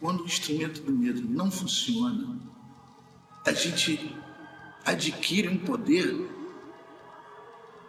Quando 0.00 0.22
o 0.22 0.24
instrumento 0.24 0.80
do 0.80 0.92
medo 0.92 1.20
não 1.28 1.50
funciona, 1.50 2.38
a 3.46 3.52
gente 3.52 4.16
adquire 4.82 5.46
um 5.46 5.58
poder 5.58 6.26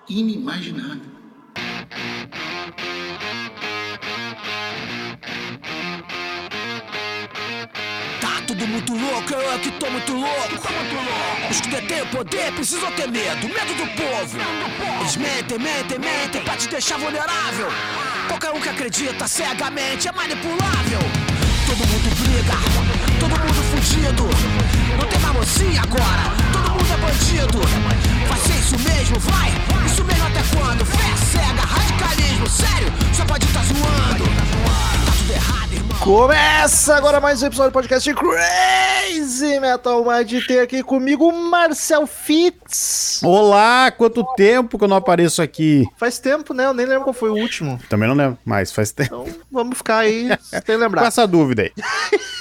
inimaginável. 0.10 1.10
Tá 8.20 8.42
tudo 8.46 8.68
muito 8.68 8.92
louco, 8.94 9.34
eu 9.34 9.52
é 9.54 9.60
que 9.60 9.72
tô 9.72 9.90
muito 9.90 10.12
louco. 10.12 10.56
Os 11.50 11.62
que 11.62 11.70
detêm 11.70 12.02
o 12.02 12.08
poder 12.08 12.52
precisam 12.52 12.92
ter 12.92 13.10
medo, 13.10 13.48
medo 13.48 13.74
do 13.74 13.88
povo. 13.96 14.38
Eles 15.00 15.16
mentem, 15.16 15.58
mentem, 15.58 15.98
mentem 15.98 16.44
pra 16.44 16.58
te 16.58 16.68
deixar 16.68 17.00
vulnerável. 17.00 17.68
Qualquer 18.28 18.52
um 18.52 18.60
que 18.60 18.68
acredita 18.68 19.26
cegamente 19.30 20.10
é 20.10 20.12
manipulável. 20.12 21.00
Todo 21.72 21.88
mundo 21.88 22.01
todo 23.20 23.30
mundo 23.30 23.62
fudido. 23.72 24.24
Não 24.98 25.08
tem 25.08 25.20
mais 25.20 25.36
agora, 25.78 26.34
todo 26.52 26.72
mundo 26.72 26.94
é 26.94 26.98
bandido. 26.98 28.11
Isso 28.72 28.88
mesmo, 28.88 29.20
vai, 29.20 29.50
isso 29.86 30.02
mesmo 30.06 30.26
até 30.28 30.40
quando? 30.56 30.86
Fé 30.86 31.18
cega, 31.30 31.62
radicalismo, 31.62 32.48
sério, 32.48 32.88
só 33.14 33.26
pode 33.26 33.46
estar 33.46 33.60
tá 33.60 33.66
zoando. 33.66 34.24
Tá 34.24 35.12
tudo 35.18 35.34
errado, 35.34 35.74
irmão. 35.74 36.00
Começa 36.00 36.96
agora 36.96 37.20
mais 37.20 37.44
um 37.44 37.48
episódio 37.48 37.72
do 37.72 37.74
podcast 37.74 38.14
Crazy 38.14 39.60
Metal 39.60 40.06
Mind. 40.06 40.46
Tem 40.48 40.60
aqui 40.62 40.82
comigo 40.84 41.28
o 41.28 41.50
Marcel 41.50 42.08
Fitz. 42.08 43.20
Olá, 43.22 43.92
quanto 43.92 44.24
tempo 44.38 44.78
que 44.78 44.86
eu 44.86 44.88
não 44.88 44.96
apareço 44.96 45.42
aqui? 45.42 45.86
Faz 45.98 46.18
tempo, 46.18 46.54
né? 46.54 46.64
Eu 46.64 46.74
nem 46.74 46.86
lembro 46.86 47.04
qual 47.04 47.14
foi 47.14 47.30
o 47.30 47.36
último. 47.36 47.78
Também 47.90 48.08
não 48.08 48.16
lembro, 48.16 48.38
mas 48.46 48.72
faz 48.72 48.94
tempo. 48.94 49.26
Então 49.26 49.44
vamos 49.52 49.78
ficar 49.80 49.98
aí 49.98 50.30
sem 50.40 50.62
Com 50.62 50.78
lembrar. 50.78 51.08
essa 51.08 51.28
dúvida 51.28 51.64
aí. 51.64 51.72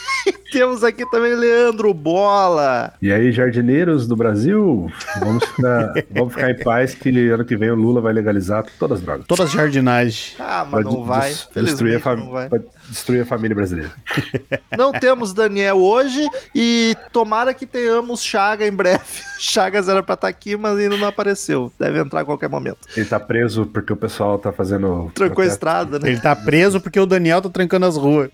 Temos 0.52 0.83
aqui 0.83 1.09
também 1.11 1.34
Leandro 1.34 1.95
Bola. 1.95 2.93
E 3.01 3.12
aí, 3.12 3.31
jardineiros 3.31 4.06
do 4.09 4.17
Brasil, 4.17 4.91
vamos 5.20 5.45
ficar, 5.45 5.92
vamos 6.11 6.34
ficar 6.34 6.50
em 6.50 6.59
paz 6.59 6.95
que 6.95 7.28
ano 7.31 7.45
que 7.45 7.56
vem 7.56 7.70
o 7.70 7.75
Lula 7.77 8.00
vai 8.00 8.12
legalizar 8.12 8.64
todas 8.78 8.98
as 8.98 9.05
drogas. 9.05 9.27
Todas 9.27 9.47
as 9.47 9.53
jardinagens. 9.53 10.34
Ah, 10.41 10.67
mas 10.69 10.84
não 10.84 10.97
des- 10.97 11.06
vai. 11.06 11.34
Destruir 11.55 11.97
a, 11.97 12.01
fam- 12.01 12.17
não 12.17 12.31
vai. 12.31 12.48
destruir 12.89 13.23
a 13.23 13.27
família 13.27 13.55
brasileira. 13.55 13.91
Não 14.77 14.92
temos 14.92 15.33
Daniel 15.34 15.77
hoje 15.78 16.27
e 16.55 16.97
tomara 17.12 17.53
que 17.53 17.67
tenhamos 17.67 18.23
Chaga 18.23 18.67
em 18.67 18.73
breve. 18.73 19.03
Chagas 19.39 19.89
era 19.89 20.03
pra 20.03 20.14
estar 20.14 20.28
aqui, 20.28 20.56
mas 20.56 20.78
ainda 20.78 20.97
não 20.97 21.06
apareceu. 21.08 21.73
Deve 21.78 21.98
entrar 22.01 22.20
a 22.20 22.25
qualquer 22.25 22.48
momento. 22.48 22.78
Ele 22.97 23.06
tá 23.06 23.19
preso 23.20 23.67
porque 23.67 23.92
o 23.92 23.97
pessoal 23.97 24.39
tá 24.39 24.53
fazendo. 24.53 25.11
Trancou 25.14 25.42
a 25.42 25.47
estrada, 25.47 25.98
né? 25.98 26.08
Ele 26.11 26.20
tá 26.20 26.34
preso 26.36 26.81
porque 26.81 26.98
o 27.01 27.06
Daniel 27.06 27.41
tá 27.42 27.48
trancando 27.48 27.86
as 27.86 27.97
ruas. 27.97 28.31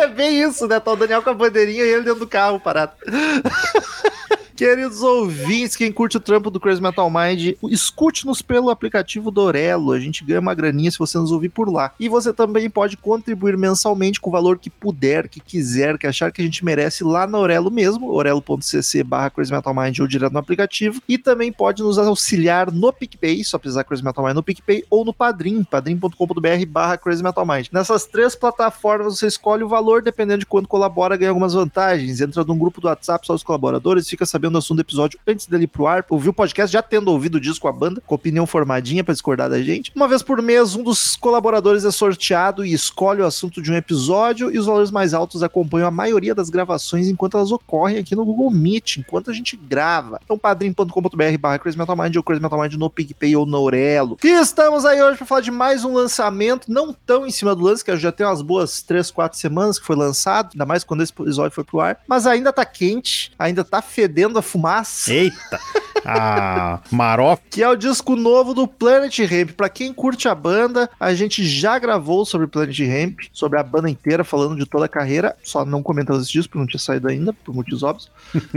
É 0.00 0.08
bem 0.08 0.42
isso, 0.42 0.66
né? 0.66 0.80
Tá 0.80 0.92
o 0.92 0.96
Daniel 0.96 1.22
com 1.22 1.30
a 1.30 1.34
bandeirinha 1.34 1.84
e 1.84 1.88
ele 1.88 2.04
dentro 2.04 2.20
do 2.20 2.26
carro 2.26 2.58
parado. 2.58 2.92
Queridos 4.60 5.02
ouvintes, 5.02 5.74
quem 5.74 5.90
curte 5.90 6.18
o 6.18 6.20
trampo 6.20 6.50
do 6.50 6.60
Crazy 6.60 6.82
Metal 6.82 7.10
Mind, 7.10 7.54
escute-nos 7.70 8.42
pelo 8.42 8.68
aplicativo 8.68 9.30
do 9.30 9.40
Orelo. 9.40 9.92
A 9.92 9.98
gente 9.98 10.22
ganha 10.22 10.38
uma 10.38 10.52
graninha 10.52 10.90
se 10.90 10.98
você 10.98 11.16
nos 11.16 11.32
ouvir 11.32 11.48
por 11.48 11.72
lá. 11.72 11.94
E 11.98 12.10
você 12.10 12.30
também 12.30 12.68
pode 12.68 12.98
contribuir 12.98 13.56
mensalmente 13.56 14.20
com 14.20 14.28
o 14.28 14.32
valor 14.34 14.58
que 14.58 14.68
puder, 14.68 15.30
que 15.30 15.40
quiser, 15.40 15.96
que 15.96 16.06
achar 16.06 16.30
que 16.30 16.42
a 16.42 16.44
gente 16.44 16.62
merece 16.62 17.02
lá 17.02 17.26
no 17.26 17.38
Orelo 17.38 17.70
mesmo, 17.70 18.12
orelo.cc 18.12 19.02
barra 19.02 19.30
Crazy 19.30 19.50
Metal 19.50 19.74
Mind 19.74 19.98
ou 19.98 20.06
direto 20.06 20.34
no 20.34 20.38
aplicativo. 20.38 21.00
E 21.08 21.16
também 21.16 21.50
pode 21.50 21.82
nos 21.82 21.96
auxiliar 21.96 22.70
no 22.70 22.92
PicPay, 22.92 23.42
só 23.42 23.56
precisar 23.56 23.84
Crazy 23.84 24.04
Metal 24.04 24.22
Mind 24.22 24.36
no 24.36 24.42
PicPay 24.42 24.84
ou 24.90 25.06
no 25.06 25.14
Padrim, 25.14 25.64
padrim.com.br 25.64 26.66
barra 26.68 26.98
Crazy 26.98 27.22
Metal 27.22 27.46
Mind. 27.46 27.68
Nessas 27.72 28.04
três 28.04 28.34
plataformas 28.34 29.18
você 29.18 29.26
escolhe 29.26 29.64
o 29.64 29.68
valor, 29.70 30.02
dependendo 30.02 30.40
de 30.40 30.46
quanto 30.46 30.68
colabora, 30.68 31.16
ganha 31.16 31.30
algumas 31.30 31.54
vantagens. 31.54 32.20
Entra 32.20 32.44
num 32.44 32.58
grupo 32.58 32.78
do 32.78 32.88
WhatsApp 32.88 33.26
só 33.26 33.32
os 33.32 33.42
colaboradores, 33.42 34.06
fica 34.06 34.26
sabendo 34.26 34.49
do 34.52 34.58
assunto 34.58 34.78
do 34.78 34.82
episódio 34.82 35.18
antes 35.26 35.46
dele 35.46 35.64
ir 35.64 35.68
pro 35.68 35.86
ar, 35.86 36.04
ouviu 36.08 36.30
o 36.30 36.34
podcast 36.34 36.72
já 36.72 36.82
tendo 36.82 37.08
ouvido 37.08 37.36
o 37.36 37.40
disco 37.40 37.68
a 37.68 37.72
banda, 37.72 38.02
com 38.06 38.14
opinião 38.14 38.46
formadinha 38.46 39.04
pra 39.04 39.12
discordar 39.12 39.48
da 39.50 39.62
gente. 39.62 39.92
Uma 39.94 40.08
vez 40.08 40.22
por 40.22 40.40
mês, 40.42 40.74
um 40.74 40.82
dos 40.82 41.16
colaboradores 41.16 41.84
é 41.84 41.90
sorteado 41.90 42.64
e 42.64 42.72
escolhe 42.72 43.20
o 43.20 43.26
assunto 43.26 43.62
de 43.62 43.70
um 43.70 43.74
episódio 43.74 44.50
e 44.50 44.58
os 44.58 44.66
valores 44.66 44.90
mais 44.90 45.14
altos 45.14 45.42
acompanham 45.42 45.88
a 45.88 45.90
maioria 45.90 46.34
das 46.34 46.50
gravações 46.50 47.08
enquanto 47.08 47.36
elas 47.36 47.52
ocorrem 47.52 47.98
aqui 47.98 48.14
no 48.14 48.24
Google 48.24 48.50
Meet, 48.50 48.98
enquanto 48.98 49.30
a 49.30 49.34
gente 49.34 49.56
grava. 49.56 50.20
Então 50.24 50.38
padrim.com.br 50.38 51.38
barra 51.38 51.58
Crazy 51.58 51.78
Metal 51.78 51.96
Mind 51.96 52.16
ou 52.16 52.22
Crazy 52.22 52.42
Metal 52.42 52.60
Mind 52.60 52.74
no 52.74 52.90
PicPay 52.90 53.36
ou 53.36 53.46
no 53.46 53.60
Orelo. 53.60 54.16
E 54.22 54.28
estamos 54.28 54.84
aí 54.84 55.02
hoje 55.02 55.18
pra 55.18 55.26
falar 55.26 55.40
de 55.40 55.50
mais 55.50 55.84
um 55.84 55.94
lançamento, 55.94 56.70
não 56.70 56.92
tão 56.92 57.26
em 57.26 57.30
cima 57.30 57.54
do 57.54 57.62
lance, 57.62 57.84
que 57.84 57.96
já 57.96 58.12
tem 58.12 58.26
umas 58.26 58.42
boas 58.42 58.82
3, 58.82 59.10
4 59.10 59.38
semanas 59.38 59.78
que 59.78 59.86
foi 59.86 59.96
lançado, 59.96 60.50
ainda 60.52 60.66
mais 60.66 60.84
quando 60.84 61.02
esse 61.02 61.12
episódio 61.12 61.54
foi 61.54 61.64
pro 61.64 61.80
ar, 61.80 61.98
mas 62.06 62.26
ainda 62.26 62.52
tá 62.52 62.64
quente, 62.64 63.32
ainda 63.38 63.64
tá 63.64 63.82
fedendo 63.82 64.38
a 64.40 64.42
fumaça. 64.42 65.12
Eita! 65.12 65.60
A 66.04 66.80
Marof. 66.90 67.40
Que 67.50 67.62
é 67.62 67.68
o 67.68 67.76
disco 67.76 68.16
novo 68.16 68.54
do 68.54 68.66
Planet 68.66 69.18
Ramp. 69.20 69.50
Pra 69.50 69.68
quem 69.68 69.92
curte 69.92 70.28
a 70.28 70.34
banda, 70.34 70.88
a 70.98 71.14
gente 71.14 71.44
já 71.44 71.78
gravou 71.78 72.24
sobre 72.24 72.46
Planet 72.46 72.78
Ramp, 72.80 73.20
sobre 73.32 73.58
a 73.58 73.62
banda 73.62 73.90
inteira, 73.90 74.24
falando 74.24 74.56
de 74.56 74.66
toda 74.66 74.86
a 74.86 74.88
carreira. 74.88 75.36
Só 75.42 75.64
não 75.64 75.82
comentamos 75.82 76.22
esse 76.22 76.32
disco, 76.32 76.50
porque 76.50 76.58
não 76.58 76.66
tinha 76.66 76.80
saído 76.80 77.08
ainda, 77.08 77.32
por 77.32 77.54
motivos 77.54 77.82
óbvios. 77.82 78.10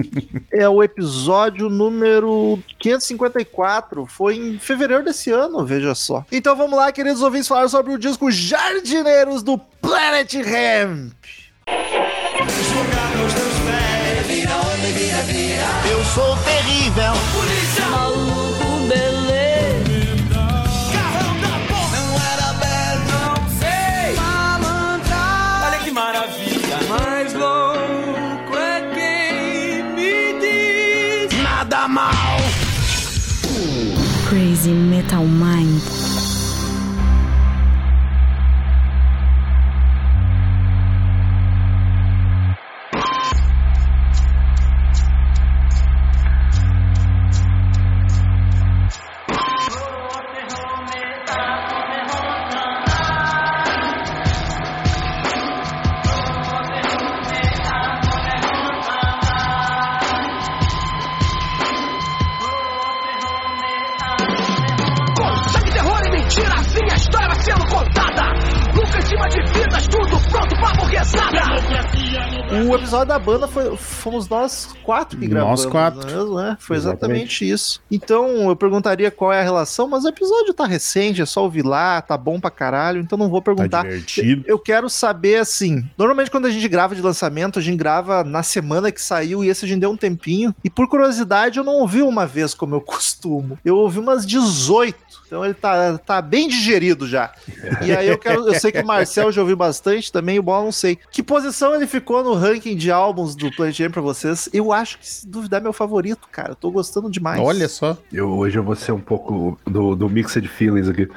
é 0.51 0.67
o 0.67 0.81
episódio 0.81 1.69
número 1.69 2.59
554. 2.79 4.05
Foi 4.05 4.35
em 4.35 4.57
fevereiro 4.57 5.03
desse 5.03 5.31
ano, 5.31 5.65
veja 5.65 5.93
só. 5.93 6.25
Então 6.31 6.55
vamos 6.55 6.77
lá, 6.77 6.91
queridos 6.91 7.21
ouvintes, 7.21 7.47
falar 7.47 7.67
sobre 7.67 7.93
o 7.93 7.99
disco 7.99 8.31
Jardineiros 8.31 9.43
do 9.43 9.57
Planet 9.57 10.33
Ramp. 10.35 11.13
Eu 15.89 16.03
sou 16.05 16.35
terrível. 16.37 17.13
Maluco, 17.91 18.87
beleza. 18.87 20.43
Carrão 20.91 21.33
da 21.39 21.53
porra. 21.67 21.97
Não 21.97 22.09
era 22.31 22.53
belo, 22.53 23.03
não 23.11 23.35
sei. 23.59 24.15
Malandra. 24.15 25.23
Olha 25.67 25.79
que 25.79 25.91
maravilha. 25.91 26.77
Mais 26.89 27.33
louco 27.33 28.57
é 28.57 28.81
quem 28.93 29.83
me 29.95 30.39
diz. 30.39 31.41
Nada 31.41 31.87
mal. 31.87 32.37
Crazy 34.29 34.71
Metal 34.71 35.23
Mind. 35.23 35.82
Episódio 72.93 73.07
da 73.07 73.17
banda 73.19 73.47
foi, 73.47 73.75
fomos 73.75 74.29
nós 74.29 74.69
quatro 74.83 75.17
que 75.17 75.25
gravamos. 75.25 75.63
Nós 75.63 75.71
quatro. 75.71 76.01
não 76.01 76.07
é 76.07 76.13
mesmo? 76.15 76.39
É, 76.39 76.57
foi 76.59 76.77
exatamente, 76.77 77.49
isso. 77.49 77.81
Então 77.89 78.49
eu 78.49 78.55
perguntaria 78.55 79.09
qual 79.09 79.33
é 79.33 79.39
a 79.39 79.43
relação, 79.43 79.87
mas 79.87 80.05
o 80.05 80.09
episódio 80.09 80.53
tá 80.53 80.65
recente, 80.67 81.19
é 81.21 81.25
só 81.25 81.41
ouvir 81.43 81.65
lá, 81.65 82.01
tá 82.01 82.15
bom 82.15 82.39
pra 82.39 82.51
caralho, 82.51 83.01
então 83.01 83.17
não 83.17 83.29
vou 83.29 83.41
Tá 83.41 83.45
perguntar. 83.45 83.83
divertido. 83.83 84.43
Eu 84.45 84.59
quero 84.59 84.89
saber 84.89 85.37
assim. 85.37 85.83
Normalmente, 85.97 86.29
quando 86.29 86.45
a 86.45 86.51
gente 86.51 86.67
grava 86.67 86.93
de 86.95 87.01
lançamento, 87.01 87.57
a 87.57 87.61
gente 87.61 87.77
grava 87.77 88.23
na 88.23 88.43
semana 88.43 88.91
que 88.91 89.01
saiu 89.01 89.43
e 89.43 89.49
esse 89.49 89.65
a 89.65 89.67
gente 89.67 89.79
deu 89.79 89.89
um 89.89 89.97
tempinho. 89.97 90.53
E 90.63 90.69
por 90.69 90.87
curiosidade, 90.87 91.57
eu 91.57 91.63
não 91.63 91.77
ouvi 91.77 92.03
uma 92.03 92.27
vez 92.27 92.53
como 92.53 92.75
eu 92.75 92.81
costumo. 92.81 93.57
Eu 93.65 93.75
ouvi 93.77 93.97
umas 93.99 94.23
18. 94.25 94.95
Então 95.33 95.43
ele 95.43 95.55
tá, 95.55 95.97
tá 95.97 96.21
bem 96.21 96.47
digerido 96.47 97.07
já. 97.07 97.31
E 97.81 97.91
aí 97.91 98.07
eu 98.07 98.19
quero. 98.19 98.47
Eu 98.47 98.53
sei 98.53 98.71
que 98.71 98.81
o 98.81 98.85
Marcel 98.85 99.31
já 99.31 99.41
ouviu 99.41 99.57
bastante 99.57 100.11
também, 100.11 100.37
o 100.37 100.43
Bola 100.43 100.65
não 100.65 100.71
sei. 100.71 100.99
Que 101.09 101.23
posição 101.23 101.73
ele 101.73 101.87
ficou 101.87 102.23
no 102.23 102.35
ranking 102.35 102.75
de 102.75 102.91
álbuns 102.91 103.33
do 103.33 103.51
Planet 103.51 103.75
Jam 103.75 103.89
pra 103.89 103.99
vocês? 103.99 104.47
Eu 104.53 104.71
acho 104.71 104.99
que, 104.99 105.09
se 105.09 105.27
duvidar, 105.27 105.59
é 105.59 105.63
meu 105.63 105.73
favorito, 105.73 106.27
cara. 106.31 106.51
Eu 106.51 106.55
tô 106.55 106.69
gostando 106.69 107.09
demais. 107.09 107.41
Olha 107.41 107.67
só. 107.67 107.97
Eu, 108.11 108.29
hoje 108.29 108.59
eu 108.59 108.63
vou 108.63 108.75
ser 108.75 108.91
um 108.91 108.99
pouco 108.99 109.57
do, 109.65 109.95
do 109.95 110.07
mixed 110.07 110.47
feelings 110.47 110.87
aqui. 110.87 111.09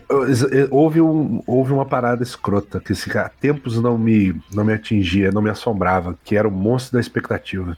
houve, 0.70 1.02
um, 1.02 1.42
houve 1.46 1.74
uma 1.74 1.84
parada 1.84 2.22
escrota 2.22 2.80
que 2.80 2.92
esse, 2.92 3.14
há 3.18 3.28
tempos 3.28 3.78
não 3.78 3.98
me, 3.98 4.40
não 4.54 4.64
me 4.64 4.72
atingia, 4.72 5.30
não 5.30 5.42
me 5.42 5.50
assombrava, 5.50 6.18
que 6.24 6.34
era 6.34 6.48
o 6.48 6.50
monstro 6.50 6.94
da 6.94 7.00
expectativa. 7.00 7.76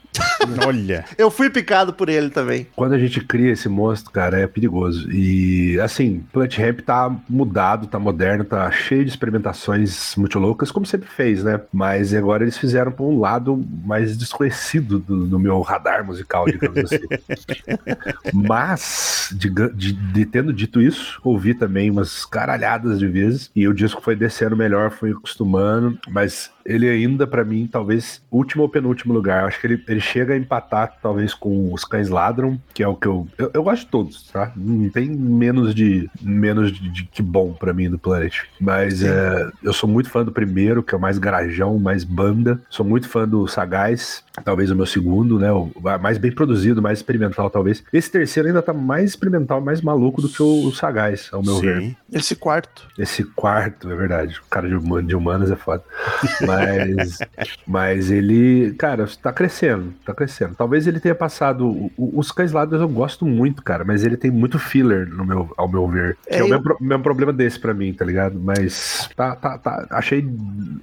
Olha. 0.65 1.03
Eu 1.17 1.29
fui 1.29 1.49
picado 1.49 1.91
por 1.91 2.07
ele 2.07 2.29
também. 2.29 2.67
Quando 2.73 2.93
a 2.93 2.99
gente 2.99 3.19
cria 3.19 3.51
esse 3.51 3.67
monstro, 3.67 4.13
cara, 4.13 4.39
é 4.39 4.47
perigoso. 4.47 5.11
E, 5.11 5.72
assim, 5.79 6.23
Plant 6.31 6.57
Ramp 6.57 6.79
tá 6.81 7.15
mudado, 7.29 7.87
tá 7.87 7.99
moderno, 7.99 8.43
tá 8.43 8.69
cheio 8.71 9.03
de 9.03 9.11
experimentações 9.11 10.15
muito 10.17 10.39
loucas, 10.39 10.71
como 10.71 10.85
sempre 10.85 11.07
fez, 11.09 11.43
né? 11.43 11.59
Mas 11.71 12.13
agora 12.13 12.43
eles 12.43 12.57
fizeram 12.57 12.91
pra 12.91 13.03
um 13.05 13.19
lado 13.19 13.63
mais 13.85 14.17
desconhecido 14.17 14.99
do, 14.99 15.25
do 15.25 15.39
meu 15.39 15.61
radar 15.61 16.05
musical, 16.05 16.45
digamos 16.45 16.79
assim. 16.91 17.05
Mas, 18.33 19.29
diga- 19.37 19.71
de, 19.73 19.93
de 19.93 20.25
tendo 20.25 20.53
dito 20.53 20.81
isso, 20.81 21.19
ouvi 21.23 21.53
também 21.53 21.89
umas 21.89 22.25
caralhadas 22.25 22.99
de 22.99 23.07
vezes, 23.07 23.51
e 23.55 23.67
o 23.67 23.73
disco 23.73 24.01
foi 24.01 24.15
descendo 24.15 24.55
melhor, 24.55 24.91
fui 24.91 25.11
acostumando, 25.11 25.97
mas 26.09 26.51
ele 26.65 26.89
ainda, 26.89 27.27
pra 27.27 27.43
mim, 27.43 27.67
talvez 27.71 28.21
último 28.31 28.63
ou 28.63 28.69
penúltimo 28.69 29.13
lugar. 29.13 29.45
Acho 29.45 29.59
que 29.59 29.67
ele, 29.67 29.83
ele 29.87 29.99
chega 29.99 30.33
a 30.33 30.37
empatar, 30.37 30.97
talvez, 31.01 31.33
com 31.33 31.73
os 31.73 31.83
Cães 31.83 32.09
Ladram, 32.09 32.59
que 32.73 32.83
é 32.83 32.87
o 32.87 32.95
que 32.95 33.07
eu. 33.07 33.27
Eu, 33.37 33.51
eu 33.53 33.63
gosto 33.63 33.85
de 33.85 33.91
todos, 33.91 34.31
tá? 34.31 34.51
Não 34.55 34.89
tem 34.89 35.09
menos 35.09 35.73
de 35.73 36.09
menos 36.21 36.71
de, 36.71 36.89
de 36.89 37.05
que 37.05 37.21
bom 37.21 37.53
pra 37.53 37.73
mim 37.73 37.89
do 37.89 37.99
Planet. 37.99 38.43
Mas 38.59 39.03
é, 39.03 39.49
eu 39.61 39.73
sou 39.73 39.89
muito 39.89 40.09
fã 40.09 40.23
do 40.23 40.31
primeiro, 40.31 40.83
que 40.83 40.93
é 40.93 40.97
o 40.97 41.01
mais 41.01 41.17
garajão, 41.17 41.77
mais 41.79 42.03
banda. 42.03 42.61
Sou 42.69 42.85
muito 42.85 43.07
fã 43.07 43.27
do 43.27 43.47
Sagaz, 43.47 44.22
talvez 44.43 44.71
o 44.71 44.75
meu 44.75 44.85
segundo, 44.85 45.37
né? 45.39 45.51
O 45.51 45.69
mais 46.01 46.17
bem 46.17 46.31
produzido, 46.31 46.81
mais 46.81 46.99
experimental, 46.99 47.49
talvez. 47.49 47.83
Esse 47.91 48.09
terceiro 48.09 48.47
ainda 48.47 48.61
tá 48.61 48.73
mais 48.73 49.11
experimental, 49.11 49.59
mais 49.61 49.81
maluco 49.81 50.21
do 50.21 50.29
que 50.29 50.41
o, 50.41 50.65
o 50.67 50.73
Sagaz, 50.73 51.29
ao 51.31 51.43
meu 51.43 51.59
ver. 51.59 51.81
Sim. 51.81 51.95
Esse 52.11 52.35
quarto. 52.35 52.87
Esse 52.97 53.23
quarto, 53.23 53.91
é 53.91 53.95
verdade. 53.95 54.39
O 54.39 54.49
cara 54.49 54.67
de, 54.67 55.01
de 55.03 55.15
humanas 55.15 55.51
é 55.51 55.55
foda. 55.55 55.83
Mas, 56.45 57.19
mas 57.65 58.11
ele, 58.11 58.73
cara, 58.77 59.07
tá 59.21 59.31
crescendo, 59.31 59.93
tá 60.05 60.13
crescendo. 60.13 60.55
Talvez 60.55 60.87
ele 60.87 60.99
tenha 60.99 61.15
passado. 61.15 61.67
o- 61.67 61.91
o- 61.97 62.19
Os 62.19 62.31
cães 62.31 62.51
ladros 62.51 62.81
eu 62.81 62.87
gosto 62.89 63.25
muito, 63.25 63.61
cara, 63.63 63.83
mas 63.83 64.03
ele 64.03 64.15
tem 64.17 64.29
muito 64.31 64.59
filler, 64.59 65.07
no 65.09 65.25
meu, 65.25 65.51
ao 65.57 65.67
meu 65.67 65.87
ver. 65.87 66.17
Que 66.27 66.35
é, 66.35 66.39
É, 66.39 66.43
o 66.43 66.47
eu- 66.47 66.49
mesmo, 66.49 66.77
mesmo 66.79 67.03
problema 67.03 67.31
desse 67.33 67.59
pra 67.59 67.73
mim, 67.73 67.93
tá 67.93 68.05
ligado? 68.05 68.39
Mas 68.39 69.09
tá, 69.15 69.35
tá, 69.35 69.57
tá. 69.57 69.87
Achei 69.91 70.25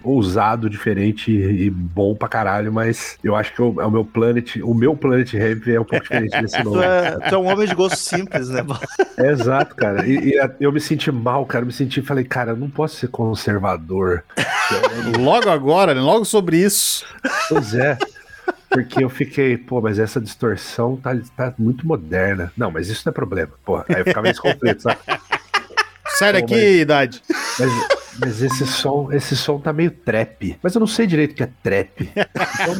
ousado, 0.03 0.69
diferente 0.70 1.31
e 1.31 1.61
e 1.61 1.70
bom 1.70 2.14
pra 2.14 2.29
caralho, 2.29 2.73
mas 2.73 3.19
eu 3.23 3.35
acho 3.41 3.53
que 3.55 3.61
o, 3.63 3.81
é 3.81 3.87
o 3.87 3.91
meu 3.91 4.05
Planet. 4.05 4.57
O 4.63 4.75
meu 4.75 4.95
Planet 4.97 5.33
Ramp 5.35 5.67
é 5.69 5.81
um 5.81 5.85
pouco 5.85 6.03
diferente 6.03 6.41
desse 6.41 6.57
Tu 6.63 6.65
novo. 6.65 6.83
é, 6.83 7.11
tu 7.29 7.35
é 7.35 7.39
um 7.39 7.47
homem 7.47 7.67
de 7.67 7.75
gosto 7.75 7.97
simples, 7.97 8.49
né? 8.49 8.65
É 9.17 9.27
exato, 9.33 9.75
cara. 9.75 10.07
E, 10.07 10.31
e 10.35 10.41
eu 10.61 10.71
me 10.73 10.81
senti 10.81 11.11
mal, 11.11 11.45
cara. 11.47 11.63
Eu 11.63 11.67
me 11.67 11.73
senti, 11.73 12.01
falei, 12.03 12.25
cara, 12.25 12.53
eu 12.53 12.57
não 12.57 12.71
posso 12.71 12.97
ser 12.97 13.09
conservador. 13.09 14.23
Logo 15.19 15.51
agora, 15.51 15.95
né? 15.95 16.01
logo 16.01 16.25
sobre 16.25 16.59
isso. 16.59 17.05
Pois 17.49 17.75
é. 17.75 17.99
Porque 18.69 19.03
eu 19.03 19.09
fiquei, 19.11 19.57
pô, 19.57 19.81
mas 19.81 19.99
essa 19.99 20.21
distorção 20.21 20.97
tá, 20.97 21.17
tá 21.37 21.53
muito 21.59 21.85
moderna. 21.87 22.53
Não, 22.57 22.71
mas 22.71 22.89
isso 22.89 23.03
não 23.05 23.11
é 23.11 23.15
problema, 23.15 23.51
pô. 23.65 23.79
Aí 23.79 23.85
eu 23.99 24.05
ficava 24.05 24.29
nesse 24.29 24.41
conflito, 24.41 24.83
sabe? 24.83 24.99
Sai 26.19 26.33
daqui, 26.35 26.55
mas- 26.55 26.81
idade. 26.81 27.23
Mas, 27.59 27.71
mas 28.19 28.43
esse 28.43 28.67
som, 28.67 29.12
esse 29.12 29.37
som 29.37 29.59
tá 29.59 29.73
meio 29.73 29.91
trap. 29.91 30.59
Mas 30.62 30.75
eu 30.75 30.81
não 30.81 30.87
sei 30.87 31.07
direito 31.07 31.33
o 31.33 31.35
que 31.35 31.43
é 31.43 31.51
trap. 31.62 32.11
Então, 32.15 32.77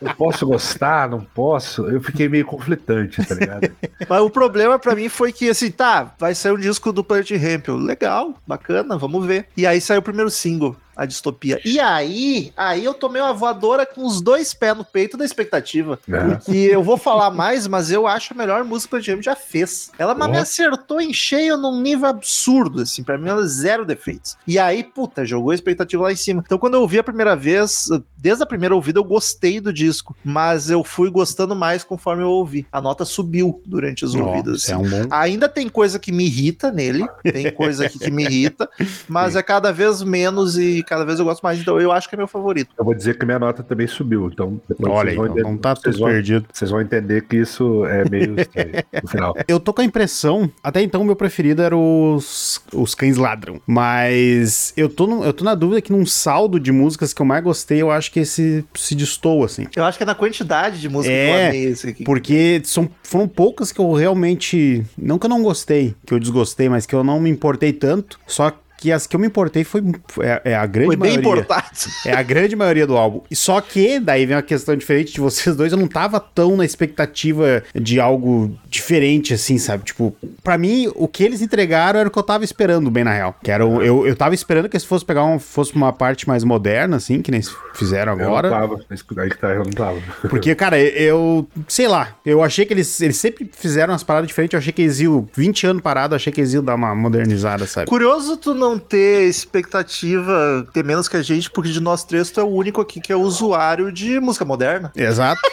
eu 0.00 0.14
posso 0.14 0.46
gostar, 0.46 1.08
não 1.08 1.20
posso. 1.20 1.88
Eu 1.88 2.00
fiquei 2.00 2.28
meio 2.28 2.44
conflitante, 2.44 3.24
tá 3.24 3.34
ligado? 3.34 3.70
Mas 4.08 4.20
o 4.20 4.30
problema 4.30 4.78
pra 4.78 4.94
mim 4.94 5.08
foi 5.08 5.32
que, 5.32 5.48
assim, 5.48 5.70
tá, 5.70 6.14
vai 6.18 6.34
sair 6.34 6.52
um 6.52 6.58
disco 6.58 6.92
do 6.92 7.04
Planet 7.04 7.30
Ramp. 7.32 7.68
Legal, 7.68 8.34
bacana, 8.46 8.98
vamos 8.98 9.24
ver. 9.24 9.46
E 9.56 9.66
aí 9.66 9.80
saiu 9.80 10.00
o 10.00 10.02
primeiro 10.02 10.30
single, 10.30 10.76
A 10.96 11.06
Distopia. 11.06 11.60
E 11.64 11.80
aí, 11.80 12.52
aí 12.56 12.84
eu 12.84 12.94
tomei 12.94 13.20
uma 13.20 13.32
voadora 13.32 13.86
com 13.86 14.04
os 14.04 14.20
dois 14.20 14.52
pés 14.52 14.76
no 14.76 14.84
peito 14.84 15.16
da 15.16 15.24
expectativa. 15.24 15.98
É. 16.08 16.20
Porque 16.20 16.52
eu 16.52 16.82
vou 16.82 16.96
falar 16.96 17.30
mais, 17.30 17.66
mas 17.66 17.90
eu 17.90 18.06
acho 18.06 18.32
a 18.32 18.36
melhor 18.36 18.64
música 18.64 19.00
que 19.00 19.10
o 19.10 19.14
Ramp 19.14 19.24
já 19.24 19.34
fez. 19.34 19.90
Ela 19.98 20.14
mas 20.14 20.30
me 20.30 20.38
acertou 20.38 21.00
em 21.00 21.12
cheio 21.12 21.56
num 21.56 21.80
nível 21.80 22.08
absurdo, 22.08 22.82
assim, 22.82 23.02
pra 23.02 23.18
mim 23.18 23.28
ela 23.28 23.44
é 23.44 23.46
zero 23.46 23.84
defeitos. 23.84 24.36
E 24.46 24.58
aí, 24.58 24.84
puta, 24.84 25.24
jogou 25.24 25.50
a 25.50 25.54
expectativa 25.54 26.02
lá 26.02 26.12
em 26.12 26.16
cima. 26.16 26.42
Então 26.44 26.58
quando 26.58 26.74
eu 26.74 26.80
ouvi 26.80 26.98
a 26.98 27.04
primeira 27.04 27.34
vez, 27.34 27.88
desde 28.16 28.42
a 28.42 28.46
primeira 28.46 28.74
ouvida 28.74 28.98
eu 28.98 29.04
gostei 29.04 29.60
do 29.60 29.72
disco, 29.72 30.16
mas 30.24 30.70
eu 30.70 30.84
fui 30.84 31.10
gostando 31.10 31.56
mais 31.56 31.82
conforme 31.84 32.22
eu 32.22 32.30
ouvi. 32.30 32.66
A 32.70 32.80
nota 32.80 33.04
subiu 33.04 33.62
durante 33.64 34.04
as 34.04 34.14
ouvidas. 34.14 34.68
Nossa, 34.68 34.72
é 34.72 34.74
assim. 34.74 34.84
um 34.84 34.90
bom. 34.90 35.08
Ainda 35.10 35.48
tem 35.48 35.68
coisa 35.68 35.98
que 35.98 36.12
me 36.12 36.26
irrita 36.26 36.70
nele, 36.70 37.06
tem 37.22 37.50
coisa 37.52 37.86
aqui 37.86 37.98
que 37.98 38.10
me 38.10 38.24
irrita, 38.24 38.68
mas 39.08 39.36
é 39.36 39.42
cada 39.42 39.72
vez 39.72 40.02
menos 40.02 40.58
e 40.58 40.82
cada 40.92 41.04
vez 41.04 41.18
eu 41.18 41.24
gosto 41.24 41.42
mais. 41.42 41.58
Então 41.58 41.80
eu 41.80 41.90
acho 41.90 42.08
que 42.08 42.14
é 42.14 42.18
meu 42.18 42.28
favorito. 42.28 42.70
Eu 42.78 42.84
vou 42.84 42.94
dizer 42.94 43.18
que 43.18 43.24
minha 43.24 43.38
nota 43.38 43.62
também 43.62 43.86
subiu. 43.86 44.28
Então, 44.32 44.60
depois 44.68 44.92
Olha, 44.92 45.04
vocês 45.10 45.16
vão 45.16 45.24
então, 45.26 45.36
entender- 45.38 45.50
não 45.50 45.56
tá 45.58 45.74
vocês 45.74 45.94
tudo 45.96 46.04
vão- 46.04 46.08
perdido. 46.12 46.46
Vocês 46.52 46.70
vão 46.70 46.80
entender 46.80 47.22
que 47.22 47.36
isso 47.36 47.84
é 47.86 48.08
meio 48.08 48.34
estranho 48.40 48.72
no 49.02 49.08
final. 49.08 49.34
Eu 49.48 49.58
tô 49.58 49.72
com 49.72 49.80
a 49.80 49.84
impressão, 49.84 50.50
até 50.62 50.82
então 50.82 51.02
meu 51.04 51.16
preferido 51.16 51.62
era 51.62 51.76
os, 51.76 52.60
os 52.72 52.94
Cães 52.94 53.16
Ladram, 53.16 53.60
mas 53.66 54.72
eu 54.76 54.88
tô, 54.88 55.06
no- 55.06 55.24
eu 55.24 55.32
tô 55.32 55.44
na 55.44 55.54
dúvida 55.54 55.80
que 55.80 55.92
num 55.92 56.04
saldo 56.06 56.58
de 56.60 56.70
músicas 56.72 57.12
que 57.12 57.20
eu 57.22 57.26
mais 57.26 57.42
gostei, 57.42 57.80
eu 57.82 57.90
acho 57.90 58.10
que 58.12 58.20
esse 58.20 58.64
se 58.74 58.94
destoa, 58.94 59.46
assim. 59.46 59.66
Eu 59.74 59.84
acho 59.84 59.96
que 59.98 60.02
é 60.04 60.06
na 60.06 60.14
quantidade 60.14 60.80
de 60.80 60.88
música 60.88 61.12
que 61.14 61.18
É, 61.20 61.44
eu 61.44 61.48
amei 61.48 61.64
esse 61.66 61.88
aqui. 61.88 62.04
Porque 62.04 62.60
são, 62.64 62.88
foram 63.02 63.26
poucas 63.28 63.72
que 63.72 63.80
eu 63.80 63.92
realmente. 63.92 64.84
Não 64.96 65.18
que 65.18 65.26
eu 65.26 65.30
não 65.30 65.42
gostei, 65.42 65.94
que 66.06 66.12
eu 66.14 66.18
desgostei, 66.18 66.68
mas 66.68 66.86
que 66.86 66.94
eu 66.94 67.02
não 67.04 67.20
me 67.20 67.30
importei 67.30 67.72
tanto. 67.72 68.18
Só 68.26 68.50
que 68.50 68.58
as 68.90 69.06
que 69.06 69.14
eu 69.14 69.20
me 69.20 69.26
importei 69.26 69.62
foi 69.64 69.82
é, 70.20 70.42
é 70.52 70.54
a 70.56 70.66
grande 70.66 70.86
Foi 70.88 70.96
bem 70.96 71.10
maioria. 71.18 71.42
importado. 71.42 71.62
É 72.06 72.12
a 72.14 72.22
grande 72.22 72.56
maioria 72.56 72.86
do 72.86 72.96
álbum. 72.96 73.20
E 73.30 73.36
só 73.36 73.60
que, 73.60 74.00
daí 74.00 74.26
vem 74.26 74.34
uma 74.36 74.42
questão 74.42 74.74
diferente 74.74 75.12
de 75.12 75.20
vocês 75.20 75.54
dois, 75.54 75.72
eu 75.72 75.78
não 75.78 75.86
tava 75.86 76.18
tão 76.18 76.56
na 76.56 76.64
expectativa 76.64 77.62
de 77.74 78.00
algo 78.00 78.56
diferente, 78.68 79.34
assim, 79.34 79.58
sabe? 79.58 79.84
Tipo, 79.84 80.14
pra 80.42 80.56
mim, 80.58 80.90
o 80.94 81.06
que 81.06 81.22
eles 81.22 81.42
entregaram 81.42 82.00
era 82.00 82.08
o 82.08 82.12
que 82.12 82.18
eu 82.18 82.22
tava 82.22 82.44
esperando, 82.44 82.90
bem 82.90 83.04
na 83.04 83.12
real. 83.12 83.36
Que 83.42 83.50
era 83.50 83.64
o- 83.66 83.82
eu, 83.82 84.06
eu 84.06 84.16
tava 84.16 84.34
esperando 84.34 84.68
que 84.68 84.76
eles 84.76 84.84
fossem 84.84 85.06
pegar 85.06 85.22
uma, 85.24 85.38
fosse 85.38 85.74
uma 85.74 85.92
parte 85.92 86.26
mais 86.26 86.42
moderna, 86.44 86.96
assim, 86.96 87.20
que 87.22 87.30
nem 87.30 87.40
fizeram 87.74 88.12
agora. 88.12 88.48
Eu 88.48 88.52
não 88.52 88.60
tava. 88.60 88.80
Aí 89.22 89.30
que 89.30 89.38
tá, 89.38 89.48
eu 89.48 89.64
não 89.64 89.70
tava. 89.70 90.00
Porque, 90.28 90.54
cara, 90.54 90.78
eu. 90.80 91.46
Sei 91.68 91.86
lá. 91.88 92.16
Eu 92.24 92.42
achei 92.42 92.64
que 92.64 92.72
eles, 92.72 93.00
eles 93.00 93.16
sempre 93.16 93.48
fizeram 93.52 93.92
umas 93.92 94.02
paradas 94.02 94.28
diferentes. 94.28 94.54
Eu 94.54 94.58
achei 94.58 94.72
que 94.72 94.82
eles 94.82 95.00
iam. 95.00 95.28
20 95.34 95.66
anos 95.66 95.82
parado, 95.82 96.14
eu 96.14 96.16
achei 96.16 96.32
que 96.32 96.40
eles 96.40 96.52
iam 96.54 96.62
dar 96.64 96.74
uma 96.74 96.94
modernizada, 96.94 97.66
sabe? 97.66 97.86
Curioso 97.86 98.36
tu 98.36 98.54
não 98.54 98.71
ter 98.78 99.28
expectativa, 99.28 100.66
ter 100.72 100.84
menos 100.84 101.08
que 101.08 101.16
a 101.16 101.22
gente, 101.22 101.50
porque 101.50 101.70
de 101.70 101.80
nós 101.80 102.04
três 102.04 102.30
tu 102.30 102.40
é 102.40 102.42
o 102.42 102.48
único 102.48 102.80
aqui 102.80 103.00
que 103.00 103.12
é 103.12 103.16
usuário 103.16 103.92
de 103.92 104.18
música 104.20 104.44
moderna. 104.44 104.92
Exato. 104.94 105.40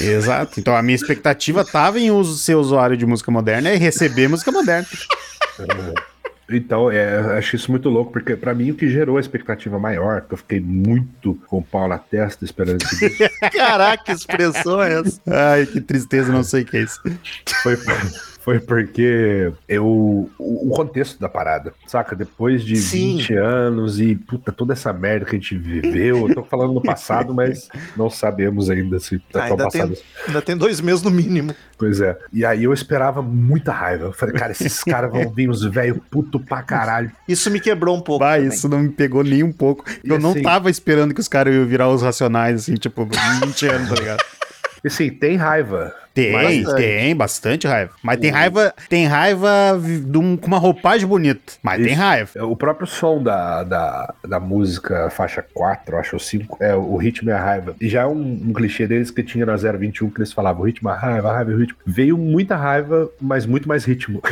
Exato. 0.00 0.58
Então 0.58 0.74
a 0.74 0.82
minha 0.82 0.96
expectativa 0.96 1.64
tava 1.64 2.00
em 2.00 2.10
uso, 2.10 2.36
ser 2.36 2.54
usuário 2.54 2.96
de 2.96 3.06
música 3.06 3.30
moderna 3.30 3.72
e 3.72 3.76
receber 3.76 4.28
música 4.28 4.50
moderna. 4.50 4.86
Então, 6.50 6.90
é, 6.90 7.38
acho 7.38 7.56
isso 7.56 7.70
muito 7.70 7.88
louco, 7.88 8.12
porque 8.12 8.36
pra 8.36 8.54
mim 8.54 8.70
o 8.70 8.74
que 8.74 8.88
gerou 8.88 9.16
a 9.16 9.20
expectativa 9.20 9.78
maior, 9.78 10.22
que 10.22 10.34
eu 10.34 10.38
fiquei 10.38 10.60
muito 10.60 11.34
com 11.46 11.58
o 11.58 11.62
pau 11.62 11.88
na 11.88 11.98
testa 11.98 12.44
esperando 12.44 12.82
esse 12.82 13.08
disco, 13.08 13.34
Caraca, 13.52 14.04
que 14.04 14.12
expressão 14.12 14.82
é 14.82 15.00
essa? 15.00 15.20
Ai, 15.26 15.66
que 15.66 15.80
tristeza, 15.80 16.32
não 16.32 16.44
sei 16.44 16.62
o 16.62 16.66
que 16.66 16.76
é 16.76 16.82
isso. 16.82 17.00
foi, 17.62 17.76
foi 18.44 18.58
porque 18.60 19.52
eu. 19.68 19.86
O, 19.86 20.30
o 20.38 20.70
contexto 20.70 21.18
da 21.20 21.28
parada, 21.28 21.72
saca? 21.86 22.14
Depois 22.16 22.62
de 22.64 22.76
Sim. 22.76 23.16
20 23.18 23.34
anos 23.34 24.00
e 24.00 24.14
puta, 24.16 24.50
toda 24.52 24.72
essa 24.72 24.92
merda 24.92 25.24
que 25.26 25.36
a 25.36 25.38
gente 25.38 25.56
viveu, 25.56 26.28
eu 26.28 26.34
tô 26.34 26.42
falando 26.42 26.72
no 26.72 26.82
passado, 26.82 27.32
mas 27.34 27.68
não 27.96 28.08
sabemos 28.10 28.68
ainda 28.70 28.98
se 28.98 29.18
tá 29.18 29.40
tão 29.40 29.42
Ainda 29.52 29.64
passado. 29.64 29.94
tem, 29.94 30.02
ainda 30.28 30.42
tem 30.42 30.56
dois 30.56 30.80
meses 30.80 31.02
no 31.02 31.10
mínimo. 31.10 31.54
Pois 31.78 32.00
é. 32.00 32.16
E 32.32 32.44
aí 32.44 32.64
eu 32.64 32.72
esperava 32.72 33.20
muita 33.22 33.72
raiva. 33.72 34.04
Eu 34.06 34.12
falei, 34.12 34.34
cara, 34.34 34.52
esses 34.52 34.82
caras 34.84 35.10
vão 35.10 35.28
vir 35.30 35.50
os 35.50 35.64
velho 35.64 36.00
puto 36.10 36.38
pra 36.38 36.62
caralho. 36.62 37.10
Isso 37.26 37.50
me 37.50 37.58
quebrou 37.60 37.96
um 37.96 38.00
pouco. 38.00 38.20
Bah, 38.24 38.34
também. 38.36 38.48
isso 38.48 38.68
não 38.68 38.78
me 38.80 38.88
pegou 38.90 39.24
nem 39.24 39.42
um 39.42 39.52
pouco. 39.52 39.84
E 40.04 40.08
Eu 40.08 40.18
não 40.18 40.30
assim- 40.30 40.42
tava 40.42 40.70
esperando 40.70 41.12
que 41.14 41.20
os 41.20 41.28
caras 41.28 41.54
iam 41.54 41.66
virar 41.66 41.88
os 41.88 42.02
racionais, 42.02 42.62
assim, 42.62 42.74
tipo, 42.74 43.08
20 43.44 43.66
anos, 43.66 43.88
tá 43.88 43.94
ligado? 43.96 44.22
E 44.84 44.88
assim, 44.88 45.10
tem 45.10 45.36
raiva. 45.36 45.94
Tem, 46.14 46.30
Bastante. 46.62 46.76
tem, 46.76 47.16
bastante 47.16 47.66
raiva. 47.66 47.92
Mas 48.02 48.20
tem 48.20 48.30
raiva, 48.30 48.74
tem 48.86 49.06
raiva 49.06 49.48
um- 50.14 50.36
com 50.36 50.46
uma 50.46 50.58
roupagem 50.58 51.06
bonita. 51.08 51.54
Mas 51.62 51.78
tem 51.82 51.92
Isso. 51.92 52.00
raiva. 52.02 52.44
O 52.44 52.54
próprio 52.54 52.86
som 52.86 53.22
da, 53.22 53.62
da, 53.62 54.14
da 54.28 54.38
música 54.38 55.08
faixa 55.08 55.42
4, 55.54 55.96
acho, 55.96 56.16
ou 56.16 56.20
5, 56.20 56.58
é 56.60 56.74
o 56.74 56.96
ritmo 56.96 57.30
e 57.30 57.32
a 57.32 57.38
raiva. 57.42 57.74
E 57.80 57.88
já 57.88 58.02
é 58.02 58.06
um, 58.06 58.20
um 58.48 58.52
clichê 58.52 58.86
deles 58.86 59.10
que 59.10 59.22
tinha 59.22 59.46
na 59.46 59.56
021 59.56 60.10
que 60.10 60.18
eles 60.18 60.34
falavam 60.34 60.60
o 60.62 60.66
ritmo, 60.66 60.90
a 60.90 60.94
raiva, 60.94 61.30
a 61.30 61.34
raiva 61.36 61.50
o 61.52 61.56
ritmo. 61.56 61.78
Veio 61.86 62.18
muita 62.18 62.56
raiva, 62.56 63.08
mas 63.18 63.46
muito 63.46 63.66
mais 63.66 63.86
ritmo. 63.86 64.20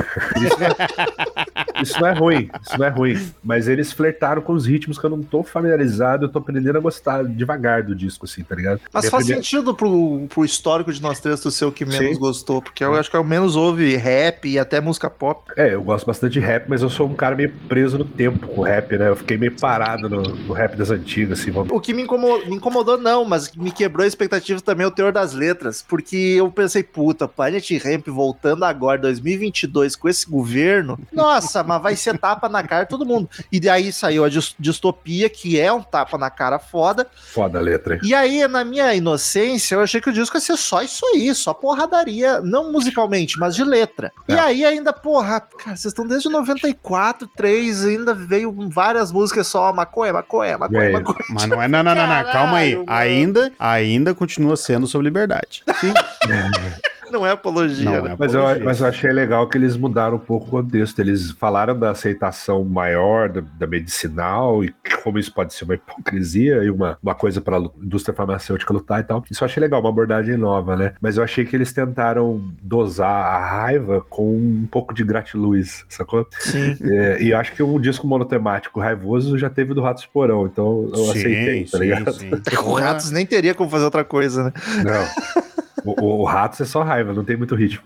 Isso, 1.82 2.00
não 2.00 2.06
é 2.06 2.12
ruim, 2.12 2.50
isso 2.66 2.78
não 2.78 2.86
é 2.86 2.88
ruim. 2.88 3.30
Mas 3.42 3.68
eles 3.68 3.92
flertaram 3.92 4.42
com 4.42 4.52
os 4.52 4.66
ritmos 4.66 4.98
que 4.98 5.04
eu 5.04 5.10
não 5.10 5.22
tô 5.22 5.42
familiarizado, 5.42 6.24
eu 6.24 6.28
tô 6.28 6.38
aprendendo 6.38 6.76
a 6.76 6.80
gostar 6.80 7.24
devagar 7.24 7.82
do 7.82 7.94
disco, 7.94 8.24
assim, 8.26 8.42
tá 8.42 8.54
ligado? 8.54 8.80
Mas 8.92 9.04
Minha 9.04 9.10
faz 9.10 9.24
primeira- 9.24 9.42
sentido 9.42 9.74
pro, 9.74 10.26
pro 10.28 10.44
histórico 10.44 10.92
de 10.92 11.00
nós 11.02 11.20
três 11.20 11.40
tu 11.40 11.50
ser 11.50 11.64
o 11.64 11.72
que 11.72 11.84
menos 11.84 12.14
Sim. 12.14 12.18
gostou, 12.20 12.60
porque 12.62 12.84
eu 12.84 12.94
acho 12.94 13.10
que 13.10 13.16
é 13.16 13.20
o 13.20 13.24
menos 13.24 13.56
ouve 13.56 13.96
rap 13.96 14.46
e 14.48 14.58
até 14.58 14.80
música 14.80 15.08
pop. 15.08 15.50
É, 15.56 15.74
eu 15.74 15.82
gosto 15.82 16.06
bastante 16.06 16.32
de 16.34 16.40
rap, 16.40 16.66
mas 16.68 16.82
eu 16.82 16.90
sou 16.90 17.06
um 17.08 17.14
cara 17.14 17.34
meio 17.36 17.52
preso 17.68 17.98
no 17.98 18.04
tempo 18.04 18.46
com 18.48 18.62
rap, 18.62 18.96
né? 18.96 19.08
Eu 19.08 19.16
fiquei 19.16 19.36
meio 19.36 19.52
parado 19.56 20.08
no, 20.08 20.22
no 20.22 20.52
rap 20.52 20.76
das 20.76 20.90
antigas, 20.90 21.40
assim, 21.40 21.50
vamos. 21.50 21.70
O 21.72 21.80
que 21.80 21.92
me 21.94 22.02
incomodou, 22.02 22.46
me 22.46 22.56
incomodou 22.56 22.98
não, 22.98 23.24
mas 23.24 23.52
me 23.52 23.70
quebrou 23.70 24.04
a 24.04 24.06
expectativa 24.08 24.60
também 24.60 24.84
é 24.84 24.88
o 24.88 24.90
teor 24.90 25.12
das 25.12 25.32
letras, 25.32 25.84
porque 25.86 26.16
eu 26.16 26.50
pensei, 26.50 26.82
puta, 26.82 27.26
Planet 27.28 27.70
Ramp 27.84 28.08
voltando 28.08 28.64
agora, 28.64 28.98
2022, 29.00 29.96
com 29.96 30.08
esse 30.08 30.28
governo, 30.28 30.98
nossa, 31.12 31.62
mas 31.70 31.82
vai 31.82 31.94
ser 31.96 32.18
tapa 32.18 32.48
na 32.48 32.62
cara 32.62 32.82
de 32.84 32.90
todo 32.90 33.06
mundo. 33.06 33.28
E 33.52 33.60
daí 33.60 33.92
saiu 33.92 34.24
a 34.24 34.28
dis- 34.28 34.54
distopia, 34.58 35.28
que 35.30 35.58
é 35.60 35.72
um 35.72 35.82
tapa 35.82 36.18
na 36.18 36.28
cara 36.30 36.58
foda, 36.58 37.06
Foda 37.32 37.58
a 37.58 37.62
letra, 37.62 37.94
hein? 37.94 38.00
e 38.02 38.12
aí, 38.14 38.46
na 38.48 38.64
minha 38.64 38.92
inocência, 38.94 39.74
eu 39.76 39.80
achei 39.80 40.00
que 40.00 40.10
o 40.10 40.12
disco 40.12 40.36
ia 40.36 40.40
ser 40.40 40.56
só 40.56 40.82
isso 40.82 41.04
aí, 41.14 41.32
só 41.34 41.54
porradaria, 41.54 42.40
não 42.40 42.72
musicalmente, 42.72 43.38
mas 43.38 43.54
de 43.54 43.62
letra. 43.64 44.10
E 44.28 44.32
É. 44.32 44.40
aí 44.40 44.64
ainda, 44.64 44.92
porra, 44.92 45.40
cara, 45.40 45.76
vocês 45.76 45.86
estão 45.86 46.06
desde 46.06 46.28
94, 46.28 47.28
3, 47.36 47.84
ainda 47.86 48.12
veio 48.14 48.52
várias 48.68 49.12
músicas 49.12 49.46
só 49.46 49.72
maconha, 49.72 50.12
maconha, 50.12 50.52
E 50.54 50.56
maconha, 50.58 50.82
aí? 50.82 50.92
maconha. 50.92 51.18
Mas 51.30 51.46
não 51.46 51.62
é, 51.62 51.68
não, 51.68 51.82
não, 51.82 51.94
não, 51.94 52.06
não, 52.06 52.24
calma 52.32 52.58
aí. 52.58 52.82
Ainda, 52.86 53.52
ainda 53.58 54.14
continua 54.14 54.56
sendo 54.56 54.86
sobre 54.86 55.06
liberdade. 55.06 55.62
Sim. 55.80 55.92
Não 57.10 57.26
é 57.26 57.30
apologia, 57.32 57.84
Não 57.84 58.02
né? 58.02 58.12
é 58.12 58.16
Mas 58.18 58.34
eu, 58.34 58.40
apologia. 58.40 58.64
mas 58.64 58.80
eu 58.80 58.86
achei 58.86 59.12
legal 59.12 59.48
que 59.48 59.58
eles 59.58 59.76
mudaram 59.76 60.16
um 60.16 60.20
pouco 60.20 60.46
o 60.46 60.50
contexto. 60.62 60.98
Eles 61.00 61.30
falaram 61.32 61.78
da 61.78 61.90
aceitação 61.90 62.64
maior 62.64 63.28
da, 63.28 63.42
da 63.58 63.66
medicinal 63.66 64.64
e 64.64 64.74
como 65.02 65.18
isso 65.18 65.32
pode 65.32 65.54
ser 65.54 65.64
uma 65.64 65.74
hipocrisia 65.74 66.62
e 66.62 66.70
uma, 66.70 66.98
uma 67.02 67.14
coisa 67.14 67.40
para 67.40 67.56
a 67.56 67.60
indústria 67.82 68.14
farmacêutica 68.14 68.72
lutar 68.72 69.00
e 69.00 69.04
tal. 69.04 69.24
Isso 69.30 69.42
eu 69.42 69.46
achei 69.46 69.60
legal, 69.60 69.80
uma 69.80 69.88
abordagem 69.88 70.36
nova, 70.36 70.76
né? 70.76 70.92
Mas 71.00 71.16
eu 71.16 71.22
achei 71.24 71.44
que 71.44 71.56
eles 71.56 71.72
tentaram 71.72 72.42
dosar 72.62 73.08
a 73.10 73.38
raiva 73.46 74.04
com 74.08 74.36
um 74.36 74.68
pouco 74.70 74.92
de 74.94 75.02
gratiluz, 75.04 75.84
sacou? 75.88 76.26
Sim. 76.38 76.76
É, 76.82 77.22
e 77.22 77.30
eu 77.30 77.38
acho 77.38 77.52
que 77.52 77.62
um 77.62 77.80
disco 77.80 78.06
monotemático 78.06 78.78
raivoso 78.80 79.38
já 79.38 79.48
teve 79.50 79.74
do 79.74 79.80
Ratos 79.80 80.06
Porão, 80.06 80.46
então 80.46 80.90
eu 80.94 81.10
aceitei, 81.10 81.64
tá 81.64 81.78
ligado? 81.78 82.12
sim. 82.12 82.30
O 82.64 82.74
Ratos 82.74 83.10
nem 83.10 83.24
teria 83.26 83.54
como 83.54 83.70
fazer 83.70 83.84
outra 83.84 84.04
coisa, 84.04 84.44
né? 84.44 84.52
Não. 84.84 85.42
O, 85.84 86.04
o, 86.04 86.20
o 86.20 86.24
Ratos 86.24 86.60
é 86.60 86.64
só 86.64 86.82
raiva, 86.82 87.12
não 87.12 87.24
tem 87.24 87.36
muito 87.36 87.54
ritmo. 87.54 87.82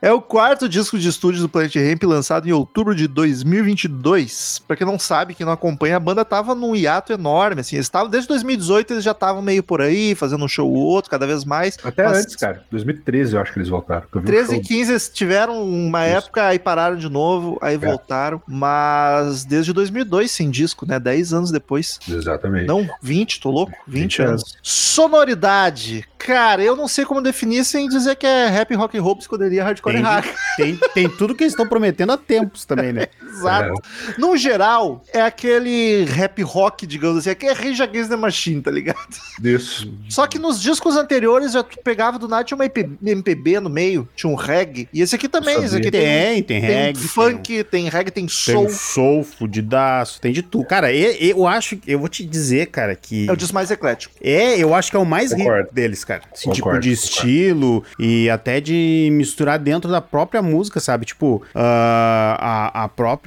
É 0.00 0.12
o 0.12 0.20
quarto 0.20 0.68
disco 0.68 0.98
de 0.98 1.08
estúdio 1.08 1.40
do 1.40 1.48
Planet 1.48 1.74
Ramp, 1.76 2.02
lançado 2.04 2.48
em 2.48 2.52
outubro 2.52 2.94
de 2.94 3.08
2022. 3.08 4.62
Pra 4.66 4.76
quem 4.76 4.86
não 4.86 4.98
sabe, 4.98 5.34
quem 5.34 5.46
não 5.46 5.52
acompanha, 5.52 5.96
a 5.96 6.00
banda 6.00 6.24
tava 6.24 6.54
num 6.54 6.76
hiato 6.76 7.12
enorme, 7.12 7.60
assim. 7.60 7.76
Eles 7.76 7.86
estavam, 7.86 8.10
desde 8.10 8.28
2018, 8.28 8.92
eles 8.92 9.04
já 9.04 9.12
estavam 9.12 9.40
meio 9.40 9.62
por 9.62 9.80
aí, 9.80 10.14
fazendo 10.14 10.44
um 10.44 10.48
show 10.48 10.70
ou 10.70 10.76
outro, 10.76 11.10
cada 11.10 11.26
vez 11.26 11.44
mais. 11.44 11.78
Até 11.82 12.04
Mas 12.04 12.18
antes, 12.18 12.36
cara. 12.36 12.64
2013 12.70 13.34
eu 13.34 13.40
acho 13.40 13.52
que 13.52 13.58
eles 13.58 13.68
voltaram. 13.68 14.06
que 14.10 14.16
eu 14.16 14.20
vi 14.20 14.28
um 14.28 14.30
13 14.30 14.52
e 14.52 14.54
show 14.56 14.64
15 14.64 14.92
eles 14.92 15.08
tiveram 15.08 15.62
uma 15.62 16.06
Isso. 16.06 16.18
época, 16.18 16.46
aí 16.46 16.58
pararam 16.58 16.96
de 16.96 17.08
novo, 17.08 17.58
aí 17.62 17.76
voltaram. 17.76 18.42
Mas 18.46 19.44
desde 19.44 19.72
2002 19.72 20.30
sem 20.30 20.50
disco, 20.50 20.86
né? 20.86 20.98
10 20.98 21.32
anos 21.32 21.50
depois. 21.50 21.98
Exatamente. 22.08 22.66
Não, 22.66 22.88
20, 23.00 23.40
tô 23.40 23.50
louco? 23.50 23.72
20, 23.86 24.02
20 24.02 24.22
anos. 24.22 24.30
anos. 24.32 24.58
Sonoridade. 24.62 26.04
Cara, 26.18 26.33
eu 26.60 26.74
não 26.76 26.88
sei 26.88 27.04
como 27.04 27.20
definir 27.20 27.64
sem 27.64 27.88
dizer 27.88 28.16
que 28.16 28.26
é 28.26 28.48
rap, 28.48 28.74
rock 28.74 28.98
and 28.98 29.02
roll, 29.02 29.16
psicodelia, 29.16 29.62
hardcore 29.64 29.92
e 29.92 29.96
Tem, 29.96 30.02
hack. 30.04 30.26
tem, 30.56 30.76
tem 30.94 31.08
tudo 31.08 31.34
que 31.34 31.44
eles 31.44 31.52
estão 31.52 31.68
prometendo 31.68 32.12
há 32.12 32.16
tempos 32.16 32.64
também, 32.64 32.92
né? 32.92 33.06
Exato. 33.38 33.72
No 34.18 34.36
geral, 34.36 35.02
é 35.12 35.20
aquele 35.20 36.04
rap 36.04 36.42
rock, 36.42 36.86
digamos 36.86 37.18
assim, 37.18 37.30
é 37.30 37.34
que 37.34 37.46
é 37.46 37.52
Rage 37.52 37.82
Against 37.82 38.08
the 38.10 38.16
Machine, 38.16 38.60
tá 38.62 38.70
ligado? 38.70 38.98
Isso. 39.42 39.92
Só 40.08 40.26
que 40.26 40.38
nos 40.38 40.60
discos 40.60 40.96
anteriores 40.96 41.52
já 41.52 41.62
tu 41.62 41.78
pegava 41.82 42.18
do 42.18 42.28
nada, 42.28 42.44
tinha 42.44 42.56
uma 42.56 42.64
MPB 42.64 43.60
no 43.60 43.70
meio, 43.70 44.08
tinha 44.14 44.30
um 44.30 44.34
reggae. 44.34 44.88
E 44.92 45.00
esse 45.02 45.14
aqui 45.14 45.28
também, 45.28 45.62
esse 45.64 45.76
aqui 45.76 45.90
tem, 45.90 46.00
Tem, 46.00 46.42
tem 46.42 46.60
tem 46.60 46.70
reggae. 46.70 47.00
funk, 47.00 47.64
tem, 47.64 47.88
reggae, 47.88 48.10
tem 48.10 48.26
Tem, 48.26 48.28
soul. 48.34 48.66
tem 48.66 48.74
soul, 48.74 49.24
fudidaço, 49.24 50.20
tem 50.20 50.32
de 50.32 50.42
tudo. 50.42 50.64
Cara, 50.66 50.92
e- 50.92 51.30
eu 51.30 51.46
acho, 51.46 51.78
eu 51.86 51.98
vou 51.98 52.08
te 52.08 52.24
dizer, 52.24 52.66
cara, 52.66 52.94
que... 52.94 53.28
É 53.28 53.32
o 53.32 53.36
disco 53.36 53.54
mais 53.54 53.70
eclético. 53.70 54.14
É, 54.22 54.56
eu 54.58 54.74
acho 54.74 54.90
que 54.90 54.96
é 54.96 55.00
o 55.00 55.04
mais 55.04 55.32
rico 55.32 55.50
deles, 55.72 56.04
cara. 56.04 56.22
Assim, 56.32 56.50
tipo, 56.50 56.64
Concordo, 56.64 56.80
de 56.80 56.94
concordo. 56.96 57.14
estilo 57.16 57.84
e 57.98 58.28
até 58.30 58.60
de 58.60 59.08
misturar 59.12 59.58
dentro 59.58 59.90
da 59.90 60.00
própria 60.00 60.40
música, 60.42 60.80
sabe? 60.80 61.04
Tipo, 61.06 61.42
ah, 61.54 62.70
a, 62.74 62.84
a 62.84 62.88
própria 62.88 63.23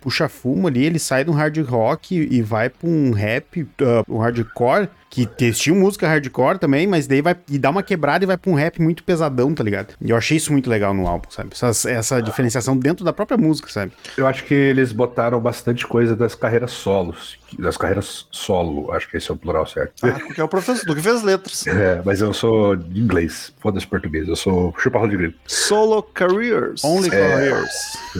puxa-fumo 0.00 0.68
ali, 0.68 0.84
ele 0.84 0.98
sai 0.98 1.24
de 1.24 1.30
um 1.30 1.34
hard 1.34 1.58
rock 1.58 2.14
e 2.14 2.42
vai 2.42 2.68
pra 2.68 2.88
um 2.88 3.12
rap, 3.12 3.66
ah, 3.82 4.04
um 4.08 4.18
hardcore, 4.18 4.88
que 5.10 5.26
tinha 5.52 5.74
música 5.74 6.06
hardcore 6.06 6.58
também, 6.58 6.86
mas 6.86 7.06
daí 7.08 7.20
vai 7.20 7.36
e 7.50 7.58
dá 7.58 7.68
uma 7.68 7.82
quebrada 7.82 8.24
e 8.24 8.26
vai 8.26 8.36
pra 8.38 8.50
um 8.50 8.54
rap 8.54 8.80
muito 8.80 9.02
pesadão, 9.02 9.52
tá 9.52 9.64
ligado? 9.64 9.94
E 10.00 10.08
eu 10.10 10.16
achei 10.16 10.36
isso 10.36 10.52
muito 10.52 10.70
legal 10.70 10.94
no 10.94 11.06
álbum, 11.08 11.28
sabe? 11.30 11.50
Essa, 11.52 11.90
essa 11.90 12.22
diferenciação 12.22 12.76
dentro 12.76 13.04
da 13.04 13.12
própria 13.12 13.36
música, 13.36 13.68
sabe? 13.68 13.92
Eu 14.16 14.26
acho 14.26 14.44
que 14.44 14.54
eles 14.54 14.92
botaram 14.92 15.40
bastante 15.40 15.84
coisa 15.86 16.14
das 16.14 16.34
carreiras 16.36 16.70
solos. 16.70 17.38
Das 17.58 17.76
carreiras 17.76 18.28
solo, 18.30 18.92
acho 18.92 19.10
que 19.10 19.16
esse 19.16 19.28
é 19.28 19.34
o 19.34 19.36
plural 19.36 19.66
certo. 19.66 19.92
Ah, 20.06 20.12
porque 20.24 20.40
é 20.40 20.44
o 20.44 20.48
professor 20.48 20.86
do 20.86 20.94
que 20.94 21.02
fez 21.02 21.22
letras. 21.22 21.66
É, 21.80 22.00
mas 22.04 22.20
eu 22.20 22.32
sou 22.32 22.76
de 22.76 23.00
inglês, 23.00 23.52
foda-se 23.58 23.86
português, 23.86 24.28
eu 24.28 24.36
sou 24.36 24.72
chupa 24.78 25.00
de 25.08 25.16
grilo. 25.16 25.34
Solo 25.46 26.02
Careers. 26.02 26.84
Only 26.84 27.08
É. 27.12 27.46
Years. 27.46 27.70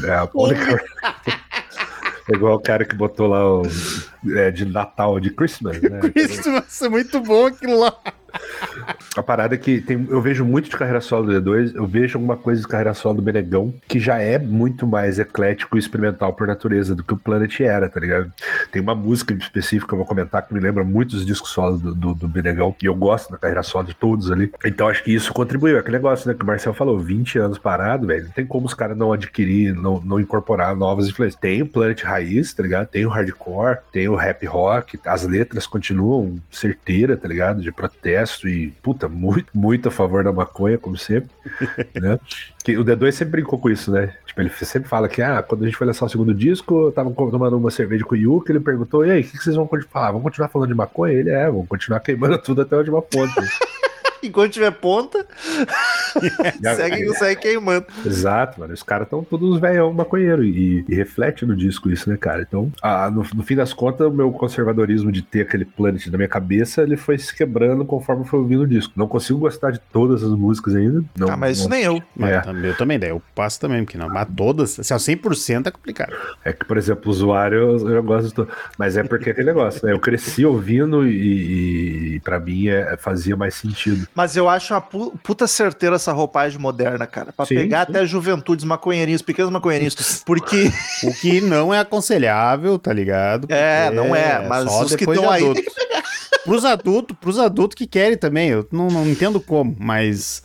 É, 0.04 0.28
only 0.34 0.54
career- 0.56 0.84
É 2.28 2.34
igual 2.34 2.56
o 2.56 2.60
cara 2.60 2.84
que 2.84 2.94
botou 2.94 3.26
lá 3.26 3.44
o 3.44 3.62
é, 4.36 4.50
de 4.50 4.64
Natal, 4.64 5.18
de 5.20 5.30
Christmas, 5.30 5.80
né? 5.80 6.00
Vai 6.44 6.64
ser 6.68 6.88
muito 6.88 7.20
bom 7.20 7.46
aquilo 7.46 7.78
lá. 7.78 7.96
A 9.16 9.22
parada 9.22 9.54
é 9.54 9.58
que 9.58 9.80
tem, 9.80 10.06
eu 10.08 10.20
vejo 10.20 10.44
muito 10.44 10.70
de 10.70 10.76
carreira 10.76 11.00
solo 11.00 11.26
do 11.26 11.42
D2, 11.42 11.74
eu 11.74 11.86
vejo 11.86 12.16
alguma 12.16 12.36
coisa 12.36 12.60
de 12.60 12.68
carreira 12.68 12.94
solo 12.94 13.16
do 13.16 13.22
Benegão, 13.22 13.74
que 13.88 13.98
já 13.98 14.18
é 14.18 14.38
muito 14.38 14.86
mais 14.86 15.18
eclético 15.18 15.76
e 15.76 15.80
experimental 15.80 16.32
por 16.32 16.46
natureza 16.46 16.94
do 16.94 17.02
que 17.02 17.12
o 17.12 17.16
Planet 17.16 17.60
era, 17.60 17.88
tá 17.88 17.98
ligado? 17.98 18.32
Tem 18.70 18.80
uma 18.80 18.94
música 18.94 19.34
específica 19.34 19.88
que 19.88 19.94
eu 19.94 19.98
vou 19.98 20.06
comentar 20.06 20.46
que 20.46 20.54
me 20.54 20.60
lembra 20.60 20.84
muito 20.84 21.16
dos 21.16 21.26
discos 21.26 21.50
solos 21.50 21.80
do, 21.80 21.92
do, 21.92 22.14
do 22.14 22.28
Benegão, 22.28 22.74
e 22.80 22.86
eu 22.86 22.94
gosto 22.94 23.32
da 23.32 23.38
carreira 23.38 23.64
solo 23.64 23.86
de 23.86 23.94
todos 23.94 24.30
ali. 24.30 24.52
Então 24.64 24.86
acho 24.86 25.02
que 25.02 25.12
isso 25.12 25.32
contribuiu. 25.32 25.76
É 25.76 25.80
aquele 25.80 25.96
negócio, 25.96 26.28
né, 26.28 26.34
que 26.34 26.44
o 26.44 26.46
Marcel 26.46 26.72
falou, 26.72 26.98
20 26.98 27.38
anos 27.38 27.58
parado, 27.58 28.06
velho, 28.06 28.26
não 28.26 28.32
tem 28.32 28.46
como 28.46 28.66
os 28.66 28.74
caras 28.74 28.96
não 28.96 29.12
adquirir, 29.12 29.74
não, 29.74 30.00
não 30.00 30.20
incorporar 30.20 30.76
novas 30.76 31.08
influências. 31.08 31.40
Tem 31.40 31.62
o 31.62 31.66
Planet 31.66 32.00
Raiz, 32.02 32.54
tá 32.54 32.62
ligado? 32.62 32.86
Tem 32.86 33.04
o 33.04 33.08
hardcore, 33.08 33.78
tem 33.92 34.08
o 34.08 34.14
rap 34.14 34.46
rock, 34.46 35.00
as 35.04 35.26
letras 35.26 35.66
continuam 35.66 36.38
certeiras, 36.50 37.18
tá 37.18 37.26
ligado? 37.26 37.60
De 37.60 37.72
protesto 37.72 38.19
e, 38.48 38.72
puta, 38.82 39.08
muito, 39.08 39.46
muito 39.54 39.88
a 39.88 39.92
favor 39.92 40.24
da 40.24 40.32
maconha, 40.32 40.78
como 40.78 40.96
sempre, 40.96 41.30
né? 42.00 42.18
Que 42.64 42.76
o 42.76 42.84
D2 42.84 43.12
sempre 43.12 43.32
brincou 43.32 43.58
com 43.58 43.70
isso, 43.70 43.90
né? 43.90 44.14
Tipo, 44.26 44.40
ele 44.40 44.50
sempre 44.50 44.88
fala 44.88 45.08
que, 45.08 45.22
ah, 45.22 45.42
quando 45.42 45.62
a 45.62 45.66
gente 45.66 45.76
foi 45.76 45.86
lançar 45.86 46.06
o 46.06 46.08
segundo 46.08 46.34
disco, 46.34 46.86
eu 46.86 46.92
tava 46.92 47.10
tomando 47.10 47.56
uma 47.56 47.70
cerveja 47.70 48.04
com 48.04 48.14
o 48.14 48.18
Yuki, 48.18 48.52
ele 48.52 48.60
perguntou, 48.60 49.04
e 49.04 49.10
aí, 49.10 49.20
o 49.20 49.24
que, 49.24 49.32
que 49.32 49.44
vocês 49.44 49.56
vão 49.56 49.66
continuar? 49.66 49.90
falar? 49.90 50.12
Vamos 50.12 50.24
continuar 50.24 50.48
falando 50.48 50.68
de 50.68 50.74
maconha? 50.74 51.12
Ele, 51.12 51.30
é, 51.30 51.46
vamos 51.46 51.68
continuar 51.68 52.00
queimando 52.00 52.38
tudo 52.42 52.62
até 52.62 52.74
a 52.74 52.78
última 52.78 53.02
ponta. 53.02 53.42
Enquanto 54.24 54.52
tiver 54.52 54.70
ponta, 54.72 55.26
segue, 56.76 57.14
segue 57.14 57.40
queimando. 57.40 57.86
Exato, 58.04 58.60
mano. 58.60 58.74
Os 58.74 58.82
caras 58.82 59.06
estão 59.06 59.24
todos 59.24 59.58
velhão 59.60 59.92
maconheiro 59.92 60.44
e, 60.44 60.84
e 60.88 60.94
reflete 60.94 61.44
no 61.46 61.56
disco 61.56 61.90
isso, 61.90 62.08
né, 62.08 62.16
cara? 62.16 62.42
Então, 62.42 62.70
ah, 62.82 63.10
no, 63.10 63.24
no 63.34 63.42
fim 63.42 63.54
das 63.56 63.72
contas, 63.72 64.06
o 64.06 64.10
meu 64.10 64.30
conservadorismo 64.32 65.10
de 65.10 65.22
ter 65.22 65.42
aquele 65.42 65.64
planet 65.64 66.06
na 66.08 66.16
minha 66.18 66.28
cabeça, 66.28 66.82
ele 66.82 66.96
foi 66.96 67.18
se 67.18 67.34
quebrando 67.34 67.84
conforme 67.84 68.22
eu 68.22 68.26
fui 68.26 68.38
ouvindo 68.38 68.62
o 68.62 68.66
disco. 68.66 68.92
Não 68.96 69.08
consigo 69.08 69.38
gostar 69.38 69.70
de 69.70 69.78
todas 69.92 70.22
as 70.22 70.30
músicas 70.30 70.74
ainda. 70.76 71.02
Não, 71.16 71.28
ah, 71.30 71.36
mas 71.36 71.58
isso 71.58 71.68
não- 71.68 71.76
nem 71.76 71.84
eu. 71.86 72.02
Mas 72.16 72.30
É. 72.30 72.40
também- 72.40 72.64
eu 72.70 72.76
também, 72.76 72.98
daí 72.98 73.10
eu 73.10 73.22
passo 73.34 73.60
também, 73.60 73.84
porque 73.84 73.98
não, 73.98 74.08
mas 74.08 74.28
todas, 74.36 74.70
se 74.72 74.92
é 74.92 74.98
100% 74.98 75.66
é 75.66 75.70
complicado. 75.70 76.12
É 76.44 76.52
que, 76.52 76.64
por 76.64 76.76
exemplo, 76.76 77.02
o 77.06 77.10
usuário 77.10 77.58
eu, 77.58 77.88
eu 77.90 78.02
gosto 78.02 78.28
de 78.28 78.34
tudo. 78.34 78.48
Mas 78.78 78.96
é 78.96 79.02
porque 79.02 79.30
é 79.30 79.32
aquele 79.32 79.46
negócio, 79.48 79.84
né? 79.86 79.92
Eu 79.92 79.98
cresci 80.00 80.44
ouvindo 80.44 81.06
e, 81.06 82.16
e 82.16 82.20
para 82.20 82.38
mim 82.38 82.68
é- 82.68 82.96
fazia 82.98 83.36
mais 83.36 83.54
sentido. 83.54 84.06
Mas 84.14 84.36
eu 84.36 84.48
acho 84.48 84.74
uma 84.74 84.80
pu- 84.80 85.16
puta 85.22 85.46
certeira 85.46 85.96
essa 85.96 86.12
roupagem 86.12 86.58
moderna, 86.58 87.06
cara. 87.06 87.32
Pra 87.32 87.46
Sim, 87.46 87.54
pegar 87.54 87.86
sim. 87.86 87.92
até 87.92 88.06
juventudes, 88.06 88.64
maconheirinhos, 88.64 89.22
pequenos 89.22 89.50
maconheirinhos. 89.50 90.22
Porque, 90.26 90.70
O 91.04 91.14
que 91.14 91.40
não 91.40 91.72
é 91.72 91.78
aconselhável, 91.78 92.78
tá 92.78 92.92
ligado? 92.92 93.46
É, 93.50 93.84
Porque 93.90 93.96
não 93.96 94.14
é, 94.14 94.46
mas 94.48 94.64
só 94.70 94.82
os 94.84 94.90
que 94.94 95.06
depois 95.06 95.18
de 95.18 95.24
tão 95.24 95.32
aí 95.32 95.42
adulto. 95.42 95.62
Pros 96.44 96.64
adultos, 96.64 97.16
pros 97.20 97.38
adultos 97.38 97.74
que 97.76 97.86
querem 97.86 98.16
também, 98.16 98.48
eu 98.48 98.66
não, 98.72 98.88
não 98.88 99.06
entendo 99.06 99.38
como, 99.40 99.76
mas 99.78 100.42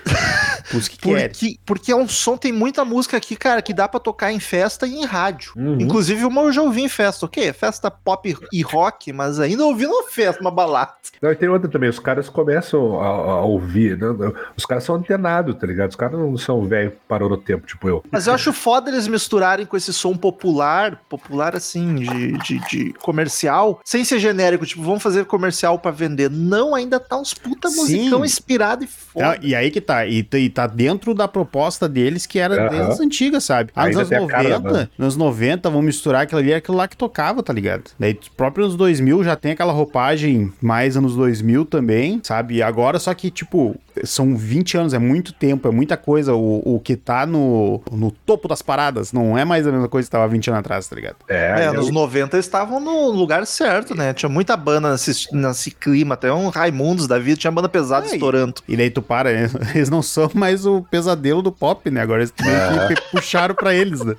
Porque, 0.72 1.60
porque 1.66 1.92
é 1.92 1.96
um 1.96 2.08
som, 2.08 2.38
tem 2.38 2.52
muita 2.52 2.84
música 2.84 3.18
aqui, 3.18 3.36
cara, 3.36 3.62
que 3.62 3.74
dá 3.74 3.88
pra 3.88 4.00
tocar 4.00 4.32
em 4.32 4.40
festa 4.40 4.88
e 4.88 4.96
em 4.96 5.06
rádio. 5.06 5.54
Uhum. 5.56 5.78
Inclusive, 5.80 6.26
uma 6.26 6.42
eu 6.42 6.52
já 6.52 6.62
ouvi 6.62 6.82
em 6.82 6.90
festa, 6.90 7.26
ok? 7.26 7.54
Festa 7.54 7.92
pop 7.92 8.36
e 8.52 8.62
rock, 8.62 9.14
mas 9.14 9.40
ainda 9.40 9.66
ouvi 9.66 9.86
numa 9.86 10.10
festa, 10.10 10.42
uma 10.42 10.52
balada. 10.52 10.94
Não, 11.22 11.32
e 11.32 11.36
tem 11.36 11.50
outra 11.50 11.70
também, 11.70 11.90
os 11.90 12.00
caras 12.00 12.30
começam 12.30 13.00
a, 13.02 13.08
a 13.08 13.42
ouvir, 13.42 13.98
né? 13.98 14.08
os 14.56 14.66
caras 14.66 14.84
são 14.84 14.96
antenados, 14.96 15.56
tá 15.56 15.68
ligado? 15.68 15.90
Os 15.90 15.96
caras 15.96 16.20
não 16.20 16.38
são 16.38 16.64
velho 16.64 16.94
parou 17.08 17.30
no 17.30 17.38
tempo, 17.38 17.66
tipo 17.66 17.88
eu. 17.88 18.04
Mas 18.12 18.28
eu 18.28 18.34
acho 18.34 18.52
foda 18.54 18.90
eles 18.90 19.08
misturarem 19.08 19.66
com 19.66 19.78
esse 19.78 19.94
som 19.94 20.16
popular, 20.16 21.02
popular 21.10 21.56
assim, 21.56 21.96
de, 21.96 22.38
de, 22.40 22.60
de 22.68 22.94
comercial, 22.94 23.80
sem 23.84 24.04
ser 24.04 24.20
genérico, 24.20 24.66
tipo, 24.66 24.82
vamos 24.84 25.04
fazer 25.04 25.26
comercial 25.26 25.80
pra 25.80 25.92
vender. 25.92 26.30
Não, 26.30 26.76
ainda 26.76 27.00
tá 27.00 27.18
uns 27.18 27.34
puta 27.34 27.70
Sim. 27.70 27.78
musicão 27.78 28.26
inspirado 28.26 28.84
e 28.84 28.88
foda. 28.88 29.32
Ah, 29.32 29.38
e 29.42 29.56
aí 29.56 29.72
que 29.72 29.82
tá, 29.82 30.06
e, 30.06 30.28
e 30.34 30.50
tá 30.56 30.68
dentro 30.68 31.14
da 31.14 31.28
proposta 31.28 31.88
deles 31.88 32.26
que 32.26 32.40
era 32.40 32.70
desde 32.70 32.92
as 32.92 33.00
antigas, 33.00 33.44
sabe? 33.44 33.72
Ah, 33.76 33.88
nos 33.88 33.96
anos 33.98 34.10
tem 34.10 34.18
a 34.18 34.28
cara 34.28 34.44
90, 34.50 34.60
banda. 34.62 34.90
nos 34.98 35.06
anos 35.06 35.18
90, 35.18 35.70
vão 35.70 35.82
misturar 35.82 36.22
aquilo 36.24 36.40
ali, 36.40 36.52
é 36.52 36.56
aquilo 36.56 36.78
lá 36.78 36.88
que 36.88 36.96
tocava, 36.98 37.44
tá 37.44 37.52
ligado? 37.54 37.84
Daí, 38.00 38.18
os 38.20 38.30
próprios 38.30 38.66
anos 38.68 38.78
2000 38.78 39.24
já 39.24 39.36
tem 39.36 39.52
aquela 39.52 39.74
roupagem 39.74 40.52
mais 40.62 40.96
anos 40.98 41.16
2000 41.16 41.66
também, 41.66 42.20
sabe? 42.24 42.56
E 42.56 42.64
agora, 42.64 42.98
só 43.00 43.14
que, 43.14 43.30
tipo, 43.30 43.76
são 44.04 44.36
20 44.36 44.78
anos, 44.78 44.94
é 44.94 45.00
muito 45.00 45.34
tempo, 45.34 45.68
é 45.68 45.72
muita 45.72 45.98
coisa. 45.98 46.34
O, 46.34 46.76
o 46.76 46.80
que 46.80 46.96
tá 46.96 47.26
no, 47.26 47.82
no 47.92 48.12
topo 48.12 48.48
das 48.48 48.62
paradas 48.62 49.12
não 49.14 49.38
é 49.38 49.44
mais 49.46 49.66
a 49.68 49.72
mesma 49.72 49.88
coisa 49.88 50.08
que 50.08 50.12
tava 50.12 50.28
20 50.28 50.50
anos 50.50 50.60
atrás, 50.60 50.88
tá 50.88 50.96
ligado? 50.96 51.16
É, 51.28 51.64
É, 51.64 51.68
eu- 51.68 51.74
nos 51.74 51.90
90 51.92 52.36
eles 52.36 52.46
estavam 52.46 52.80
no 52.80 53.10
lugar 53.12 53.46
certo, 53.48 53.96
né? 53.96 54.14
Tinha 54.14 54.30
muita 54.30 54.56
banda 54.58 54.92
nesse, 54.92 55.34
nesse 55.34 55.72
clima, 55.72 56.14
até 56.16 56.32
um 56.32 56.50
Raimundos 56.50 57.08
da 57.08 57.18
vida, 57.20 57.38
tinha 57.38 57.52
banda 57.52 57.68
pesada 57.70 58.06
É, 58.08 58.14
estourando. 58.14 58.56
E 58.68 58.76
daí 58.78 58.90
tu 58.90 59.02
para, 59.02 59.32
né? 59.34 59.50
eles 59.74 59.90
não 59.90 60.02
são 60.02 60.30
mais 60.34 60.45
o 60.66 60.82
pesadelo 60.84 61.42
do 61.42 61.52
pop, 61.52 61.90
né? 61.90 62.02
Agora 62.02 62.20
eles 62.22 62.34
meio 62.42 62.88
que 62.96 63.02
puxaram 63.12 63.56
pra 63.56 63.74
eles, 63.74 64.04
né? 64.04 64.16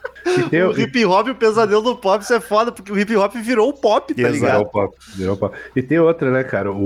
O 0.69 0.79
hip 0.81 1.05
hop 1.05 1.29
e 1.29 1.31
o 1.31 1.35
pesadelo 1.35 1.83
do 1.83 1.97
pop, 1.97 2.23
isso 2.23 2.35
é 2.35 2.41
foda, 2.41 2.73
porque 2.73 2.91
o 2.93 2.99
hip 2.99 3.15
hop 3.17 3.35
virou 3.37 3.69
o 3.69 3.73
pop, 3.73 4.13
tá 4.15 4.21
Exato. 4.23 4.35
ligado? 4.35 4.57
Virou 4.59 4.67
pop, 4.67 4.97
virou 5.15 5.37
pop. 5.37 5.57
E 5.75 5.83
tem 5.83 5.99
outra, 5.99 6.31
né, 6.31 6.43
cara? 6.45 6.71
O, 6.73 6.77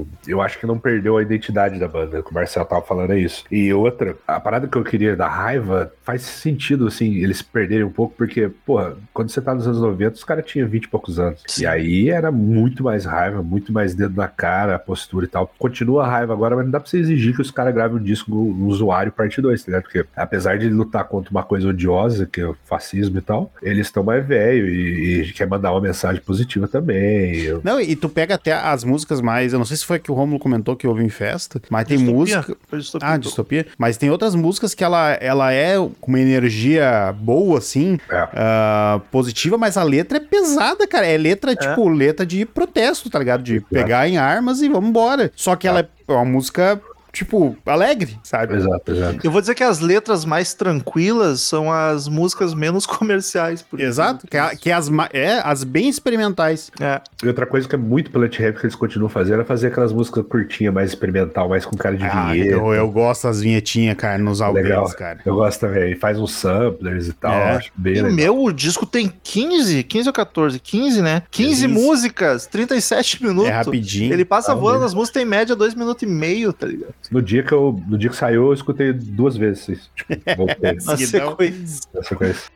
o- 0.00 0.06
eu 0.26 0.40
acho 0.40 0.58
que 0.58 0.66
não 0.66 0.78
perdeu 0.78 1.16
a 1.16 1.22
identidade 1.22 1.78
da 1.78 1.88
banda. 1.88 2.22
que 2.22 2.30
O 2.30 2.34
Marcelo 2.34 2.66
tava 2.66 2.82
falando 2.82 3.12
é 3.12 3.18
isso. 3.18 3.44
E 3.50 3.72
outra, 3.72 4.16
a 4.26 4.38
parada 4.40 4.66
que 4.68 4.76
eu 4.76 4.84
queria 4.84 5.16
da 5.16 5.28
raiva 5.28 5.92
faz 6.04 6.22
sentido, 6.22 6.86
assim, 6.86 7.14
eles 7.16 7.42
perderem 7.42 7.84
um 7.84 7.90
pouco, 7.90 8.14
porque, 8.16 8.50
porra, 8.64 8.96
quando 9.12 9.28
você 9.30 9.40
tá 9.40 9.54
nos 9.54 9.66
anos 9.66 9.80
90, 9.80 10.14
os 10.16 10.24
caras 10.24 10.44
tinham 10.44 10.68
20 10.68 10.84
e 10.84 10.88
poucos 10.88 11.18
anos. 11.18 11.42
Sim. 11.46 11.62
E 11.62 11.66
aí 11.66 12.10
era 12.10 12.30
muito 12.30 12.82
mais 12.84 13.04
raiva, 13.04 13.42
muito 13.42 13.72
mais 13.72 13.94
dedo 13.94 14.16
na 14.16 14.28
cara, 14.28 14.74
a 14.76 14.78
postura 14.78 15.24
e 15.26 15.28
tal. 15.28 15.52
Continua 15.58 16.04
a 16.04 16.08
raiva 16.08 16.32
agora, 16.32 16.54
mas 16.56 16.64
não 16.64 16.70
dá 16.72 16.80
pra 16.80 16.88
você 16.88 16.98
exigir 16.98 17.34
que 17.34 17.42
os 17.42 17.50
caras 17.50 17.74
gravem 17.74 17.98
um 17.98 18.02
disco 18.02 18.30
no, 18.30 18.52
no 18.52 18.74
usuário 18.76 19.10
parte 19.12 19.40
2, 19.40 19.62
tá 19.62 19.66
ligado? 19.66 19.82
Porque 19.84 20.04
apesar 20.14 20.58
de 20.58 20.68
lutar 20.68 21.04
contra 21.04 21.30
uma 21.30 21.42
coisa 21.42 21.68
odiosa, 21.68 22.26
que 22.26 22.40
é 22.40 22.46
o 22.46 22.56
fascismo 22.66 23.18
e 23.18 23.20
tal, 23.22 23.52
eles 23.62 23.86
estão 23.86 24.02
mais 24.02 24.26
velho 24.26 24.68
e, 24.68 25.22
e 25.22 25.32
quer 25.32 25.46
mandar 25.48 25.72
uma 25.72 25.80
mensagem 25.80 26.20
positiva 26.22 26.68
também. 26.68 27.40
Eu- 27.40 27.60
Não, 27.64 27.80
e 27.80 27.96
tu 27.96 28.08
pega 28.08 28.34
até 28.34 28.52
as 28.52 28.84
músicas 28.84 29.20
mais. 29.20 29.52
Eu 29.52 29.58
não 29.58 29.66
sei 29.66 29.76
se 29.76 29.84
foi 29.84 29.98
que 29.98 30.10
o 30.10 30.14
Romulo 30.14 30.38
comentou 30.38 30.76
que 30.76 30.86
houve 30.86 31.02
em 31.04 31.08
festa, 31.08 31.60
mas 31.70 31.86
tem 31.86 31.96
Distopia. 31.98 32.16
música. 32.36 32.56
Foi 32.68 32.78
distopia. 32.78 33.08
Ah, 33.08 33.16
distopia. 33.16 33.66
Mas 33.78 33.96
tem 33.96 34.10
outras 34.10 34.34
músicas 34.34 34.74
que 34.74 34.84
ela, 34.84 35.12
ela 35.20 35.52
é 35.52 35.76
com 36.00 36.08
uma 36.12 36.20
energia 36.20 37.14
boa, 37.18 37.58
assim, 37.58 37.98
É. 38.10 38.28
ah, 38.34 39.00
positiva, 39.10 39.56
mas 39.58 39.76
a 39.76 39.82
letra 39.82 40.18
é 40.18 40.20
pesada, 40.20 40.86
cara. 40.86 41.06
É 41.06 41.16
letra, 41.16 41.54
tipo, 41.54 41.88
letra 41.88 42.24
de 42.26 42.44
protesto, 42.44 43.08
tá 43.10 43.18
ligado? 43.18 43.42
De 43.42 43.60
pegar 43.60 44.08
em 44.08 44.16
armas 44.18 44.60
e 44.62 44.68
vamos 44.68 44.90
embora. 44.90 45.30
Só 45.36 45.56
que 45.56 45.66
ela 45.68 45.80
é 45.80 46.12
uma 46.12 46.24
música, 46.24 46.80
tipo, 47.16 47.56
alegre, 47.64 48.18
sabe? 48.22 48.54
Exato, 48.56 48.92
exato. 48.92 49.18
Eu 49.24 49.30
vou 49.30 49.40
dizer 49.40 49.54
que 49.54 49.64
as 49.64 49.80
letras 49.80 50.24
mais 50.24 50.52
tranquilas 50.54 51.40
são 51.40 51.72
as 51.72 52.08
músicas 52.08 52.54
menos 52.54 52.84
comerciais. 52.86 53.62
Por 53.62 53.80
Exato, 53.80 54.26
que, 54.26 54.36
é, 54.36 54.54
que 54.56 54.70
é 54.70 54.74
as, 54.74 54.90
é 55.12 55.40
as 55.44 55.64
bem 55.64 55.88
experimentais. 55.88 56.70
É. 56.80 57.00
E 57.22 57.26
outra 57.26 57.46
coisa 57.46 57.68
que 57.68 57.74
é 57.74 57.78
muito 57.78 58.10
Planet 58.10 58.36
Rap 58.38 58.58
que 58.58 58.66
eles 58.66 58.74
continuam 58.76 59.08
fazendo 59.08 59.40
é 59.40 59.44
fazer 59.44 59.68
aquelas 59.68 59.92
músicas 59.92 60.24
curtinhas, 60.28 60.72
mais 60.74 60.90
experimental, 60.90 61.48
mais 61.48 61.64
com 61.64 61.76
cara 61.76 61.96
de 61.96 62.04
Ah, 62.04 62.32
vinheta. 62.32 62.50
eu, 62.50 62.72
eu 62.74 62.90
gosto 62.90 63.24
das 63.24 63.40
vinhetinhas, 63.40 63.96
cara, 63.96 64.18
nos 64.18 64.40
álbuns, 64.40 64.62
Legal. 64.62 64.88
cara. 64.90 65.20
Eu 65.24 65.34
gosto 65.36 65.60
também. 65.60 65.94
Faz 65.96 66.18
uns 66.18 66.32
samplers 66.34 67.08
e 67.08 67.12
tal. 67.12 67.32
É. 67.32 67.56
Acho 67.56 67.70
bem 67.76 67.94
E 67.96 68.00
o 68.00 68.02
legal. 68.04 68.16
meu 68.16 68.42
o 68.44 68.52
disco 68.52 68.84
tem 68.86 69.12
15, 69.22 69.82
15 69.84 70.08
ou 70.08 70.12
14? 70.12 70.58
15, 70.60 71.02
né? 71.02 71.22
15 71.30 71.66
15. 71.66 71.68
músicas, 71.68 72.46
37 72.46 73.22
minutos. 73.24 73.50
É 73.50 73.54
rapidinho. 73.54 74.12
Ele 74.12 74.24
passa 74.24 74.52
Ah, 74.52 74.54
voando, 74.54 74.84
as 74.84 74.94
músicas 74.94 75.14
tem 75.14 75.24
média 75.24 75.54
2 75.56 75.74
minutos 75.74 76.02
e 76.02 76.06
meio, 76.06 76.52
tá 76.52 76.66
ligado? 76.66 76.94
No 77.10 77.22
dia 77.22 77.42
que 77.42 77.52
eu, 77.52 77.80
no 77.88 77.96
dia 77.98 78.10
que 78.10 78.16
saiu, 78.16 78.46
eu 78.46 78.52
escutei 78.54 78.92
duas 78.92 79.36
vezes. 79.36 79.68
isso. 79.68 79.90
Tipo, 79.96 80.36
voltei 80.36 80.72
Na 81.94 82.02
sequência. 82.02 82.50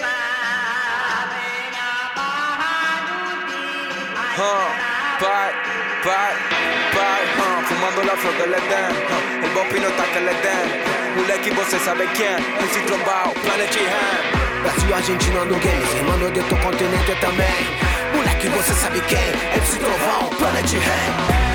lá 0.00 1.28
vem 1.32 1.70
a 1.78 2.14
barra 2.16 3.00
do 3.06 3.18
dia. 3.46 4.20
Huh, 4.38 4.70
pai, 5.20 5.50
pai, 6.04 6.32
pai, 6.94 7.22
huh, 7.36 7.62
fumando 7.66 8.00
la 8.06 8.16
flor 8.16 8.34
del 8.34 8.54
Edén, 8.54 8.92
huh, 9.10 9.44
el 9.44 9.50
bombino 9.54 9.88
está 9.88 10.04
que 10.12 10.20
le 10.20 10.34
den. 10.42 10.90
Moleque, 11.16 11.50
você 11.50 11.78
sabe 11.80 12.06
quem? 12.14 12.36
MC 12.36 12.80
Trombal, 12.86 13.32
Planet 13.42 13.76
Ham. 13.76 14.39
Brasil, 14.60 14.94
Argentina 14.94 15.44
no 15.44 15.58
games, 15.58 15.94
irmão 15.94 16.18
de 16.18 16.38
outro 16.38 16.56
continente 16.58 17.14
também. 17.20 17.46
Moleque, 18.14 18.48
você 18.48 18.74
sabe 18.74 19.00
quem? 19.02 19.18
MC 19.54 19.78
Trovão, 19.78 20.28
Planet 20.38 20.74
Ham. 20.74 21.49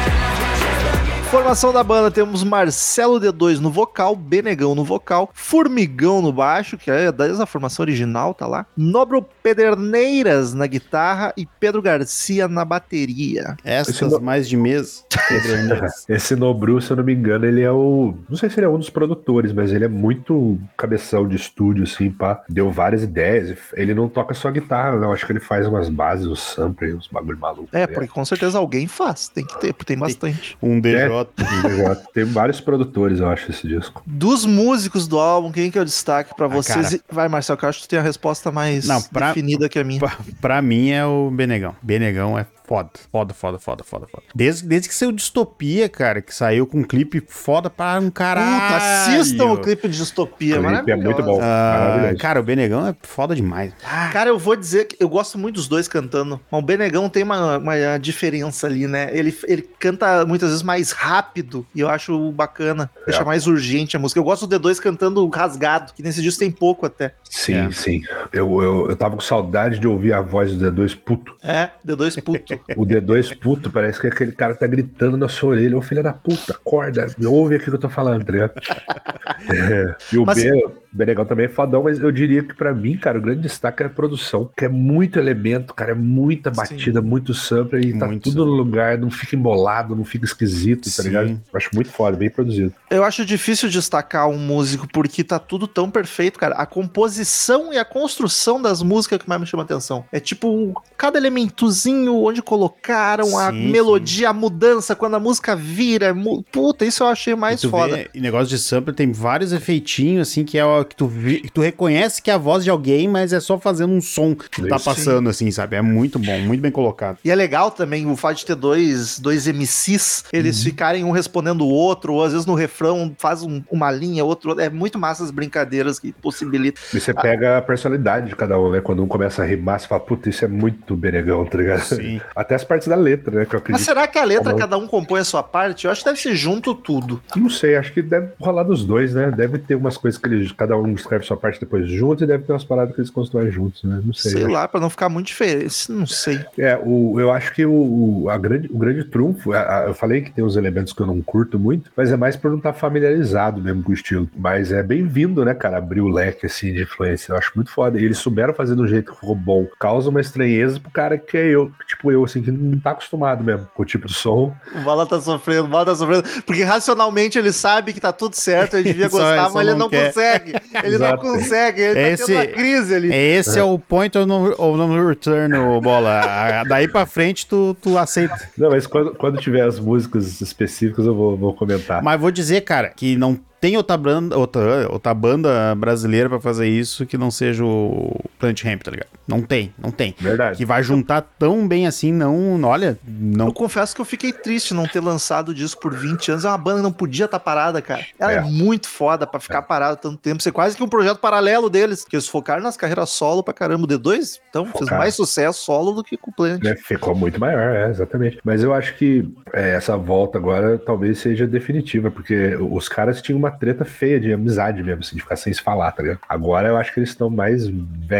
Formação 1.31 1.73
da 1.73 1.83
banda, 1.83 2.09
temos 2.09 2.43
Marcelo 2.45 3.19
D2 3.19 3.59
no 3.59 3.69
vocal, 3.69 4.15
Benegão 4.15 4.73
no 4.73 4.85
vocal, 4.85 5.29
Formigão 5.33 6.21
no 6.21 6.31
baixo, 6.31 6.77
que 6.77 6.89
é 6.89 7.11
desde 7.11 7.41
a 7.41 7.45
formação 7.45 7.83
original, 7.83 8.33
tá 8.33 8.47
lá. 8.47 8.65
Nobro 8.77 9.21
Pederneiras 9.43 10.53
na 10.53 10.65
guitarra 10.65 11.33
e 11.35 11.45
Pedro 11.59 11.81
Garcia 11.81 12.47
na 12.47 12.63
bateria. 12.63 13.57
Essas 13.65 14.13
no- 14.13 14.21
mais 14.21 14.47
de 14.47 14.55
mês. 14.55 15.03
Pederneiras. 15.27 16.05
Esse 16.07 16.35
Nobru, 16.37 16.79
se 16.81 16.91
eu 16.91 16.97
não 16.97 17.03
me 17.03 17.13
engano, 17.13 17.45
ele 17.45 17.61
é 17.61 17.71
o. 17.71 18.13
Não 18.29 18.37
sei 18.37 18.49
se 18.49 18.57
ele 18.59 18.67
é 18.67 18.69
um 18.69 18.77
dos 18.79 18.89
produtores, 18.89 19.51
mas 19.51 19.73
ele 19.73 19.83
é 19.83 19.89
muito 19.89 20.57
cabeção 20.77 21.27
de 21.27 21.35
estúdio, 21.35 21.83
assim, 21.83 22.09
pá. 22.11 22.43
Deu 22.47 22.71
várias 22.71 23.03
ideias. 23.03 23.57
Ele 23.73 23.93
não 23.93 24.07
toca 24.07 24.33
só 24.33 24.49
guitarra, 24.51 24.95
não. 24.97 25.11
Acho 25.11 25.25
que 25.25 25.31
ele 25.33 25.39
faz 25.41 25.67
umas 25.67 25.89
bases, 25.89 26.27
uns 26.27 26.41
samples, 26.41 26.93
uns 26.95 27.07
bagulho 27.09 27.37
maluco. 27.37 27.67
É, 27.73 27.85
tá 27.85 27.93
porque 27.93 28.07
com 28.07 28.23
certeza 28.23 28.57
alguém 28.57 28.87
faz, 28.87 29.27
tem 29.27 29.45
que 29.45 29.59
ter, 29.59 29.73
porque 29.73 29.85
tem 29.93 29.97
bastante. 29.97 30.57
Um 30.61 30.79
DJ. 31.23 31.95
Tem 32.13 32.23
vários 32.25 32.59
produtores, 32.59 33.19
eu 33.19 33.29
acho, 33.29 33.49
esse 33.51 33.67
disco. 33.67 34.01
Dos 34.05 34.45
músicos 34.45 35.07
do 35.07 35.19
álbum, 35.19 35.51
quem 35.51 35.71
que 35.71 35.77
é 35.77 35.81
o 35.81 35.85
destaque 35.85 36.33
pra 36.35 36.45
Ah, 36.47 36.49
vocês? 36.49 36.89
cara. 36.89 37.01
Vai, 37.11 37.27
Marcelo, 37.29 37.57
que 37.57 37.65
eu 37.65 37.69
acho 37.69 37.81
que 37.81 37.87
tu 37.87 37.89
tem 37.91 37.99
a 37.99 38.01
resposta 38.01 38.51
mais 38.51 38.87
Não, 38.87 39.01
pra- 39.01 39.27
definida 39.29 39.69
que 39.69 39.79
a 39.79 39.83
minha. 39.83 39.99
Pra, 39.99 40.17
pra 40.41 40.61
mim 40.61 40.89
é 40.91 41.05
o 41.05 41.29
Benegão. 41.31 41.75
Benegão 41.81 42.37
é 42.37 42.45
foda. 42.67 42.89
Foda, 43.11 43.33
foda, 43.33 43.59
foda, 43.59 43.83
foda, 43.83 44.07
foda. 44.07 44.23
Desde, 44.33 44.67
desde 44.67 44.89
que 44.89 44.95
saiu 44.95 45.11
Distopia, 45.11 45.87
cara, 45.87 46.21
que 46.21 46.33
saiu 46.33 46.65
com 46.67 46.79
um 46.79 46.83
clipe 46.83 47.23
foda 47.27 47.69
para 47.69 47.99
um 47.99 48.09
caralho. 48.09 48.73
Puta, 48.73 48.77
assistam 48.77 49.45
o 49.45 49.61
clipe 49.61 49.87
de 49.87 49.97
Distopia, 49.97 50.59
O 50.59 50.63
clipe 50.63 50.91
é 50.91 50.95
muito 50.95 51.23
bom. 51.23 51.39
Ah, 51.41 52.13
cara, 52.19 52.39
o 52.39 52.43
Benegão 52.43 52.87
é 52.87 52.95
foda 53.01 53.35
demais. 53.35 53.73
Cara, 54.11 54.29
eu 54.29 54.39
vou 54.39 54.55
dizer 54.55 54.85
que 54.85 54.97
eu 54.99 55.09
gosto 55.09 55.37
muito 55.37 55.55
dos 55.55 55.67
dois 55.67 55.87
cantando. 55.87 56.39
Mas 56.51 56.61
o 56.61 56.65
Benegão 56.65 57.09
tem 57.09 57.23
uma, 57.23 57.57
uma 57.57 57.97
diferença 57.97 58.67
ali, 58.67 58.87
né? 58.87 59.09
Ele, 59.11 59.37
ele 59.47 59.61
canta 59.79 60.25
muitas 60.25 60.49
vezes 60.49 60.63
mais 60.63 60.91
rápido 60.91 61.65
e 61.73 61.79
eu 61.79 61.89
acho 61.89 62.31
bacana. 62.31 62.89
Deixa 63.05 63.23
mais 63.23 63.47
urgente 63.47 63.95
a 63.95 63.99
música. 63.99 64.19
Eu 64.19 64.23
gosto 64.23 64.47
do 64.47 64.59
D2 64.59 64.79
cantando 64.79 65.27
rasgado, 65.29 65.93
que 65.93 66.03
nesse 66.03 66.21
disco 66.21 66.39
tem 66.39 66.51
pouco 66.51 66.85
até. 66.85 67.13
Sim, 67.37 67.53
É. 67.53 67.71
sim. 67.71 68.01
Eu, 68.31 68.61
eu, 68.61 68.89
eu 68.89 68.95
tava 68.95 69.15
com 69.15 69.21
saudade 69.21 69.77
de 69.77 69.85
ouvir 69.85 70.13
a 70.13 70.21
voz 70.21 70.55
do 70.55 70.71
D2 70.71 70.95
puto. 70.97 71.35
É, 71.43 71.69
D2 71.85 72.23
puto. 72.23 72.53
O 72.77 72.85
D2 72.85 73.37
puto 73.37 73.69
parece 73.69 73.99
que 73.99 74.07
aquele 74.07 74.31
cara 74.31 74.55
tá 74.55 74.65
gritando 74.65 75.17
na 75.17 75.27
sua 75.27 75.49
orelha. 75.49 75.77
Ô 75.77 75.81
filho 75.81 76.01
da 76.01 76.13
puta, 76.13 76.53
acorda, 76.53 77.07
ouve 77.25 77.55
aqui 77.55 77.65
que 77.65 77.71
eu 77.71 77.77
tô 77.77 77.89
falando, 77.89 78.23
tá 78.23 78.31
ligado? 78.31 78.53
É. 79.47 79.95
E 80.13 80.17
o 80.17 80.25
Mas- 80.25 80.41
B, 80.41 80.51
o 80.65 80.71
Benegão 80.91 81.25
também 81.25 81.45
é 81.45 81.49
fodão, 81.49 81.83
mas 81.83 81.99
eu 81.99 82.11
diria 82.11 82.41
que 82.43 82.53
pra 82.55 82.73
mim, 82.73 82.97
cara, 82.97 83.17
o 83.17 83.21
grande 83.21 83.41
destaque 83.41 83.83
é 83.83 83.85
a 83.85 83.89
produção, 83.89 84.49
que 84.57 84.65
é 84.65 84.69
muito 84.69 85.19
elemento, 85.19 85.73
cara, 85.73 85.91
é 85.91 85.95
muita 85.95 86.49
batida, 86.49 87.01
muito 87.01 87.33
sampler 87.33 87.83
e 87.85 87.97
tá 87.97 88.07
Muito 88.07 88.23
tudo 88.29 88.45
no 88.45 88.51
lugar, 88.53 88.97
não 88.97 89.11
fica 89.11 89.35
embolado, 89.35 89.95
não 89.95 90.03
fica 90.05 90.25
esquisito 90.25 90.87
e 90.87 90.91
tá 90.91 91.03
ligado? 91.03 91.27
Sim. 91.27 91.41
Eu 91.53 91.57
acho 91.57 91.69
muito 91.73 91.89
foda, 91.91 92.15
bem 92.17 92.29
produzido. 92.29 92.73
Eu 92.89 93.03
acho 93.03 93.25
difícil 93.25 93.69
destacar 93.69 94.27
um 94.29 94.37
músico 94.37 94.87
porque 94.91 95.23
tá 95.23 95.37
tudo 95.37 95.67
tão 95.67 95.91
perfeito, 95.91 96.39
cara. 96.39 96.55
A 96.55 96.65
composição 96.65 97.24
e 97.73 97.77
a 97.77 97.85
construção 97.85 98.61
das 98.61 98.81
músicas 98.81 99.19
que 99.19 99.27
mais 99.27 99.39
me 99.41 99.47
chama 99.47 99.63
atenção. 99.63 100.05
É 100.11 100.19
tipo, 100.19 100.73
cada 100.97 101.17
elementozinho 101.17 102.15
onde 102.23 102.41
colocaram, 102.41 103.37
a 103.37 103.51
Sim, 103.51 103.71
melodia, 103.71 104.29
a 104.29 104.33
mudança, 104.33 104.95
quando 104.95 105.15
a 105.15 105.19
música 105.19 105.55
vira. 105.55 106.13
mu- 106.13 106.43
Puta, 106.51 106.85
isso 106.85 107.03
eu 107.03 107.07
achei 107.07 107.35
mais 107.35 107.63
E 107.63 107.69
foda. 107.69 107.95
vê, 107.97 108.09
e 108.13 108.19
negócio 108.21 108.47
de 108.47 108.57
sampler 108.59 108.95
tem 108.95 109.11
vários 109.11 109.51
efeitinhos, 109.51 110.27
assim, 110.29 110.43
que 110.43 110.57
é 110.57 110.65
o 110.65 110.83
que 110.85 110.95
tu, 110.95 111.07
que 111.09 111.51
tu 111.51 111.61
reconhece 111.61 112.21
que 112.21 112.29
é 112.29 112.33
a 112.33 112.37
voz 112.37 112.63
de 112.63 112.69
alguém, 112.69 113.07
mas 113.07 113.33
é 113.33 113.39
só 113.39 113.59
fazendo 113.59 113.93
um 113.93 114.01
som 114.01 114.35
que 114.35 114.67
tá 114.67 114.77
Sim. 114.77 114.85
passando, 114.85 115.29
assim, 115.29 115.49
sabe? 115.51 115.75
É 115.75 115.81
muito 115.81 116.19
bom, 116.19 116.39
muito 116.39 116.61
bem 116.61 116.71
colocado. 116.71 117.17
E 117.23 117.31
é 117.31 117.35
legal 117.35 117.71
também 117.71 118.05
o 118.05 118.15
fato 118.15 118.37
de 118.37 118.45
ter 118.45 118.55
dois, 118.55 119.19
dois 119.19 119.47
MCs, 119.47 120.25
eles 120.31 120.61
ficarem 120.63 121.03
um 121.03 121.11
respondendo 121.11 121.61
o 121.61 121.69
outro, 121.69 122.13
ou 122.13 122.23
às 122.23 122.31
vezes 122.31 122.45
no 122.45 122.53
refrão 122.55 123.13
faz 123.17 123.43
um- 123.43 123.61
uma 123.71 123.91
linha, 123.91 124.23
outro. 124.23 124.59
É 124.59 124.69
muito 124.69 124.97
massa 124.99 125.23
as 125.23 125.31
brincadeiras 125.31 125.99
que 125.99 126.11
possibilitam. 126.11 126.81
Você 127.05 127.13
pega 127.13 127.57
a 127.57 127.61
personalidade 127.61 128.27
de 128.29 128.35
cada 128.35 128.59
um, 128.59 128.71
né? 128.71 128.81
Quando 128.81 129.03
um 129.03 129.07
começa 129.07 129.41
a 129.41 129.45
rimar, 129.45 129.79
você 129.79 129.87
fala, 129.87 130.01
puta, 130.01 130.29
isso 130.29 130.43
é 130.43 130.47
muito 130.47 130.95
benegão, 130.95 131.45
tá 131.45 131.57
ligado? 131.57 131.81
Sim. 131.81 132.19
Até 132.35 132.55
as 132.55 132.63
partes 132.63 132.87
da 132.87 132.95
letra, 132.95 133.39
né? 133.39 133.45
Que 133.45 133.55
eu 133.55 133.59
Mas 133.59 133.63
acredito. 133.63 133.85
será 133.85 134.07
que 134.07 134.17
a 134.17 134.23
letra, 134.23 134.45
Como- 134.51 134.59
cada 134.59 134.77
um 134.77 134.87
compõe 134.87 135.19
a 135.19 135.23
sua 135.23 135.43
parte? 135.43 135.85
Eu 135.85 135.91
acho 135.91 136.01
que 136.01 136.09
deve 136.09 136.19
ser 136.19 136.35
junto 136.35 136.73
tudo. 136.73 137.21
Não 137.35 137.49
sei, 137.49 137.75
acho 137.75 137.93
que 137.93 138.01
deve 138.01 138.29
rolar 138.39 138.63
dos 138.63 138.83
dois, 138.85 139.13
né? 139.13 139.31
Deve 139.31 139.57
ter 139.59 139.75
umas 139.75 139.97
coisas 139.97 140.19
que 140.19 140.27
eles, 140.27 140.51
cada 140.51 140.77
um 140.77 140.93
escreve 140.93 141.25
sua 141.25 141.37
parte 141.37 141.59
depois 141.59 141.87
junto 141.89 142.23
e 142.23 142.27
deve 142.27 142.43
ter 142.43 142.51
umas 142.53 142.63
paradas 142.63 142.93
que 142.95 143.01
eles 143.01 143.09
constroem 143.11 143.51
juntos, 143.51 143.83
né? 143.83 144.01
Não 144.03 144.13
sei. 144.13 144.31
Sei, 144.31 144.47
lá, 144.47 144.67
pra 144.67 144.79
não 144.79 144.89
ficar 144.89 145.09
muito 145.09 145.27
diferente. 145.27 145.91
Não 145.91 146.05
sei. 146.07 146.39
É, 146.57 146.77
o, 146.83 147.19
eu 147.19 147.31
acho 147.31 147.53
que 147.53 147.65
o, 147.65 148.23
o- 148.23 148.29
a 148.29 148.37
grande, 148.37 148.67
o 148.71 148.77
grande 148.77 149.03
trunfo, 149.05 149.53
a- 149.53 149.79
a- 149.79 149.83
eu 149.87 149.93
falei 149.93 150.21
que 150.21 150.31
tem 150.31 150.43
uns 150.43 150.55
elementos 150.55 150.93
que 150.93 151.01
eu 151.01 151.05
não 151.07 151.21
curto 151.21 151.59
muito, 151.59 151.91
mas 151.95 152.11
é 152.11 152.17
mais 152.17 152.35
por 152.35 152.49
não 152.49 152.57
estar 152.57 152.73
familiarizado 152.73 153.61
mesmo 153.61 153.83
com 153.83 153.91
o 153.91 153.93
estilo. 153.93 154.29
Mas 154.35 154.71
é 154.71 154.81
bem-vindo, 154.81 155.43
né, 155.45 155.53
cara, 155.53 155.77
abrir 155.77 156.01
o 156.01 156.07
leque 156.09 156.45
assim 156.45 156.73
de 156.73 156.85
influência. 156.95 157.31
Eu 157.33 157.37
acho 157.37 157.51
muito 157.55 157.69
foda. 157.71 157.99
E 157.99 158.05
eles 158.05 158.17
souberam 158.17 158.53
fazer 158.53 158.75
de 158.75 158.81
um 158.81 158.87
jeito 158.87 159.11
que 159.11 159.19
ficou 159.19 159.35
bom. 159.35 159.67
Causa 159.79 160.09
uma 160.09 160.21
estranheza 160.21 160.79
pro 160.79 160.89
cara 160.89 161.17
que 161.17 161.37
é 161.37 161.45
eu, 161.47 161.71
tipo 161.87 162.11
eu, 162.11 162.23
assim, 162.23 162.41
que 162.41 162.51
não 162.51 162.79
tá 162.79 162.91
acostumado 162.91 163.43
mesmo 163.43 163.67
com 163.73 163.83
o 163.83 163.85
tipo 163.85 164.07
de 164.07 164.13
som. 164.13 164.55
O 164.73 164.79
Bala 164.81 165.05
tá 165.05 165.19
sofrendo, 165.19 165.65
o 165.65 165.67
Bala 165.67 165.85
tá 165.85 165.95
sofrendo. 165.95 166.23
Porque 166.45 166.63
racionalmente 166.63 167.37
ele 167.37 167.51
sabe 167.51 167.93
que 167.93 167.99
tá 167.99 168.11
tudo 168.13 168.35
certo, 168.35 168.75
ele 168.75 168.83
devia 168.93 169.09
gostar, 169.09 169.47
só 169.47 169.53
mas 169.53 169.67
ele 169.67 169.71
não 169.77 169.85
não 169.85 169.89
consegue. 169.89 170.53
Ele 170.83 170.97
não 170.97 171.05
Exato. 171.07 171.21
consegue, 171.21 171.81
ele 171.81 171.93
tá 171.93 172.01
Esse- 172.09 172.25
tendo 172.25 172.35
uma 172.37 172.47
crise 172.47 172.95
ali. 172.95 173.13
Esse 173.13 173.59
é, 173.59 173.63
o 173.63 173.77
point 173.77 174.17
of 174.17 174.25
no, 174.27 174.51
of 174.57 174.77
no 174.77 175.07
return, 175.07 175.53
bola. 175.81 176.63
Daí 176.67 176.87
pra 176.87 177.05
frente 177.05 177.45
tu, 177.45 177.75
tu 177.81 177.97
aceita. 177.97 178.49
Não, 178.57 178.69
mas 178.69 178.87
quando, 178.87 179.13
quando 179.15 179.37
tiver 179.39 179.61
as 179.61 179.79
músicas 179.79 180.41
específicas 180.41 181.05
eu 181.05 181.13
vou, 181.13 181.37
vou 181.37 181.53
comentar. 181.53 182.01
Mas 182.01 182.19
vou 182.19 182.31
dizer, 182.31 182.61
cara, 182.61 182.89
que 182.89 183.15
não 183.15 183.39
tem 183.59 183.77
outra 183.77 183.97
banda, 183.97 184.37
outra, 184.37 184.91
outra 184.91 185.13
banda 185.13 185.73
brasileira 185.75 186.29
pra 186.29 186.39
fazer 186.39 186.67
isso 186.67 187.05
que 187.05 187.17
não 187.17 187.31
seja 187.31 187.63
o 187.63 188.19
Planet 188.39 188.63
Ramp, 188.63 188.81
tá 188.83 188.91
ligado? 188.91 189.07
Não 189.27 189.41
tem, 189.41 189.73
não 189.77 189.89
tem. 189.91 190.15
Verdade. 190.19 190.57
Que 190.57 190.65
vai 190.65 190.83
juntar 190.83 191.21
tão 191.21 191.67
bem 191.67 191.87
assim, 191.87 192.11
não, 192.13 192.61
olha, 192.63 192.97
não 193.07 193.47
Eu 193.47 193.53
confesso 193.53 193.95
que 193.95 194.01
eu 194.01 194.05
fiquei 194.05 194.31
triste 194.31 194.73
não 194.73 194.87
ter 194.87 194.99
lançado 194.99 195.49
o 195.49 195.53
disco 195.53 195.81
por 195.81 195.93
20 195.95 196.31
anos. 196.31 196.45
É 196.45 196.49
uma 196.49 196.57
banda 196.57 196.77
que 196.77 196.83
não 196.83 196.91
podia 196.91 197.25
estar 197.25 197.39
parada, 197.39 197.81
cara. 197.81 198.05
Ela 198.19 198.33
é, 198.33 198.35
É. 198.37 198.41
muito 198.41 198.87
foda 198.87 199.25
pra 199.25 199.39
ficar 199.39 199.61
parada 199.63 199.95
tanto 199.95 200.17
tempo. 200.17 200.41
Ser 200.43 200.51
quase 200.51 200.75
que 200.77 200.83
um 200.83 200.87
projeto 200.87 201.17
paralelo 201.19 201.69
deles. 201.69 202.05
Que 202.05 202.15
eles 202.15 202.27
focaram 202.27 202.61
nas 202.61 202.77
carreiras 202.77 203.09
solo 203.09 203.41
pra 203.43 203.53
caramba. 203.53 203.85
O 203.85 203.87
D2, 203.87 204.39
então, 204.49 204.65
fez 204.65 204.79
Focaram. 204.79 204.97
mais 204.99 205.15
sucesso 205.15 205.63
solo 205.63 205.91
do 205.91 206.03
que 206.03 206.17
com 206.17 206.29
o 206.31 206.33
Planet. 206.33 206.61
né, 206.63 206.75
ficou 206.75 207.15
muito 207.15 207.39
maior, 207.39 207.75
é, 207.75 207.89
exatamente. 207.89 208.39
Mas 208.43 208.61
eu 208.63 208.73
acho 208.73 208.95
que 208.95 209.27
é, 209.53 209.71
essa 209.75 209.97
volta 209.97 210.37
agora 210.37 210.77
talvez 210.77 211.17
seja 211.19 211.47
definitiva, 211.47 212.11
porque 212.11 212.55
os 212.55 212.87
caras 212.87 213.21
tinham 213.21 213.39
uma 213.39 213.51
treta 213.51 213.83
feia 213.85 214.19
de 214.19 214.31
amizade 214.31 214.83
mesmo, 214.83 215.01
assim, 215.01 215.15
de 215.15 215.21
ficar 215.21 215.35
sem 215.35 215.51
se 215.53 215.61
falar, 215.61 215.91
tá 215.91 216.03
ligado? 216.03 216.19
Agora 216.29 216.67
eu 216.67 216.77
acho 216.77 216.93
que 216.93 216.99
eles 216.99 217.09
estão 217.09 217.29
mais 217.29 217.67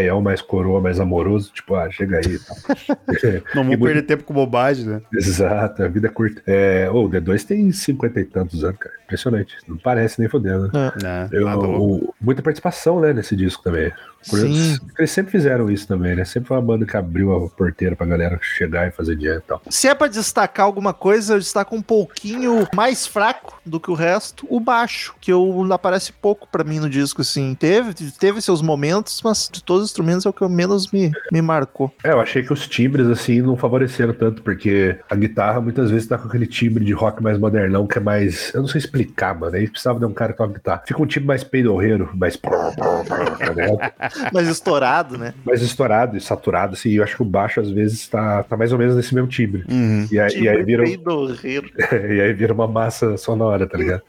velhão, 0.06 0.22
mais 0.22 0.42
coroa, 0.42 0.80
mais 0.80 1.00
amoroso, 1.00 1.52
tipo, 1.54 1.76
ah, 1.76 1.90
chega 1.90 2.18
aí 2.18 2.40
não 3.56 3.64
vou 3.64 3.64
muito- 3.66 3.84
perder 3.84 4.02
tempo 4.04 4.24
com 4.24 4.34
bobagem, 4.34 4.86
né? 4.86 5.02
Exato, 5.14 5.84
a 5.84 5.88
vida 5.88 6.08
é 6.08 6.10
curta. 6.10 6.42
É, 6.46 6.90
ô, 6.92 7.06
o 7.06 7.10
D2 7.10 7.44
tem 7.46 7.72
cinquenta 7.72 8.20
e 8.20 8.26
tantos 8.26 8.64
anos, 8.64 8.78
cara. 8.78 8.96
Impressionante. 9.06 9.56
Não 9.68 9.78
parece 9.78 10.20
nem 10.20 10.30
fodendo. 10.30 10.72
né? 10.72 10.92
Né? 11.02 11.30
Eu- 11.32 11.46
Tá 11.46 11.58
o- 11.60 12.14
muita 12.20 12.42
participação, 12.42 13.00
né, 13.00 13.14
nesse 13.14 13.36
disco 13.36 13.64
também. 13.64 13.92
Sim. 14.26 14.78
Eles 14.98 15.12
sempre 15.12 15.32
fizeram 15.32 15.70
isso 15.70 15.88
também, 15.88 16.16
né? 16.16 16.26
Sempre 16.26 16.48
foi 16.48 16.58
uma 16.58 16.64
banda 16.64 16.86
que 16.86 16.98
abriu 16.98 17.36
a 17.36 17.50
porteira 17.50 17.96
pra 17.96 18.06
galera 18.06 18.40
chegar 18.42 18.88
e 18.88 18.92
fazer 18.92 19.16
dinheiro 19.16 19.40
e 19.40 19.48
tal. 19.48 19.62
Se 19.70 19.88
é 19.88 19.96
pra 19.96 20.08
destacar 20.08 20.66
alguma 20.66 20.94
coisa, 20.94 21.36
eu 21.36 21.40
destaco 21.40 21.76
um 21.76 21.82
pouquinho 21.82 22.68
mais 22.74 23.06
fraco 23.06 23.60
do 23.66 23.80
que 23.80 23.92
o 23.92 23.94
resto, 23.94 24.48
o 24.50 24.60
baixo, 24.60 25.16
que 25.20 25.32
eu, 25.32 25.68
aparece 25.72 26.12
pouco 26.12 26.48
pra 26.52 26.64
mim 26.64 26.80
no 26.80 26.90
disco, 26.90 27.22
assim. 27.22 27.56
Teve, 27.56 27.94
teve 28.12 28.42
seus 28.42 28.62
momentos, 28.62 29.22
mas 29.24 29.50
de 29.52 29.64
todos 29.64 29.84
os 29.84 29.90
instrumentos 29.90 30.26
é 30.26 30.30
o 30.30 30.34
que 30.34 30.46
menos 30.48 30.92
me, 30.92 31.12
me 31.32 31.42
marcou. 31.42 31.94
É, 32.04 32.12
eu 32.12 32.20
achei 32.20 32.44
que 32.44 32.54
os 32.54 32.68
timbres, 32.68 33.08
assim, 33.08 33.42
não 33.42 33.58
favoreceram 33.58 34.14
tanto, 34.14 34.42
porque 34.42 34.98
a 35.10 35.16
guitarra 35.16 35.62
muitas 35.62 35.92
vezes 35.92 36.08
tá 36.08 36.18
com 36.18 36.28
aquele 36.28 36.48
timbre 36.48 36.84
de 36.84 36.94
rock 36.94 37.22
mais 37.22 37.38
modernão, 37.38 37.88
que 37.88 37.98
é 37.98 38.02
mais. 38.02 38.54
Eu 38.54 38.62
não 38.62 38.68
sei 38.68 38.80
explicar, 38.80 39.38
mano. 39.38 39.56
Aí 39.56 39.68
precisava 39.68 40.00
de 40.00 40.06
um 40.06 40.14
cara 40.14 40.32
que 40.32 40.38
toca 40.38 40.54
guitarra. 40.54 40.84
Fica 40.86 41.02
um 41.02 41.06
timbre 41.06 41.28
mais 41.28 41.44
peidorreiro, 41.44 42.10
mais. 42.14 42.40
Mas 44.34 44.48
estourado, 44.48 45.18
né? 45.18 45.34
mais 45.46 45.62
estourado 45.62 46.18
e 46.18 46.22
saturado, 46.22 46.74
assim. 46.74 46.92
Eu 46.92 47.04
acho 47.04 47.16
que 47.16 47.22
o 47.22 47.26
baixo, 47.26 47.60
às 47.60 47.70
vezes, 47.70 48.08
tá, 48.08 48.44
tá 48.44 48.58
mais 48.58 48.72
ou 48.72 48.78
menos 48.78 48.96
nesse 48.96 49.14
mesmo 49.14 49.28
timbre. 49.28 49.64
Uhum. 49.70 50.08
E 50.12 50.20
aí, 50.20 50.42
e 50.42 50.50
aí 50.50 50.64
vira. 50.64 50.84
e 50.88 52.22
aí 52.22 52.34
vira 52.34 52.54
uma 52.54 52.68
massa 52.68 53.18
sonora, 53.18 53.68
tá 53.68 53.78
ligado? 53.78 54.02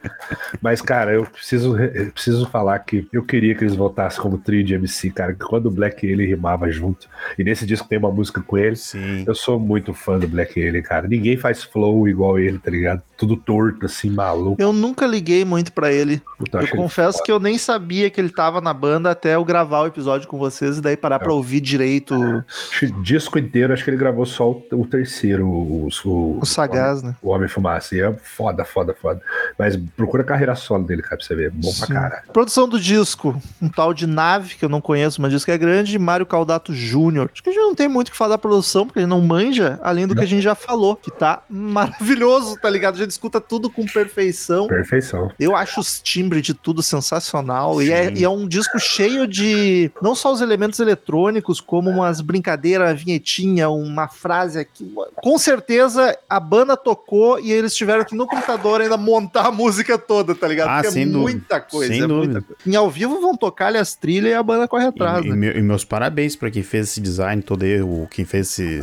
Mas, 0.60 0.80
cara, 0.80 1.12
eu 1.12 1.24
preciso, 1.24 1.76
eu 1.78 2.10
preciso 2.12 2.46
falar 2.48 2.78
que 2.80 3.06
eu 3.12 3.22
queria 3.24 3.54
que 3.54 3.64
eles 3.64 3.74
voltassem 3.76 4.20
como 4.20 4.38
trio 4.38 4.64
de 4.64 4.74
MC, 4.74 5.10
cara. 5.10 5.32
Que 5.32 5.44
quando 5.44 5.66
o 5.66 5.70
Black 5.70 6.06
ele 6.06 6.26
rimava 6.26 6.70
junto, 6.70 7.08
e 7.38 7.44
nesse 7.44 7.66
disco 7.66 7.88
tem 7.88 7.98
uma 7.98 8.10
música 8.10 8.40
com 8.40 8.56
ele, 8.56 8.76
Sim. 8.76 9.24
eu 9.26 9.34
sou 9.34 9.58
muito 9.58 9.92
fã 9.92 10.18
do 10.18 10.28
Black 10.28 10.60
Alien, 10.60 10.82
cara. 10.82 11.08
Ninguém 11.08 11.36
faz 11.36 11.62
flow 11.62 12.08
igual 12.08 12.38
ele, 12.38 12.58
tá 12.58 12.70
ligado? 12.70 13.02
Tudo 13.16 13.36
torto, 13.36 13.86
assim, 13.86 14.10
maluco. 14.10 14.60
Eu 14.60 14.72
nunca 14.72 15.06
liguei 15.06 15.44
muito 15.44 15.72
pra 15.72 15.92
ele. 15.92 16.22
Puta, 16.38 16.58
Eu 16.58 16.62
ele 16.62 16.72
confesso 16.72 17.22
que 17.22 17.32
eu 17.32 17.40
nem 17.40 17.56
sabia 17.58 18.10
que 18.10 18.20
ele 18.20 18.30
tava 18.30 18.60
na 18.60 18.74
banda 18.74 19.10
até 19.10 19.34
eu 19.34 19.44
gravar 19.44 19.82
o 19.82 19.86
episódio 19.86 20.28
com 20.28 20.38
vocês 20.38 20.78
e 20.78 20.80
daí 20.80 20.96
parar 20.96 21.18
pra 21.18 21.32
ouvir 21.32 21.60
direito 21.60 22.14
o, 22.14 22.44
que 22.78 22.86
o 22.86 23.02
disco 23.02 23.38
inteiro, 23.38 23.72
acho 23.72 23.82
que 23.84 23.90
ele 23.90 23.96
gravou 23.96 24.26
só 24.26 24.50
o, 24.50 24.62
o 24.72 24.86
terceiro, 24.86 25.46
o, 25.46 25.88
o, 26.04 26.38
o 26.40 26.46
Sagaz, 26.46 27.02
né? 27.02 27.14
o 27.22 27.30
Homem 27.30 27.48
Fumaça. 27.48 27.94
E 27.94 28.00
é 28.00 28.12
foda, 28.22 28.64
foda, 28.64 28.94
foda. 28.94 29.20
Mas 29.58 29.76
procura 29.96 30.22
a 30.22 30.26
carreira 30.26 30.54
solo 30.54 30.84
dele, 30.84 31.02
cara, 31.02 31.16
pra 31.16 31.26
você 31.26 31.34
ver. 31.34 31.50
Bom 31.50 31.72
pra 31.72 31.86
Sim. 31.86 31.92
cara. 31.92 32.22
Produção 32.32 32.68
do 32.68 32.78
disco, 32.78 33.40
um 33.60 33.68
tal 33.68 33.94
de 33.94 34.06
Nave, 34.06 34.56
que 34.56 34.64
eu 34.64 34.68
não 34.68 34.80
conheço, 34.80 35.20
mas 35.20 35.32
disco 35.32 35.50
é 35.50 35.58
grande, 35.58 35.98
Mário 35.98 36.26
Caldato 36.26 36.74
Júnior. 36.74 37.30
Acho 37.32 37.42
que 37.42 37.50
a 37.50 37.52
gente 37.52 37.62
não 37.62 37.74
tem 37.74 37.88
muito 37.88 38.08
o 38.08 38.10
que 38.10 38.16
falar 38.16 38.30
da 38.30 38.38
produção, 38.38 38.86
porque 38.86 39.00
ele 39.00 39.06
não 39.06 39.20
manja, 39.20 39.78
além 39.82 40.06
do 40.06 40.14
que 40.14 40.22
a 40.22 40.26
gente 40.26 40.42
já 40.42 40.54
falou, 40.54 40.96
que 40.96 41.10
tá 41.10 41.42
maravilhoso, 41.48 42.58
tá 42.60 42.68
ligado? 42.68 42.96
A 42.96 42.98
gente 43.06 43.12
escuta 43.12 43.40
tudo 43.40 43.70
com 43.70 43.84
perfeição. 43.86 44.66
Perfeição. 44.68 45.30
Eu 45.38 45.56
acho 45.56 45.80
os 45.80 46.00
timbres 46.00 46.42
de 46.42 46.52
tudo 46.54 46.82
sensacional. 46.82 47.80
E 47.82 47.90
é, 47.92 48.12
e 48.12 48.24
é 48.24 48.28
um 48.28 48.46
disco 48.46 48.78
cheio 48.78 49.26
de. 49.26 49.90
Não 50.02 50.14
só 50.14 50.32
os 50.32 50.40
elementos 50.40 50.78
eletrônicos, 50.80 51.60
como 51.60 51.90
umas 51.90 52.20
brincadeiras, 52.20 53.00
vinhetinha, 53.02 53.68
uma 53.70 54.08
frase 54.08 54.58
aqui. 54.58 54.92
Com 55.22 55.38
certeza 55.38 56.16
a 56.28 56.38
banda 56.40 56.76
tocou 56.76 57.38
e 57.40 57.50
eles 57.52 57.74
tiveram 57.74 58.04
que 58.04 58.14
no 58.14 58.26
computador 58.26 58.80
ainda 58.80 58.96
montar 58.96 59.46
a 59.46 59.52
música 59.52 59.96
toda, 59.98 60.34
tá 60.34 60.46
ligado? 60.48 60.68
Ah, 60.68 60.76
Porque 60.82 60.90
sem 60.92 61.02
é 61.02 61.06
dúvida. 61.06 61.18
muita 61.22 61.60
coisa. 61.60 61.92
Sem 61.92 62.02
é 62.02 62.06
muita 62.06 62.14
dúvida. 62.20 62.42
coisa. 62.42 62.62
Em 62.66 62.76
ao 62.76 62.90
vivo 62.90 63.20
vão 63.20 63.36
tocar 63.36 63.66
ali 63.68 63.78
as 63.78 63.94
trilhas 63.94 64.32
e 64.32 64.34
a 64.34 64.42
banda 64.42 64.66
corre 64.68 64.86
atrás, 64.86 65.24
E, 65.24 65.28
e 65.28 65.30
né? 65.30 65.36
meu- 65.36 65.56
e 65.56 65.62
meus 65.62 65.84
parabéns 65.84 66.34
pra 66.36 66.50
quem 66.50 66.62
fez 66.62 66.88
esse 66.88 67.00
design 67.00 67.42
todo 67.42 67.62
aí, 67.62 67.78
quem 68.10 68.24
fez 68.24 68.48
esse, 68.58 68.82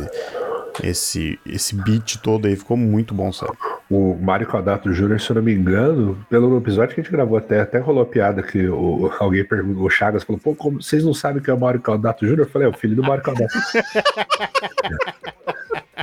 esse, 0.82 1.38
esse 1.46 1.74
beat 1.74 2.16
todo 2.22 2.46
aí, 2.46 2.56
ficou 2.56 2.76
muito 2.76 3.14
bom, 3.14 3.32
sabe? 3.32 3.52
O 3.94 4.18
Mário 4.20 4.44
Caldato 4.44 4.92
Jr., 4.92 5.20
se 5.20 5.30
eu 5.30 5.36
não 5.36 5.42
me 5.42 5.54
engano, 5.54 6.18
pelo 6.28 6.58
episódio 6.58 6.96
que 6.96 7.00
a 7.00 7.04
gente 7.04 7.12
gravou 7.12 7.38
até, 7.38 7.60
até 7.60 7.78
rolou 7.78 8.02
a 8.02 8.06
piada 8.06 8.42
que 8.42 8.66
o, 8.66 9.08
alguém 9.20 9.44
perguntou, 9.44 9.84
o 9.84 9.90
Chagas 9.90 10.24
falou, 10.24 10.40
pô, 10.42 10.52
como 10.52 10.82
vocês 10.82 11.04
não 11.04 11.14
sabem 11.14 11.40
que 11.40 11.48
é 11.48 11.54
o 11.54 11.60
Mário 11.60 11.80
Caldato 11.80 12.26
Jr.? 12.26 12.40
Eu 12.40 12.48
falei, 12.48 12.66
é 12.66 12.70
o 12.72 12.76
filho 12.76 12.96
do 12.96 13.04
Mário 13.04 13.22
Caldato. 13.22 13.54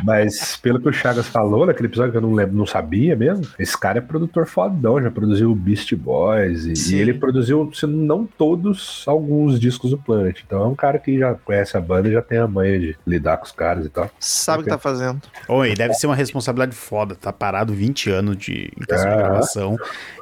Mas 0.04 0.56
pelo 0.58 0.80
que 0.80 0.90
o 0.90 0.94
Chagas 0.94 1.28
falou 1.28 1.66
naquele 1.66 1.88
episódio 1.88 2.12
que 2.12 2.18
eu 2.18 2.22
não 2.22 2.34
lembro, 2.34 2.56
não 2.56 2.66
sabia 2.66 3.16
mesmo, 3.16 3.46
esse 3.60 3.78
cara 3.78 3.98
é 4.00 4.02
produtor 4.02 4.46
fodão, 4.46 5.02
já 5.02 5.12
produziu 5.12 5.52
o 5.52 5.56
Beast 5.56 5.94
Boys 5.96 6.66
e, 6.66 6.96
e 6.96 7.00
ele 7.00 7.14
produziu, 7.14 7.70
se 7.74 7.86
não 7.86 8.26
todos, 8.26 9.04
alguns 9.08 9.60
discos 9.60 9.92
do 9.92 9.98
Planet. 9.98 10.42
Então 10.46 10.64
é 10.64 10.68
um 10.68 10.76
cara 10.76 10.98
que 11.00 11.18
já 11.20 11.34
conhece 11.36 11.76
a 11.78 11.82
banda 11.82 12.10
e 12.10 12.12
já 12.12 12.22
tem 12.22 12.38
a 12.38 12.48
manha 12.48 12.80
de 12.80 12.98
lidar 13.06 13.38
com 13.38 13.46
os 13.46 13.52
caras 13.52 13.86
e 13.86 13.90
tal. 13.90 14.10
Sabe 14.20 14.62
o 14.62 14.64
que 14.64 14.70
tá 14.70 14.78
fazendo. 14.78 15.22
Oi, 15.48 15.74
deve 15.74 15.94
ser 15.94 16.08
uma 16.08 16.16
responsabilidade 16.16 16.76
foda, 16.76 17.16
tá 17.16 17.32
parado 17.32 17.74
20 17.74 18.10
anos 18.10 18.38
de 18.38 18.62
de 18.62 18.94
Ah. 18.94 19.16
gravação 19.18 19.76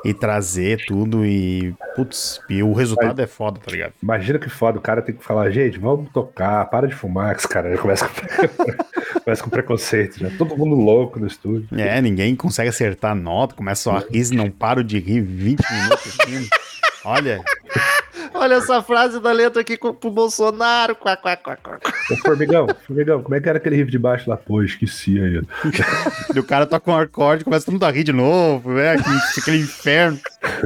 e 0.06 0.14
trazer 0.14 0.86
tudo 0.86 1.26
e. 1.26 1.74
Putz, 1.96 2.40
e 2.50 2.62
o 2.64 2.74
resultado 2.74 3.20
é 3.22 3.28
foda, 3.28 3.60
tá 3.60 3.72
ligado? 3.72 3.94
Imagina 4.02 4.40
que 4.40 4.50
foda, 4.50 4.78
o 4.78 4.82
cara 4.82 5.02
tem 5.02 5.16
que 5.16 5.24
falar, 5.24 5.50
gente, 5.52 5.78
vamos 5.78 6.10
tocar, 6.12 6.66
para 6.70 6.88
de 6.88 6.96
fumar, 6.96 7.34
que 7.36 7.42
esse 7.42 7.48
cara 7.48 7.70
já 7.72 7.78
começa 7.82 8.08
com, 8.08 9.20
começa 9.24 9.44
com 9.44 9.50
preconceito. 9.50 9.69
Preconceito, 9.70 10.20
já. 10.20 10.30
Todo 10.32 10.58
mundo 10.58 10.76
louco 10.76 11.20
no 11.20 11.28
estúdio. 11.28 11.68
É, 11.78 12.02
ninguém 12.02 12.36
consegue 12.36 12.70
acertar 12.70 13.12
a 13.12 13.16
nota, 13.16 13.54
começa 13.54 13.92
a 13.92 14.04
rir 14.12 14.32
não 14.32 14.50
paro 14.50 14.84
de 14.84 14.98
rir 15.00 15.22
20 15.22 15.62
minutos. 15.72 16.18
Olha, 17.06 17.42
Olha 18.34 18.56
essa 18.56 18.82
frase 18.82 19.20
da 19.20 19.32
letra 19.32 19.62
aqui 19.62 19.78
com- 19.78 19.94
pro 19.94 20.12
Bolsonaro. 20.12 20.96
Quá, 20.96 21.16
quá, 21.18 21.36
quá, 21.38 21.58
quá. 21.58 21.80
Ô, 22.12 22.16
Formigão, 22.18 22.68
Formigão, 22.88 23.22
como 23.22 23.36
é 23.36 23.40
que 23.42 23.50
era 23.50 23.58
aquele 23.58 23.76
riff 23.76 23.92
de 23.92 24.00
baixo 24.00 24.30
lá? 24.30 24.38
Pô, 24.38 24.62
esqueci 24.64 25.20
aí. 25.20 25.42
e 26.36 26.40
o 26.40 26.44
cara 26.44 26.66
toca 26.66 26.90
um 26.92 26.96
acorde, 26.98 27.44
começa 27.44 27.66
todo 27.66 27.74
mundo 27.74 27.86
a 27.86 27.92
rir 27.92 28.04
de 28.04 28.14
novo, 28.14 28.74
né? 28.74 28.92
Aquele, 28.94 29.18
aquele 29.38 29.58
inferno. 29.60 30.20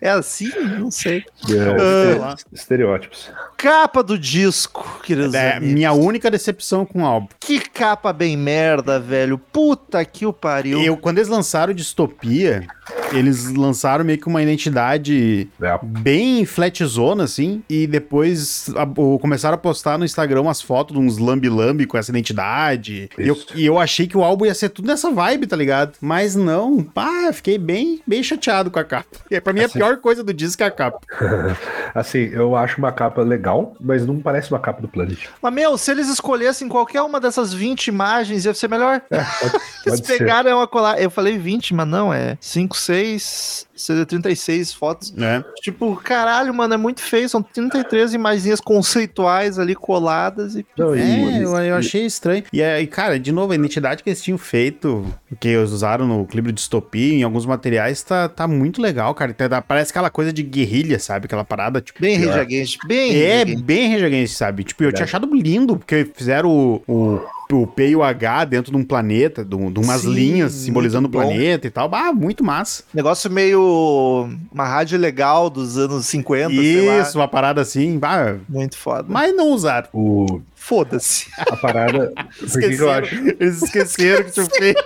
É 0.00 0.10
assim? 0.10 0.50
Não 0.78 0.90
sei. 0.90 1.24
É, 1.44 2.08
sei 2.10 2.18
lá. 2.18 2.36
estereótipos. 2.52 3.30
Capa 3.56 4.02
do 4.02 4.18
disco, 4.18 5.00
queridos 5.02 5.34
É, 5.34 5.52
amigos. 5.56 5.74
minha 5.74 5.92
única 5.92 6.30
decepção 6.30 6.84
com 6.84 7.02
o 7.02 7.06
álbum. 7.06 7.28
Que 7.40 7.58
capa 7.60 8.12
bem 8.12 8.36
merda, 8.36 8.98
velho. 9.00 9.38
Puta 9.38 10.04
que 10.04 10.24
o 10.26 10.32
pariu. 10.32 10.80
Eu, 10.82 10.96
quando 10.96 11.18
eles 11.18 11.28
lançaram 11.28 11.72
Distopia, 11.74 12.66
eles 13.12 13.52
lançaram 13.52 14.04
meio 14.04 14.18
que 14.18 14.26
uma 14.28 14.42
identidade 14.42 15.48
É, 15.60 15.78
bem 15.82 16.44
flatzona, 16.58 17.22
assim, 17.24 17.62
e 17.70 17.86
depois 17.86 18.68
a- 18.74 18.82
o- 19.00 19.18
começaram 19.18 19.54
a 19.54 19.58
postar 19.58 19.96
no 19.96 20.04
Instagram 20.04 20.42
umas 20.42 20.60
fotos 20.60 20.96
de 20.96 21.00
uns 21.00 21.18
lambi-lambi 21.18 21.86
com 21.86 21.96
essa 21.96 22.10
identidade. 22.10 23.08
E 23.16 23.28
eu, 23.28 23.38
e 23.54 23.64
eu 23.64 23.78
achei 23.78 24.06
que 24.08 24.16
o 24.16 24.24
álbum 24.24 24.44
ia 24.46 24.54
ser 24.54 24.68
tudo 24.70 24.86
nessa 24.88 25.10
vibe, 25.10 25.46
tá 25.46 25.54
ligado? 25.56 25.92
Mas 26.00 26.34
não, 26.34 26.82
pá, 26.82 27.30
fiquei 27.32 27.58
bem, 27.58 28.00
bem 28.06 28.22
chateado 28.22 28.70
com 28.70 28.78
a 28.78 28.84
capa. 28.84 29.06
E 29.30 29.40
pra 29.40 29.52
mim 29.52 29.62
a 29.62 29.68
pior 29.68 29.98
coisa 29.98 30.24
do 30.24 30.34
disco 30.34 30.62
é 30.62 30.66
a 30.66 30.70
capa. 30.70 30.98
Assim, 31.94 32.18
eu 32.32 32.56
acho 32.56 32.78
uma 32.78 32.90
capa 32.92 33.22
legal, 33.22 33.74
mas 33.80 34.04
não 34.04 34.18
parece 34.18 34.50
uma 34.50 34.58
capa 34.58 34.82
do 34.82 34.88
Planet. 34.88 35.18
Mas, 35.40 35.52
meu, 35.54 35.78
se 35.78 35.90
eles 35.90 36.08
escolhessem 36.08 36.68
qualquer 36.68 37.02
uma 37.02 37.20
dessas 37.20 37.52
20 37.54 37.86
imagens, 37.88 38.44
ia 38.44 38.54
ser 38.54 38.68
melhor. 38.68 39.00
Pode, 39.08 39.24
Eles 39.86 40.00
pode 40.00 40.06
ser. 40.06 40.18
pegaram 40.18 40.56
uma 40.58 40.66
colar. 40.66 41.00
Eu 41.00 41.10
falei 41.10 41.38
20, 41.38 41.72
mas 41.74 41.86
não, 41.86 42.12
é 42.12 42.36
5, 42.40 42.76
6, 42.76 43.66
36 44.06 44.72
fotos. 44.72 45.12
né? 45.12 45.44
Tipo, 45.62 45.96
caralho, 45.96 46.52
mano, 46.54 46.74
é 46.74 46.76
muito 46.76 47.00
feio. 47.00 47.28
São 47.28 47.42
33 47.42 48.14
imagens 48.14 48.60
conceituais 48.60 49.58
ali 49.58 49.74
coladas 49.74 50.54
e. 50.56 50.66
Não, 50.76 50.94
É, 50.94 51.42
eu, 51.44 51.58
e- 51.62 51.68
eu 51.68 51.74
achei 51.76 52.04
estranho. 52.06 52.44
E 52.52 52.62
aí, 52.62 52.86
cara, 52.86 53.18
de 53.18 53.32
novo, 53.32 53.52
a 53.52 53.56
identidade 53.56 54.02
que 54.02 54.10
eles 54.10 54.22
tinham 54.22 54.38
feito, 54.38 55.04
que 55.40 55.48
eles 55.48 55.70
usaram 55.70 56.06
no 56.06 56.26
clipe 56.26 56.48
de 56.48 56.54
distopia, 56.54 57.14
em 57.14 57.22
alguns 57.22 57.46
materiais, 57.46 58.02
tá, 58.02 58.28
tá 58.28 58.46
muito 58.48 58.80
legal, 58.82 59.14
cara. 59.14 59.32
Tá- 59.34 59.62
Parece 59.62 59.90
aquela 59.90 60.10
coisa 60.10 60.32
de 60.32 60.42
guerrilha, 60.42 60.98
sabe? 60.98 61.26
Aquela 61.26 61.44
parada, 61.44 61.80
tipo. 61.80 62.00
Bem 62.00 62.18
Against, 62.28 62.78
bem 62.86 63.16
É, 63.22 63.44
bem 63.44 63.88
rejaguense, 63.88 64.34
sabe? 64.34 64.64
Tipo, 64.64 64.84
eu 64.84 64.92
tinha 64.92 65.04
achado 65.04 65.28
lindo, 65.34 65.76
porque 65.76 66.08
fizeram 66.14 66.50
o, 66.50 66.82
o, 66.86 67.20
o 67.56 67.66
P 67.66 67.88
e 67.90 67.96
o 67.96 68.02
H 68.02 68.44
dentro 68.44 68.70
de 68.72 68.76
um 68.76 68.84
planeta, 68.84 69.44
de, 69.44 69.54
um- 69.54 69.70
de 69.72 69.80
umas 69.80 70.02
Sim, 70.02 70.12
linhas 70.12 70.52
simbolizando 70.52 71.08
o 71.08 71.10
planeta 71.10 71.66
e 71.66 71.70
tal. 71.70 71.88
Ah, 71.94 72.12
muito 72.12 72.44
massa. 72.44 72.82
Negócio 72.92 73.30
meio. 73.30 74.28
Uma 74.52 74.66
rádio 74.66 74.98
legal 74.98 75.48
dos 75.48 75.78
anos 75.78 76.06
50, 76.06 76.54
sei 76.54 76.86
lá. 76.86 76.98
Isso, 77.00 77.18
uma 77.18 77.28
parada 77.28 77.60
assim. 77.60 77.98
Ah, 78.02 78.36
Muito 78.48 78.76
foda. 78.76 79.04
mas 79.08 79.34
não 79.34 79.48
usaram. 79.48 79.88
O, 79.92 80.40
Foda-se. 80.54 81.26
a 81.38 81.56
parada. 81.56 82.12
por 82.38 82.60
que, 82.60 82.74
eu 82.74 82.90
acho? 82.90 83.14
Eles 83.14 83.62
esqueceram 83.62 84.24
que 84.24 84.32
tinham 84.32 84.48
feito. 84.50 84.82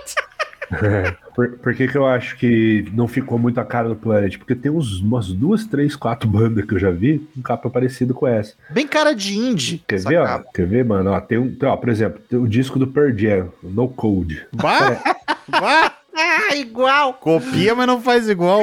Por, 1.35 1.57
por 1.57 1.73
que, 1.73 1.87
que 1.87 1.97
eu 1.97 2.05
acho 2.05 2.37
que 2.37 2.85
não 2.93 3.07
ficou 3.07 3.37
muito 3.39 3.59
a 3.59 3.65
cara 3.65 3.89
do 3.89 3.95
Planet? 3.95 4.37
Porque 4.37 4.55
tem 4.55 4.71
uns, 4.71 4.99
umas 4.99 5.27
duas, 5.27 5.65
três, 5.65 5.95
quatro 5.95 6.29
bandas 6.29 6.65
que 6.65 6.73
eu 6.73 6.79
já 6.79 6.91
vi 6.91 7.27
com 7.33 7.41
capa 7.41 7.69
parecida 7.69 8.13
com 8.13 8.27
essa. 8.27 8.53
Bem 8.69 8.87
cara 8.87 9.13
de 9.13 9.37
indie. 9.37 9.83
Quer 9.87 9.99
ver, 9.99 10.19
ó? 10.19 10.39
Quer 10.53 10.67
ver, 10.67 10.85
mano? 10.85 11.11
Ó, 11.11 11.19
tem 11.19 11.37
um, 11.37 11.53
tem, 11.53 11.67
ó, 11.67 11.75
por 11.75 11.89
exemplo, 11.89 12.21
tem 12.29 12.39
o 12.39 12.47
disco 12.47 12.77
do 12.77 12.87
Pearl 12.87 13.17
Jam, 13.17 13.49
No 13.63 13.87
Code. 13.87 14.45
Vá! 14.53 15.01
Vá! 15.47 15.93
Ah, 16.15 16.55
igual. 16.55 17.15
Copia, 17.15 17.73
mas 17.73 17.87
não 17.87 17.99
faz 17.99 18.29
igual. 18.29 18.61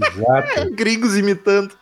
Exato, 0.00 0.70
Gringos 0.76 1.16
imitando. 1.16 1.74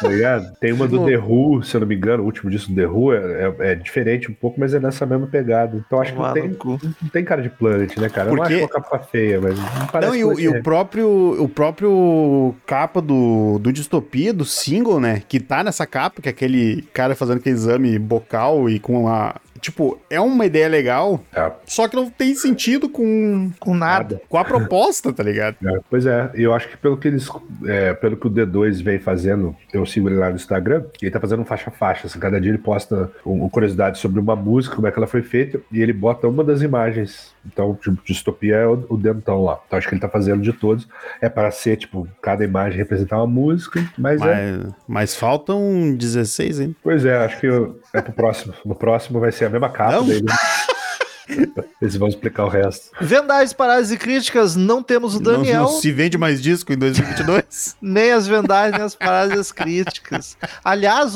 tá 0.00 0.08
ligado? 0.08 0.52
Tem 0.60 0.72
uma 0.72 0.86
do 0.86 1.04
The 1.04 1.18
Who, 1.18 1.62
se 1.64 1.76
eu 1.76 1.80
não 1.80 1.88
me 1.88 1.96
engano, 1.96 2.22
o 2.22 2.26
último 2.26 2.48
disco 2.50 2.70
do 2.72 2.76
The 2.80 2.86
Who 2.86 3.12
é, 3.14 3.16
é- 3.58 3.72
é 3.72 3.74
diferente 3.74 4.30
um 4.30 4.34
pouco, 4.34 4.60
mas 4.60 4.72
é 4.74 4.78
nessa 4.80 5.04
mesma 5.04 5.26
pegada. 5.26 5.76
Então 5.76 6.00
acho 6.00 6.12
que 6.12 6.18
não 6.18 6.32
tem, 6.32 6.56
não 7.02 7.08
tem 7.12 7.24
cara 7.24 7.42
de 7.42 7.48
Planet, 7.48 7.96
né, 7.96 8.08
cara? 8.08 8.28
Eu 8.30 8.36
não 8.36 8.42
Porque- 8.42 8.54
acho 8.54 8.62
uma 8.64 8.68
capa 8.68 8.98
feia, 9.00 9.40
mas 9.40 9.58
não 9.58 9.86
parece 9.88 10.08
Não, 10.10 10.16
e, 10.16 10.24
o, 10.24 10.38
e 10.38 10.48
o 10.48 10.62
próprio 10.62 11.42
o 11.42 11.48
próprio 11.48 12.54
capa 12.66 13.00
do, 13.02 13.58
do 13.58 13.72
Distopia, 13.72 14.32
do 14.32 14.44
single, 14.44 15.00
né? 15.00 15.22
Que 15.28 15.40
tá 15.40 15.64
nessa 15.64 15.84
capa, 15.86 16.22
que 16.22 16.28
é 16.28 16.30
aquele 16.30 16.82
cara 16.94 17.16
fazendo 17.16 17.38
aquele 17.38 17.56
exame 17.56 17.98
bocal 17.98 18.70
e 18.70 18.78
com 18.78 19.08
a. 19.08 19.34
Tipo, 19.62 19.98
é 20.10 20.20
uma 20.20 20.44
ideia 20.44 20.68
legal, 20.68 21.20
É, 21.32 21.50
só 21.64 21.86
que 21.86 21.94
não 21.94 22.10
tem 22.10 22.34
sentido 22.34 22.88
com, 22.88 23.50
Com 23.60 23.74
nada. 23.74 24.20
com 24.28 24.36
a 24.36 24.44
proposta, 24.44 25.12
tá 25.12 25.22
ligado? 25.22 25.56
é, 25.64 25.78
pois 25.88 26.04
é, 26.04 26.30
e 26.34 26.42
eu 26.42 26.52
acho 26.52 26.68
que 26.68 26.76
pelo 26.76 26.96
que 26.96 27.06
eles. 27.06 27.28
é, 27.64 27.94
pelo 27.94 28.16
que 28.16 28.26
o 28.26 28.30
D2 28.30 28.82
vem 28.82 28.98
fazendo, 28.98 29.54
eu 29.72 29.86
sigo 29.86 30.08
ele 30.08 30.16
lá 30.16 30.28
no 30.30 30.34
Instagram, 30.34 30.84
ele 31.00 31.10
tá 31.12 31.20
fazendo 31.20 31.44
faixa-faixa. 31.44 32.08
Assim, 32.08 32.18
cada 32.18 32.40
dia 32.40 32.50
ele 32.50 32.58
posta 32.58 33.10
um, 33.24 33.44
um 33.44 33.48
curiosidade 33.48 33.98
sobre 33.98 34.18
uma 34.18 34.34
música, 34.34 34.74
como 34.74 34.88
é 34.88 34.90
que 34.90 34.98
ela 34.98 35.06
foi 35.06 35.22
feita, 35.22 35.60
e 35.70 35.80
ele 35.80 35.92
bota 35.92 36.26
uma 36.26 36.42
das 36.42 36.60
imagens. 36.60 37.31
Então, 37.46 37.74
tipo, 37.74 37.98
distopia 38.04 38.56
é 38.56 38.66
o, 38.66 38.86
o 38.88 38.96
dentão 38.96 39.42
lá. 39.42 39.58
Então 39.66 39.78
acho 39.78 39.88
que 39.88 39.94
ele 39.94 40.00
tá 40.00 40.08
fazendo 40.08 40.42
de 40.42 40.52
todos. 40.52 40.86
É 41.20 41.28
para 41.28 41.50
ser, 41.50 41.76
tipo, 41.76 42.06
cada 42.22 42.44
imagem 42.44 42.78
representar 42.78 43.16
uma 43.18 43.26
música, 43.26 43.84
mas, 43.98 44.20
é. 44.22 44.24
Mas, 44.58 44.72
mas 44.86 45.16
faltam 45.16 45.94
16 45.96 46.60
ainda. 46.60 46.74
Pois 46.82 47.04
é, 47.04 47.16
acho 47.24 47.40
que 47.40 47.46
eu- 47.46 47.80
é 47.92 48.00
pro 48.00 48.12
próximo. 48.12 48.54
No 48.64 48.74
próximo 48.74 49.18
vai 49.20 49.32
ser 49.32 49.46
a 49.46 49.50
mesma 49.50 49.68
capa. 49.70 49.92
Não? 49.92 50.06
Daí, 50.06 50.22
eles 51.80 51.96
vão 51.96 52.08
explicar 52.08 52.44
o 52.44 52.48
resto. 52.48 52.90
Vendais, 53.00 53.52
paradas 53.52 53.90
e 53.90 53.96
críticas, 53.96 54.56
não 54.56 54.82
temos 54.82 55.14
o 55.14 55.20
Daniel, 55.20 55.62
Não, 55.64 55.72
não 55.72 55.80
se 55.80 55.90
vende 55.92 56.16
mais 56.18 56.42
disco 56.42 56.72
em 56.72 56.76
2022. 56.78 57.76
nem 57.82 58.12
as 58.12 58.26
vendais, 58.26 58.72
nem 58.72 58.82
as 58.82 58.94
paradas 58.94 59.36
e 59.36 59.40
as 59.40 59.52
críticas. 59.52 60.36
Aliás, 60.64 61.14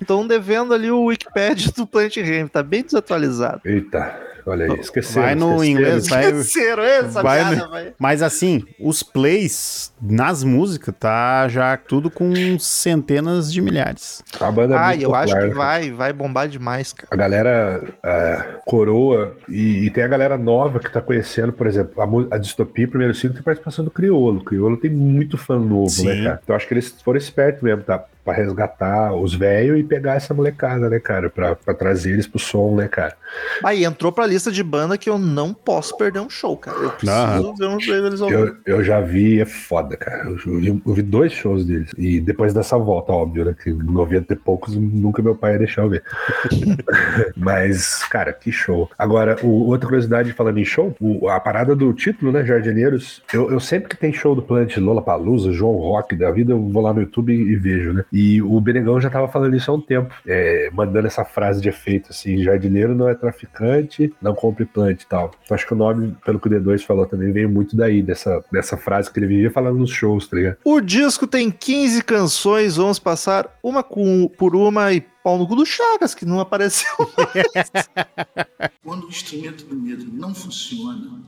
estão 0.00 0.26
devendo 0.26 0.72
ali 0.74 0.90
o 0.90 1.04
Wikipedia 1.04 1.72
do 1.76 1.86
Planet 1.86 2.16
Ramp, 2.18 2.50
tá 2.50 2.62
bem 2.62 2.82
desatualizado. 2.82 3.60
Eita, 3.64 4.18
olha 4.46 4.66
aí, 4.72 4.80
esqueceram. 4.80 5.22
Vai 5.26 5.34
no 5.34 5.46
esqueceram. 5.56 5.64
inglês, 5.70 6.08
vai. 6.08 6.24
Esqueceram 6.30 6.82
essa 6.82 7.22
vai 7.22 7.38
piada, 7.40 7.56
no- 7.64 7.70
vai. 7.70 7.92
Mas 7.98 8.22
assim, 8.22 8.64
os 8.80 9.02
plays 9.02 9.92
nas 10.00 10.42
músicas 10.44 10.94
tá 10.98 11.48
já 11.48 11.76
tudo 11.76 12.10
com 12.10 12.58
centenas 12.58 13.52
de 13.52 13.60
milhares. 13.60 14.22
A 14.40 14.50
banda 14.50 14.74
é 14.74 14.78
Ah, 14.78 14.86
muito 14.88 15.02
eu 15.02 15.14
acho 15.14 15.32
popular, 15.34 15.48
que 15.48 15.54
vai, 15.54 15.90
vai 15.90 16.12
bombar 16.12 16.48
demais, 16.48 16.92
cara. 16.92 17.08
A 17.10 17.16
galera 17.16 17.82
é, 18.04 18.44
coroa 18.64 19.36
e, 19.48 19.86
e 19.86 19.90
tem 19.90 20.04
a 20.04 20.08
galera 20.08 20.36
nova 20.36 20.78
que 20.78 20.90
tá 20.90 21.00
conhecendo, 21.00 21.52
por 21.52 21.66
exemplo, 21.66 22.00
a, 22.00 22.36
a 22.36 22.38
Distopia, 22.38 22.86
o 22.86 22.90
primeiro 22.90 23.14
ciclo, 23.14 23.34
tem 23.34 23.42
participação 23.42 23.84
do 23.84 23.90
Criolo. 23.90 24.40
O 24.40 24.44
Criolo 24.44 24.76
tem 24.76 24.90
muito 24.90 25.36
fã 25.36 25.58
novo, 25.58 25.88
Sim. 25.88 26.06
né, 26.06 26.24
cara? 26.24 26.40
Então 26.42 26.56
acho 26.56 26.66
que 26.66 26.74
eles 26.74 27.00
foram 27.02 27.18
espertos 27.18 27.62
mesmo, 27.62 27.82
tá? 27.82 28.04
Pra 28.28 28.36
resgatar 28.36 29.14
os 29.14 29.34
velhos 29.34 29.80
e 29.80 29.82
pegar 29.82 30.16
essa 30.16 30.34
molecada, 30.34 30.90
né, 30.90 31.00
cara? 31.00 31.30
Pra, 31.30 31.54
pra 31.56 31.72
trazer 31.72 32.10
eles 32.12 32.26
pro 32.26 32.38
som, 32.38 32.74
né, 32.76 32.86
cara? 32.86 33.16
Aí 33.64 33.84
entrou 33.86 34.12
pra 34.12 34.26
lista 34.26 34.52
de 34.52 34.62
banda 34.62 34.98
que 34.98 35.08
eu 35.08 35.18
não 35.18 35.54
posso 35.54 35.96
perder 35.96 36.20
um 36.20 36.28
show, 36.28 36.54
cara. 36.54 36.76
Eu 36.76 36.90
preciso 36.90 37.10
Aham. 37.12 37.54
ver 37.58 37.66
uns 37.68 37.88
eles 37.88 38.20
ao 38.20 38.28
vivo. 38.28 38.56
Eu, 38.66 38.76
eu 38.76 38.84
já 38.84 39.00
vi, 39.00 39.40
é 39.40 39.46
foda, 39.46 39.96
cara. 39.96 40.28
Eu, 40.28 40.36
vi- 40.60 40.82
eu 40.86 40.92
vi 40.92 41.00
dois 41.00 41.32
shows 41.32 41.64
deles. 41.64 41.90
E 41.96 42.20
depois 42.20 42.52
dessa 42.52 42.76
volta, 42.76 43.12
óbvio, 43.12 43.46
né? 43.46 43.54
Que 43.62 43.70
90 43.72 44.34
e 44.34 44.36
poucos 44.36 44.76
nunca 44.76 45.22
meu 45.22 45.34
pai 45.34 45.52
ia 45.52 45.58
deixar 45.60 45.82
eu 45.84 45.88
ver. 45.88 46.02
Mas, 47.34 48.04
cara, 48.04 48.32
que 48.32 48.52
show. 48.52 48.90
Agora, 48.98 49.36
o, 49.42 49.68
outra 49.68 49.86
curiosidade 49.88 50.32
falando 50.32 50.58
em 50.58 50.64
show, 50.64 50.94
o- 51.00 51.28
a 51.28 51.40
parada 51.40 51.74
do 51.74 51.92
título, 51.92 52.32
né, 52.32 52.44
Jardineiros, 52.44 53.22
eu, 53.32 53.50
eu 53.50 53.60
sempre 53.60 53.88
que 53.88 53.96
tem 53.96 54.12
show 54.12 54.34
do 54.34 54.42
Planet 54.42 54.76
Lola 54.76 55.00
Palusa, 55.02 55.52
João 55.52 55.76
Rock 55.76 56.14
da 56.14 56.30
vida, 56.30 56.52
eu 56.52 56.68
vou 56.68 56.82
lá 56.82 56.92
no 56.92 57.00
YouTube 57.00 57.32
e, 57.32 57.52
e 57.52 57.56
vejo, 57.56 57.92
né? 57.92 58.04
E 58.12 58.17
o 58.42 58.60
Benegão 58.60 59.00
já 59.00 59.10
tava 59.10 59.28
falando 59.28 59.54
isso 59.56 59.70
há 59.70 59.74
um 59.74 59.80
tempo, 59.80 60.14
é, 60.26 60.70
mandando 60.72 61.06
essa 61.06 61.24
frase 61.24 61.60
de 61.60 61.68
efeito, 61.68 62.10
assim, 62.10 62.42
jardineiro 62.42 62.94
não 62.94 63.08
é 63.08 63.14
traficante, 63.14 64.12
não 64.20 64.34
compre 64.34 64.64
plant 64.64 65.02
e 65.02 65.06
tal. 65.06 65.30
Então 65.44 65.54
acho 65.54 65.66
que 65.66 65.72
o 65.74 65.76
nome, 65.76 66.16
pelo 66.24 66.40
que 66.40 66.48
o 66.48 66.50
D2 66.50 66.84
falou 66.84 67.06
também, 67.06 67.32
veio 67.32 67.48
muito 67.48 67.76
daí, 67.76 68.02
dessa, 68.02 68.42
dessa 68.50 68.76
frase 68.76 69.12
que 69.12 69.18
ele 69.18 69.26
vivia 69.26 69.50
falando 69.50 69.78
nos 69.78 69.90
shows, 69.90 70.26
tá 70.26 70.36
ligado? 70.36 70.56
O 70.64 70.80
disco 70.80 71.26
tem 71.26 71.50
15 71.50 72.02
canções, 72.02 72.76
vamos 72.76 72.98
passar 72.98 73.58
uma 73.62 73.82
com- 73.82 74.28
por 74.38 74.54
uma 74.56 74.92
e 74.92 75.00
pau 75.22 75.36
no 75.38 75.46
cu 75.46 75.56
do 75.56 75.66
Chagas, 75.66 76.14
que 76.14 76.24
não 76.24 76.40
apareceu. 76.40 76.90
Quando 78.82 79.04
o 79.06 79.08
instrumento 79.08 79.64
do 79.66 79.76
medo 79.76 80.06
não 80.12 80.34
funciona, 80.34 81.20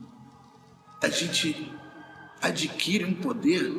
a 1.03 1.09
gente 1.09 1.71
adquire 2.41 3.05
um 3.05 3.13
poder 3.13 3.71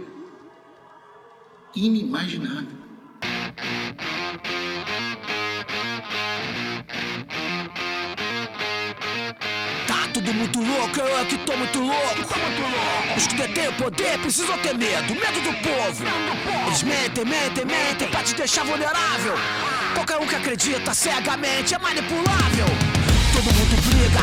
inimaginável. 1.74 2.81
Tá 9.86 10.08
tudo 10.12 10.32
muito 10.34 10.60
louco, 10.60 11.00
eu 11.00 11.18
é 11.18 11.24
que 11.24 11.38
tô 11.38 11.56
muito 11.56 11.78
louco. 11.80 12.22
Os 13.16 13.26
que 13.26 13.34
detêm 13.34 13.68
o 13.68 13.72
poder 13.74 14.18
precisam 14.18 14.56
ter 14.58 14.76
medo, 14.76 15.14
medo 15.14 15.40
do 15.40 15.52
povo. 15.62 16.04
Eles 16.66 16.82
mentem, 16.82 17.24
mentem, 17.24 17.64
mentem 17.64 18.08
pra 18.08 18.22
te 18.22 18.34
deixar 18.34 18.64
vulnerável. 18.64 19.34
Qualquer 19.94 20.18
um 20.18 20.26
que 20.26 20.36
acredita 20.36 20.94
cegamente 20.94 21.74
é 21.74 21.78
manipulável. 21.78 22.66
Todo 23.32 23.44
mundo 23.44 23.76
briga, 23.86 24.22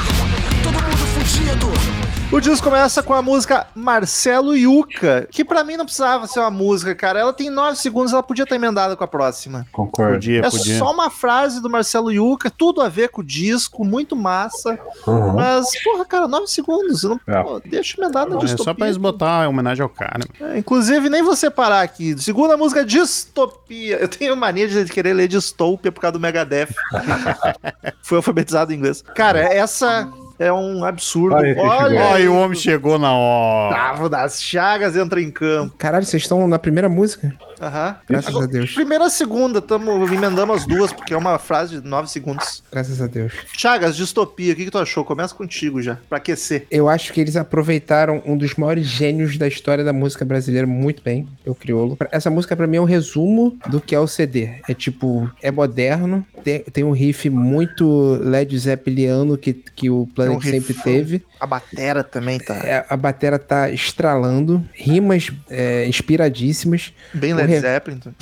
fudido. 1.13 2.08
O 2.31 2.39
disco 2.39 2.67
começa 2.67 3.01
com 3.01 3.11
a 3.15 3.23
música 3.23 3.65
Marcelo 3.73 4.55
Yuca, 4.55 5.27
que 5.31 5.43
pra 5.43 5.63
mim 5.63 5.75
não 5.75 5.83
precisava 5.85 6.27
ser 6.27 6.39
uma 6.39 6.51
música, 6.51 6.93
cara. 6.93 7.19
Ela 7.19 7.33
tem 7.33 7.49
nove 7.49 7.75
segundos, 7.75 8.13
ela 8.13 8.21
podia 8.21 8.43
estar 8.43 8.55
emendada 8.55 8.95
com 8.95 9.03
a 9.03 9.07
próxima. 9.07 9.65
Concordo. 9.71 10.13
Podia, 10.13 10.41
É 10.45 10.49
podia. 10.49 10.77
só 10.77 10.91
uma 10.93 11.09
frase 11.09 11.59
do 11.59 11.67
Marcelo 11.67 12.11
Yuca, 12.11 12.51
tudo 12.51 12.81
a 12.83 12.87
ver 12.87 13.09
com 13.09 13.21
o 13.21 13.23
disco, 13.23 13.83
muito 13.83 14.15
massa. 14.15 14.77
Uhum. 15.07 15.33
Mas, 15.33 15.65
porra, 15.83 16.05
cara, 16.05 16.27
nove 16.27 16.45
segundos. 16.45 17.01
Não, 17.03 17.19
É. 17.27 17.41
pô, 17.41 17.59
deixa 17.65 17.99
emendar 17.99 18.29
na 18.29 18.35
É 18.35 18.39
distopia. 18.41 18.63
só 18.63 18.73
pra 18.75 18.85
eles 18.85 18.97
botar 18.97 19.49
homenagem 19.49 19.81
ao 19.81 19.89
cara. 19.89 20.19
É, 20.39 20.55
inclusive, 20.59 21.09
nem 21.09 21.23
vou 21.23 21.35
separar 21.35 21.81
aqui. 21.81 22.15
Segunda 22.21 22.55
música, 22.55 22.85
Distopia. 22.85 23.97
Eu 23.97 24.07
tenho 24.07 24.37
mania 24.37 24.67
de 24.67 24.85
querer 24.85 25.13
ler 25.13 25.27
Distopia 25.27 25.91
por 25.91 25.99
causa 25.99 26.11
do 26.13 26.19
Megadeth. 26.19 26.69
Fui 28.03 28.17
alfabetizado 28.17 28.71
em 28.71 28.75
inglês. 28.75 29.03
Cara, 29.15 29.39
essa 29.39 30.07
é 30.39 30.51
um 30.51 30.85
absurdo. 30.85 31.35
Olha 31.35 31.55
Olha, 31.59 32.19
e 32.19 32.27
o 32.27 32.35
homem 32.35 32.57
chegou 32.57 32.97
na 32.97 33.13
hora. 33.13 33.75
Tavo 33.75 34.09
das 34.09 34.41
Chagas 34.41 34.95
entra 34.95 35.21
em 35.21 35.29
campo. 35.29 35.75
Caralho, 35.77 36.05
vocês 36.05 36.23
estão 36.23 36.47
na 36.47 36.57
primeira 36.57 36.87
música? 36.87 37.33
Aham. 37.61 37.97
Graças 38.07 38.35
a 38.35 38.45
Deus. 38.45 38.73
Primeira 38.73 39.09
segunda, 39.09 39.61
tamo 39.61 40.05
emendando 40.05 40.53
as 40.53 40.65
duas, 40.65 40.93
porque 40.93 41.13
é 41.13 41.17
uma 41.17 41.37
frase 41.37 41.81
de 41.81 41.87
nove 41.87 42.09
segundos. 42.09 42.63
Graças 42.71 43.01
a 43.01 43.07
Deus. 43.07 43.33
Chagas, 43.51 43.97
distopia, 43.97 44.53
o 44.53 44.55
que, 44.55 44.65
que 44.65 44.71
tu 44.71 44.77
achou? 44.77 45.03
Começa 45.03 45.35
contigo 45.35 45.81
já, 45.81 45.97
pra 46.07 46.19
aquecer. 46.19 46.65
Eu 46.71 46.87
acho 46.87 47.11
que 47.11 47.19
eles 47.19 47.35
aproveitaram 47.35 48.23
um 48.25 48.37
dos 48.37 48.55
maiores 48.55 48.85
gênios 48.85 49.37
da 49.37 49.47
história 49.47 49.83
da 49.83 49.91
música 49.91 50.23
brasileira 50.23 50.65
muito 50.65 51.03
bem, 51.03 51.27
o 51.45 51.53
Criolo. 51.53 51.97
Essa 52.11 52.29
música 52.29 52.55
pra 52.55 52.65
mim 52.65 52.77
é 52.77 52.81
um 52.81 52.85
resumo 52.85 53.57
do 53.67 53.81
que 53.81 53.93
é 53.93 53.99
o 53.99 54.07
CD. 54.07 54.61
É 54.67 54.73
tipo, 54.73 55.29
é 55.41 55.51
moderno, 55.51 56.25
tem, 56.43 56.59
tem 56.61 56.83
um 56.85 56.91
riff 56.91 57.29
muito 57.29 58.17
Led 58.21 58.57
Zeppeliano 58.57 59.37
que, 59.37 59.53
que 59.53 59.89
o 59.89 60.07
Planet 60.15 60.28
Um 60.37 60.41
sempre 60.41 60.73
riffão. 60.73 60.83
teve. 60.83 61.25
A 61.39 61.45
batera 61.45 62.03
também 62.03 62.39
tá 62.39 62.55
É, 62.55 62.85
a 62.89 62.97
batera 62.97 63.39
tá 63.39 63.69
estralando, 63.69 64.63
rimas 64.73 65.31
é, 65.49 65.85
inspiradíssimas, 65.87 66.93
bem 67.13 67.33
Led 67.33 67.59
Zeppelin. 67.59 67.97
então. 67.97 68.13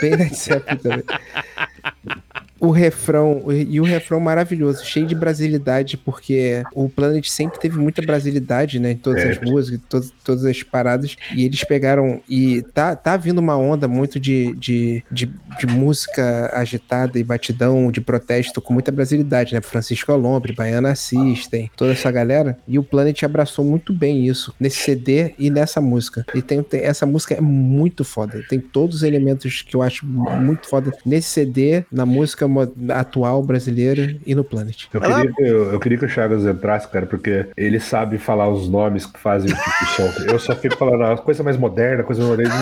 bem 0.00 0.16
Led 0.16 0.34
Zeppelin 0.34 0.78
também. 0.78 1.04
O 2.60 2.70
refrão, 2.70 3.44
e 3.50 3.80
o 3.80 3.84
refrão 3.84 4.20
maravilhoso, 4.20 4.84
cheio 4.84 5.06
de 5.06 5.14
brasilidade, 5.14 5.96
porque 5.96 6.62
o 6.74 6.88
Planet 6.90 7.26
sempre 7.26 7.58
teve 7.58 7.78
muita 7.78 8.02
brasilidade, 8.02 8.78
né, 8.78 8.92
em 8.92 8.96
todas 8.96 9.24
É. 9.24 9.30
as 9.30 9.38
músicas, 9.40 9.80
todas, 9.88 10.12
todas 10.22 10.44
as 10.44 10.62
paradas, 10.62 11.16
e 11.34 11.44
eles 11.44 11.64
pegaram, 11.64 12.20
e 12.28 12.62
tá, 12.74 12.94
tá 12.94 13.16
vindo 13.16 13.38
uma 13.38 13.56
onda 13.56 13.88
muito 13.88 14.20
de, 14.20 14.54
de, 14.56 15.02
de, 15.10 15.26
de 15.58 15.66
música 15.66 16.50
agitada 16.54 17.18
e 17.18 17.24
batidão, 17.24 17.90
de 17.90 18.00
protesto 18.00 18.60
com 18.60 18.74
muita 18.74 18.92
brasilidade, 18.92 19.54
né, 19.54 19.60
Francisco 19.62 20.12
Alombre, 20.12 20.52
Baiana 20.52 20.94
System, 20.94 21.70
toda 21.76 21.92
essa 21.92 22.10
galera, 22.10 22.58
e 22.68 22.78
o 22.78 22.82
Planet 22.82 23.22
abraçou 23.22 23.64
muito 23.64 23.92
bem 23.92 24.26
isso, 24.26 24.54
nesse 24.60 24.78
CD 24.78 25.34
e 25.38 25.48
nessa 25.48 25.80
música, 25.80 26.26
e 26.34 26.42
tem, 26.42 26.62
tem- 26.62 26.80
essa 26.82 27.06
música 27.06 27.34
é 27.34 27.40
muito 27.40 28.04
foda, 28.04 28.44
tem 28.50 28.60
todos 28.60 28.96
os 28.96 29.02
elementos 29.02 29.62
que 29.62 29.74
eu 29.74 29.82
acho 29.82 30.04
muito 30.06 30.68
foda 30.68 30.92
nesse 31.06 31.28
CD, 31.30 31.84
na 31.90 32.04
música 32.04 32.49
atual 32.90 33.42
brasileira 33.42 34.16
e 34.26 34.34
no 34.34 34.44
Planet. 34.44 34.86
Eu 34.92 35.00
queria, 35.00 35.32
que, 35.32 35.42
eu, 35.42 35.72
eu 35.72 35.80
queria 35.80 35.98
que 35.98 36.04
o 36.04 36.08
Chagas 36.08 36.44
entrasse, 36.44 36.88
cara, 36.88 37.06
porque 37.06 37.46
ele 37.56 37.80
sabe 37.80 38.18
falar 38.18 38.48
os 38.48 38.68
nomes 38.68 39.06
que 39.06 39.18
fazem 39.18 39.52
o 39.52 39.54
tipo 39.54 39.84
de 39.84 39.90
som. 39.90 40.32
Eu 40.32 40.38
só 40.38 40.54
fico 40.56 40.76
falando, 40.76 41.04
ah, 41.04 41.16
coisa 41.16 41.42
mais 41.42 41.56
moderna, 41.56 42.02
coisa 42.02 42.24
moderna. 42.24 42.54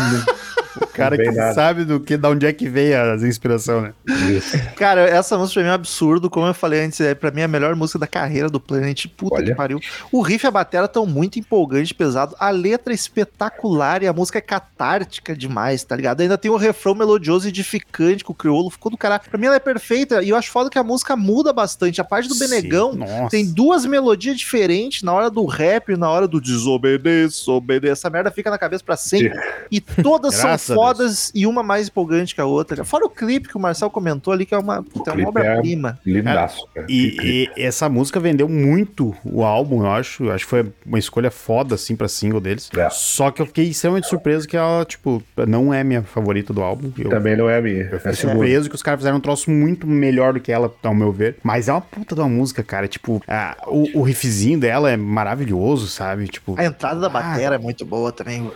O 0.77 0.87
cara 0.87 1.17
que 1.17 1.31
nada. 1.31 1.55
sabe 1.55 1.85
do 1.85 2.01
que, 2.01 2.17
da 2.17 2.29
onde 2.29 2.47
é 2.47 2.53
que 2.53 2.69
veio 2.69 3.01
as 3.13 3.23
inspirações, 3.23 3.83
né? 3.85 3.93
Isso. 4.31 4.57
Cara, 4.77 5.03
essa 5.03 5.37
música 5.39 5.55
pra 5.55 5.63
mim 5.63 5.69
é 5.69 5.73
um 5.73 5.75
absurdo. 5.75 6.29
Como 6.31 6.47
eu 6.47 6.55
falei 6.55 6.85
antes, 6.85 7.01
é 7.01 7.15
pra 7.15 7.31
mim 7.31 7.43
a 7.43 7.49
melhor 7.49 7.75
música 7.75 7.99
da 7.99 8.07
carreira 8.07 8.49
do 8.49 8.61
Planet. 8.61 9.07
Puta 9.17 9.37
Olha. 9.37 9.47
que 9.47 9.55
pariu. 9.55 9.81
O 10.13 10.21
riff 10.21 10.45
e 10.45 10.49
a 10.49 10.51
bateria 10.51 10.85
estão 10.85 11.07
muito 11.07 11.39
empolgante, 11.39 11.95
pesado. 11.95 12.37
A 12.39 12.51
letra 12.51 12.93
é 12.93 12.95
espetacular 12.95 14.03
e 14.03 14.07
a 14.07 14.13
música 14.13 14.39
é 14.39 14.43
catártica 14.43 15.35
demais, 15.37 15.83
tá 15.85 15.97
ligado? 15.97 16.21
Ainda 16.21 16.37
tem 16.39 16.51
o 16.51 16.57
refrão 16.57 16.95
melodioso 16.95 17.47
e 17.47 17.49
edificante 17.49 18.25
com 18.25 18.33
o 18.33 18.37
crioulo. 18.37 18.71
Ficou 18.71 18.91
do 18.91 18.97
caralho. 18.97 19.23
Pra 19.29 19.39
mim 19.39 19.47
ela 19.47 19.57
é 19.57 19.61
perfeita 19.61 20.23
e 20.23 20.29
eu 20.31 20.37
acho 20.37 20.51
foda 20.51 20.71
que 20.71 20.79
a 20.79 20.85
música 20.85 21.17
muda 21.17 21.53
bastante. 21.53 22.01
A 22.01 22.05
parte 22.05 22.29
do 22.29 22.35
Sim, 22.35 22.49
Benegão 22.49 22.95
Nossa. 22.95 23.31
tem 23.31 23.47
duas 23.53 23.85
melodias 23.85 24.37
diferentes 24.37 25.03
na 25.03 25.13
hora 25.13 25.31
do 25.31 25.45
rap 25.47 25.91
e 25.91 25.97
na 25.97 26.09
hora 26.11 26.27
do 26.29 26.41
desobedeça, 26.41 27.51
obedeça. 27.51 27.93
Essa 27.93 28.11
merda 28.11 28.31
fica 28.31 28.51
na 28.51 28.59
cabeça 28.59 28.85
pra 28.85 28.97
sempre. 28.97 29.33
E 29.71 29.81
todas 29.81 30.35
são 30.35 30.58
Graças 30.59 30.71
a 30.71 30.75
fodas 30.75 31.33
e 31.35 31.47
uma 31.47 31.63
mais 31.63 31.89
empolgante 31.89 32.35
que 32.35 32.41
a 32.41 32.45
outra. 32.47 32.85
Fora 32.85 33.05
o 33.07 33.11
clipe 33.11 33.49
que 33.49 33.57
o 33.57 33.61
Marcel 33.61 33.91
comentou 33.91 34.33
ali, 34.33 34.45
que 34.47 34.55
é 34.55 34.59
uma, 34.59 34.77
é 35.07 35.11
uma 35.13 35.23
é- 35.23 35.27
obra-prima. 35.27 35.99
Lindaço, 36.05 36.67
cara. 36.75 36.87
E, 36.89 37.49
e 37.57 37.63
essa 37.63 37.89
música 37.89 38.19
vendeu 38.21 38.49
muito 38.49 39.15
o 39.25 39.45
álbum, 39.45 39.83
eu 39.85 39.91
acho. 39.91 40.25
Eu 40.25 40.33
acho 40.33 40.45
que 40.45 40.51
foi 40.51 40.67
uma 40.87 40.99
escolha 40.99 41.31
foda, 41.31 41.75
assim, 41.75 41.95
pra 41.97 42.09
single 42.09 42.41
deles. 42.41 42.71
É. 42.77 42.89
Só 42.91 43.31
que 43.31 43.41
eu 43.43 43.47
fiquei 43.47 43.67
extremamente 43.69 44.07
surpreso 44.09 44.47
que 44.49 44.57
ela, 44.57 44.85
tipo, 44.85 45.23
não 45.47 45.73
é 45.73 45.83
minha 45.85 46.03
favorita 46.03 46.53
do 46.53 46.63
álbum. 46.63 46.91
Eu, 46.99 47.11
Também 47.11 47.37
não 47.37 47.49
é 47.49 47.59
a 47.59 47.63
minha. 47.63 47.83
eu 47.85 47.97
É 47.97 47.99
fiquei 47.99 48.13
segunda. 48.15 48.35
surpreso 48.39 48.69
que 48.69 48.75
os 48.75 48.83
caras 48.83 49.01
fizeram 49.01 49.17
um 49.19 49.21
troço 49.21 49.51
muito 49.51 49.87
melhor 49.87 50.33
do 50.35 50.41
que 50.41 50.51
ela, 50.53 50.73
ao 50.83 50.95
meu 50.95 51.13
ver. 51.13 51.37
Mas 51.43 51.69
é 51.69 51.73
uma 51.73 51.81
puta 51.81 52.15
de 52.15 52.21
uma 52.21 52.29
música, 52.29 52.63
cara. 52.63 52.89
Tipo, 52.89 53.23
a- 53.29 53.57
o, 53.67 54.01
o 54.01 54.03
riffzinho 54.03 54.59
dela 54.59 54.91
é 54.91 54.97
maravilhoso, 54.97 55.87
sabe? 55.89 56.27
Tipo, 56.29 56.55
A 56.59 56.65
entrada 56.65 57.01
da 57.01 57.09
bateria 57.09 57.49
é 57.49 57.59
muito 57.59 57.85
boa 57.85 58.11
também. 58.13 58.51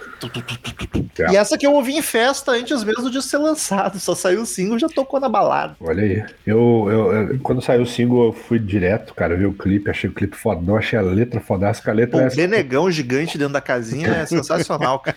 É. 1.19 1.33
E 1.33 1.37
essa 1.37 1.57
que 1.59 1.67
eu 1.67 1.73
ouvi 1.75 1.92
em 1.97 2.03
festa 2.03 2.53
antes 2.53 2.83
mesmo 2.85 3.11
de 3.11 3.21
ser 3.23 3.39
lançado. 3.39 3.99
Só 3.99 4.15
saiu 4.15 4.43
o 4.43 4.47
single 4.47 4.79
já 4.79 4.89
tocou 4.89 5.21
na 5.21 5.29
balada. 5.29 5.77
Olha 5.81 6.03
aí. 6.03 6.25
Eu, 6.47 6.87
eu, 6.91 7.13
eu- 7.13 7.39
quando 7.41 7.61
saiu 7.63 7.83
o 7.83 7.87
single, 7.87 8.27
eu 8.27 8.33
fui 8.33 8.59
direto, 8.59 9.15
cara, 9.15 9.37
vi 9.37 9.47
o 9.47 9.53
clipe, 9.53 9.91
achei 9.91 10.09
o 10.09 10.13
clipe 10.13 10.37
fodão, 10.37 10.77
achei 10.77 10.99
a 10.99 11.03
letra 11.03 11.41
fodástica. 11.41 11.91
A 11.91 11.95
Pô, 11.95 12.01
letra, 12.01 12.21
é 12.21 12.25
o 12.25 12.27
essa, 12.27 12.37
Benegão 12.37 12.91
gigante 12.91 13.37
dentro 13.39 13.53
da 13.53 13.61
casinha 13.61 14.09
é 14.09 14.27
sensacional, 14.27 14.99
cara. 15.01 15.17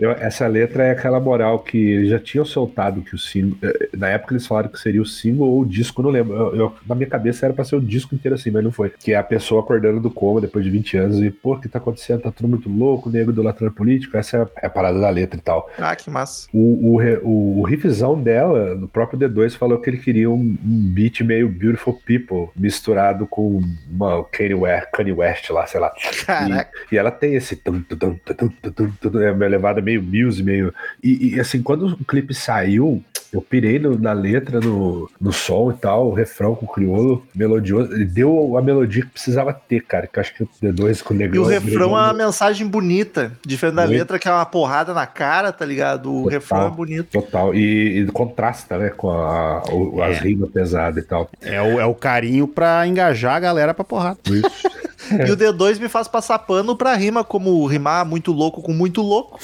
eu- 0.00 0.10
essa 0.12 0.46
letra 0.46 0.84
é 0.84 0.90
aquela 0.92 1.20
moral 1.20 1.58
que 1.60 1.76
eles 1.78 2.10
já 2.10 2.18
tinham 2.18 2.44
soltado 2.44 3.02
que 3.02 3.14
o 3.14 3.18
single. 3.18 3.56
eh, 3.62 3.88
Na 3.96 4.08
época 4.08 4.34
eles 4.34 4.46
falaram 4.46 4.68
que 4.68 4.78
seria 4.78 5.02
o 5.02 5.06
single 5.06 5.48
ou 5.48 5.60
o 5.62 5.66
disco, 5.66 6.02
não 6.02 6.10
lembro. 6.10 6.34
Eu- 6.34 6.56
eu- 6.56 6.74
na 6.86 6.94
minha 6.94 7.08
cabeça 7.08 7.46
era 7.46 7.54
pra 7.54 7.64
ser 7.64 7.76
o 7.76 7.80
disco 7.80 8.14
inteiro 8.14 8.34
assim, 8.34 8.50
mas 8.50 8.64
não 8.64 8.72
foi. 8.72 8.90
Que 8.90 9.12
é 9.12 9.16
a 9.16 9.22
pessoa 9.22 9.60
acordando 9.62 10.00
do 10.00 10.10
coma 10.10 10.40
depois 10.40 10.64
de 10.64 10.70
20 10.70 10.96
anos 10.96 11.20
e, 11.20 11.30
pô, 11.30 11.54
o 11.54 11.60
que 11.60 11.68
tá 11.68 11.78
acontecendo? 11.78 12.22
Tá 12.22 12.30
tudo 12.32 12.48
muito 12.48 12.68
louco, 12.68 13.08
o 13.08 13.12
nego 13.12 13.30
idolatrando 13.30 13.72
político. 13.72 14.16
Essa 14.16 14.38
é 14.38 14.62
é 14.62 14.66
a 14.66 14.70
parada 14.70 15.00
da 15.00 15.08
letra 15.10 15.38
e 15.38 15.42
tal. 15.42 15.68
Ah, 15.78 15.94
que 15.96 16.10
massa. 16.10 16.48
O, 16.52 16.96
o, 16.96 17.02
o, 17.22 17.60
o 17.60 17.62
riffzão 17.62 18.20
dela, 18.20 18.74
no 18.74 18.88
próprio 18.88 19.18
D2, 19.18 19.56
falou 19.56 19.80
que 19.80 19.90
ele 19.90 19.98
queria 19.98 20.30
um, 20.30 20.56
um 20.64 20.90
beat 20.92 21.20
meio 21.20 21.48
Beautiful 21.48 22.00
People, 22.04 22.48
misturado 22.56 23.26
com 23.26 23.60
uma 23.90 24.24
Kanye 24.24 24.54
West, 24.54 24.88
Kanye 24.92 25.12
West 25.12 25.50
lá, 25.50 25.66
sei 25.66 25.80
lá. 25.80 25.92
Caraca. 26.26 26.70
E, 26.90 26.94
e 26.94 26.98
ela 26.98 27.10
tem 27.10 27.34
esse 27.34 27.56
tum, 27.56 27.80
tum, 27.82 27.96
tum, 27.96 28.18
tum, 28.24 28.48
tum, 28.48 28.70
tum, 28.70 29.10
tum, 29.10 29.20
é 29.20 29.32
uma 29.32 29.46
levada 29.46 29.80
meio 29.80 30.02
Muse, 30.02 30.42
meio. 30.42 30.74
E, 31.02 31.34
e, 31.34 31.40
assim, 31.40 31.62
quando 31.62 31.86
o 31.86 32.04
clipe 32.04 32.34
saiu, 32.34 33.02
eu 33.32 33.40
pirei 33.40 33.78
no- 33.78 33.98
na 33.98 34.12
letra, 34.12 34.60
no, 34.60 35.08
no 35.20 35.32
som 35.32 35.70
e 35.70 35.74
tal, 35.74 36.08
o 36.08 36.12
refrão 36.14 36.54
com 36.54 36.66
o 36.66 36.68
crioulo, 36.68 37.24
melodioso. 37.34 37.92
Ele 37.92 38.04
deu 38.04 38.56
a 38.56 38.62
melodia 38.62 39.02
que 39.04 39.10
precisava 39.10 39.52
ter, 39.52 39.80
cara. 39.82 40.06
Que 40.06 40.18
eu 40.18 40.20
acho 40.20 40.34
que 40.34 40.42
o 40.42 40.48
D2 40.62 41.02
com 41.02 41.14
o 41.14 41.16
E 41.16 41.18
Negrão. 41.20 41.42
o 41.42 41.46
refrão 41.46 41.84
é 41.98 42.02
uma 42.02 42.12
mensagem 42.12 42.66
bonita. 42.66 43.32
Diferente 43.46 43.76
da 43.76 43.86
Muito. 43.86 43.98
letra, 43.98 44.18
que 44.18 44.28
é 44.28 44.30
uma 44.32 44.44
porrada 44.46 44.92
na 44.92 45.06
cara, 45.06 45.50
tá 45.52 45.64
ligado? 45.64 46.10
O 46.12 46.16
Total. 46.24 46.30
refrão 46.30 46.66
é 46.66 46.70
bonito. 46.70 47.08
Total. 47.10 47.54
E, 47.54 48.00
e 48.00 48.06
contrasta, 48.06 48.76
né, 48.78 48.90
com 48.90 49.10
a, 49.10 49.62
o- 49.72 50.02
as 50.02 50.18
rimas 50.18 50.50
pesadas 50.50 51.02
e 51.02 51.06
tal. 51.06 51.28
é 51.40 51.60
o, 51.62 51.80
é 51.80 51.86
o 51.86 51.94
carinho 51.94 52.46
pra 52.46 52.86
engajar 52.86 53.36
a 53.36 53.40
galera 53.40 53.72
pra 53.74 53.84
porrada. 53.84 54.18
Isso. 54.28 54.68
E 55.10 55.30
o 55.30 55.36
D2 55.36 55.80
me 55.80 55.88
faz 55.88 56.08
passar 56.08 56.38
pano 56.40 56.76
pra 56.76 56.94
rima, 56.94 57.24
como 57.24 57.64
rimar 57.66 58.04
muito 58.04 58.32
louco 58.32 58.62
com 58.62 58.72
muito 58.72 59.02
louco 59.02 59.38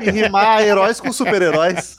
e 0.00 0.10
rimar 0.10 0.62
heróis 0.66 1.00
com 1.00 1.12
super-heróis. 1.12 1.96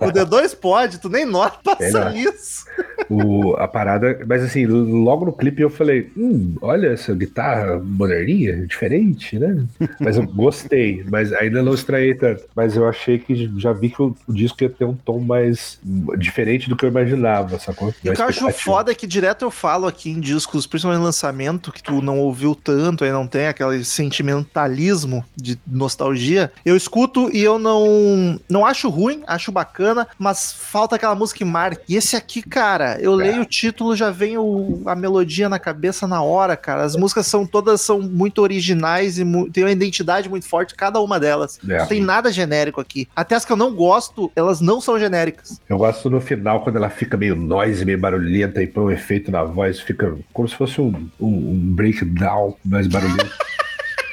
O 0.00 0.06
D2 0.06 0.56
pode, 0.56 0.98
tu 0.98 1.08
nem 1.08 1.24
nota, 1.24 1.58
passa 1.62 2.10
Melhor. 2.10 2.12
nisso. 2.12 2.64
o, 3.08 3.54
a 3.54 3.68
parada. 3.68 4.18
Mas 4.26 4.42
assim, 4.42 4.66
logo 4.66 5.26
no 5.26 5.32
clipe 5.32 5.62
eu 5.62 5.70
falei: 5.70 6.10
hum, 6.16 6.56
olha 6.60 6.88
essa 6.88 7.14
guitarra 7.14 7.78
moderninha, 7.78 8.66
diferente, 8.66 9.38
né? 9.38 9.64
Mas 10.00 10.16
eu 10.16 10.26
gostei, 10.26 11.04
mas 11.08 11.32
ainda 11.32 11.62
não 11.62 11.74
estranhei 11.74 12.14
tanto. 12.14 12.44
Mas 12.54 12.76
eu 12.76 12.88
achei 12.88 13.18
que 13.18 13.50
já 13.58 13.72
vi 13.72 13.90
que 13.90 14.02
o, 14.02 14.14
o 14.26 14.32
disco 14.32 14.62
ia 14.62 14.70
ter 14.70 14.84
um 14.84 14.94
tom 14.94 15.20
mais 15.20 15.78
diferente 16.18 16.68
do 16.68 16.76
que 16.76 16.84
eu 16.84 16.88
imaginava, 16.88 17.58
sacou? 17.58 17.94
E 18.02 18.10
o 18.10 18.14
que 18.14 18.20
eu 18.20 18.26
acho 18.26 18.50
foda 18.52 18.92
é 18.92 18.94
que 18.94 19.06
direto 19.06 19.44
eu 19.44 19.50
falo 19.50 19.86
aqui 19.86 20.10
em 20.10 20.20
discos, 20.20 20.66
principalmente 20.66 21.00
no 21.00 21.04
lançamento, 21.04 21.72
que 21.72 21.82
tu 21.82 22.00
não 22.02 22.18
ouviu 22.18 22.55
tanto, 22.56 23.04
aí 23.04 23.12
não 23.12 23.26
tem 23.26 23.46
aquele 23.46 23.84
sentimentalismo 23.84 25.24
de 25.36 25.58
nostalgia. 25.66 26.50
Eu 26.64 26.76
escuto 26.76 27.30
e 27.34 27.42
eu 27.42 27.58
não 27.58 28.38
não 28.48 28.64
acho 28.66 28.88
ruim, 28.88 29.22
acho 29.26 29.52
bacana, 29.52 30.06
mas 30.18 30.52
falta 30.52 30.96
aquela 30.96 31.14
música 31.14 31.38
que 31.38 31.44
marca. 31.44 31.82
E 31.88 31.96
esse 31.96 32.16
aqui, 32.16 32.42
cara, 32.42 32.98
eu 33.00 33.14
leio 33.14 33.42
o 33.42 33.44
título, 33.46 33.94
já 33.96 34.10
vem 34.10 34.38
o- 34.38 34.82
a 34.86 34.94
melodia 34.94 35.48
na 35.48 35.58
cabeça 35.58 36.06
na 36.06 36.22
hora, 36.22 36.56
cara. 36.56 36.82
As 36.82 36.96
músicas 36.96 37.26
são 37.26 37.46
todas 37.46 37.80
são 37.80 38.00
muito 38.00 38.40
originais 38.42 39.18
e 39.18 39.24
mu- 39.24 39.50
tem 39.50 39.64
uma 39.64 39.70
identidade 39.72 40.28
muito 40.28 40.48
forte, 40.48 40.74
cada 40.74 41.00
uma 41.00 41.18
delas. 41.20 41.58
É. 41.68 41.78
Não 41.78 41.86
tem 41.86 42.00
nada 42.02 42.32
genérico 42.32 42.80
aqui. 42.80 43.08
Até 43.14 43.34
as 43.34 43.44
que 43.44 43.52
eu 43.52 43.56
não 43.56 43.74
gosto, 43.74 44.30
elas 44.34 44.60
não 44.60 44.80
são 44.80 44.98
genéricas. 44.98 45.60
Eu 45.68 45.78
gosto 45.78 46.08
no 46.10 46.20
final, 46.20 46.60
quando 46.62 46.76
ela 46.76 46.88
fica 46.90 47.16
meio 47.16 47.36
noise, 47.36 47.84
meio 47.84 47.98
barulhenta 47.98 48.62
e 48.62 48.66
põe 48.66 48.84
um 48.84 48.90
efeito 48.90 49.30
na 49.30 49.42
voz, 49.44 49.80
fica 49.80 50.16
como 50.32 50.48
se 50.48 50.54
fosse 50.54 50.80
um, 50.80 51.08
um, 51.20 51.26
um 51.50 51.74
breakdown 51.74 52.45
mais 52.64 52.86
barulhento. 52.86 53.30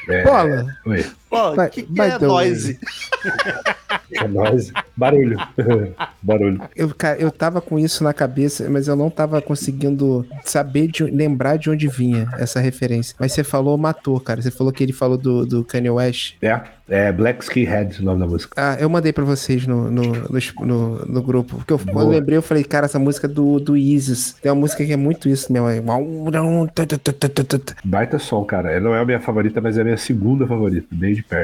É, 0.09 0.21
Bola, 0.25 0.65
Oi, 0.85 1.05
Pô, 1.33 1.61
o 1.61 1.69
que, 1.69 1.83
que 1.83 2.01
é 2.01 2.19
noise? 2.19 2.79
é 4.13 4.27
noise. 4.27 4.71
Barulho. 4.95 5.37
Barulho. 6.21 6.61
eu, 6.75 6.93
cara, 6.93 7.19
eu 7.19 7.31
tava 7.31 7.59
com 7.59 7.77
isso 7.79 8.03
na 8.03 8.13
cabeça, 8.13 8.69
mas 8.69 8.87
eu 8.87 8.95
não 8.95 9.09
tava 9.09 9.41
conseguindo 9.41 10.25
saber, 10.43 10.87
de, 10.87 11.03
lembrar 11.03 11.57
de 11.57 11.69
onde 11.69 11.87
vinha 11.87 12.29
essa 12.37 12.59
referência. 12.59 13.15
Mas 13.19 13.33
você 13.33 13.43
falou, 13.43 13.77
matou, 13.77 14.19
cara. 14.19 14.41
Você 14.41 14.51
falou 14.51 14.71
que 14.71 14.83
ele 14.83 14.93
falou 14.93 15.17
do, 15.17 15.45
do 15.45 15.63
Kanye 15.63 15.89
West. 15.89 16.35
É, 16.41 16.61
é 16.87 17.11
Black 17.11 17.43
Skinhead 17.43 17.99
o 18.01 18.05
nome 18.05 18.19
da 18.19 18.27
música. 18.27 18.53
Ah, 18.55 18.77
eu 18.79 18.89
mandei 18.89 19.11
pra 19.11 19.23
vocês 19.23 19.65
no, 19.67 19.89
no, 19.89 20.01
no, 20.03 20.65
no- 20.65 21.05
no 21.05 21.21
grupo. 21.21 21.57
Porque 21.57 21.73
eu, 21.73 21.79
quando 21.79 22.01
eu 22.13 22.19
lembrei, 22.19 22.37
eu 22.37 22.41
falei, 22.41 22.63
cara, 22.63 22.85
essa 22.85 22.99
música 22.99 23.27
é 23.27 23.29
do, 23.29 23.59
do 23.59 23.75
Isis. 23.75 24.33
Tem 24.41 24.51
uma 24.51 24.59
música 24.61 24.85
que 24.85 24.93
é 24.93 24.97
muito 24.97 25.27
isso 25.27 25.51
mesmo. 25.51 25.67
é- 25.67 25.81
Baita 27.83 28.19
som, 28.19 28.43
cara. 28.43 28.71
Ela 28.71 28.81
não 28.81 28.95
é 28.95 29.01
a 29.01 29.05
minha 29.05 29.19
favorita, 29.19 29.59
mas 29.59 29.77
é 29.77 29.81
a 29.81 29.83
minha 29.83 29.97
segunda 29.97 30.45
favorita, 30.47 30.87
bem 30.91 31.13
Eu 31.31 31.39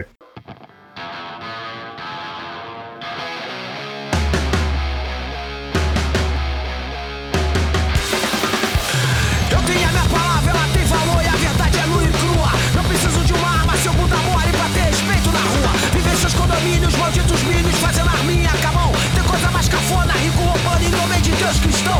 tenho 9.64 9.88
a 9.88 9.92
minha 9.92 10.04
palavra, 10.10 10.52
ela 10.52 10.68
tem 10.74 10.84
valor 10.86 11.24
e 11.24 11.28
a 11.28 11.32
verdade 11.32 11.80
é 11.80 11.86
nua 11.86 12.04
e 12.04 12.08
crua. 12.12 12.52
Não 12.76 12.84
preciso 12.84 13.24
de 13.24 13.34
uma 13.34 13.50
arma, 13.50 13.78
seu 13.78 13.94
bunda 13.94 14.18
mole 14.18 14.52
pra 14.52 14.70
ter 14.74 14.82
respeito 14.82 15.32
na 15.32 15.40
rua. 15.40 15.70
Viver 15.94 16.16
seus 16.18 16.34
condomínios, 16.34 16.96
malditos 16.96 17.42
milhos, 17.44 17.76
fazendo 17.80 18.10
arminha 18.10 18.50
com 18.62 18.68
a 18.68 18.72
mão. 18.72 18.92
Tem 19.16 19.24
coisa 19.24 19.50
mais 19.52 19.70
cafona, 19.70 20.14
rico 20.14 20.42
roubando 20.44 20.84
em 20.84 20.90
nome 20.90 21.22
de 21.22 21.32
Deus 21.32 21.60
cristão. 21.60 22.00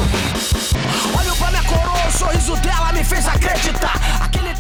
Olho 1.18 1.36
pra 1.38 1.50
minha 1.50 1.64
coroa, 1.64 2.08
o 2.08 2.12
sorriso 2.12 2.56
dela 2.58 2.92
me 2.92 3.04
fez 3.04 3.28
acreditar. 3.28 3.99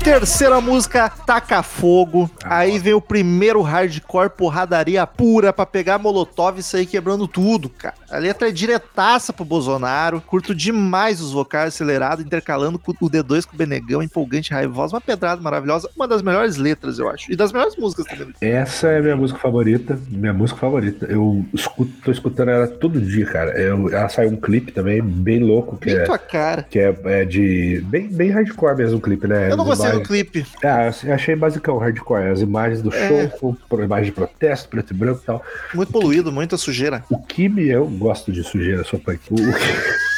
Terceira 0.09 0.59
música, 0.59 1.07
Taca 1.07 1.61
Fogo. 1.61 2.31
Aí 2.43 2.79
vem 2.79 2.95
o 2.95 2.99
primeiro 2.99 3.61
hardcore 3.61 4.31
porradaria 4.31 5.05
pura 5.05 5.53
pra 5.53 5.67
pegar 5.67 5.99
Molotov 5.99 6.57
e 6.57 6.63
sair 6.63 6.87
quebrando 6.87 7.27
tudo, 7.27 7.69
cara. 7.69 7.93
A 8.09 8.17
letra 8.17 8.49
é 8.49 8.51
diretaça 8.51 9.31
pro 9.31 9.45
Bolsonaro. 9.45 10.19
Curto 10.25 10.55
demais 10.55 11.21
os 11.21 11.31
vocais 11.31 11.75
acelerados, 11.75 12.25
intercalando 12.25 12.81
o 12.83 13.07
D2 13.07 13.45
com 13.45 13.53
o 13.53 13.57
Benegão, 13.57 14.01
empolgante, 14.01 14.51
raivosa. 14.51 14.95
Uma 14.95 15.01
pedrada 15.01 15.43
maravilhosa. 15.43 15.87
Uma 15.95 16.07
das 16.07 16.23
melhores 16.23 16.57
letras, 16.57 16.97
eu 16.97 17.07
acho. 17.07 17.31
E 17.31 17.35
das 17.35 17.51
melhores 17.51 17.75
músicas 17.75 18.07
também. 18.07 18.33
Essa 18.41 18.87
é 18.87 18.97
a 18.97 19.01
minha 19.03 19.15
música 19.15 19.37
favorita, 19.39 19.99
minha 20.09 20.33
música 20.33 20.59
favorita. 20.59 21.05
Eu 21.05 21.45
escuto, 21.53 21.91
tô 22.03 22.09
escutando 22.11 22.49
ela 22.49 22.67
todo 22.67 22.99
dia, 22.99 23.27
cara. 23.27 23.51
Eu- 23.51 23.93
ela 23.93 24.09
saiu 24.09 24.31
um 24.31 24.37
clipe 24.37 24.71
também, 24.71 25.03
bem 25.03 25.37
louco, 25.43 25.77
que 25.77 25.85
Bem 25.85 25.97
é, 25.99 26.03
tua 26.05 26.17
cara. 26.17 26.63
que 26.63 26.79
é, 26.79 26.97
é 27.05 27.25
de. 27.25 27.79
Bem, 27.85 28.07
bem 28.07 28.31
hardcore 28.31 28.75
mesmo 28.75 28.97
o 28.97 29.01
clipe, 29.01 29.27
né? 29.27 29.51
Eu 29.51 29.55
não 29.57 29.65
gostei 29.65 29.98
do 29.99 30.15
imagens- 30.15 30.31
clipe. 30.31 30.45
Ah, 30.63 30.91
eu 31.03 31.13
achei 31.13 31.35
basicão 31.35 31.77
hardcore. 31.77 32.27
As 32.29 32.41
imagens 32.41 32.81
do 32.81 32.93
É. 32.93 33.07
show, 33.37 33.57
imagem 33.83 34.05
de 34.05 34.11
protesto, 34.11 34.69
preto 34.69 34.91
e 34.91 34.97
branco 34.97 35.19
e 35.23 35.25
tal. 35.25 35.43
Muito 35.73 35.91
poluído, 35.91 36.31
muita 36.31 36.57
sujeira. 36.57 37.03
O 37.09 37.17
que 37.21 37.47
me. 37.49 37.67
Eu 37.67 37.85
gosto 37.87 38.31
de 38.31 38.43
sujeira, 38.43 38.83
sou 38.83 38.99
punk. 38.99 39.19
O, 39.29 39.35
o 39.35 39.53
que- 39.53 40.09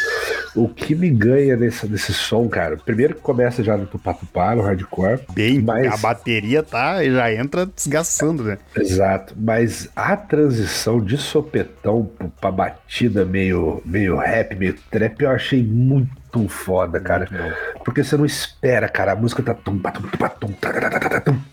o 0.53 0.67
que 0.67 0.93
me 0.95 1.09
ganha 1.09 1.55
nesse, 1.55 1.88
nesse 1.88 2.13
som, 2.13 2.47
cara? 2.49 2.75
Primeiro 2.75 3.15
que 3.15 3.21
começa 3.21 3.63
já 3.63 3.77
no 3.77 3.86
tupá-tupá, 3.86 4.53
no 4.53 4.61
hardcore. 4.61 5.21
Bem, 5.34 5.61
Mas- 5.61 5.93
a 5.93 5.95
bateria 5.97 6.61
tá, 6.61 7.01
já 7.03 7.34
entra 7.34 7.65
desgastando, 7.65 8.43
né? 8.43 8.57
Exato, 8.75 9.34
mas 9.39 9.88
a 9.95 10.17
transição 10.17 10.99
de 11.01 11.17
sopetão 11.17 12.09
pra 12.41 12.51
batida 12.51 13.23
meio, 13.23 13.82
meio 13.86 14.17
rap, 14.17 14.53
meio 14.55 14.75
trap, 14.91 15.21
eu 15.21 15.29
achei 15.32 15.63
muito 15.63 16.11
foda, 16.47 16.99
cara. 16.99 17.27
Porque 17.84 18.03
você 18.03 18.17
não 18.17 18.25
espera, 18.25 18.88
cara. 18.88 19.13
A 19.13 19.15
música 19.15 19.43
tá 19.43 19.53
tum, 19.53 19.77
pá, 19.77 19.91
tum, 19.91 20.53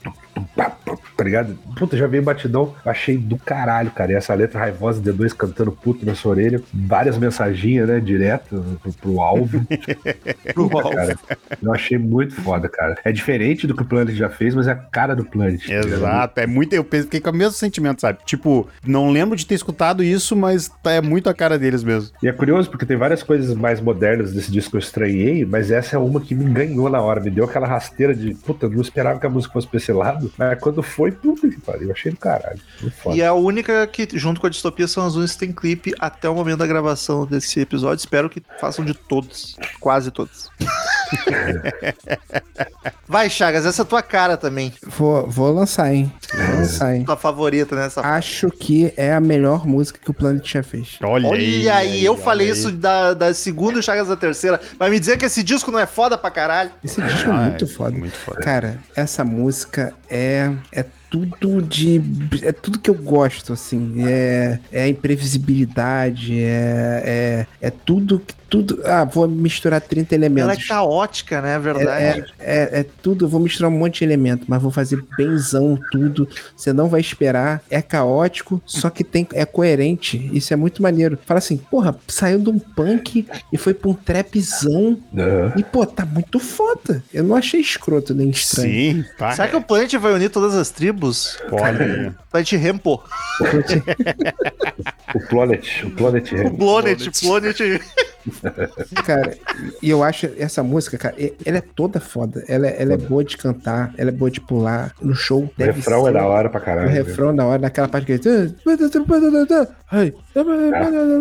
tum, 0.02 0.12
pá, 0.40 0.64
tá, 0.64 0.70
tá, 0.70 0.70
tá, 0.70 0.76
tá, 0.84 0.92
tá, 0.92 0.96
pá, 0.96 1.02
tá 1.16 1.24
ligado? 1.24 1.58
Puta, 1.76 1.96
já 1.96 2.06
veio 2.06 2.22
batidão, 2.22 2.74
achei 2.84 3.16
do 3.16 3.36
caralho, 3.36 3.90
cara. 3.90 4.12
E 4.12 4.14
essa 4.14 4.34
letra 4.34 4.58
raivosa, 4.60 5.00
D2 5.02 5.32
cantando 5.34 5.72
puto 5.72 6.04
na 6.04 6.14
sua 6.14 6.32
orelha, 6.32 6.60
várias 6.72 7.16
mensaginhas, 7.18 7.88
né, 7.88 8.00
direto 8.00 8.64
pro, 8.82 8.92
pro 8.92 9.20
alvo. 9.20 9.60
Pro 10.54 10.64
alvo. 10.78 10.90
cara. 10.90 11.16
Eu 11.62 11.72
achei 11.74 11.98
muito 11.98 12.34
foda, 12.40 12.68
cara. 12.68 12.96
É 13.04 13.12
diferente 13.12 13.66
do 13.66 13.74
que 13.74 13.82
o 13.82 13.84
Planet 13.84 14.14
já 14.14 14.28
fez, 14.28 14.54
mas 14.54 14.66
é 14.66 14.72
a 14.72 14.76
cara 14.76 15.14
do 15.14 15.24
Planet. 15.24 15.64
tá? 15.66 15.74
Exato, 15.74 16.40
é 16.40 16.46
muito. 16.46 16.72
Eu 16.72 16.84
fiquei 16.84 17.20
com 17.20 17.30
o 17.30 17.34
mesmo 17.34 17.52
sentimento, 17.52 18.00
sabe? 18.00 18.18
Tipo, 18.24 18.68
não 18.86 19.10
lembro 19.10 19.36
de 19.36 19.46
ter 19.46 19.54
escutado 19.54 20.02
isso, 20.02 20.34
mas 20.36 20.68
tá- 20.82 20.92
é 20.92 21.00
muito 21.00 21.28
a 21.28 21.34
cara 21.34 21.58
deles 21.58 21.82
mesmo. 21.84 22.10
E 22.22 22.28
é 22.28 22.32
curioso 22.32 22.70
porque 22.70 22.86
tem 22.86 22.96
várias 22.96 23.22
coisas 23.22 23.54
mais 23.54 23.80
modernas 23.80 24.32
desse 24.32 24.50
disco 24.50 24.70
que 24.72 24.76
eu 24.76 24.80
estranhei, 24.80 25.44
mas 25.44 25.70
essa 25.70 25.96
é 25.96 25.98
uma 25.98 26.20
que 26.20 26.34
me 26.34 26.44
ganhou 26.50 26.88
na 26.88 27.00
hora, 27.00 27.20
me 27.20 27.30
deu 27.30 27.44
aquela 27.44 27.66
rasteira 27.66 28.14
de 28.14 28.34
puta, 28.34 28.68
não 28.68 28.80
esperava 28.80 29.18
que 29.20 29.26
a 29.26 29.30
música 29.30 29.52
fosse 29.52 29.66
pra 29.66 29.76
esse 29.78 29.92
lado, 29.92 30.27
mas 30.36 30.58
quando 30.60 30.82
foi, 30.82 31.12
puta 31.12 31.48
que 31.48 31.60
pariu, 31.60 31.88
eu 31.88 31.92
achei 31.92 32.10
do 32.12 32.18
caralho. 32.18 32.60
Muito 32.80 32.96
foda. 32.96 33.16
E 33.16 33.20
é 33.22 33.26
a 33.26 33.32
única 33.34 33.86
que, 33.86 34.08
junto 34.14 34.40
com 34.40 34.46
a 34.46 34.50
distopia, 34.50 34.86
são 34.88 35.04
as 35.06 35.14
únicas 35.14 35.32
que 35.32 35.38
tem 35.40 35.52
clipe 35.52 35.94
até 35.98 36.28
o 36.28 36.34
momento 36.34 36.58
da 36.58 36.66
gravação 36.66 37.24
desse 37.26 37.60
episódio. 37.60 38.00
Espero 38.02 38.28
que 38.28 38.42
façam 38.60 38.84
de 38.84 38.94
todos. 38.94 39.56
Quase 39.80 40.10
todos. 40.10 40.50
Vai, 43.06 43.30
Chagas, 43.30 43.64
essa 43.64 43.82
é 43.82 43.84
a 43.84 43.86
tua 43.86 44.02
cara 44.02 44.36
também. 44.36 44.72
Vou, 44.86 45.26
vou 45.28 45.50
lançar, 45.52 45.92
hein? 45.92 46.12
Vou 46.34 46.56
lançar, 46.58 46.94
hein? 46.94 47.04
Tua 47.04 47.16
favorita 47.16 47.74
nessa. 47.74 48.02
Acho 48.02 48.50
que 48.50 48.92
é 48.96 49.12
a 49.14 49.20
melhor 49.20 49.66
música 49.66 49.98
que 50.02 50.10
o 50.10 50.14
Planet 50.14 50.46
já 50.46 50.62
fez. 50.62 50.98
Olha, 51.02 51.26
Olha 51.28 51.74
aí, 51.76 52.04
eu 52.04 52.12
olha 52.12 52.22
falei 52.22 52.46
aí. 52.48 52.52
isso 52.52 52.70
da, 52.70 53.14
da 53.14 53.32
segunda 53.32 53.78
e 53.78 53.82
Chagas 53.82 54.08
da 54.08 54.16
terceira. 54.16 54.60
Vai 54.78 54.90
me 54.90 55.00
dizer 55.00 55.16
que 55.16 55.24
esse 55.24 55.42
disco 55.42 55.70
não 55.70 55.78
é 55.78 55.86
foda 55.86 56.18
pra 56.18 56.30
caralho? 56.30 56.70
Esse 56.84 57.00
disco 57.00 57.30
é 57.30 57.32
Ah, 57.32 57.36
muito 57.48 57.64
é 57.64 57.68
foda. 57.68 57.90
muito 57.98 58.16
foda. 58.16 58.40
Cara, 58.40 58.78
essa 58.94 59.24
música 59.24 59.94
é, 60.10 60.52
é 60.72 60.84
tudo 61.10 61.62
de. 61.62 62.00
É 62.42 62.52
tudo 62.52 62.78
que 62.78 62.90
eu 62.90 62.94
gosto, 62.94 63.52
assim. 63.52 63.94
É, 64.06 64.58
é 64.72 64.82
a 64.84 64.88
imprevisibilidade, 64.88 66.38
é, 66.40 67.46
é, 67.60 67.66
é 67.68 67.70
tudo 67.70 68.20
que. 68.20 68.36
Tudo, 68.48 68.80
ah, 68.86 69.04
vou 69.04 69.28
misturar 69.28 69.78
30 69.78 70.14
Ela 70.14 70.24
é 70.24 70.26
elementos. 70.26 70.66
caótica, 70.66 71.42
né? 71.42 71.50
É 71.52 71.54
É, 71.56 71.58
verdade. 71.58 72.34
é, 72.38 72.78
é, 72.78 72.80
é 72.80 72.86
tudo, 73.02 73.26
eu 73.26 73.28
vou 73.28 73.38
misturar 73.40 73.70
um 73.70 73.76
monte 73.76 73.98
de 73.98 74.04
elemento, 74.04 74.46
mas 74.48 74.62
vou 74.62 74.70
fazer 74.70 75.04
benzão 75.18 75.78
tudo. 75.92 76.26
Você 76.56 76.72
não 76.72 76.88
vai 76.88 76.98
esperar. 77.02 77.62
É 77.68 77.82
caótico, 77.82 78.58
só 78.64 78.88
que 78.88 79.04
tem, 79.04 79.28
é 79.34 79.44
coerente. 79.44 80.30
Isso 80.32 80.54
é 80.54 80.56
muito 80.56 80.80
maneiro. 80.82 81.18
Fala 81.26 81.36
assim, 81.36 81.58
porra, 81.58 81.94
saiu 82.08 82.38
de 82.38 82.48
um 82.48 82.58
punk 82.58 83.26
e 83.52 83.58
foi 83.58 83.74
pra 83.74 83.90
um 83.90 83.94
trapzão. 83.94 84.96
Aham. 85.14 85.52
E, 85.54 85.62
pô, 85.62 85.84
tá 85.84 86.06
muito 86.06 86.38
foda. 86.40 87.04
Eu 87.12 87.24
não 87.24 87.36
achei 87.36 87.60
escroto 87.60 88.14
nem 88.14 88.30
estranho. 88.30 88.72
Sim, 88.72 89.04
tá. 89.18 89.32
Será 89.32 89.48
que 89.48 89.56
o 89.56 89.60
Planet 89.62 89.92
vai 89.96 90.14
unir 90.14 90.30
todas 90.30 90.54
as 90.54 90.70
tribos? 90.70 90.97
Olha, 91.50 92.14
Planet 92.30 92.56
Rempo. 92.56 93.02
O 95.14 95.20
Planet, 95.28 95.82
o 95.84 95.90
Planet 95.90 96.32
O 96.32 96.36
Ramp. 96.36 96.58
Planet, 96.58 97.20
Planet. 97.20 97.58
Cara, 99.04 99.36
e 99.82 99.90
eu 99.90 100.02
acho 100.02 100.28
essa 100.38 100.62
música, 100.62 100.96
cara, 100.98 101.14
ela 101.44 101.58
é 101.58 101.62
toda 101.74 102.00
foda. 102.00 102.44
Ela, 102.48 102.66
é- 102.66 102.82
ela 102.82 102.94
é 102.94 102.96
boa 102.96 103.24
de 103.24 103.36
cantar, 103.36 103.92
ela 103.96 104.10
é 104.10 104.12
boa 104.12 104.30
de 104.30 104.40
pular. 104.40 104.92
No 105.00 105.14
show 105.14 105.44
O 105.44 105.50
deve 105.56 105.72
refrão 105.72 106.04
ser- 106.04 106.10
é 106.10 106.12
da 106.12 106.26
hora 106.26 106.48
pra 106.48 106.60
O 106.60 106.64
caralho. 106.64 106.88
né? 106.88 106.94
refrão 106.94 107.32
na 107.32 107.46
hora, 107.46 107.58
naquela 107.62 107.88
parte 107.88 108.06
que 108.06 108.12
ele. 108.12 108.54
Ai. 109.90 110.12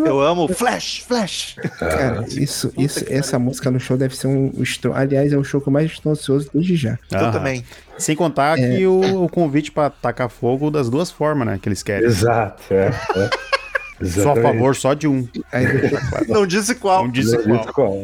Eu 0.05 0.19
amo 0.21 0.47
Flash, 0.49 0.99
Flash. 1.07 1.55
Cara, 1.79 2.25
isso, 2.29 2.71
isso, 2.77 3.05
essa 3.09 3.39
música 3.39 3.71
no 3.71 3.79
show 3.79 3.95
deve 3.97 4.15
ser 4.15 4.27
um 4.27 4.51
estro... 4.59 4.93
Aliás, 4.93 5.31
é 5.31 5.37
o 5.37 5.43
show 5.43 5.61
que 5.61 5.69
eu 5.69 5.73
mais 5.73 5.89
estou 5.91 6.11
ansioso 6.11 6.49
desde 6.53 6.75
já. 6.75 6.97
Eu 7.11 7.19
Aham. 7.19 7.31
também. 7.31 7.63
Sem 7.97 8.15
contar 8.15 8.59
É. 8.59 8.75
que 8.77 8.85
o, 8.85 9.23
o 9.23 9.29
convite 9.29 9.71
pra 9.71 9.89
tacar 9.89 10.29
fogo 10.29 10.69
das 10.69 10.89
duas 10.89 11.09
formas, 11.09 11.47
né? 11.47 11.59
Que 11.61 11.69
eles 11.69 11.81
querem. 11.81 12.05
Exato, 12.07 12.61
é. 12.71 12.91
é. 13.15 13.29
Só 13.99 14.03
a 14.03 14.05
Exatamente. 14.05 14.43
favor, 14.43 14.75
só 14.75 14.93
de 14.93 15.07
um. 15.07 15.27
Não 16.27 16.45
disse 16.45 16.75
qual. 16.75 17.03
Não 17.05 17.11
disse 17.11 17.37
qual. 17.39 17.55
Isso 17.61 17.73
qual? 17.73 18.03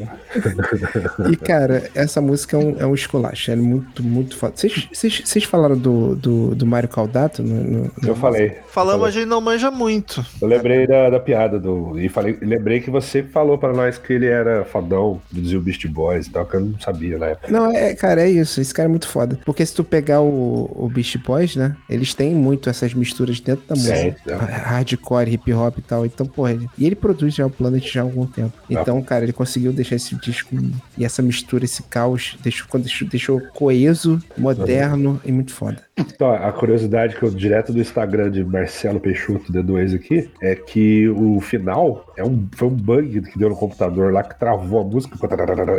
E, 1.32 1.36
cara, 1.36 1.90
essa 1.94 2.20
música 2.22 2.58
é 2.58 2.60
um, 2.60 2.76
é 2.80 2.86
um 2.86 2.94
esculacho. 2.96 3.52
É 3.52 3.56
muito, 3.56 4.02
muito 4.04 4.36
foda. 4.36 4.54
Vocês- 4.58 5.44
falaram 5.44 5.78
do, 5.78 6.16
do, 6.16 6.56
do 6.56 6.66
Mário 6.66 6.90
Caldato? 6.90 7.44
No, 7.44 7.64
no- 7.64 7.92
Eu 8.04 8.16
falei. 8.16 8.58
Falamos, 8.70 9.06
a 9.08 9.12
gente 9.12 9.26
não 9.28 9.40
manja 9.40 9.70
muito. 9.70 10.26
Eu 10.42 10.48
lembrei 10.48 10.88
da, 10.88 11.10
da 11.12 11.20
piada 11.20 11.60
do. 11.60 12.00
E 12.00 12.10
falei, 12.10 12.38
lembrei 12.42 12.80
que 12.80 12.90
você 12.90 13.22
falou 13.22 13.58
pra 13.58 13.72
nós 13.74 13.98
que 13.98 14.14
ele 14.14 14.26
era 14.26 14.66
fodão, 14.66 15.22
produziu 15.32 15.62
Beast 15.62 15.86
Boys 15.88 16.26
e 16.28 16.32
tal, 16.32 16.46
que 16.46 16.56
eu 16.56 16.62
não 16.62 16.80
sabia 16.80 17.18
na 17.18 17.28
época. 17.28 17.52
Não, 17.52 17.72
é, 17.72 17.94
cara, 17.94 18.22
é 18.24 18.30
isso. 18.30 18.60
Esse 18.60 18.74
cara 18.74 18.88
é 18.88 18.90
muito 18.90 19.08
foda. 19.08 19.38
Porque 19.46 19.64
se 19.66 19.74
tu 19.76 19.84
pegar 19.84 20.22
o, 20.22 20.72
o 20.74 20.90
Beast 20.90 21.18
Boys, 21.18 21.56
né? 21.56 21.76
Eles 21.90 22.14
têm 22.16 22.34
muito 22.34 22.70
essas 22.70 22.94
misturas 22.94 23.40
dentro 23.40 23.64
da 23.68 23.76
música. 23.76 24.16
É. 24.28 24.34
Hardcore, 24.34 25.30
hip 25.32 25.54
hop. 25.54 25.78
E 25.84 25.88
tal. 25.88 26.06
Então, 26.06 26.26
porra, 26.26 26.52
ele, 26.52 26.70
e 26.78 26.86
ele 26.86 26.96
produz 26.96 27.34
já 27.34 27.46
o 27.46 27.50
Planet 27.50 27.86
já 27.92 28.02
há 28.02 28.04
algum 28.04 28.26
tempo. 28.26 28.54
Então, 28.70 29.02
cara, 29.02 29.24
ele 29.24 29.34
conseguiu 29.34 29.74
deixar 29.74 29.96
esse 29.96 30.16
disco 30.16 30.56
e 30.98 31.04
essa 31.04 31.22
mistura, 31.22 31.66
esse 31.66 31.84
caos, 31.84 32.38
deixou, 32.42 32.68
deixou, 32.80 33.08
deixou 33.08 33.42
coeso, 33.54 34.22
moderno 34.38 35.20
e 35.26 35.32
muito 35.32 35.54
foda. 35.54 35.82
Então, 35.98 36.34
a 36.34 36.52
curiosidade 36.52 37.16
que 37.16 37.24
eu 37.24 37.30
direto 37.30 37.72
do 37.72 37.80
Instagram 37.80 38.32
de 38.32 38.44
Marcelo 38.44 39.00
Peixoto 39.00 39.52
D2 39.52 39.96
aqui 39.96 40.30
é 40.42 40.56
que 40.56 41.08
o 41.10 41.40
final 41.40 42.12
é 42.18 42.24
um, 42.24 42.48
foi 42.56 42.68
um 42.68 42.72
bug 42.72 43.22
que 43.22 43.38
deu 43.38 43.50
no 43.50 43.56
computador 43.56 44.12
lá 44.12 44.24
que 44.24 44.38
travou 44.40 44.82
a 44.82 44.84
música 44.84 45.18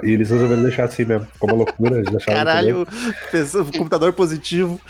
e 0.03 0.11
eles 0.11 0.31
resolveram 0.31 0.63
deixar 0.63 0.85
assim 0.85 1.05
mesmo. 1.05 1.27
Ficou 1.27 1.51
uma 1.51 1.57
loucura. 1.57 1.97
Eles 1.97 2.11
deixaram 2.11 2.39
Caralho, 2.39 2.87
pensando, 3.31 3.77
computador 3.77 4.13
positivo. 4.13 4.81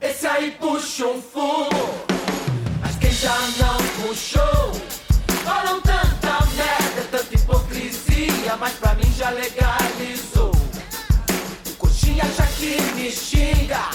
Esse 0.00 0.26
aí 0.26 0.52
puxa 0.52 1.06
um 1.06 1.20
fumo, 1.20 1.68
já 9.18 9.30
legalizou. 9.30 10.52
O 11.66 11.76
coxinha 11.76 12.24
já 12.36 12.46
que 12.46 12.80
me 12.94 13.10
xinga, 13.10 13.90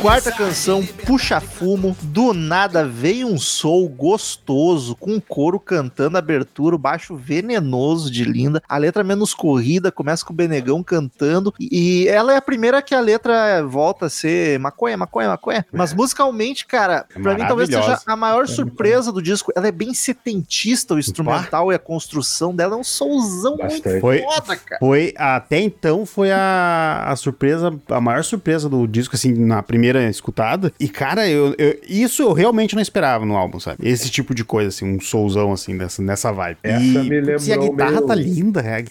Quarta 0.00 0.30
canção, 0.30 0.84
Puxa 1.04 1.40
Fumo. 1.40 1.96
Do 2.02 2.32
nada 2.32 2.86
veio 2.86 3.26
um 3.26 3.36
soul 3.38 3.88
gostoso, 3.88 4.94
com 4.94 5.20
coro 5.20 5.58
cantando 5.58 6.16
abertura, 6.16 6.76
o 6.76 6.78
baixo 6.78 7.16
venenoso 7.16 8.08
de 8.10 8.22
Linda. 8.22 8.62
A 8.68 8.78
letra 8.78 9.02
menos 9.02 9.34
corrida, 9.34 9.90
começa 9.90 10.24
com 10.24 10.32
o 10.32 10.36
Benegão 10.36 10.84
cantando. 10.84 11.52
E 11.58 12.06
ela 12.08 12.32
é 12.32 12.36
a 12.36 12.42
primeira 12.42 12.80
que 12.80 12.94
a 12.94 13.00
letra 13.00 13.62
volta 13.66 14.06
a 14.06 14.10
ser 14.10 14.58
maconha, 14.60 14.96
maconha, 14.96 15.28
maconha. 15.30 15.66
Mas 15.72 15.92
musicalmente, 15.92 16.64
cara, 16.64 17.04
É 17.14 17.20
pra 17.20 17.34
mim 17.34 17.44
talvez 17.46 17.68
seja 17.68 17.98
a 18.06 18.14
maior 18.16 18.46
surpresa 18.46 19.10
do 19.10 19.20
disco. 19.20 19.52
Ela 19.56 19.66
é 19.66 19.72
bem 19.72 19.92
setentista, 19.94 20.94
o 20.94 20.98
instrumental 20.98 21.72
e 21.72 21.74
a 21.74 21.78
construção 21.78 22.54
dela 22.54 22.76
é 22.76 22.78
um 22.78 22.84
soulzão 22.84 23.56
Bastante. 23.56 23.88
muito 23.88 24.00
Foi- 24.00 24.22
foda, 24.22 24.56
cara. 24.56 24.78
Foi, 24.78 25.12
até 25.16 25.58
então, 25.60 26.06
foi 26.06 26.30
a, 26.30 27.04
a 27.08 27.16
surpresa, 27.16 27.74
a 27.88 28.00
maior 28.00 28.22
surpresa 28.22 28.68
do 28.68 28.86
disco, 28.86 29.16
assim, 29.16 29.32
na 29.32 29.60
primeira 29.60 29.77
escutada. 30.10 30.72
E, 30.78 30.88
cara, 30.88 31.28
eu, 31.28 31.54
eu- 31.58 31.78
isso 31.88 32.22
eu 32.22 32.32
realmente 32.32 32.74
não 32.74 32.82
esperava 32.82 33.24
no 33.24 33.36
álbum, 33.36 33.58
sabe? 33.60 33.78
Esse 33.88 34.10
tipo 34.10 34.34
de 34.34 34.44
coisa, 34.44 34.68
assim, 34.68 34.84
um 34.84 35.00
soulzão, 35.00 35.52
assim, 35.52 35.76
dessa, 35.76 36.02
nessa 36.02 36.32
vibe. 36.32 36.58
Essa 36.62 36.80
e, 36.82 37.08
me 37.10 37.20
putz, 37.22 37.46
e 37.46 37.52
a 37.52 37.56
lembrou 37.56 37.70
guitarra 37.70 37.90
meio- 37.92 38.06
tá 38.06 38.14
linda, 38.14 38.60
é. 38.60 38.82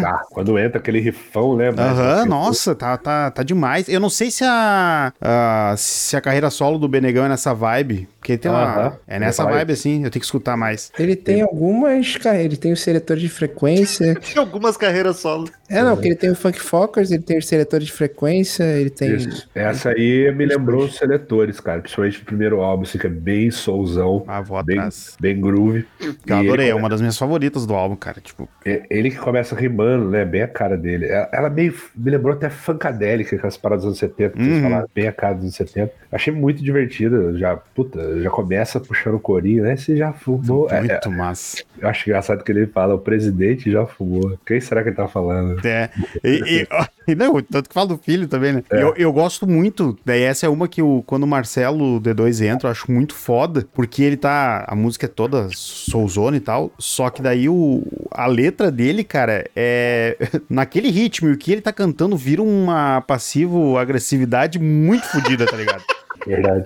Tá, 0.00 0.22
quando 0.30 0.58
entra 0.58 0.78
aquele 0.78 1.00
rifão, 1.00 1.56
né? 1.56 1.68
Aham, 1.68 2.20
assim, 2.20 2.28
nossa, 2.28 2.74
tá, 2.74 2.96
tá, 2.96 3.30
tá 3.30 3.42
demais. 3.42 3.88
Eu 3.88 4.00
não 4.00 4.10
sei 4.10 4.30
se 4.30 4.44
a, 4.44 5.12
a- 5.20 5.74
se 5.76 6.16
a 6.16 6.20
carreira 6.20 6.50
solo 6.50 6.78
do 6.78 6.88
Benegão 6.88 7.24
é 7.24 7.28
nessa 7.28 7.54
vibe, 7.54 8.08
porque 8.18 8.36
tem 8.38 8.50
uma... 8.50 8.98
É 9.06 9.18
nessa 9.18 9.44
vai. 9.44 9.54
vibe, 9.54 9.72
assim, 9.72 10.04
eu 10.04 10.10
tenho 10.10 10.20
que 10.20 10.24
escutar 10.26 10.56
mais. 10.56 10.90
Ele 10.98 11.14
tem 11.16 11.42
algumas 11.42 12.16
carreiras, 12.16 12.44
ele 12.52 12.56
tem 12.56 12.72
os 12.72 12.80
seletores 12.80 13.22
de 13.22 13.28
frequência. 13.28 14.14
Tem 14.34 14.38
algumas 14.42 14.76
carreiras 14.76 15.16
solo. 15.16 15.48
É, 15.68 15.82
não, 15.82 15.96
que 15.96 16.08
ele 16.08 16.14
tem 16.16 16.30
o 16.30 16.34
Funk 16.34 16.60
Focus, 16.60 17.10
ele 17.10 17.22
tem 17.22 17.38
os 17.38 17.46
seletores 17.46 17.86
de 17.86 17.92
frequência, 17.92 18.64
ele 18.64 18.90
tem. 18.90 19.14
Isso. 19.14 19.48
Essa 19.54 19.90
aí 19.90 20.32
me 20.34 20.44
lembrou 20.44 20.84
os 20.84 20.96
seletores, 20.96 21.60
cara. 21.60 21.80
Principalmente 21.80 22.20
o 22.20 22.24
primeiro 22.24 22.60
álbum, 22.60 22.82
assim, 22.82 22.98
que 22.98 23.06
é 23.06 23.10
bem 23.10 23.50
soulzão, 23.50 24.24
Ah, 24.26 24.40
vou 24.40 24.62
bem, 24.62 24.76
atrás. 24.78 25.16
bem 25.20 25.40
groove. 25.40 25.86
Eu 26.26 26.36
adorei, 26.36 26.68
é 26.70 26.74
uma 26.74 26.88
das 26.88 27.00
minhas 27.00 27.16
favoritas 27.18 27.64
do 27.66 27.74
álbum, 27.74 27.96
cara. 27.96 28.20
Tipo, 28.20 28.48
É 28.64 28.82
Ele 28.90 29.10
que 29.10 29.16
começa 29.18 29.54
rimando, 29.54 30.10
né? 30.10 30.24
Bem 30.24 30.42
a 30.42 30.48
cara 30.48 30.76
dele. 30.76 31.06
Ela, 31.32 31.48
meio 31.50 31.74
me 31.96 32.10
lembrou 32.10 32.32
até 32.34 32.50
funkadélica, 32.50 33.38
com 33.38 33.46
as 33.46 33.56
paradas 33.56 33.84
dos 33.84 33.88
anos 33.90 33.98
70, 33.98 34.36
que 34.36 34.42
vocês 34.44 34.56
Uhum. 34.56 34.62
falaram, 34.62 34.88
bem 34.94 35.06
a 35.08 35.12
cara 35.12 35.34
dos 35.34 35.42
anos 35.44 35.54
70. 35.56 35.92
Achei 36.10 36.32
muito 36.32 36.62
divertida. 36.62 37.36
Já, 37.38 37.56
puta, 37.56 38.20
já 38.20 38.30
começa 38.30 38.80
puxando 38.80 39.14
o 39.14 39.20
corinho, 39.20 39.62
né? 39.64 39.76
Você 39.76 39.96
já 39.96 40.12
fumou. 40.12 40.68
É, 40.70 40.76
é, 40.78 40.80
muito 40.82 41.10
massa. 41.10 41.62
eu 41.80 41.88
acho 41.88 42.08
engraçado 42.08 42.42
que 42.44 42.50
ele 42.52 42.66
fala, 42.66 42.94
o 42.94 42.98
presidente 42.98 43.70
já 43.70 43.86
fumou. 43.86 44.38
Quem 44.46 44.60
será 44.60 44.82
que 44.82 44.88
ele 44.88 44.96
tá 44.96 45.08
falando? 45.08 45.64
É. 45.66 45.90
E, 46.22 46.62
e- 46.62 46.66
e 47.12 47.14
não, 47.14 47.40
tanto 47.42 47.68
que 47.68 47.74
fala 47.74 47.88
do 47.88 47.98
filho 47.98 48.26
também, 48.28 48.52
né? 48.54 48.62
É. 48.70 48.82
Eu, 48.82 48.94
eu 48.96 49.12
gosto 49.12 49.46
muito. 49.46 49.98
Daí 50.04 50.22
essa 50.24 50.46
é 50.46 50.48
uma 50.48 50.68
que 50.68 50.82
o, 50.82 51.02
quando 51.06 51.24
o 51.24 51.26
Marcelo 51.26 52.00
D2 52.00 52.44
entra, 52.44 52.68
eu 52.68 52.72
acho 52.72 52.90
muito 52.90 53.14
foda, 53.14 53.66
porque 53.72 54.02
ele 54.02 54.16
tá. 54.16 54.64
A 54.68 54.74
música 54.74 55.06
é 55.06 55.08
toda 55.08 55.48
soulzona 55.52 56.36
e 56.36 56.40
tal. 56.40 56.72
Só 56.78 57.10
que 57.10 57.22
daí 57.22 57.48
o, 57.48 57.82
a 58.10 58.26
letra 58.26 58.70
dele, 58.70 59.04
cara, 59.04 59.48
é. 59.54 60.16
Naquele 60.48 60.90
ritmo, 60.90 61.28
e 61.28 61.32
o 61.32 61.38
que 61.38 61.52
ele 61.52 61.60
tá 61.60 61.72
cantando 61.72 62.16
vira 62.16 62.42
uma 62.42 63.00
passivo-agressividade 63.02 64.58
muito 64.58 65.06
fodida, 65.06 65.46
tá 65.46 65.56
ligado? 65.56 65.84
Verdade. 66.26 66.64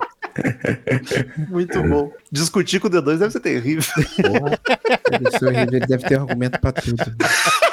Muito 1.48 1.82
bom. 1.82 2.12
Discutir 2.30 2.78
com 2.78 2.86
o 2.86 2.90
D2 2.90 3.18
deve 3.18 3.30
ser 3.30 3.40
terrível. 3.40 3.82
Horrível, 5.10 5.62
ele 5.74 5.80
deve 5.80 6.04
ter 6.04 6.20
argumento 6.20 6.60
pra 6.60 6.70
tudo. 6.70 6.96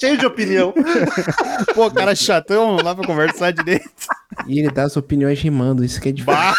Cheio 0.00 0.16
de 0.16 0.24
opinião. 0.24 0.72
Pô, 1.74 1.90
cara 1.90 2.14
chatão, 2.14 2.76
não 2.76 2.82
dá 2.82 2.94
pra 2.94 3.06
conversar 3.06 3.52
direito. 3.52 3.90
E 4.46 4.58
ele 4.58 4.70
dá 4.70 4.84
as 4.84 4.96
opiniões 4.96 5.38
rimando, 5.38 5.84
isso 5.84 6.00
que 6.00 6.08
é 6.08 6.12
difícil. 6.12 6.34
Bah, 6.34 6.54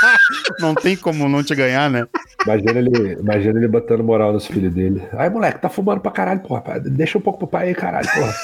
não 0.59 0.75
tem 0.75 0.95
como 0.95 1.27
não 1.27 1.43
te 1.43 1.55
ganhar, 1.55 1.89
né? 1.89 2.05
Imagina 2.45 2.79
ele, 2.79 3.13
imagina 3.13 3.57
ele 3.57 3.67
botando 3.67 4.03
moral 4.03 4.31
nos 4.31 4.45
filhos 4.45 4.71
dele. 4.71 5.01
Ai, 5.13 5.29
moleque, 5.29 5.59
tá 5.59 5.69
fumando 5.69 6.01
pra 6.01 6.11
caralho, 6.11 6.41
porra. 6.41 6.79
Deixa 6.79 7.17
um 7.17 7.21
pouco 7.21 7.39
pro 7.39 7.47
pai 7.47 7.69
aí, 7.69 7.75
caralho, 7.75 8.07
porra. 8.13 8.35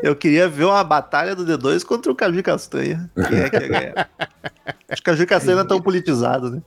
Eu 0.00 0.14
queria 0.14 0.48
ver 0.48 0.64
uma 0.64 0.84
batalha 0.84 1.34
do 1.34 1.44
D2 1.44 1.84
contra 1.84 2.12
o 2.12 2.14
Caju 2.14 2.42
Castanha. 2.42 3.10
Quem 3.28 3.40
é 3.40 3.50
que 3.50 3.56
ia 3.56 3.68
ganhar? 3.68 4.10
Acho 4.88 5.02
que 5.02 5.10
o 5.10 5.12
Caju 5.12 5.26
Castanha 5.26 5.56
não 5.56 5.64
é 5.64 5.68
tão 5.68 5.80
politizado, 5.80 6.50
né? 6.50 6.62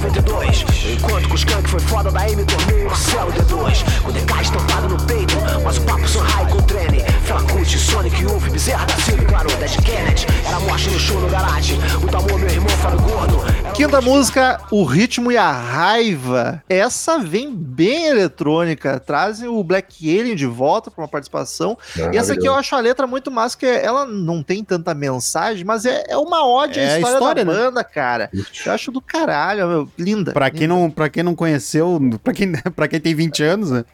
92, 0.00 0.64
enquanto 0.96 1.28
que 1.28 1.34
o 1.34 1.36
Skank 1.36 1.68
foi 1.68 1.80
foda, 1.80 2.10
daí 2.10 2.34
me 2.34 2.44
tornei 2.44 2.84
Marcelo 2.84 3.30
D2. 3.32 4.02
Com 4.02 4.12
DK 4.12 4.40
estampado 4.40 4.88
no 4.88 5.06
peito, 5.06 5.34
mas 5.62 5.76
o 5.76 5.82
papo 5.82 6.08
Sanhai 6.08 6.48
com 6.48 6.62
treme. 6.62 7.02
Felacut, 7.30 7.78
Sonic, 7.78 8.24
Bezerra 8.50 8.84
da 8.86 8.96
Silva, 8.96 9.24
claro, 9.26 9.48
Dead 9.58 9.76
Kennedy. 9.84 10.26
Era 10.44 10.58
morte 10.58 10.90
no 10.90 10.98
show 10.98 11.20
no 11.20 11.28
garage. 11.28 11.78
O 12.02 12.08
Tamor, 12.08 12.40
meu 12.40 12.48
irmão, 12.48 12.68
Fábio 12.70 13.00
Gordo. 13.02 13.38
Quinta 13.72 14.00
música, 14.00 14.60
o 14.68 14.82
ritmo 14.82 15.30
e 15.30 15.36
a 15.36 15.48
raiva. 15.48 16.60
Essa 16.68 17.20
vem 17.20 17.54
bem 17.54 18.08
eletrônica. 18.08 18.98
Trazem 18.98 19.48
o 19.48 19.62
Black 19.62 20.18
Alien 20.18 20.34
de 20.34 20.44
volta 20.44 20.90
para 20.90 21.02
uma 21.02 21.08
participação. 21.08 21.78
E 22.12 22.16
essa 22.16 22.32
aqui 22.32 22.48
eu 22.48 22.54
acho 22.56 22.74
a 22.74 22.80
letra 22.80 23.06
muito 23.06 23.30
massa, 23.30 23.56
que 23.56 23.64
ela 23.64 24.04
não 24.04 24.42
tem 24.42 24.64
tanta 24.64 24.92
mensagem, 24.92 25.64
mas 25.64 25.84
é, 25.86 26.06
é 26.08 26.16
uma 26.16 26.44
ode 26.44 26.80
à 26.80 26.82
É 26.82 26.94
a 26.94 26.96
história, 26.98 27.14
história, 27.14 27.44
da 27.44 27.52
né? 27.52 27.58
banda, 27.58 27.84
cara. 27.84 28.28
Eu 28.66 28.72
acho 28.72 28.90
do 28.90 29.00
caralho, 29.00 29.68
meu. 29.68 29.88
Linda. 29.96 30.32
Pra 30.32 30.50
quem 30.50 30.66
não, 30.66 30.90
pra 30.90 31.08
quem 31.08 31.22
não 31.22 31.36
conheceu, 31.36 32.00
pra 32.24 32.32
quem, 32.32 32.50
pra 32.74 32.88
quem 32.88 32.98
tem 33.00 33.14
20 33.14 33.42
anos, 33.44 33.70
né? 33.70 33.84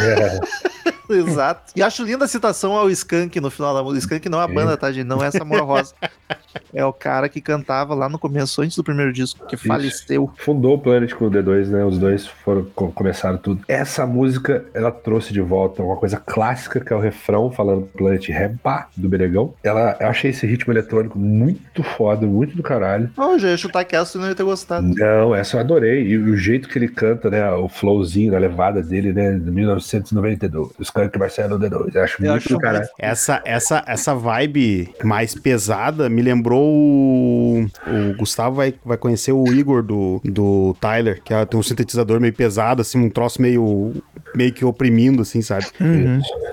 É, 0.00 0.40
Exato. 1.08 1.72
E 1.76 1.82
acho 1.82 2.02
linda 2.02 2.24
a 2.24 2.28
citação 2.28 2.72
ao 2.72 2.85
Skank 2.90 3.40
no 3.40 3.50
final 3.50 3.74
da 3.74 3.82
música. 3.82 4.14
Skank 4.14 4.28
não 4.28 4.40
é 4.40 4.44
a 4.44 4.48
banda, 4.48 4.76
tá, 4.76 4.90
gente? 4.92 5.06
Não 5.06 5.22
é 5.22 5.28
essa 5.28 5.44
Rosa. 5.62 5.94
É 6.74 6.84
o 6.84 6.92
cara 6.92 7.28
que 7.28 7.40
cantava 7.40 7.94
lá 7.94 8.08
no 8.08 8.18
começo, 8.18 8.60
antes 8.62 8.76
do 8.76 8.84
primeiro 8.84 9.12
disco, 9.12 9.46
que 9.46 9.56
faleceu. 9.56 10.30
fundou 10.36 10.74
o 10.74 10.78
Planet 10.78 11.12
com 11.14 11.26
o 11.26 11.30
D2, 11.30 11.68
né? 11.68 11.84
Os 11.84 11.98
dois 11.98 12.26
foram 12.26 12.64
co- 12.74 12.88
começaram 12.92 13.38
tudo. 13.38 13.62
Essa 13.68 14.06
música, 14.06 14.64
ela 14.74 14.90
trouxe 14.90 15.32
de 15.32 15.40
volta 15.40 15.82
uma 15.82 15.96
coisa 15.96 16.16
clássica, 16.16 16.80
que 16.80 16.92
é 16.92 16.96
o 16.96 17.00
refrão 17.00 17.50
falando 17.50 17.86
Planet 17.96 18.28
Reba 18.28 18.86
do 18.96 19.08
Benegão. 19.08 19.54
Ela, 19.62 19.96
eu 20.00 20.08
achei 20.08 20.30
esse 20.30 20.46
ritmo 20.46 20.72
eletrônico 20.72 21.18
muito 21.18 21.82
foda, 21.82 22.26
muito 22.26 22.56
do 22.56 22.62
caralho. 22.62 23.10
Oh, 23.16 23.32
eu 23.32 23.38
já 23.38 23.48
ia 23.48 23.56
chutar 23.56 23.84
que 23.84 23.94
essa 23.96 24.18
não 24.18 24.28
ia 24.28 24.34
ter 24.34 24.42
gostado. 24.44 24.86
Não, 24.86 25.34
essa 25.34 25.56
eu 25.56 25.60
adorei. 25.60 26.06
E 26.06 26.16
o 26.18 26.36
jeito 26.36 26.68
que 26.68 26.78
ele 26.78 26.88
canta, 26.88 27.30
né? 27.30 27.48
O 27.52 27.68
flowzinho, 27.68 28.34
a 28.34 28.38
levada 28.38 28.82
dele, 28.82 29.12
né? 29.12 29.32
De 29.32 29.50
1992. 29.50 30.70
Os 30.78 30.88
Skank 30.88 31.18
Marcelo 31.18 31.58
D2. 31.58 31.94
Eu 31.94 32.02
acho 32.02 32.22
Eu 32.22 32.30
muito 32.32 32.36
acho 32.44 32.48
do 32.50 32.58
caralho. 32.58 32.88
Essa, 32.98 33.40
essa, 33.44 33.84
essa 33.86 34.14
vibe 34.14 34.94
mais 35.04 35.34
pesada 35.34 36.08
me 36.16 36.22
lembrou 36.22 36.62
o, 36.64 37.66
o 37.86 38.16
Gustavo 38.16 38.56
vai, 38.56 38.74
vai 38.84 38.96
conhecer 38.96 39.32
o 39.32 39.46
Igor 39.52 39.82
do, 39.82 40.20
do 40.24 40.74
Tyler, 40.80 41.20
que 41.22 41.32
é- 41.34 41.44
tem 41.44 41.58
um 41.58 41.62
sintetizador 41.62 42.20
meio 42.20 42.32
pesado, 42.32 42.80
assim, 42.82 42.98
um 42.98 43.10
troço 43.10 43.40
meio, 43.42 43.92
meio 44.34 44.52
que 44.52 44.64
oprimindo, 44.64 45.22
assim, 45.22 45.42
sabe? 45.42 45.66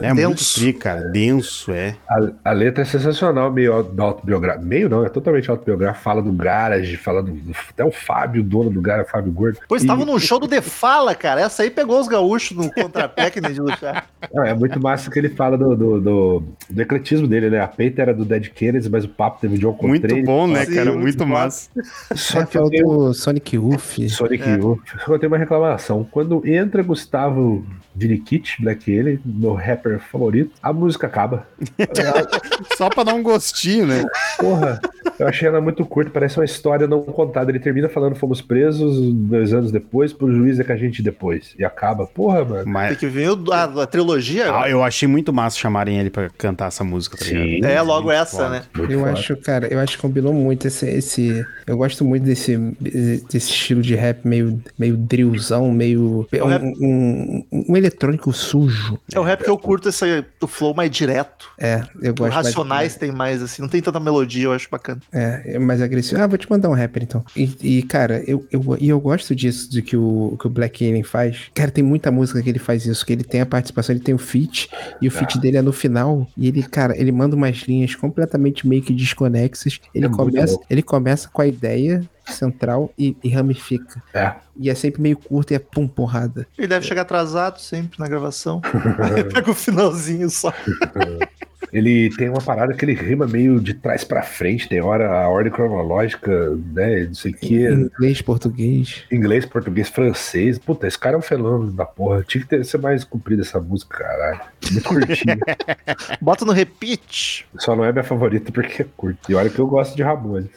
É 0.02 0.14
muito 0.14 0.30
Denso. 0.30 0.60
tri, 0.60 0.74
cara. 0.74 1.02
Denso, 1.10 1.72
é. 1.72 1.96
A, 2.10 2.50
a 2.50 2.52
letra 2.52 2.82
é 2.82 2.86
sensacional, 2.86 3.52
meio 3.52 3.74
au- 3.74 3.94
autobiográfica. 3.98 4.66
Meio 4.66 4.90
não, 4.90 5.06
é 5.06 5.10
totalmente 5.10 5.50
autobiográfica. 5.50 6.04
Fala 6.04 6.22
do 6.22 6.32
garage, 6.32 6.98
fala 6.98 7.24
do. 7.24 7.38
Até 7.70 7.86
o 7.86 7.92
Fábio, 7.92 8.42
o 8.42 8.46
dono 8.46 8.70
do 8.70 8.82
garage, 8.82 9.10
Fábio 9.10 9.32
Gordo. 9.32 9.60
Pô, 9.68 9.76
E- 9.76 9.80
estavam 9.80 10.06
num 10.06 10.20
show 10.20 10.40
do 10.40 10.48
The 10.48 10.62
Fala, 10.62 11.16
cara. 11.16 11.42
Essa 11.42 11.64
aí 11.64 11.70
pegou 11.70 12.00
os 12.00 12.08
gaúchos 12.08 12.56
no 12.58 12.72
contrapé 12.74 13.30
que 13.30 13.40
nem 13.40 13.54
de 13.54 13.62
luxar. 13.62 14.08
Não, 14.34 14.44
é 14.44 14.54
muito 14.54 14.80
massa 14.82 15.10
que 15.10 15.20
ele 15.20 15.30
fala 15.30 15.58
do, 15.58 15.76
do, 15.76 16.02
do, 16.02 16.44
do 16.70 16.82
ecletismo 16.82 17.28
dele, 17.28 17.50
né? 17.50 17.60
A 17.62 17.68
peita 17.68 18.02
era 18.02 18.14
do 18.14 18.26
Dead 18.26 18.50
Kennedys, 18.50 18.88
mas 18.90 19.04
o 19.06 19.10
papo 19.10 19.40
teve 19.42 19.53
John 19.58 19.78
Muito 19.82 20.24
bom, 20.24 20.48
né, 20.48 20.66
Sim, 20.66 20.76
cara? 20.76 20.92
muito 20.92 21.04
Muito 21.04 21.26
massa. 21.28 21.70
Só 22.16 22.40
Só 22.40 22.46
que 22.46 22.58
eu 22.58 22.70
tenho... 22.70 22.88
o 22.88 23.14
Sonic 23.14 23.56
Youth. 23.56 24.10
Sonic 24.10 24.44
É. 24.44 24.56
Youth. 24.56 24.80
Só 25.06 25.18
tem 25.18 25.28
uma 25.28 25.38
reclamação. 25.38 26.08
Quando 26.10 26.46
entra 26.48 26.82
Gustavo 26.84 27.66
Viniquit, 27.96 28.62
Black 28.62 29.00
Alien, 29.00 29.20
meu 29.26 29.54
rapper 29.54 30.00
favorito, 30.00 30.52
a 30.62 30.74
música 30.74 31.08
acaba. 31.08 31.48
Só 32.78 32.90
pra 32.90 33.04
dar 33.04 33.14
um 33.14 33.24
gostinho, 33.24 33.86
né? 33.86 34.04
Porra, 34.40 34.80
eu 35.24 35.30
achei 35.30 35.48
ela 35.48 35.62
muito 35.62 35.86
curta, 35.86 36.12
parece 36.12 36.38
uma 36.38 36.46
história 36.46 36.88
não 36.88 37.02
contada. 37.04 37.52
Ele 37.52 37.60
termina 37.60 37.90
falando 37.90 38.16
fomos 38.16 38.42
presos 38.42 39.14
dois 39.14 39.54
anos 39.54 39.72
depois, 39.72 40.14
pro 40.14 40.34
juiz 40.34 40.60
é 40.60 40.64
que 40.64 40.72
a 40.72 40.78
gente 40.78 41.02
depois. 41.02 41.54
E 41.58 41.64
acaba. 41.66 42.06
Porra, 42.08 42.44
mano. 42.44 42.64
Tem 42.64 42.74
Mas 42.74 42.98
que 42.98 43.08
ver 43.08 43.30
a, 43.52 43.64
a 43.84 43.88
trilogia. 43.88 44.54
ah, 44.56 44.70
eu 44.70 44.84
achei 44.84 45.08
muito 45.08 45.32
massa 45.34 45.58
chamarem 45.58 46.00
ele 46.00 46.10
pra 46.10 46.30
cantar 46.30 46.68
essa 46.68 46.84
música, 46.84 47.18
tá 47.18 47.26
ligado? 47.26 47.72
é, 47.72 47.82
logo 47.82 48.08
muito 48.08 48.20
essa, 48.20 48.38
foda. 48.38 48.50
né? 48.50 48.64
Muito 48.76 48.92
Eu 48.92 49.00
foda. 49.00 49.12
acho, 49.12 49.38
cara, 49.38 49.68
eu 49.74 49.80
acho 49.80 49.96
que 49.96 50.02
combinou 50.02 50.34
muito 50.34 50.68
esse, 50.68 50.88
esse. 50.90 51.46
Eu 51.66 51.78
gosto 51.78 52.04
muito 52.06 52.24
desse, 52.24 52.58
desse 52.80 53.50
estilo 53.52 53.82
de 53.82 53.96
rap 53.96 54.26
meio, 54.28 54.62
meio 54.78 54.98
drillzão, 54.98 55.72
meio. 55.72 56.28
o 56.32 56.46
rap- 56.48 56.64
Um, 56.82 57.44
um, 57.52 57.66
um 57.70 57.78
eletrônico 57.78 58.32
sujo. 58.34 59.00
É 59.14 59.20
o 59.20 59.24
rap 59.24 59.44
que 59.44 59.50
eu 59.50 59.58
curto, 59.58 59.90
esse, 59.90 60.26
o 60.42 60.48
flow 60.48 60.74
mais 60.74 60.92
direto. 60.92 61.50
É, 61.60 61.84
eu 62.02 62.12
Os 62.14 62.20
gosto 62.20 62.34
mais- 62.34 62.48
Racionais 62.48 62.96
tem 62.96 63.12
mais, 63.12 63.42
assim, 63.42 63.62
não 63.62 63.70
tem 63.70 63.82
tanta 63.82 64.00
melodia, 64.00 64.46
eu 64.46 64.54
acho 64.54 64.68
bacana. 64.70 65.00
É, 65.14 65.56
é 65.56 65.60
mais 65.60 65.82
agressivo. 65.82 66.22
Ah, 66.22 66.28
vou 66.28 66.38
te 66.38 66.50
mandar 66.50 66.70
um 66.70 66.74
rapper 66.74 67.04
então. 67.04 67.24
E, 67.36 67.56
e, 67.62 67.84
cara, 67.84 68.24
eu, 68.26 68.46
eu, 68.52 68.78
e 68.80 68.90
eu 68.90 69.00
gosto 69.00 69.36
disso, 69.36 69.70
de 69.70 69.82
que 69.82 69.96
o, 69.96 70.36
que 70.40 70.48
o 70.48 70.50
Black 70.50 70.86
Alien 70.86 71.04
faz. 71.04 71.52
Cara, 71.54 71.70
tem 71.70 71.84
muita 71.84 72.12
música 72.12 72.42
que 72.42 72.50
ele 72.50 72.60
faz 72.60 72.86
isso, 72.86 73.06
que 73.06 73.14
ele 73.14 73.24
tem 73.24 73.42
a 73.42 73.46
participação, 73.46 73.94
ele 73.94 74.04
tem 74.04 74.16
o 74.16 74.18
feat, 74.18 74.70
e 75.02 75.08
o 75.08 75.12
feat 75.12 75.40
dele 75.40 75.58
é 75.58 75.62
no 75.62 75.72
final. 75.72 76.28
E 76.36 76.48
ele, 76.48 76.64
cara, 76.64 76.98
ele 76.98 77.12
manda 77.12 77.36
umas 77.36 77.58
linhas 77.58 77.94
completamente 77.96 78.68
meio 78.68 78.82
que 78.82 78.94
desconexas. 78.94 79.80
Ele, 79.94 80.08
É 80.08 80.10
começa, 80.10 80.58
ele 80.70 80.82
começa 80.82 81.30
com 81.30 81.42
a 81.42 81.48
ideia 81.48 82.02
central 82.26 82.92
e, 82.98 83.16
e 83.24 83.30
ramifica. 83.30 84.02
É. 84.14 84.34
E 84.56 84.70
é 84.70 84.76
sempre 84.76 85.02
meio 85.02 85.18
curto 85.18 85.52
e 85.52 85.56
é 85.56 85.60
pum, 85.60 85.88
porrada. 85.88 86.48
Ele 86.58 86.68
deve 86.68 86.86
chegar 86.86 87.02
atrasado 87.02 87.60
sempre 87.60 88.00
na 88.00 88.08
gravação. 88.08 88.62
Aí 89.00 89.24
pega 89.24 89.52
o 89.52 89.56
finalzinho 89.56 90.30
só. 90.30 90.54
Ele 91.74 92.10
tem 92.16 92.30
uma 92.30 92.42
parada 92.42 92.74
que 92.74 92.86
ele 92.86 92.94
rima 92.94 93.26
meio 93.26 93.60
de 93.60 93.74
trás 93.74 94.04
pra 94.04 94.22
frente, 94.22 94.70
tem 94.70 94.80
hora 94.80 95.10
a 95.10 95.28
ordem 95.28 95.52
cronológica, 95.52 96.56
né? 96.72 97.06
Não 97.06 97.16
sei 97.16 97.32
o 97.32 97.36
que. 97.36 97.68
Inglês, 97.68 98.22
português. 98.22 99.04
Inglês, 99.12 99.46
português, 99.46 99.90
francês. 99.90 100.60
Puta, 100.60 100.88
esse 100.88 101.00
cara 101.00 101.16
é 101.16 101.20
um 101.20 101.22
fenômeno 101.22 101.72
da 101.72 101.86
porra. 101.86 102.24
Tinha 102.24 102.44
que 102.44 102.48
ter, 102.48 102.64
ser 102.64 102.78
mais 102.78 103.04
comprida 103.04 103.42
essa 103.42 103.60
música, 103.60 103.98
caralho. 103.98 104.42
Muito 104.72 104.88
curtinha. 104.88 105.38
Bota 106.22 106.46
no 106.46 106.52
repeat. 106.52 107.46
Só 107.58 107.76
não 107.76 107.84
é 107.84 107.92
minha 107.92 108.04
favorita 108.04 108.52
porque 108.52 108.84
é 108.84 108.86
curta. 108.96 109.32
E 109.32 109.36
olha 109.36 109.50
que 109.50 109.60
eu 109.60 109.68
gosto 109.68 109.96
de 109.96 110.04
Ramones. 110.04 110.52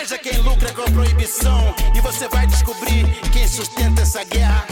Veja 0.00 0.16
quem 0.16 0.38
lucra 0.38 0.72
com 0.72 0.80
a 0.80 0.90
proibição 0.90 1.74
e 1.94 2.00
você 2.00 2.26
vai 2.28 2.46
descobrir 2.46 3.04
quem 3.34 3.46
sustenta 3.46 4.00
essa 4.00 4.24
guerra. 4.24 4.66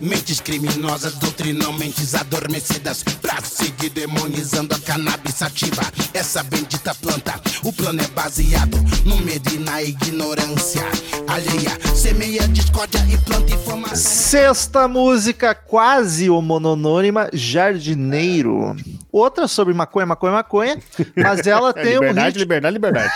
Mentes 0.00 0.40
criminosas 0.40 1.14
doutrinam 1.14 1.72
mentes 1.72 2.14
adormecidas 2.14 3.02
pra 3.20 3.40
seguir 3.42 3.90
demonizando 3.90 4.72
a 4.72 4.78
cannabis 4.78 5.34
sativa. 5.34 5.82
Essa 6.14 6.44
bendita 6.44 6.94
planta, 6.94 7.40
o 7.64 7.72
plano 7.72 8.00
é 8.00 8.06
baseado 8.06 8.76
no 9.04 9.16
medo 9.16 9.52
e 9.52 9.58
na 9.58 9.82
ignorância 9.82 10.84
alheia. 11.26 11.76
Semeia 11.96 12.46
discórdia 12.46 13.04
e 13.12 13.18
planta 13.18 13.52
informação. 13.52 13.96
Sexta 13.96 14.86
música, 14.86 15.56
quase 15.56 16.30
homononônima, 16.30 17.28
Jardineiro. 17.32 18.76
Outra 19.10 19.48
sobre 19.48 19.74
maconha, 19.74 20.06
maconha, 20.06 20.34
maconha. 20.34 20.78
Mas 21.16 21.44
ela 21.48 21.70
É, 21.76 21.82
tem 21.82 21.98
um 21.98 22.00
liberdade, 22.00 22.26
ritmo, 22.26 22.40
liberdade, 22.40 22.74
liberdade. 22.74 23.12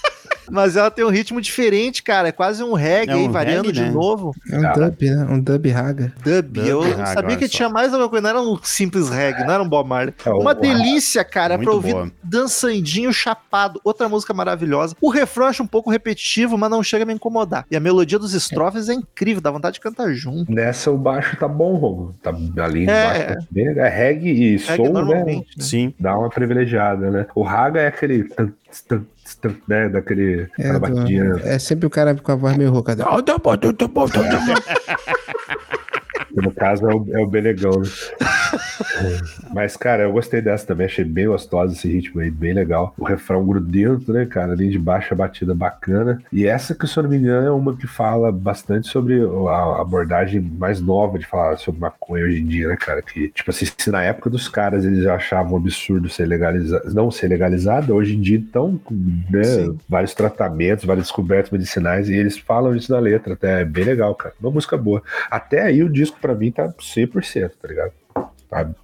mas 0.52 0.76
ela 0.76 0.90
tem 0.90 1.04
um 1.04 1.08
ritmo 1.08 1.40
diferente, 1.40 2.02
cara. 2.02 2.28
É 2.28 2.32
quase 2.32 2.62
um 2.62 2.74
reggae 2.74 3.12
É 3.12 3.16
um 3.16 3.20
aí, 3.20 3.28
variando 3.28 3.66
reggae, 3.66 3.72
de 3.72 3.80
né? 3.86 3.90
novo. 3.90 4.34
É 4.50 4.58
um 4.58 4.62
Cara. 4.62 4.90
dub, 4.90 5.02
né? 5.02 5.26
Um 5.30 5.40
dub 5.40 5.70
raga. 5.70 6.12
Dub. 6.24 6.42
Dub, 6.52 6.66
eu 6.68 6.82
ah, 7.00 7.06
sabia 7.06 7.36
que 7.36 7.48
só. 7.48 7.56
tinha 7.56 7.68
mais 7.68 7.92
alguma 7.92 8.08
coisa, 8.08 8.22
não 8.22 8.30
era 8.30 8.40
um 8.40 8.58
simples 8.62 9.08
reggae, 9.08 9.44
não 9.44 9.54
era 9.54 9.62
um 9.62 9.68
Bob 9.68 9.88
Marley. 9.88 10.14
É, 10.24 10.30
Uma 10.30 10.54
delícia, 10.54 11.24
cara, 11.24 11.56
Muito 11.56 11.66
pra 11.66 11.74
ouvir 11.74 11.92
boa. 11.92 12.10
dançandinho 12.22 13.12
chapado. 13.12 13.80
Outra 13.84 14.08
música 14.08 14.34
maravilhosa. 14.34 14.94
O 15.00 15.10
refrão 15.10 15.46
acho 15.46 15.62
um 15.62 15.66
pouco 15.66 15.90
repetitivo, 15.90 16.58
mas 16.58 16.70
não 16.70 16.82
chega 16.82 17.04
a 17.04 17.06
me 17.06 17.14
incomodar. 17.14 17.64
E 17.70 17.76
a 17.76 17.80
melodia 17.80 18.18
dos 18.18 18.34
estrofes 18.34 18.88
é 18.88 18.94
incrível, 18.94 19.40
dá 19.40 19.50
vontade 19.50 19.74
de 19.74 19.80
cantar 19.80 20.12
junto. 20.12 20.52
Nessa 20.52 20.90
o 20.90 20.98
baixo 20.98 21.36
tá 21.36 21.48
bom, 21.48 21.74
Romulo. 21.76 22.14
Tá 22.22 22.30
ali 22.64 22.86
É, 22.88 23.36
legal. 23.52 23.84
É 23.84 23.88
reggae 23.88 24.30
e 24.30 24.56
Reggae 24.56 24.76
soul, 24.76 25.04
né? 25.04 25.24
né? 25.24 25.42
Sim. 25.58 25.94
Dá 25.98 26.18
uma 26.18 26.28
privilegiada, 26.28 27.10
né? 27.10 27.26
O 27.34 27.42
Raga 27.42 27.80
é 27.80 27.86
aquele. 27.86 28.24
tan, 28.24 28.46
tan, 28.46 28.52
tan, 28.88 29.04
né? 29.68 29.88
Daquele. 29.88 30.48
É, 30.58 30.78
batidinha. 30.78 31.34
é 31.44 31.58
sempre 31.58 31.86
o 31.86 31.90
cara 31.90 32.14
com 32.14 32.32
a 32.32 32.36
voz 32.36 32.56
meio 32.56 32.70
rouca. 32.70 32.96
que 34.10 34.22
no 36.40 36.52
caso 36.52 36.90
é 36.90 36.94
o, 36.94 37.06
é 37.12 37.20
o 37.20 37.26
Benegão, 37.26 37.80
né? 37.80 37.88
Mas, 39.52 39.76
cara, 39.76 40.04
eu 40.04 40.12
gostei 40.12 40.40
dessa 40.40 40.66
também. 40.66 40.86
Achei 40.86 41.04
bem 41.04 41.26
gostosa 41.26 41.74
esse 41.74 41.88
ritmo 41.88 42.20
aí, 42.20 42.30
bem 42.30 42.52
legal. 42.52 42.94
O 42.98 43.04
refrão 43.04 43.44
grudento, 43.46 44.12
né, 44.12 44.26
cara? 44.26 44.52
Ali 44.52 44.70
de 44.70 44.78
baixo 44.78 45.14
a 45.14 45.16
batida 45.16 45.54
bacana. 45.54 46.22
E 46.32 46.46
essa 46.46 46.74
que, 46.74 46.86
se 46.86 46.98
eu 46.98 47.02
não 47.02 47.10
me 47.10 47.16
engano, 47.16 47.46
é 47.46 47.50
uma 47.50 47.76
que 47.76 47.86
fala 47.86 48.30
bastante 48.32 48.88
sobre 48.88 49.20
a 49.48 49.80
abordagem 49.80 50.40
mais 50.40 50.80
nova 50.80 51.18
de 51.18 51.26
falar 51.26 51.56
sobre 51.58 51.80
maconha 51.80 52.24
hoje 52.24 52.40
em 52.40 52.46
dia, 52.46 52.68
né, 52.68 52.76
cara? 52.76 53.02
Que, 53.02 53.28
tipo 53.28 53.50
assim, 53.50 53.66
se 53.66 53.90
na 53.90 54.02
época 54.02 54.30
dos 54.30 54.48
caras 54.48 54.84
eles 54.84 55.06
achavam 55.06 55.56
absurdo 55.56 56.08
ser 56.08 56.26
legalizado, 56.26 56.94
não 56.94 57.10
ser 57.10 57.28
legalizado, 57.28 57.94
hoje 57.94 58.16
em 58.16 58.20
dia, 58.20 58.38
então, 58.38 58.80
né, 59.30 59.44
Sim. 59.44 59.78
vários 59.88 60.14
tratamentos, 60.14 60.84
várias 60.84 61.06
descobertas 61.06 61.50
medicinais, 61.50 62.08
e 62.08 62.14
eles 62.14 62.38
falam 62.38 62.74
isso 62.74 62.92
na 62.92 62.98
letra, 62.98 63.34
até 63.34 63.62
é 63.62 63.64
bem 63.64 63.84
legal, 63.84 64.14
cara. 64.14 64.34
Uma 64.40 64.50
música 64.50 64.76
boa. 64.76 65.02
Até 65.30 65.62
aí 65.62 65.82
o 65.82 65.88
disco 65.88 66.18
pra 66.20 66.34
mim 66.34 66.50
tá 66.50 66.68
100%, 66.68 67.50
tá 67.60 67.68
ligado? 67.68 67.92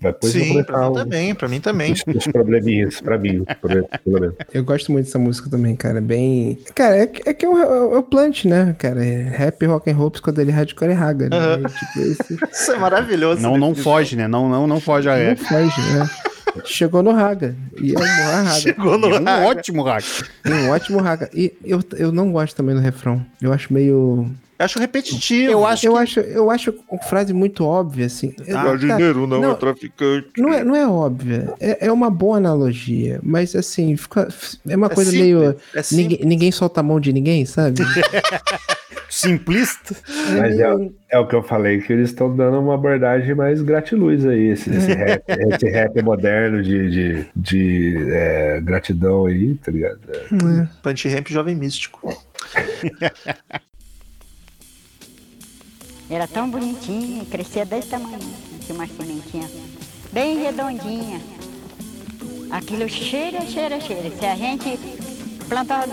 Depois 0.01 0.33
Sim, 0.33 0.63
pra 0.65 0.79
mim 0.81 0.87
um- 0.89 0.93
também, 0.93 1.35
pra 1.35 1.49
mim 1.49 1.61
também. 1.61 1.93
os, 1.93 2.03
os 2.07 2.27
probleminhas 2.27 3.01
pra 3.01 3.19
mim, 3.19 3.45
pelo 3.61 3.87
pelo 3.87 4.21
menos. 4.21 4.35
Eu 4.53 4.65
gosto 4.65 4.91
muito 4.93 5.05
dessa 5.07 5.19
música 5.19 5.51
também, 5.51 5.77
cara. 5.77 6.01
Bem. 6.01 6.59
Cara, 6.75 6.97
é, 6.97 7.07
que- 7.07 7.29
é 7.29 7.35
que 7.35 7.45
é 7.45 7.49
o, 7.49 7.59
é 7.95 7.99
o 7.99 8.03
Plant, 8.03 8.45
né, 8.47 8.75
cara? 8.79 9.05
É 9.05 9.23
rap, 9.23 9.65
rock 9.67 9.91
and 9.91 9.95
roll, 9.97 10.13
quando 10.23 10.39
ele 10.41 10.51
é 10.51 10.55
hardcore 10.55 10.91
é 10.91 10.95
raga, 10.95 11.29
né? 11.29 11.37
É, 11.37 11.57
tipo, 11.57 12.01
esse. 12.01 12.39
Isso 12.53 12.73
é 12.73 12.79
maravilhoso. 12.79 13.43
Não, 13.43 13.57
não 13.59 13.75
foge, 13.75 14.17
né? 14.17 14.27
Não, 14.27 14.49
não, 14.49 14.67
não 14.67 14.81
foge 14.81 15.09
a 15.09 15.15
Não 15.17 15.23
é. 15.23 15.37
foge, 15.37 15.81
né? 15.93 16.09
Chegou 16.65 17.03
no 17.03 17.13
raga. 17.13 17.55
E 17.81 17.95
é 17.95 17.99
um 17.99 18.03
raga. 18.03 18.51
Chegou 18.61 18.99
no 18.99 19.07
É 19.15 19.21
um 19.21 19.25
raga. 19.25 19.47
ótimo. 19.47 19.85
E 20.47 20.51
um 20.51 20.71
ótimo 20.71 20.99
raga. 20.99 21.31
E 21.35 21.53
eu, 21.65 21.81
eu 21.97 22.11
não 22.11 22.33
gosto 22.33 22.57
também 22.57 22.75
do 22.75 22.81
refrão. 22.81 23.25
Eu 23.41 23.53
acho 23.53 23.73
meio. 23.73 24.29
Eu 24.59 24.65
acho 24.65 24.79
repetitivo. 24.81 25.53
Eu 25.53 25.65
acho 25.67 25.87
eu 25.87 25.93
que- 25.93 25.99
acho, 25.99 26.21
eu 26.21 26.51
acho 26.51 26.75
uma 26.91 27.01
frase 27.03 27.33
muito 27.33 27.65
óbvia, 27.65 28.07
assim. 28.07 28.35
Ah, 28.49 28.65
Cara, 28.65 29.15
não, 29.15 29.27
não, 29.27 29.51
é 29.53 29.55
traficante. 29.55 30.29
Não 30.37 30.53
é, 30.53 30.65
não 30.65 30.75
é 30.75 30.87
óbvia. 30.89 31.55
É, 31.61 31.87
é 31.87 31.93
uma 31.93 32.11
boa 32.11 32.39
analogia. 32.39 33.21
Mas 33.23 33.55
assim, 33.55 33.97
fica, 33.97 34.27
é 34.69 34.77
uma 34.77 34.89
É 34.89 34.95
coisa 34.95 35.11
simples, 35.13 35.27
meio. 35.37 35.57
é 35.75 35.83
ninguém, 35.93 36.21
ninguém 36.25 36.51
solta 36.53 36.81
a 36.81 36.83
mão 36.83 36.99
de 36.99 37.13
ninguém, 37.13 37.47
sabe? 37.47 37.81
Simplista. 39.09 39.95
Mas 40.39 40.59
é, 40.59 40.67
é 41.11 41.19
o 41.19 41.27
que 41.27 41.35
eu 41.35 41.43
falei, 41.43 41.81
que 41.81 41.93
eles 41.93 42.11
estão 42.11 42.35
dando 42.35 42.59
uma 42.61 42.75
abordagem 42.75 43.35
mais 43.35 43.63
gratiluz 43.63 44.27
aí, 44.27 44.49
esse, 44.49 44.69
esse 44.71 44.93
rap, 44.93 45.23
esse 45.29 45.69
rap 45.71 46.03
moderno 46.03 46.63
de, 46.63 46.91
de, 46.91 47.27
de, 47.35 47.97
é, 48.11 48.61
gratidão 48.61 49.25
aí, 49.27 49.55
tá 49.55 49.73
ligado? 49.73 50.01
É. 50.13 50.69
Punch 50.83 51.09
Ramp 51.09 51.29
Jovem 51.29 51.55
Místico. 51.57 52.13
Era 56.11 56.27
tão 56.27 56.49
bonitinha, 56.51 57.25
crescia 57.27 57.67
desse 57.67 57.89
tamanho, 57.89 58.19
tinha 58.65 58.75
uma 58.75 58.87
sementinha 58.87 59.49
bem 60.13 60.39
redondinha. 60.39 61.21
Aquilo 62.51 62.89
cheira, 62.89 63.43
cheira, 63.43 63.81
cheira. 63.81 64.11
Se 64.19 64.25
a 64.25 64.35
gente 64.35 64.79
plantava 65.49 65.87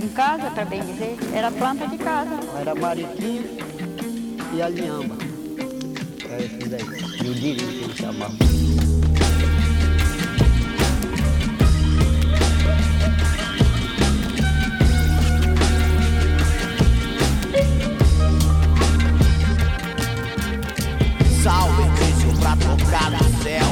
Em 0.00 0.08
casa, 0.08 0.50
para 0.50 0.64
bem 0.64 0.80
dizer, 0.80 1.16
era 1.34 1.50
planta 1.50 1.86
de 1.88 1.98
casa. 1.98 2.38
Era 2.60 2.74
mariquinha 2.74 3.42
e 4.54 4.62
a 4.62 4.68
linhamba. 4.68 5.16
É 6.30 6.44
esse 6.44 6.68
daí. 6.68 6.82
E 7.24 7.28
o 7.28 7.34
dirinho 7.34 7.68
que 7.68 7.84
eles 7.84 7.96
chamavam. 7.96 8.97
Salve, 21.48 21.82
Cristo, 21.96 22.40
pra 22.42 22.54
tocar 22.56 23.10
no 23.10 23.42
céu. 23.42 23.64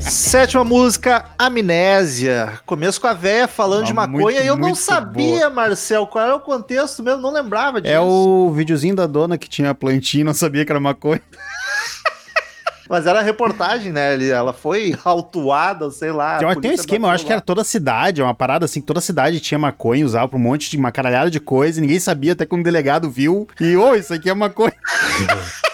Sétima 0.00 0.62
música, 0.62 1.24
Amnésia. 1.36 2.60
Começo 2.64 3.00
com 3.00 3.08
a 3.08 3.12
véia 3.12 3.48
falando 3.48 3.82
Ah, 3.82 3.86
de 3.86 3.92
maconha 3.92 4.20
muito, 4.22 4.40
e 4.40 4.46
eu 4.46 4.56
não 4.56 4.72
sabia, 4.72 5.50
Marcel, 5.50 6.06
qual 6.06 6.24
era 6.26 6.36
o 6.36 6.38
contexto 6.38 7.02
mesmo, 7.02 7.20
não 7.20 7.32
lembrava 7.32 7.80
disso. 7.80 7.92
É 7.92 7.98
o 7.98 8.52
videozinho 8.52 8.94
da 8.94 9.08
dona 9.08 9.36
que 9.36 9.48
tinha 9.48 9.70
a 9.70 9.74
plantinha 9.74 10.20
e 10.20 10.24
não 10.24 10.32
sabia 10.32 10.64
que 10.64 10.70
era 10.70 10.78
maconha. 10.78 11.20
Mas 12.88 13.04
era 13.04 13.20
reportagem, 13.20 13.90
né? 13.90 14.24
Ela 14.28 14.52
foi 14.52 14.96
autuada, 15.04 15.90
sei 15.90 16.12
lá. 16.12 16.38
Tem, 16.38 16.60
tem 16.60 16.70
um 16.70 16.74
esquema, 16.74 17.08
eu 17.08 17.12
acho 17.12 17.26
que 17.26 17.32
era 17.32 17.40
toda 17.40 17.62
a 17.62 17.64
cidade, 17.64 18.20
é 18.20 18.24
uma 18.24 18.32
parada 18.34 18.64
assim, 18.64 18.80
que 18.80 18.86
toda 18.86 19.00
a 19.00 19.02
cidade 19.02 19.40
tinha 19.40 19.58
maconha, 19.58 20.06
usava 20.06 20.28
pra 20.28 20.38
um 20.38 20.42
monte 20.42 20.70
de 20.70 20.76
uma 20.76 20.92
caralhada 20.92 21.32
de 21.32 21.40
coisa, 21.40 21.80
e 21.80 21.82
ninguém 21.82 21.98
sabia, 21.98 22.34
até 22.34 22.46
que 22.46 22.54
um 22.54 22.62
delegado 22.62 23.10
viu, 23.10 23.48
e, 23.60 23.76
ô, 23.76 23.92
isso 23.96 24.14
aqui 24.14 24.30
é 24.30 24.34
maconha. 24.34 24.72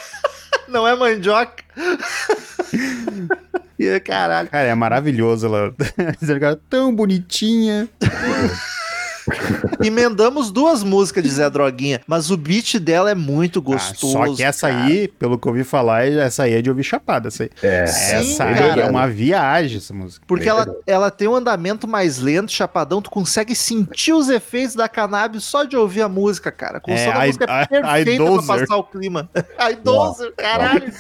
Não 0.71 0.87
é 0.87 0.95
mandioca. 0.95 1.64
e 3.79 4.01
caralho. 4.01 4.49
Cara, 4.49 4.68
é 4.68 4.75
maravilhoso 4.75 5.47
ela. 5.47 5.75
Tão 6.71 6.95
bonitinha. 6.95 7.89
Emendamos 9.85 10.51
duas 10.51 10.83
músicas 10.83 11.23
de 11.23 11.31
Zé 11.31 11.49
Droguinha, 11.51 12.01
mas 12.07 12.31
o 12.31 12.37
beat 12.37 12.79
dela 12.79 13.11
é 13.11 13.14
muito 13.14 13.59
Ah, 13.61 13.62
gostoso. 13.62 14.12
só 14.12 14.35
que 14.35 14.43
essa 14.43 14.68
cara. 14.71 14.85
aí, 14.85 15.09
pelo 15.09 15.39
que 15.39 15.47
eu 15.47 15.53
ouvi 15.53 15.64
falar, 15.64 16.07
essa 16.07 16.45
aí 16.45 16.55
é 16.55 16.62
de 16.62 16.71
ouvir 16.71 16.85
chapada, 16.85 17.29
essa 17.29 17.45
aí. 17.45 17.51
É, 17.62 17.87
Sim, 17.87 18.14
essa 18.16 18.45
aí 18.45 18.55
cara. 18.55 18.83
é 18.83 18.91
uma 18.91 19.07
viagem, 19.09 19.79
essa 19.79 19.93
música. 19.95 20.25
Porque 20.27 20.49
ela, 20.49 20.66
ela 20.87 21.11
tem 21.11 21.29
um 21.29 21.35
andamento 21.35 21.87
mais 21.89 22.18
lento, 22.18 22.53
chapadão, 22.53 23.01
tu 23.03 23.11
consegue 23.11 23.55
sentir 23.55 24.12
os 24.12 24.29
efeitos 24.29 24.75
da 24.75 24.89
cannabis 24.89 25.45
só 25.45 25.64
de 25.64 25.77
ouvir 25.77 26.03
a 26.03 26.09
música, 26.09 26.51
cara. 26.51 26.81
Com 26.81 26.91
É, 26.93 27.12
da 27.12 27.25
I- 27.25 27.27
música 27.29 27.45
é 27.49 27.62
I- 27.62 27.68
perfeita 27.68 28.11
Idoser. 28.12 28.47
pra 28.47 28.59
passar 28.59 28.77
o 28.77 28.85
clima. 28.85 29.31
A 29.59 29.71
Idoser, 29.71 30.33
caralho. 30.37 30.91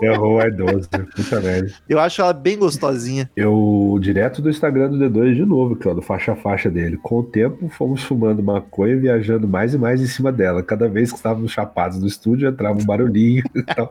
terror 0.00 0.40
é 0.42 0.50
12, 0.50 0.88
puta 0.88 1.40
merda. 1.40 1.72
Eu 1.88 1.98
acho 2.00 2.20
ela 2.22 2.32
bem 2.32 2.58
gostosinha. 2.58 3.30
Eu, 3.36 3.98
direto 4.00 4.40
do 4.42 4.50
Instagram 4.50 4.90
do 4.90 4.98
D2 4.98 5.34
de 5.34 5.44
novo, 5.44 5.78
ó, 5.86 5.94
do 5.94 6.02
faixa 6.02 6.32
a 6.32 6.36
faixa 6.36 6.70
dele. 6.70 6.98
Com 7.02 7.20
o 7.20 7.22
tempo, 7.22 7.68
fomos 7.74 8.02
fumando 8.02 8.42
maconha 8.42 8.94
e 8.94 8.98
viajando 8.98 9.46
mais 9.48 9.74
e 9.74 9.78
mais 9.78 10.00
em 10.00 10.06
cima 10.06 10.30
dela. 10.32 10.62
Cada 10.62 10.88
vez 10.88 11.10
que 11.10 11.16
estávamos 11.16 11.52
chapados 11.52 11.98
no 12.00 12.06
estúdio, 12.06 12.48
entrava 12.48 12.78
um 12.78 12.84
barulhinho. 12.84 13.42
Então, 13.74 13.90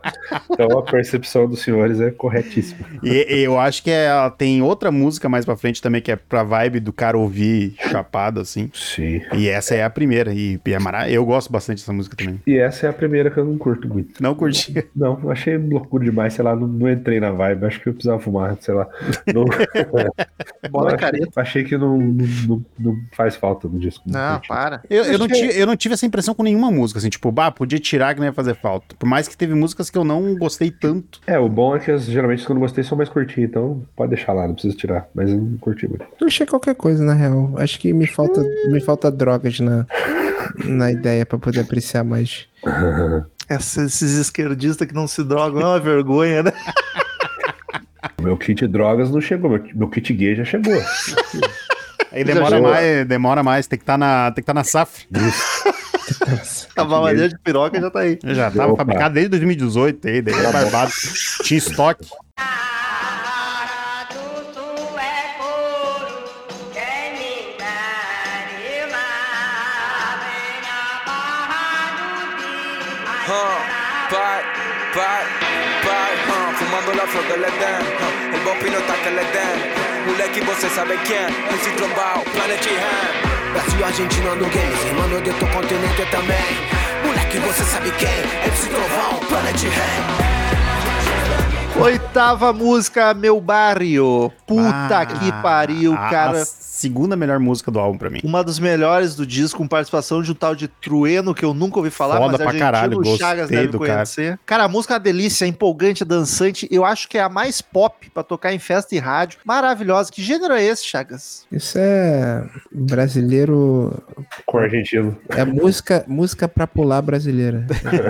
então 0.51 0.77
a 0.79 0.83
percepção 0.83 1.47
dos 1.47 1.61
senhores 1.61 1.99
é 1.99 2.11
corretíssima. 2.11 2.85
E, 3.03 3.25
eu 3.43 3.59
acho 3.59 3.83
que 3.83 3.89
é- 3.89 4.05
ela 4.05 4.29
tem 4.29 4.61
outra 4.61 4.91
música 4.91 5.27
mais 5.27 5.43
pra 5.45 5.57
frente 5.57 5.81
também, 5.81 6.01
que 6.01 6.11
é 6.11 6.15
pra 6.15 6.43
vibe 6.43 6.79
do 6.79 6.93
cara 6.93 7.17
ouvir 7.17 7.75
chapado, 7.89 8.39
assim. 8.39 8.69
Sim. 8.73 9.21
E 9.33 9.49
essa 9.49 9.73
é 9.75 9.83
a 9.83 9.89
primeira. 9.89 10.33
E, 10.33 10.59
é 10.65 10.79
mara... 10.79 11.09
eu 11.09 11.25
gosto 11.25 11.51
bastante 11.51 11.79
dessa 11.79 11.91
música 11.91 12.15
também. 12.15 12.39
E 12.45 12.57
essa 12.57 12.85
é 12.85 12.89
a 12.89 12.93
primeira 12.93 13.29
que 13.31 13.37
eu 13.39 13.45
não 13.45 13.57
curto 13.57 13.87
muito. 13.87 14.21
Não 14.21 14.35
curti. 14.35 14.85
Não, 14.95 15.29
achei 15.31 15.57
loucura 15.57 16.05
demais, 16.05 16.33
sei 16.33 16.43
lá, 16.45 16.55
não, 16.55 16.67
não 16.67 16.89
entrei 16.89 17.19
na 17.19 17.31
vibe, 17.31 17.65
acho 17.65 17.79
que 17.81 17.89
eu 17.89 17.93
precisava 17.93 18.19
fumar, 18.19 18.55
sei 18.61 18.73
lá. 18.75 18.87
Não, 19.33 19.45
Bola 20.69 20.87
achei, 20.95 20.97
careta. 20.99 21.41
achei 21.41 21.63
que 21.63 21.77
não, 21.77 21.97
não- 21.97 22.65
não 22.79 22.97
faz 23.13 23.35
falta 23.35 23.62
no 23.69 23.79
disco. 23.79 24.03
Não, 24.05 24.33
curti. 24.35 24.47
para. 24.47 24.81
Eu, 24.89 25.03
eu, 25.05 25.17
não 25.19 25.27
tive, 25.27 25.59
eu 25.59 25.65
não 25.67 25.75
tive 25.75 25.93
essa 25.93 26.05
impressão 26.05 26.33
com 26.33 26.43
nenhuma 26.43 26.69
música, 26.71 26.99
assim, 26.99 27.09
tipo, 27.09 27.31
bah, 27.31 27.51
podia 27.51 27.79
tirar 27.79 28.13
que 28.13 28.19
não 28.19 28.27
ia 28.27 28.33
fazer 28.33 28.55
falta. 28.55 28.95
Por 28.97 29.05
mais 29.07 29.27
que 29.27 29.35
teve 29.37 29.53
músicas 29.53 29.89
que 29.89 29.97
eu 29.97 30.03
não 30.03 30.35
gostei 30.37 30.71
tanto. 30.71 31.19
É, 31.27 31.37
o 31.39 31.47
bom 31.49 31.75
é 31.75 31.79
que 31.79 31.91
as, 31.91 32.05
geralmente 32.05 32.39
as 32.39 32.45
que 32.45 32.51
eu 32.51 32.55
não 32.55 32.61
gostei 32.61 32.83
são 32.83 32.97
mais 32.97 33.09
curtinhas, 33.09 33.49
então 33.49 33.83
pode 33.95 34.15
deixar 34.15 34.33
lá, 34.33 34.47
não 34.47 34.53
precisa 34.53 34.75
tirar. 34.75 35.07
Mas 35.13 35.29
eu 35.29 35.37
não 35.37 35.57
curti 35.57 35.87
muito. 35.87 36.05
Eu 36.19 36.27
achei 36.27 36.45
qualquer 36.45 36.75
coisa, 36.75 37.03
na 37.03 37.13
real. 37.13 37.53
Acho 37.57 37.79
que 37.79 37.93
me 37.93 38.07
falta, 38.07 38.41
me 38.67 38.79
falta 38.81 39.11
drogas 39.11 39.59
na, 39.59 39.85
na 40.65 40.91
ideia 40.91 41.25
pra 41.25 41.37
poder 41.37 41.61
apreciar 41.61 42.03
mais. 42.03 42.47
Essa- 43.49 43.83
esses 43.83 44.13
esquerdistas 44.17 44.87
que 44.87 44.93
não 44.93 45.05
se 45.05 45.21
drogam 45.23 45.61
é 45.61 45.65
uma 45.65 45.79
vergonha, 45.79 46.43
né? 46.43 46.53
Meu 48.21 48.37
kit 48.37 48.65
drogas 48.67 49.11
não 49.11 49.19
chegou, 49.19 49.49
meu, 49.49 49.61
meu 49.75 49.89
kit 49.89 50.13
gay 50.13 50.33
já 50.35 50.45
chegou. 50.45 50.73
Aí 52.11 52.23
demora 52.23 52.61
mais, 52.61 53.07
demora 53.07 53.43
mais, 53.43 53.67
tem 53.67 53.77
que 53.77 53.83
estar 53.83 53.97
na, 53.97 54.31
tem 54.31 54.41
que 54.41 54.45
tá 54.45 54.53
na 54.53 54.63
SAF. 54.63 55.07
A 56.75 56.83
mamadeira 56.83 57.29
de 57.29 57.39
piroca 57.39 57.79
já 57.79 57.89
tá 57.89 57.99
aí. 57.99 58.19
Já 58.23 58.51
tava 58.51 58.73
Opa. 58.73 58.77
fabricado 58.77 59.13
desde 59.13 59.29
2018 59.29 60.07
aí, 60.07 60.21
daí 60.21 60.35
é 60.35 60.51
barbado. 60.51 60.91
Tinha 61.43 61.57
estoque. 61.57 62.07
fumando 76.55 76.93
la 76.95 78.12
bom 78.43 78.55
pilota 78.59 78.93
que 79.03 79.09
le 79.09 79.23
den. 79.33 79.57
Moleque, 80.05 80.41
você 80.41 80.69
sabe 80.69 80.97
quem? 81.05 81.27
MC 81.49 81.71
Trombal, 81.77 82.23
Planet 82.33 82.65
Ham. 82.67 83.53
Brasil, 83.53 83.85
Argentina 83.85 84.35
no 84.35 84.45
games, 84.49 84.85
irmão 84.85 85.21
de 85.21 85.29
outro 85.29 85.47
continente 85.47 86.05
também. 86.11 86.57
Moleque, 87.05 87.39
você 87.39 87.63
sabe 87.63 87.91
quem? 87.91 88.19
MC 88.45 88.69
Trovão, 88.69 89.19
Planet 89.27 89.63
Ramp. 89.63 90.32
Oitava 91.79 92.53
música, 92.53 93.13
Meu 93.13 93.41
Barrio. 93.41 94.31
Puta 94.45 94.99
Ah, 94.99 95.05
que 95.05 95.31
pariu, 95.41 95.93
a- 95.93 96.09
cara. 96.09 96.41
A 96.41 96.45
segunda 96.45 97.15
melhor 97.15 97.39
música 97.39 97.71
do 97.71 97.79
álbum 97.79 97.97
pra 97.97 98.09
mim. 98.09 98.19
Uma 98.23 98.43
das 98.43 98.59
melhores 98.59 99.15
do 99.15 99.25
disco, 99.25 99.57
com 99.57 99.67
participação 99.67 100.21
de 100.21 100.31
um 100.31 100.35
tal 100.35 100.53
de 100.53 100.67
Trueno, 100.67 101.33
que 101.33 101.43
eu 101.43 101.53
nunca 101.53 101.77
ouvi 101.79 101.89
falar, 101.89 102.17
Foda 102.17 102.27
mas 102.27 102.37
pra 102.37 102.45
argentino, 102.47 102.65
caralho, 102.71 102.99
o 102.99 103.17
Chagas 103.17 103.41
gostei 103.49 103.57
deve 103.57 103.71
do 103.71 103.79
cara. 103.79 103.93
conhecer. 103.93 104.39
Cara. 104.45 104.63
a 104.65 104.67
música 104.67 104.93
é 104.93 104.95
uma 104.95 104.99
delícia, 104.99 105.45
é 105.45 105.47
empolgante, 105.47 106.03
é 106.03 106.05
dançante. 106.05 106.67
Eu 106.69 106.83
acho 106.85 107.07
que 107.09 107.17
é 107.17 107.21
a 107.21 107.29
mais 107.29 107.61
pop 107.61 108.09
pra 108.11 108.21
tocar 108.21 108.53
em 108.53 108.59
festa 108.59 108.93
e 108.95 108.99
rádio. 108.99 109.39
Maravilhosa. 109.45 110.11
Que 110.11 110.21
gênero 110.21 110.53
é 110.53 110.63
esse, 110.63 110.85
Chagas? 110.85 111.45
Isso 111.51 111.77
é 111.79 112.43
brasileiro. 112.71 114.03
Com 114.45 114.57
argentino. 114.59 115.17
É 115.29 115.43
música, 115.45 116.03
música 116.07 116.47
pra 116.47 116.67
pular 116.67 117.01
brasileira. 117.01 117.65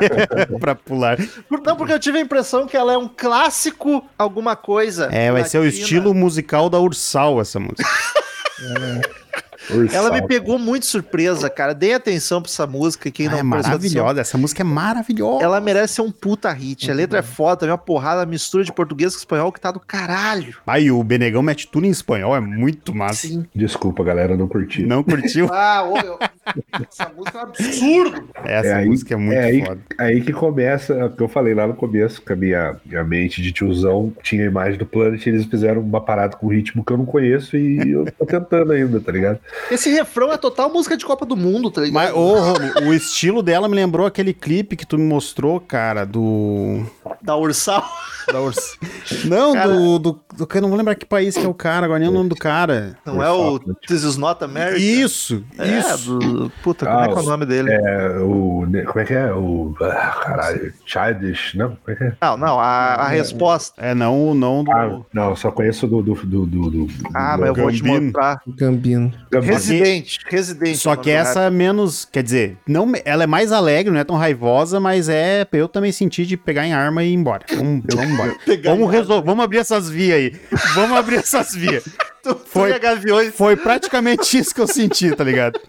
pra 0.60 0.76
pular. 0.76 1.18
Não, 1.50 1.76
porque 1.76 1.94
eu 1.94 2.00
tive 2.00 2.18
a 2.18 2.22
impressão 2.22 2.66
que 2.68 2.76
ela 2.76 2.94
é 2.94 2.98
um 2.98 3.08
clássico 3.08 3.53
alguma 4.18 4.56
coisa. 4.56 5.10
É, 5.12 5.32
vai 5.32 5.46
ser 5.46 5.60
o 5.60 5.64
latina. 5.64 5.82
estilo 5.82 6.14
musical 6.14 6.70
da 6.70 6.80
Ursal, 6.80 7.40
essa 7.40 7.60
música. 7.60 7.84
Ela 9.94 10.12
me 10.12 10.22
pegou 10.28 10.58
muito 10.60 10.86
surpresa, 10.86 11.50
cara. 11.50 11.74
Dei 11.74 11.94
atenção 11.94 12.42
pra 12.42 12.50
essa 12.50 12.66
música. 12.68 13.10
Quem 13.12 13.28
Ah, 13.28 13.32
não 13.32 13.38
é 13.40 13.44
maravilhosa, 13.44 14.22
essa 14.22 14.38
música 14.38 14.62
é 14.62 14.64
maravilhosa. 14.64 15.44
Ela 15.44 15.60
merece 15.62 15.96
ser 15.96 16.02
um 16.02 16.12
puta 16.12 16.52
hit. 16.52 16.90
A 16.90 16.94
letra 16.94 17.20
é 17.20 17.22
foda, 17.22 17.58
também 17.58 17.72
uma 17.72 17.78
porrada, 17.78 18.26
mistura 18.26 18.64
de 18.64 18.72
português 18.72 19.14
com 19.14 19.20
espanhol 19.20 19.52
que 19.52 19.60
tá 19.62 19.72
do 19.72 19.80
caralho. 19.80 20.56
Aí 20.68 20.92
o 20.92 21.04
Benegão 21.04 21.42
mete 21.42 21.68
tudo 21.68 21.86
em 21.86 21.90
espanhol, 21.90 22.36
é 22.36 22.40
muito 22.40 22.94
massa. 22.94 23.28
Sim. 23.28 23.46
Desculpa, 23.56 24.04
galera, 24.04 24.36
não 24.36 24.48
curti. 24.48 24.84
Não 24.86 25.04
curtiu? 25.04 25.48
Ah, 25.54 25.84
ô, 25.84 25.98
eu- 25.98 26.20
essa 26.90 27.12
música 27.16 27.38
é 27.38 27.42
um 27.42 27.44
absurdo. 27.44 28.30
Essa 28.44 28.68
É 28.68 28.74
aí- 28.76 28.86
música 28.90 29.14
é 29.14 29.18
muito 29.18 29.34
é 29.34 29.44
aí, 29.44 29.66
foda. 29.66 29.82
aí 29.98 30.22
que 30.22 30.34
começa, 30.34 30.94
é 30.94 31.06
o 31.06 31.10
que 31.10 31.22
eu 31.22 31.28
falei 31.30 31.54
lá 31.54 31.66
no 31.68 31.74
começo, 31.76 32.22
que 32.22 32.34
a 32.34 32.36
minha, 32.36 32.76
minha 32.86 33.04
mente 33.04 33.42
de 33.42 33.52
tiozão 33.52 34.12
tinha 34.22 34.44
a 34.44 34.48
imagem 34.48 34.78
do 34.78 34.86
Planet, 34.86 35.26
eles 35.28 35.46
fizeram 35.46 35.82
uma 35.82 36.02
parada 36.02 36.36
com 36.36 36.48
ritmo 36.48 36.84
que 36.84 36.92
eu 36.92 36.98
não 36.98 37.06
conheço 37.06 37.56
e 37.56 37.92
eu 37.92 38.06
tô 38.18 38.26
tentando 38.26 38.72
ainda, 38.72 39.00
tá 39.00 39.12
ligado? 39.12 39.40
Esse 39.72 39.90
refrão 39.92 40.32
é 40.32 40.38
total 40.38 40.70
música 40.72 40.96
de 40.98 41.06
Copa 41.06 41.26
do 41.26 41.36
Mundo, 41.36 41.70
tá 41.72 41.82
ligado? 41.82 41.94
Mas, 41.94 42.14
ô, 42.14 42.34
Romulo, 42.40 42.90
o 42.90 42.94
estilo 42.94 43.42
dela 43.42 43.68
me 43.68 43.76
lembrou 43.76 44.06
aquele 44.06 44.34
clipe 44.34 44.76
que 44.76 44.86
tu 44.86 44.98
me 44.98 45.04
mostrou, 45.06 45.60
cara, 45.60 46.06
do. 46.06 46.86
Da 47.22 47.36
Ursal. 47.38 47.84
Da 48.32 48.40
Urs... 48.42 48.78
Não, 49.26 49.54
Cara- 49.54 49.74
do, 49.76 50.00
do. 50.00 50.20
Eu 50.56 50.62
não 50.62 50.70
vou 50.70 50.78
lembrar 50.78 50.96
que 50.96 51.06
país 51.06 51.36
que 51.36 51.46
é 51.46 51.48
o 51.48 51.54
cara, 51.54 51.86
agora 51.86 52.00
nem 52.00 52.10
o 52.10 52.12
nome 52.12 52.30
do 52.30 52.36
cara. 52.36 52.96
Não 53.06 53.22
é 53.24 53.30
o 53.32 53.60
This 53.88 54.04
Is 54.04 54.18
Not 54.18 54.44
America? 54.44 54.78
Isso, 54.78 55.44
É, 55.58 55.80
isso. 55.80 56.18
do... 56.18 56.52
Puta, 56.64 56.86
como 56.86 57.00
é 57.00 57.08
que 57.08 57.14
é 57.14 57.22
o 57.22 57.24
nome 57.24 57.46
dele? 57.46 57.72
É, 57.72 58.18
o. 58.20 58.66
Como 58.86 59.00
é 59.00 59.06
que 59.06 59.14
é? 59.14 59.34
O. 59.34 59.76
Ah, 59.82 60.20
caralho. 60.24 60.74
Childish. 60.86 61.56
Não, 61.56 61.70
como 61.70 61.82
é 61.88 61.96
que 61.96 62.04
é? 62.04 62.14
Não, 62.22 62.38
não, 62.38 62.60
a, 62.60 62.94
a 62.96 63.08
resposta. 63.08 63.82
É, 63.82 63.94
não, 63.94 64.30
o 64.30 64.34
não 64.34 64.64
do. 64.64 64.72
Ah, 64.72 65.02
não, 65.14 65.36
só 65.36 65.52
conheço 65.52 65.88
do. 65.88 66.02
do, 66.02 66.14
do, 66.16 66.46
do, 66.46 66.70
do- 66.70 66.88
Ah, 67.14 67.36
do- 67.36 67.40
mas 67.42 67.50
eu 67.50 67.56
vou 67.56 67.72
te 67.72 67.82
Gambino. 67.82 68.02
mostrar. 68.06 68.42
Gambino. 68.58 69.14
Residente, 69.42 70.20
Residente. 70.28 70.78
Só 70.78 70.96
que 70.96 71.10
essa 71.12 71.42
é 71.44 71.50
menos, 71.50 72.06
quer 72.06 72.24
dizer, 72.24 72.58
não, 72.68 72.92
ela 73.06 73.24
é 73.24 73.28
mais 73.28 73.52
alegre, 73.52 73.92
não 73.92 74.00
é 74.00 74.04
tão 74.04 74.16
raivosa, 74.16 74.80
mas 74.80 75.10
é 75.10 75.48
eu 75.54 75.68
também 75.68 75.92
sentir 75.92 76.26
de 76.26 76.36
pegar 76.38 76.66
em 76.66 76.74
arma 76.74 77.04
e 77.04 77.10
ir 77.12 77.14
embora. 77.14 77.46
Vamos, 77.56 77.84
vamos 77.94 78.12
embora. 78.12 78.34
Vamos 78.64 78.92
resolver, 78.92 79.26
vamos 79.26 79.44
abrir 79.44 79.58
essas 79.60 79.90
vias 79.90 80.18
aí. 80.18 80.23
Vamos 80.76 80.98
abrir 80.98 81.18
essas 81.18 81.54
vias. 81.56 81.84
Tu, 82.24 82.34
Foi- 82.46 82.70
tu 82.70 82.74
e 82.74 82.76
a 82.76 82.80
Gaviões. 82.80 83.36
Foi 83.36 83.56
praticamente 83.58 84.38
isso 84.38 84.56
que 84.56 84.62
eu 84.62 84.68
senti, 84.68 85.14
tá 85.16 85.24
ligado? 85.24 85.60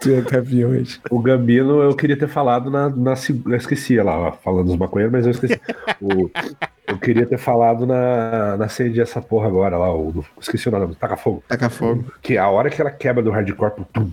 Tu 0.00 0.10
é 0.14 0.20
gaviões. 0.20 1.00
O 1.10 1.18
Gambino 1.18 1.80
eu 1.82 1.96
queria 1.96 2.16
ter 2.16 2.28
falado 2.28 2.70
na. 2.70 2.90
na 2.90 3.14
eu 3.46 3.56
esqueci 3.56 3.96
lá, 3.96 4.32
falando 4.32 4.66
dos 4.66 4.76
maconheiros, 4.76 5.12
mas 5.12 5.24
eu 5.24 5.32
esqueci. 5.32 5.58
O- 6.00 6.30
eu 6.86 6.96
queria 6.96 7.26
ter 7.26 7.36
falado 7.36 7.84
na, 7.86 8.56
na 8.56 8.66
cena 8.68 8.88
dessa 8.94 9.20
porra 9.20 9.46
agora 9.46 9.76
lá, 9.76 9.94
o, 9.94 10.24
esqueci 10.40 10.68
o 10.68 10.72
nome, 10.72 10.94
Taca 10.94 11.18
Fogo. 11.18 11.44
Taca 11.46 11.68
fogo. 11.68 12.06
Que 12.22 12.38
a 12.38 12.48
hora 12.48 12.70
que 12.70 12.80
ela 12.80 12.90
quebra 12.90 13.22
do 13.22 13.30
hardcore, 13.30 13.72
pum, 13.92 14.10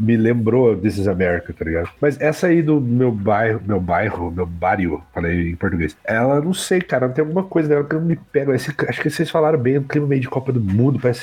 me 0.00 0.16
lembrou 0.16 0.74
This 0.74 0.96
is 0.96 1.06
America, 1.06 1.52
tá 1.52 1.64
ligado? 1.66 1.90
Mas 2.00 2.18
essa 2.18 2.46
aí 2.46 2.62
do 2.62 2.80
meu 2.80 3.12
bairro, 3.12 3.60
meu 3.66 3.78
bairro, 3.78 4.30
meu 4.30 4.46
bairro, 4.46 5.04
falei 5.12 5.50
em 5.50 5.56
português, 5.56 5.94
ela 6.02 6.40
não 6.40 6.54
sei, 6.54 6.80
cara, 6.80 7.10
tem 7.10 7.22
alguma 7.22 7.42
coisa 7.42 7.68
dela 7.68 7.84
que 7.84 7.94
não 7.94 8.00
me 8.02 8.16
pega. 8.16 8.54
Esse- 8.54 8.72
acho 8.88 9.02
que 9.02 9.10
vocês 9.10 9.28
falaram 9.28 9.58
bem, 9.58 9.78
um 9.78 9.82
clima 9.82 10.06
meio 10.06 10.22
de 10.22 10.28
Copa 10.28 10.50
do 10.50 10.60
Mundo, 10.62 10.98
parece 10.98 11.13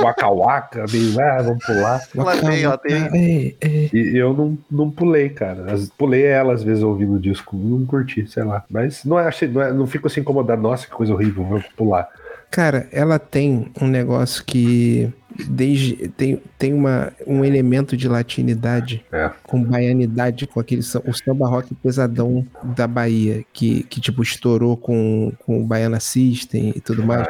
waka 0.00 0.28
waka, 0.28 0.84
meio, 0.92 1.20
ah, 1.20 1.42
vamos 1.42 1.64
pular. 1.64 2.02
Ela 2.16 2.36
tem, 2.36 2.62
ela 2.62 2.78
tem. 2.78 3.14
Ei, 3.16 3.56
ei. 3.60 3.90
E 3.92 4.16
eu 4.16 4.32
não, 4.34 4.58
não 4.70 4.90
pulei, 4.90 5.28
cara. 5.28 5.72
As- 5.72 5.88
Pulei 5.90 6.24
ela 6.24 6.52
às 6.54 6.62
vezes 6.62 6.82
ouvindo 6.82 7.14
o 7.14 7.20
disco, 7.20 7.56
não 7.56 7.84
curti, 7.86 8.26
sei 8.28 8.44
lá. 8.44 8.64
Mas 8.70 9.04
não, 9.04 9.18
é, 9.18 9.26
achei, 9.26 9.48
não, 9.48 9.60
é, 9.62 9.72
não 9.72 9.86
fico 9.86 10.06
assim 10.06 10.20
incomodado, 10.20 10.60
nossa, 10.62 10.86
que 10.86 10.92
coisa 10.92 11.12
horrível, 11.12 11.44
vou 11.44 11.62
pular. 11.76 12.08
Cara, 12.50 12.86
ela 12.92 13.18
tem 13.18 13.70
um 13.80 13.86
negócio 13.86 14.42
que 14.44 15.12
desde 15.48 16.08
tem, 16.08 16.40
tem 16.58 16.72
uma, 16.72 17.12
um 17.26 17.44
elemento 17.44 17.96
de 17.96 18.08
latinidade 18.08 19.04
É. 19.12 19.30
com 19.42 19.62
baianidade, 19.62 20.46
com 20.46 20.58
aquele 20.60 20.80
o 20.80 21.12
samba 21.12 21.48
rock 21.48 21.74
pesadão 21.74 22.46
da 22.76 22.86
Bahia, 22.86 23.44
que, 23.52 23.82
que 23.84 24.00
tipo 24.00 24.22
estourou 24.22 24.76
com, 24.76 25.32
com 25.44 25.60
o 25.60 25.64
Baiana 25.64 26.00
System 26.00 26.72
e 26.74 26.80
tudo 26.80 27.04
mais. 27.04 27.26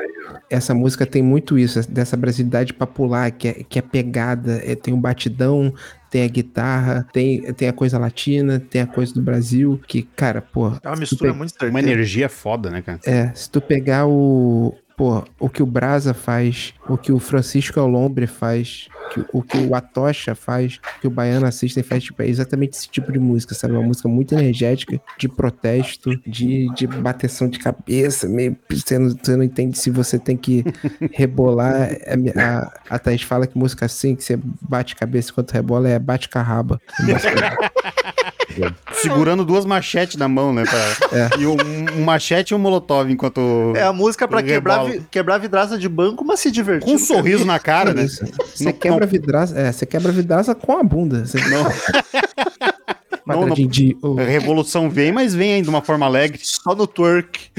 Essa 0.51 0.74
música 0.74 1.05
tem 1.07 1.22
muito 1.22 1.59
isso, 1.59 1.90
dessa 1.90 2.16
brasilidade 2.16 2.72
popular, 2.72 3.30
que 3.30 3.49
é, 3.49 3.53
que 3.68 3.78
é 3.78 3.82
pegada, 3.82 4.61
é, 4.64 4.74
tem 4.74 4.92
um 4.94 5.01
batidão, 5.01 5.72
tem 6.11 6.22
a 6.24 6.28
guitarra, 6.28 7.07
tem, 7.12 7.53
tem 7.55 7.68
a 7.68 7.72
coisa 7.72 7.99
latina, 7.99 8.61
tem 8.61 8.80
a 8.82 8.86
coisa 8.86 9.12
do 9.12 9.20
Brasil, 9.22 9.80
que, 9.86 10.03
cara, 10.03 10.40
pô. 10.40 10.72
É 10.82 10.88
uma 10.88 10.96
mistura 10.96 11.32
pe- 11.32 11.36
muito 11.38 11.53
Uma 11.53 11.61
certeira. 11.70 11.90
energia 11.92 12.28
foda, 12.28 12.70
né, 12.70 12.80
cara? 12.82 13.01
é, 13.05 13.32
se 13.34 13.51
tu 13.51 13.61
pegar 13.61 14.07
o. 14.07 14.74
Pô, 14.99 15.22
o 15.38 15.49
que 15.49 15.62
o 15.62 15.66
Brasa 15.66 16.12
faz, 16.12 16.74
o 16.88 16.99
que 16.99 17.12
o 17.12 17.18
Francisco 17.20 17.78
Alombre 17.78 18.26
faz, 18.26 18.88
que- 19.12 19.24
o 19.32 19.40
que 19.42 19.57
o 19.57 19.72
Atocha 19.74 20.34
faz, 20.34 20.80
o 20.96 21.01
que 21.01 21.07
o 21.07 21.11
Baiana 21.11 21.53
System 21.53 21.84
faz, 21.84 22.03
tipo, 22.03 22.20
é 22.20 22.28
exatamente 22.28 22.76
esse 22.76 22.88
tipo 22.90 23.12
de 23.12 23.18
música, 23.20 23.55
sabe? 23.55 23.74
Uma 23.74 23.82
música 23.84 24.09
muito 24.09 24.34
energética, 24.34 25.01
de 25.16 25.28
protesto, 25.28 26.11
de, 26.26 26.68
de 26.74 26.86
bateção 26.88 27.49
de 27.49 27.61
cabeça, 27.61 28.28
meio. 28.28 28.57
Você 28.68 28.99
não, 28.99 29.11
você 29.11 29.36
não 29.36 29.44
entende 29.44 29.78
se 29.78 29.88
você 29.88 30.18
tem 30.18 30.36
que 30.36 30.64
rebolar. 31.14 31.90
A, 32.36 32.59
a, 32.59 32.96
a 32.96 32.99
Thaís 32.99 33.22
fala 33.22 33.46
que 33.46 33.57
música 33.57 33.86
assim, 33.86 34.16
que 34.16 34.24
você 34.24 34.36
bate 34.61 34.96
cabeça 34.96 35.30
enquanto 35.30 35.53
rebola, 35.53 35.88
é 35.88 35.96
bate 35.99 36.28
carraba. 36.28 36.80
Segurando 38.92 39.44
duas 39.44 39.64
machetes 39.64 40.16
na 40.16 40.28
mão, 40.28 40.53
né? 40.53 40.64
pra- 40.64 41.30
E 41.38 41.46
um, 41.46 41.57
um 41.99 42.05
machete 42.05 42.51
e 42.53 42.55
um 42.55 42.59
molotov 42.59 43.11
enquanto. 43.11 43.72
É 43.76 43.82
a 43.82 43.92
música 43.92 44.26
pra 44.26 44.42
quebrar, 44.42 44.84
vi- 44.84 45.03
quebrar 45.11 45.38
vidraça 45.38 45.78
de 45.78 45.88
banco, 45.88 46.24
mas 46.24 46.40
se 46.40 46.51
divertir. 46.51 46.86
Com 46.88 46.94
um 46.94 46.99
sorriso 46.99 47.44
na 47.44 47.59
cara, 47.59 47.92
né? 47.94 48.07
Você 48.07 48.64
Não- 48.64 48.72
quebra 48.72 49.07
vidraça, 49.07 49.59
é, 49.59 49.70
você 49.72 49.84
quebra 49.86 50.11
vidraça 50.12 50.55
com 50.55 50.76
a 50.78 50.82
bunda. 50.82 51.24
Você 51.26 51.38
Não, 51.49 51.64
não, 53.26 53.34
não. 53.34 53.40
Quadradinho 53.40 53.68
de- 53.68 53.96
o- 54.03 54.18
A 54.18 54.24
revolução 54.24 54.88
vem, 54.88 55.12
mas 55.12 55.34
vem 55.34 55.53
ainda 55.55 55.64
de 55.64 55.70
uma 55.70 55.82
forma 55.82 56.07
alegre. 56.07 56.40
Só 56.42 56.74
no 56.74 56.86
twerk. 56.86 57.51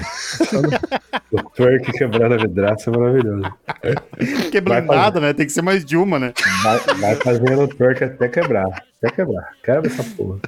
O 1.32 1.44
twerk 1.52 1.92
quebrando 1.92 2.34
a 2.34 2.38
vidraça 2.38 2.90
é 2.90 2.98
maravilhoso. 2.98 3.44
Que 4.50 4.58
é 4.58 4.62
Vai 4.62 4.82
blindada, 4.82 5.20
né? 5.20 5.32
Tem 5.32 5.46
que 5.46 5.52
ser 5.52 5.62
mais 5.62 5.86
de 5.86 5.96
uma, 5.96 6.18
né? 6.18 6.34
Vai, 6.64 6.80
vai 6.96 7.16
fazendo 7.18 7.62
o 7.62 7.68
twerk 7.68 8.04
até 8.04 8.28
quebrar. 8.28 8.66
Até 8.98 9.16
quebrar. 9.16 9.50
Quebra 9.64 9.92
essa 9.92 10.04
porra. 10.04 10.40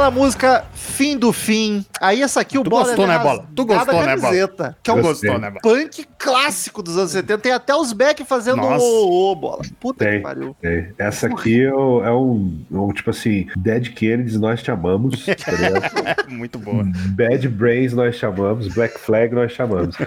Nona 0.00 0.10
música, 0.10 0.64
Fim 1.00 1.16
do 1.16 1.32
Fim. 1.32 1.82
Aí 1.98 2.20
essa 2.20 2.40
aqui 2.42 2.58
o 2.58 2.62
Tu 2.62 2.68
Bola 2.68 2.84
gostou, 2.84 3.04
é 3.06 3.08
né, 3.08 3.18
Bola? 3.18 3.46
Tu 3.56 3.64
gostou, 3.64 3.94
né, 4.06 4.16
Bola? 4.16 4.76
Que 4.82 4.90
é 4.90 4.92
um 4.92 5.00
gostou, 5.00 5.38
né, 5.38 5.48
Bola? 5.50 5.60
punk 5.62 6.06
clássico 6.18 6.82
dos 6.82 6.98
anos 6.98 7.12
70. 7.12 7.38
Tem 7.38 7.52
até 7.52 7.74
os 7.74 7.94
Beck 7.94 8.22
fazendo 8.24 8.60
o, 8.62 9.30
o 9.32 9.34
Bola. 9.34 9.62
Puta 9.80 10.04
que 10.04 10.10
Tem. 10.10 10.20
pariu. 10.20 10.54
É, 10.62 10.88
Essa 10.98 11.26
aqui 11.28 11.62
é, 11.64 11.72
o- 11.72 12.04
é 12.04 12.12
um, 12.12 12.54
um, 12.70 12.92
tipo 12.92 13.08
assim, 13.08 13.46
Dead 13.56 13.88
Kennedys 13.94 14.38
nós 14.38 14.62
te 14.62 14.70
amamos. 14.70 15.24
tá? 15.24 16.16
Muito 16.28 16.58
boa. 16.58 16.84
Bad 17.08 17.48
Brains 17.48 17.94
nós 17.94 18.16
chamamos, 18.16 18.68
Black 18.68 18.98
Flag 19.00 19.34
nós 19.34 19.52
chamamos. 19.52 19.96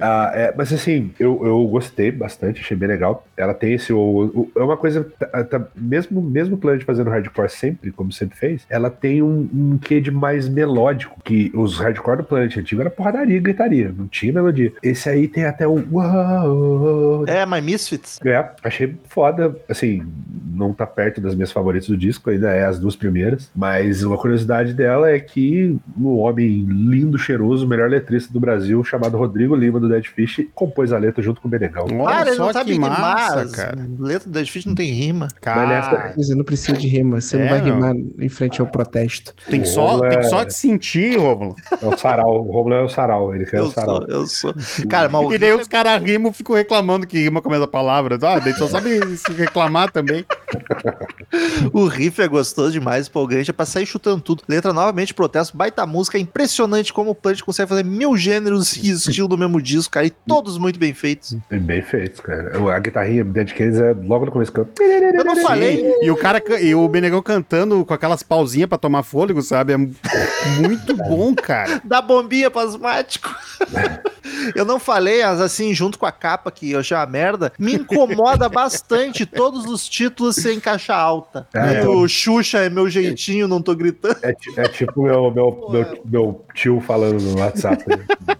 Ah, 0.00 0.30
é, 0.32 0.54
mas 0.56 0.72
assim, 0.72 1.10
eu, 1.18 1.44
eu 1.44 1.66
gostei 1.66 2.12
bastante, 2.12 2.60
achei 2.60 2.76
bem 2.76 2.88
legal. 2.88 3.26
Ela 3.36 3.52
tem 3.52 3.72
esse. 3.72 3.92
O, 3.92 3.98
o- 3.98 4.52
é 4.56 4.62
uma 4.62 4.76
coisa. 4.76 5.02
tá- 5.18 5.42
tá- 5.42 5.66
mesmo, 5.74 6.22
mesmo 6.22 6.54
o 6.54 6.58
Planet 6.58 6.84
fazendo 6.84 7.10
hardcore 7.10 7.50
sempre, 7.50 7.90
como 7.90 8.12
sempre 8.12 8.38
fez, 8.38 8.62
ela 8.70 8.90
tem 8.90 9.22
um, 9.22 9.48
um 9.52 9.76
quê 9.76 10.00
de 10.00 10.12
mais 10.12 10.27
melódico. 10.48 11.16
Que 11.24 11.50
os 11.54 11.78
hardcore 11.78 12.18
do 12.18 12.24
Planet 12.24 12.56
antigo 12.56 12.80
era 12.80 12.90
porradaria 12.90 13.36
e 13.36 13.40
gritaria, 13.40 13.92
não 13.96 14.06
tinha 14.06 14.32
melodia. 14.32 14.72
Esse 14.82 15.08
aí 15.08 15.28
tem 15.28 15.44
até 15.44 15.66
o. 15.66 15.78
É, 17.26 17.44
My 17.46 17.60
Misfits. 17.60 18.18
é, 18.24 18.50
achei 18.62 18.94
foda. 19.08 19.56
Assim, 19.68 20.02
não 20.54 20.72
tá 20.72 20.86
perto 20.86 21.20
das 21.20 21.34
minhas 21.34 21.52
favoritas 21.52 21.88
do 21.88 21.96
disco, 21.96 22.30
ainda 22.30 22.50
é 22.50 22.64
as 22.64 22.78
duas 22.78 22.96
primeiras. 22.96 23.50
Mas 23.54 24.02
uma 24.02 24.16
curiosidade 24.16 24.72
dela 24.74 25.10
é 25.10 25.18
que 25.20 25.76
um 25.98 26.08
homem 26.18 26.64
lindo, 26.68 27.18
cheiroso, 27.18 27.64
o 27.66 27.68
melhor 27.68 27.88
letrista 27.88 28.32
do 28.32 28.40
Brasil, 28.40 28.82
chamado 28.84 29.16
Rodrigo 29.16 29.54
Lima, 29.54 29.78
do 29.80 29.88
Dead 29.88 30.04
Fish, 30.06 30.46
compôs 30.54 30.92
a 30.92 30.98
letra 30.98 31.22
junto 31.22 31.40
com 31.40 31.48
o 31.48 31.50
Benegão. 31.50 31.84
Olha 31.84 32.04
Cara, 32.16 32.28
ele 32.28 32.36
só 32.36 32.46
não 32.46 32.52
sabe 32.52 32.66
que 32.66 32.72
rimar. 32.72 33.00
massa, 33.00 33.40
as 33.42 33.52
cara. 33.54 33.78
Letra 33.98 34.28
do 34.28 34.32
Dead 34.32 34.48
Fish 34.48 34.66
não 34.66 34.74
tem 34.74 34.90
rima. 34.92 35.28
Cara, 35.40 36.12
Você 36.16 36.34
não 36.34 36.44
precisa 36.44 36.76
de 36.76 36.88
rima, 36.88 37.20
você 37.20 37.36
não 37.36 37.44
É, 37.44 37.48
vai 37.48 37.60
não. 37.60 37.74
rimar 37.74 37.94
em 38.18 38.28
frente 38.28 38.60
ao 38.60 38.66
protesto. 38.66 39.34
tem 39.48 39.64
só, 39.64 40.00
tem 40.08 40.17
que 40.20 40.28
só 40.28 40.44
te 40.44 40.54
sentir, 40.54 41.16
Rômulo. 41.18 41.54
É 41.80 41.86
o 41.86 41.96
Sarau, 41.96 42.40
o 42.46 42.50
Romulo 42.52 42.74
é 42.74 42.82
o 42.82 42.88
Sarau, 42.88 43.34
ele 43.34 43.46
quer 43.46 43.58
Eu 43.58 43.64
o 43.64 43.70
Sarau. 43.70 43.96
sou, 43.96 44.06
eu 44.08 44.26
sou. 44.26 44.54
Cara, 44.88 45.08
mas 45.08 45.30
E 45.32 45.38
daí 45.38 45.52
os 45.52 45.66
caras 45.68 46.02
rimam, 46.02 46.32
ficam 46.32 46.54
reclamando 46.56 47.06
que 47.06 47.18
rima 47.18 47.40
com 47.42 47.48
a 47.48 47.52
mesma 47.52 47.66
palavra. 47.68 48.16
Ah, 48.22 48.38
daí 48.38 48.52
só 48.54 48.66
sabe 48.68 49.00
se 49.16 49.32
reclamar 49.32 49.90
também. 49.90 50.24
O 51.72 51.86
riff 51.86 52.20
é 52.20 52.28
gostoso 52.28 52.72
demais, 52.72 53.08
empolgante, 53.08 53.50
é 53.50 53.52
pra 53.52 53.66
sair 53.66 53.86
chutando 53.86 54.20
tudo. 54.22 54.42
Letra 54.48 54.72
novamente 54.72 55.12
protesto, 55.14 55.56
baita 55.56 55.86
música, 55.86 56.16
é 56.18 56.20
impressionante 56.20 56.92
como 56.92 57.10
o 57.10 57.14
Plant 57.14 57.42
consegue 57.42 57.68
fazer 57.68 57.84
mil 57.84 58.16
gêneros 58.16 58.76
e 58.76 58.90
estilo 58.90 59.28
do 59.28 59.36
mesmo 59.38 59.60
disco, 59.60 59.92
cara, 59.92 60.06
e 60.06 60.10
todos 60.10 60.58
muito 60.58 60.78
bem 60.78 60.94
feitos. 60.94 61.36
Bem 61.50 61.82
feito, 61.82 62.22
cara. 62.22 62.52
A 62.74 62.78
guitarrinha 62.78 63.24
Dead 63.24 63.52
Kennedys 63.52 63.80
é 63.80 63.94
logo 64.04 64.26
no 64.26 64.32
começo. 64.32 64.52
Eu 65.14 65.24
não 65.24 65.36
falei, 65.36 65.92
E 66.02 66.10
o 66.10 66.16
cara 66.16 66.40
ca- 66.40 66.60
e 66.60 66.74
o 66.74 66.88
Benegão 66.88 67.22
cantando 67.22 67.84
com 67.84 67.94
aquelas 67.94 68.22
pausinhas 68.22 68.68
pra 68.68 68.78
tomar 68.78 69.02
fôlego, 69.02 69.42
sabe? 69.42 69.72
É 69.72 69.76
muito 70.60 70.96
bom, 70.96 71.34
cara. 71.34 71.80
da 71.84 72.00
bombinha 72.00 72.50
pro 72.50 72.60
asmático. 72.60 73.34
Eu 74.54 74.64
não 74.64 74.78
falei, 74.78 75.22
mas 75.24 75.40
assim, 75.40 75.74
junto 75.74 75.98
com 75.98 76.06
a 76.06 76.12
capa, 76.12 76.50
que 76.50 76.72
eu 76.72 76.80
achei 76.80 76.96
uma 76.96 77.06
merda, 77.06 77.52
me 77.58 77.74
incomoda 77.74 78.48
bastante 78.50 79.24
todos 79.26 79.64
os 79.66 79.88
títulos 79.88 80.36
sem 80.36 80.60
caixa 80.60 80.94
alta. 80.94 81.46
É, 81.54 81.86
o 81.88 82.06
Xuxa 82.06 82.58
é 82.58 82.70
meu 82.70 82.88
jeitinho, 82.88 83.48
não 83.48 83.60
tô 83.62 83.74
gritando. 83.74 84.16
É, 84.22 84.34
é 84.56 84.68
tipo 84.68 85.02
meu, 85.02 85.30
meu, 85.30 85.68
meu, 85.70 86.02
meu 86.04 86.44
tio 86.54 86.80
falando 86.80 87.20
no 87.20 87.38
WhatsApp. 87.40 87.84
né? 87.88 87.98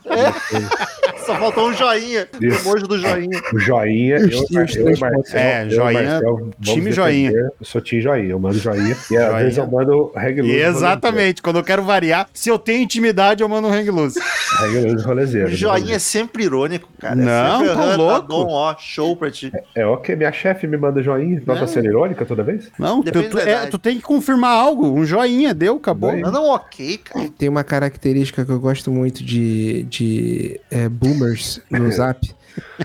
Só 1.25 1.37
faltou 1.37 1.69
um 1.69 1.75
joinha. 1.75 2.27
O 2.41 2.45
Isso. 2.45 2.67
emoji 2.67 2.87
do 2.87 2.99
joinha. 2.99 3.43
O 3.53 3.59
joinha, 3.59 4.17
eu, 4.17 4.29
eu, 4.31 4.67
eu, 4.87 4.95
e 4.95 4.99
Marcel, 4.99 5.39
É, 5.41 5.65
eu 5.67 5.71
joinha, 5.71 6.03
Marcel 6.11 6.51
time 6.63 6.75
defender. 6.91 6.93
joinha. 6.93 7.31
Eu 7.33 7.53
sou 7.67 7.81
time 7.83 8.01
joinha, 8.01 8.31
eu 8.31 8.39
mando 8.39 8.59
joinha. 8.59 8.97
E 9.11 9.17
às 9.17 9.27
Joinha. 9.27 9.33
vezes 9.45 9.59
eu 9.59 9.67
mando 9.67 10.11
Reg 10.17 10.41
Luz. 10.41 10.55
Exatamente. 10.55 11.43
Quando 11.49 11.57
eu 11.57 11.65
quero 11.65 11.83
variar, 11.83 12.29
se 12.35 12.51
eu 12.51 12.59
tenho 12.59 12.83
intimidade, 12.83 13.43
eu 13.43 13.49
mando 13.49 13.69
um 13.69 13.73
hang 13.73 13.91
loose. 13.91 14.21
Reg 14.61 14.93
Luz 14.93 15.03
rolezeiro. 15.05 15.49
O 15.49 15.51
joinha 15.51 15.97
é 15.97 15.99
sempre 15.99 16.45
irônico, 16.45 16.89
cara. 16.99 17.15
Não, 17.17 17.65
é 17.65 17.75
tá 17.75 17.93
"Ah, 17.93 17.97
louco." 17.97 18.29
bom, 18.29 18.47
ó, 18.51 18.75
show 18.79 19.17
pra 19.17 19.31
ti. 19.31 19.51
É 19.75 19.87
ok, 19.87 20.15
minha 20.15 20.31
chefe 20.33 20.67
me 20.67 20.77
manda 20.77 21.03
joinha. 21.03 21.43
Não 21.47 21.55
tá 21.57 21.67
sendo 21.67 21.87
irônica 21.87 22.27
toda 22.27 22.43
vez? 22.43 22.71
Não, 22.79 23.03
tu, 23.03 23.07
Depende 23.07 23.29
tu- 23.29 23.37
da 23.37 23.49
é, 23.49 23.67
tu 23.67 23.79
tem 23.79 23.97
que 23.97 24.03
confirmar 24.03 24.51
algo. 24.51 24.87
Um 24.91 25.05
joinha, 25.05 25.55
deu, 25.55 25.77
acabou. 25.77 26.15
Não, 26.17 26.31
não, 26.31 26.45
ok, 26.51 26.99
cara. 26.99 27.29
Tem 27.39 27.49
uma 27.49 27.65
característica 27.65 28.45
que 28.45 28.51
eu 28.53 28.61
gosto 28.61 28.91
muito 28.91 29.25
de, 29.25 29.85
de 29.85 29.99
de 29.99 30.61
é, 30.71 30.89
boomers 30.89 31.61
no 31.71 31.91
zap, 31.93 32.21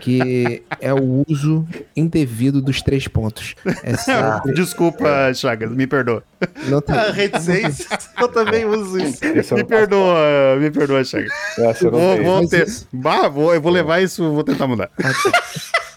que 0.01 0.63
é 0.79 0.93
o 0.93 1.23
uso 1.27 1.67
indevido 1.95 2.61
dos 2.61 2.81
três 2.81 3.07
pontos. 3.07 3.55
É 3.83 3.95
sempre, 3.97 4.53
Desculpa, 4.53 5.33
Chagas, 5.33 5.71
me 5.71 5.87
perdoa. 5.87 6.23
não 6.67 6.81
tem- 6.81 6.95
Ah, 6.97 7.11
reticência. 7.11 7.87
Eu 8.19 8.27
também 8.27 8.65
uso 8.65 8.97
isso. 8.99 9.23
Eu 9.23 9.35
Me 9.35 9.61
não 9.61 9.65
perdoa, 9.67 10.17
me 10.59 10.71
perdoa, 10.71 11.03
Chagas. 11.03 11.31
Essa 11.57 11.85
eu 11.87 11.91
não 11.91 11.99
Vou, 11.99 12.23
vou 12.23 12.47
ter- 12.47 12.67
isso- 12.67 12.87
Bah, 12.93 13.27
vou- 13.27 13.53
eu 13.53 13.61
vou 13.61 13.71
levar 13.71 14.01
isso, 14.01 14.31
vou 14.33 14.43
tentar 14.43 14.67
mudar. 14.67 14.89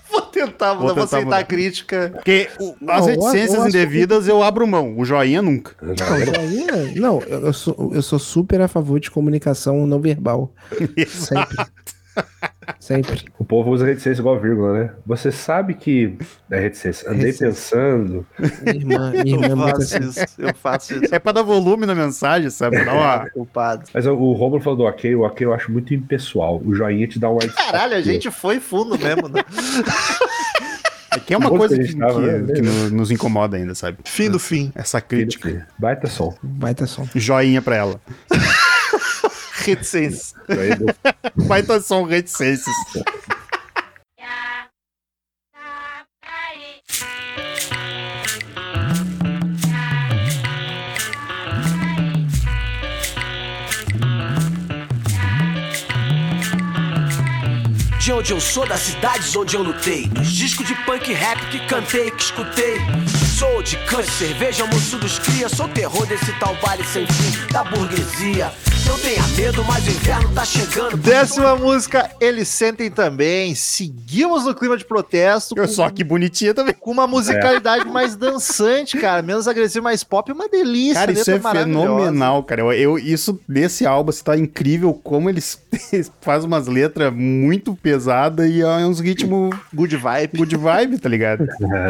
Vou 0.08 0.22
tentar, 0.22 0.72
Vou 0.74 0.82
vou, 0.82 0.88
tentar 0.90 1.04
aceitar 1.04 1.24
mudar. 1.24 1.38
a 1.38 1.44
crítica. 1.44 2.10
Porque 2.14 2.48
o- 2.60 2.74
as 2.88 3.00
eu- 3.00 3.12
reticências 3.12 3.54
eu 3.54 3.62
acho 3.62 3.70
que- 3.72 3.76
indevidas 3.78 4.28
eu 4.28 4.42
abro 4.42 4.66
mão, 4.66 4.98
o 4.98 5.04
joinha 5.04 5.42
nunca. 5.42 5.74
Não, 5.82 5.94
joinha- 5.96 6.92
não, 6.94 7.20
eu 7.22 7.46
eu 7.46 7.52
sou, 7.52 7.90
eu 7.94 8.00
sou 8.02 8.18
super 8.18 8.60
a 8.62 8.68
favor 8.68 8.98
de 9.00 9.10
comunicação 9.10 9.86
não 9.86 10.00
verbal. 10.00 10.52
Sempre. 11.08 11.66
Sempre. 12.80 13.24
O 13.38 13.44
povo 13.44 13.70
usa 13.70 13.84
reticência 13.86 14.20
igual 14.20 14.40
vírgula, 14.40 14.72
né? 14.72 14.90
Você 15.06 15.30
sabe 15.30 15.74
que 15.74 16.16
é 16.50 16.60
reticência. 16.60 17.08
Andei 17.08 17.26
Reticência. 17.26 17.46
pensando. 17.78 18.26
Minha 18.62 18.76
irmã, 18.76 19.10
minha 19.10 19.36
irmã 19.36 19.46
é 19.46 19.50
Eu 19.52 19.56
muito 19.56 19.76
faço 19.76 19.96
assim. 19.96 20.08
isso. 20.08 20.26
Eu 20.38 20.54
faço 20.54 20.94
isso. 21.04 21.14
É 21.14 21.18
pra 21.18 21.32
dar 21.32 21.42
volume 21.42 21.86
na 21.86 21.94
mensagem, 21.94 22.50
sabe? 22.50 22.84
Dá 22.84 22.92
uma... 22.92 23.30
Culpado. 23.34 23.84
Mas 23.94 24.06
o- 24.06 24.14
Romulo 24.32 24.60
falou 24.60 24.76
do 24.78 24.84
ok, 24.84 25.14
o 25.14 25.22
ok 25.22 25.46
eu 25.46 25.54
acho 25.54 25.70
muito 25.72 25.94
impessoal. 25.94 26.60
O 26.64 26.74
joinha 26.74 27.06
te 27.06 27.18
dá 27.18 27.30
um 27.30 27.38
ar 27.38 27.48
Caralho, 27.52 27.94
a 27.96 28.00
gente 28.02 28.30
foi 28.30 28.58
fundo 28.60 28.98
mesmo, 28.98 29.28
né? 29.28 29.42
É 31.12 31.18
que 31.20 31.32
é 31.32 31.36
uma 31.38 31.48
Bom 31.48 31.56
coisa 31.58 31.78
que 31.78 31.84
que, 31.88 31.96
tava, 31.96 32.20
que- 32.20 32.26
né? 32.26 32.52
que 32.54 32.62
no- 32.62 32.90
nos 32.90 33.10
incomoda 33.10 33.56
ainda, 33.56 33.74
sabe? 33.74 33.98
Fim 34.04 34.28
do 34.30 34.38
fim. 34.38 34.70
Essa 34.74 35.00
crítica. 35.00 35.66
Baita 35.78 36.08
som. 36.08 36.34
Baita 36.42 36.86
som. 36.86 37.08
Joinha 37.14 37.62
pra 37.62 37.76
ela. 37.76 38.00
Reticência. 39.66 40.36
Joinha 40.48 40.76
do- 41.36 41.44
Baita 41.46 41.80
som 41.80 42.04
reticências. 42.04 42.74
De 57.98 58.12
onde 58.12 58.32
eu 58.32 58.40
sou, 58.40 58.64
das 58.66 58.80
cidades 58.80 59.34
onde 59.34 59.56
eu 59.56 59.62
lutei. 59.62 60.06
Dos 60.08 60.28
discos 60.28 60.66
de 60.66 60.74
punk 60.84 61.12
rap 61.12 61.40
que 61.50 61.58
cantei, 61.66 62.10
que 62.10 62.22
escutei. 62.22 62.76
Sou 63.36 63.62
de 63.62 63.76
cante, 63.86 64.10
cerveja, 64.12 64.64
moço 64.66 64.96
dos 64.98 65.18
cria. 65.18 65.48
Sou 65.48 65.68
terror 65.68 66.06
desse 66.06 66.32
tal 66.38 66.54
vale 66.62 66.84
sem 66.84 67.04
fim 67.06 67.52
da 67.52 67.64
burguesia. 67.64 68.52
Não 68.86 68.98
tenha 68.98 69.22
medo, 69.36 69.64
mas 69.64 69.86
o 69.86 69.90
inverno 69.90 70.32
tá 70.34 70.44
chegando. 70.44 70.96
Décima 70.96 71.56
música, 71.56 72.10
eles 72.20 72.48
sentem 72.48 72.90
também. 72.90 73.54
Seguimos 73.54 74.44
no 74.44 74.54
clima 74.54 74.76
de 74.76 74.84
protesto. 74.84 75.54
Com, 75.54 75.66
Só 75.66 75.90
que 75.90 76.04
bonitinha 76.04 76.54
também. 76.54 76.74
com 76.74 76.90
uma 76.92 77.06
musicalidade 77.06 77.84
mais 77.86 78.14
dançante, 78.16 78.96
cara. 78.98 79.22
Menos 79.22 79.48
agressiva, 79.48 79.82
mais 79.84 80.04
pop. 80.04 80.30
Uma 80.32 80.48
delícia. 80.48 80.94
Cara, 80.94 81.12
isso 81.12 81.30
é 81.30 81.40
fenomenal, 81.40 82.42
cara. 82.44 82.60
Eu, 82.62 82.72
eu- 82.72 82.98
isso 82.98 83.38
desse 83.48 83.84
álbum 83.86 84.10
assim, 84.10 84.22
tá 84.24 84.36
incrível 84.36 84.94
como 84.94 85.28
eles 85.28 85.60
fazem 86.20 86.46
umas 86.46 86.66
letras 86.66 87.12
muito 87.12 87.74
pesadas 87.74 88.48
e 88.50 88.62
é 88.62 88.66
uns 88.86 89.00
ritmos 89.00 89.54
Good 89.74 89.96
vibe. 89.96 90.38
good 90.38 90.56
vibe, 90.56 90.98
tá 90.98 91.08
ligado? 91.08 91.46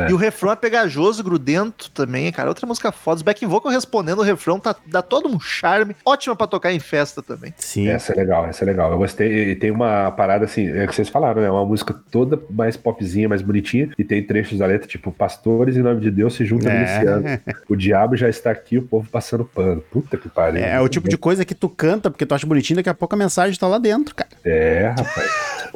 E 0.08 0.12
o 0.12 0.16
refrão 0.16 0.52
é 0.52 0.56
pegajoso, 0.56 1.22
grudento 1.22 1.90
também, 1.90 2.30
cara. 2.32 2.48
Outra 2.48 2.66
música 2.66 2.90
foda. 2.90 3.16
Os 3.16 3.22
backing 3.22 3.46
vocal 3.46 3.70
respondendo 3.70 4.18
o 4.20 4.22
refrão 4.22 4.58
tá, 4.58 4.74
dá 4.86 5.02
todo 5.02 5.28
um 5.28 5.38
charme. 5.38 5.94
Ótima 6.04 6.34
pra 6.34 6.46
tocar 6.46 6.72
em 6.72 6.80
festa 6.86 7.22
também. 7.22 7.52
Sim. 7.58 7.88
Essa 7.88 8.12
é 8.12 8.16
legal, 8.16 8.46
essa 8.46 8.64
é 8.64 8.66
legal. 8.66 8.90
Eu 8.92 8.98
gostei. 8.98 9.50
E 9.50 9.56
tem 9.56 9.70
uma 9.70 10.10
parada 10.12 10.44
assim, 10.44 10.68
é 10.68 10.84
o 10.84 10.88
que 10.88 10.94
vocês 10.94 11.08
falaram, 11.08 11.42
né? 11.42 11.50
Uma 11.50 11.64
música 11.66 11.94
toda 12.10 12.40
mais 12.50 12.76
popzinha, 12.76 13.28
mais 13.28 13.42
bonitinha. 13.42 13.90
E 13.98 14.04
tem 14.04 14.22
trechos 14.22 14.58
da 14.58 14.66
letra, 14.66 14.86
tipo, 14.86 15.10
pastores 15.12 15.76
em 15.76 15.82
nome 15.82 16.00
de 16.00 16.10
Deus 16.10 16.34
se 16.34 16.44
juntam 16.44 16.70
É. 16.70 16.78
milicianos. 16.78 17.40
O 17.68 17.76
diabo 17.76 18.16
já 18.16 18.28
está 18.28 18.50
aqui, 18.50 18.78
o 18.78 18.82
povo 18.82 19.08
passando 19.10 19.44
pano. 19.44 19.82
Puta 19.90 20.16
que 20.16 20.28
pariu. 20.28 20.62
É, 20.62 20.76
é 20.76 20.80
o 20.80 20.88
tipo 20.88 21.08
de 21.08 21.18
coisa 21.18 21.44
que 21.44 21.54
tu 21.54 21.68
canta 21.68 22.10
porque 22.10 22.24
tu 22.24 22.34
acha 22.34 22.46
bonitinho, 22.46 22.76
daqui 22.76 22.88
a 22.88 22.94
pouco 22.94 23.14
a 23.14 23.18
mensagem 23.18 23.58
tá 23.58 23.66
lá 23.66 23.78
dentro, 23.78 24.14
cara. 24.14 24.30
É, 24.44 24.94
rapaz. 24.96 25.30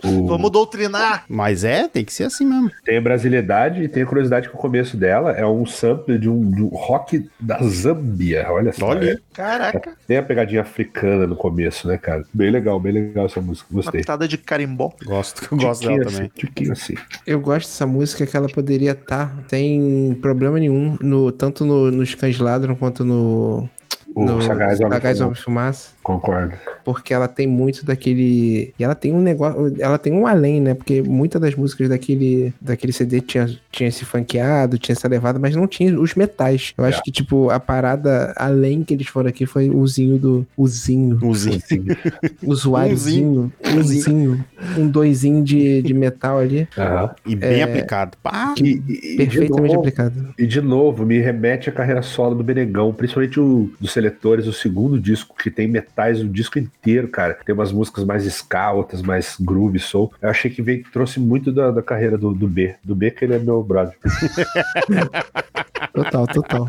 O- 0.05 0.27
Vamos 0.31 0.51
doutrinar. 0.51 1.25
Mas 1.29 1.65
é, 1.65 1.89
tem 1.89 2.05
que 2.05 2.13
ser 2.13 2.25
assim 2.25 2.45
mesmo. 2.47 2.71
Tem 2.85 2.97
a 2.99 3.01
brasilidade 3.01 3.83
e 3.83 3.89
tem 3.89 4.03
a 4.03 4.07
curiosidade 4.07 4.49
que 4.49 4.55
o 4.55 4.59
começo 4.59 4.97
dela 4.97 5.33
é 5.33 5.45
um 5.45 5.67
sample 5.67 6.19
de 6.19 6.29
um, 6.29 6.51
de 6.51 6.63
um 6.63 6.69
rock 6.69 7.29
da 7.39 7.59
Zâmbia. 7.63 8.47
Olha 8.51 8.73
só. 8.73 8.87
Olha. 8.89 9.13
é. 9.13 9.17
Caraca. 9.35 9.93
Tem 10.07 10.17
a 10.17 10.23
pegadinha 10.23 10.61
africana 10.63 11.00
no 11.07 11.37
começo, 11.37 11.89
né, 11.89 11.99
cara? 11.99 12.25
Bem 12.33 12.51
legal, 12.51 12.79
bem 12.81 12.93
legal 12.93 13.27
essa 13.27 13.41
música. 13.41 13.69
Uma 13.71 13.83
Gostei. 13.83 14.01
pitada 14.01 14.27
de 14.27 14.39
carimbó. 14.39 14.93
Gosto, 15.05 15.49
eu 15.51 15.59
gosto 15.59 15.87
dela 15.87 16.03
assim, 16.07 16.15
também. 16.17 16.31
tiquinho 16.35 16.73
assim. 16.73 16.95
Eu 17.27 17.41
gosto 17.41 17.67
dessa 17.69 17.87
música 17.87 18.27
que 18.27 18.37
ela 18.37 18.49
poderia 18.49 18.93
estar 18.93 19.45
sem 19.49 20.19
problema 20.21 20.59
nenhum, 20.59 20.97
no, 21.01 21.33
tanto 21.33 21.65
no, 21.65 21.91
nos 21.91 22.15
Cães 22.15 22.39
Ladram 22.39 22.75
quanto 22.75 23.05
no. 23.05 23.69
O 24.15 24.25
no 24.25 24.43
Sagaz 24.43 24.81
Homem 25.21 25.35
Fumaça. 25.35 25.91
Concordo. 26.13 26.55
Porque 26.85 27.13
ela 27.15 27.29
tem 27.29 27.47
muito 27.47 27.85
daquele. 27.85 28.73
E 28.79 28.83
ela 28.85 28.95
tem 28.95 29.13
um 29.13 29.21
negócio. 29.21 29.75
Ela 29.79 29.99
tem 29.99 30.13
um 30.13 30.27
além, 30.27 30.61
né? 30.61 30.75
Porque 30.75 31.03
muitas 31.03 31.41
das 31.41 31.55
músicas 31.55 31.89
daquele, 31.89 32.53
daquele 32.61 32.93
CD 32.93 33.21
tinha, 33.21 33.47
tinha 33.71 33.89
esse 33.89 34.05
funkeado, 34.05 34.79
tinha 34.79 34.95
essa 34.95 35.07
levada, 35.09 35.39
mas 35.39 35.55
não 35.55 35.67
tinha 35.67 35.99
os 35.99 36.15
metais. 36.15 36.73
Eu 36.77 36.85
acho 36.85 36.99
É. 36.99 37.03
que, 37.03 37.11
tipo, 37.13 37.51
a 37.51 37.61
parada 37.61 38.33
além 38.37 38.83
que 38.83 38.95
eles 38.95 39.07
foram 39.07 39.29
aqui 39.29 39.47
foi 39.47 39.71
o 39.71 39.87
zinho 39.87 40.19
do. 40.19 40.47
O 40.57 40.67
zinho. 40.67 41.19
Umzinho. 41.23 41.97
Usuáriozinho. 42.43 43.53
Um 43.65 43.83
zinho. 43.83 44.45
Um 44.77 44.89
doisinho 44.89 45.43
de, 45.43 45.83
de 45.83 45.95
metal 45.95 46.39
ali. 46.39 46.69
Aham. 46.77 47.11
E 47.27 47.35
bem 47.37 47.61
É. 47.61 47.63
aplicado. 47.63 48.17
Pá, 48.23 48.55
E, 48.59 48.63
e- 48.71 48.79
de 48.81 49.17
Perfeitamente 49.17 49.69
novo, 49.75 49.81
aplicado. 49.81 50.35
e 50.39 50.47
de 50.47 50.61
novo, 50.61 51.05
me 51.07 51.19
remete 51.19 51.69
à 51.69 51.73
carreira 51.73 52.03
solo 52.03 52.35
do 52.35 52.43
Benegão, 52.45 52.93
principalmente 52.93 53.39
o 53.41 53.71
dos 53.81 53.93
seletores, 53.93 54.47
o 54.47 54.53
segundo 54.53 54.99
disco, 55.01 55.35
que 55.37 55.51
tem 55.51 55.69
metais 56.01 56.21
o 56.21 56.29
disco 56.29 56.59
inteiro, 56.59 57.09
cara. 57.09 57.39
Tem 57.45 57.55
umas 57.55 57.73
músicas 57.73 58.05
mais 58.05 58.25
ska, 58.25 58.73
outras 58.73 59.03
mais 59.03 59.37
groove, 59.39 59.79
soul. 59.79 60.13
Eu 60.21 60.31
achei 60.31 60.51
que 60.51 60.63
veio, 60.63 60.83
trouxe 60.91 61.21
muito 61.21 61.53
da, 61.53 61.71
da 61.71 61.83
carreira 61.83 62.17
do, 62.17 62.33
do 62.33 62.49
B. 62.49 62.75
Do 62.83 62.95
B, 62.95 63.11
que 63.11 63.25
ele 63.25 63.35
é 63.35 63.39
meu 63.39 63.63
brother. 63.63 63.97
Total, 65.95 66.27
total. 66.27 66.67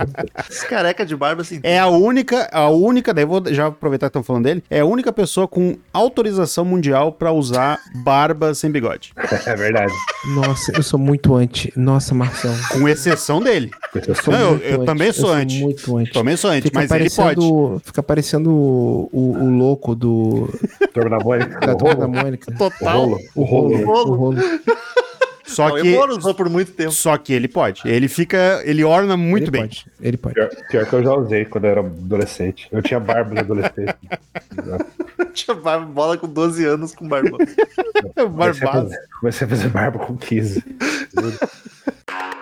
Esse 0.49 0.68
careca 0.68 1.05
de 1.05 1.16
barba 1.16 1.41
assim. 1.41 1.59
É 1.64 1.80
a 1.80 1.88
única, 1.88 2.49
a 2.51 2.70
única, 2.70 3.14
daí 3.14 3.26
vou 3.26 3.41
já 3.47 3.68
aproveitar 3.68 4.07
que 4.07 4.09
estão 4.09 4.24
falando 4.24 4.43
dele, 4.43 4.64
é 4.70 4.80
a 4.80 4.86
única 4.86 5.12
pessoa 5.12 5.47
com 5.47 5.76
autorização 5.93 6.64
mundial 6.66 7.12
pra 7.12 7.32
usar 7.32 7.80
barba 8.03 8.53
sem 8.53 8.72
bigode. 8.72 9.14
É 9.45 9.55
verdade. 9.55 9.93
Nossa, 10.36 10.72
eu 10.76 10.84
sou 10.84 10.99
muito 10.99 11.36
anti. 11.36 11.72
Nossa, 11.76 12.14
Marcelo. 12.14 12.55
Com 12.72 12.88
exceção 12.88 13.41
dele. 13.41 13.72
Eu 14.07 14.16
sou 14.16 14.34
Não, 14.34 14.39
eu- 14.39 14.49
muito 14.51 14.64
eu 14.66 14.76
anti. 14.82 14.86
também 14.86 15.12
sou 15.14 15.30
eu 15.30 15.36
anti. 15.36 15.62
muito 15.62 15.97
anti. 15.97 16.14
Também 16.14 16.38
sou 16.38 16.49
anti, 16.51 16.64
Fica 16.64 16.80
mas 16.80 16.91
ele 16.91 17.09
pode. 17.09 17.41
fica 17.84 18.03
parecendo 18.03 18.51
o, 18.51 19.09
o, 19.12 19.38
o 19.43 19.49
louco 19.57 19.95
do 19.95 20.49
Turma 20.93 21.18
da 21.18 21.24
Mônica. 21.24 21.59
da 21.59 21.74
o 21.74 21.78
Turma 21.78 21.95
da 21.95 22.05
rolo. 22.05 22.18
Mônica. 22.18 22.51
O 22.51 22.57
Total. 22.57 22.99
rolo. 23.05 23.18
O 23.36 23.43
rolo. 23.43 23.76
O 24.12 24.16
rolo. 24.16 24.38
Só 25.52 25.70
Não, 25.70 25.82
que, 25.82 25.91
Moro 25.95 26.18
usou 26.18 26.34
por 26.34 26.49
muito 26.49 26.72
tempo. 26.72 26.91
só 26.91 27.18
que 27.18 27.34
ele 27.34 27.47
pode. 27.47 27.82
Ele 27.86 28.08
fica, 28.08 28.62
ele 28.66 28.84
orna 28.84 29.16
muito 29.18 29.43
ele 29.45 29.52
bem. 29.52 29.62
Pode, 29.62 29.86
ele 30.02 30.18
pode. 30.18 30.36
Pior, 30.36 30.49
pior 30.70 30.86
que 30.86 30.93
eu 30.93 31.04
já 31.04 31.14
usei 31.14 31.45
quando 31.45 31.66
eu 31.66 31.72
era 31.72 31.80
adolescente. 31.82 32.68
Eu 32.72 32.82
tinha 32.82 32.99
barba 32.99 33.34
de 33.36 33.39
adolescente. 33.39 33.95
Tinha 35.34 35.56
barba, 35.56 35.86
bola 35.86 36.18
com 36.18 36.28
12 36.28 36.66
anos 36.66 36.93
com 36.93 37.08
barba. 37.08 37.38
Comecei 37.38 38.24
a, 38.24 38.26
Barbado. 38.28 38.89
fazer, 38.89 38.99
comecei 39.20 39.45
a 39.45 39.49
fazer 39.49 39.70
barba 39.70 39.99
com 39.99 40.18
15. 40.18 40.64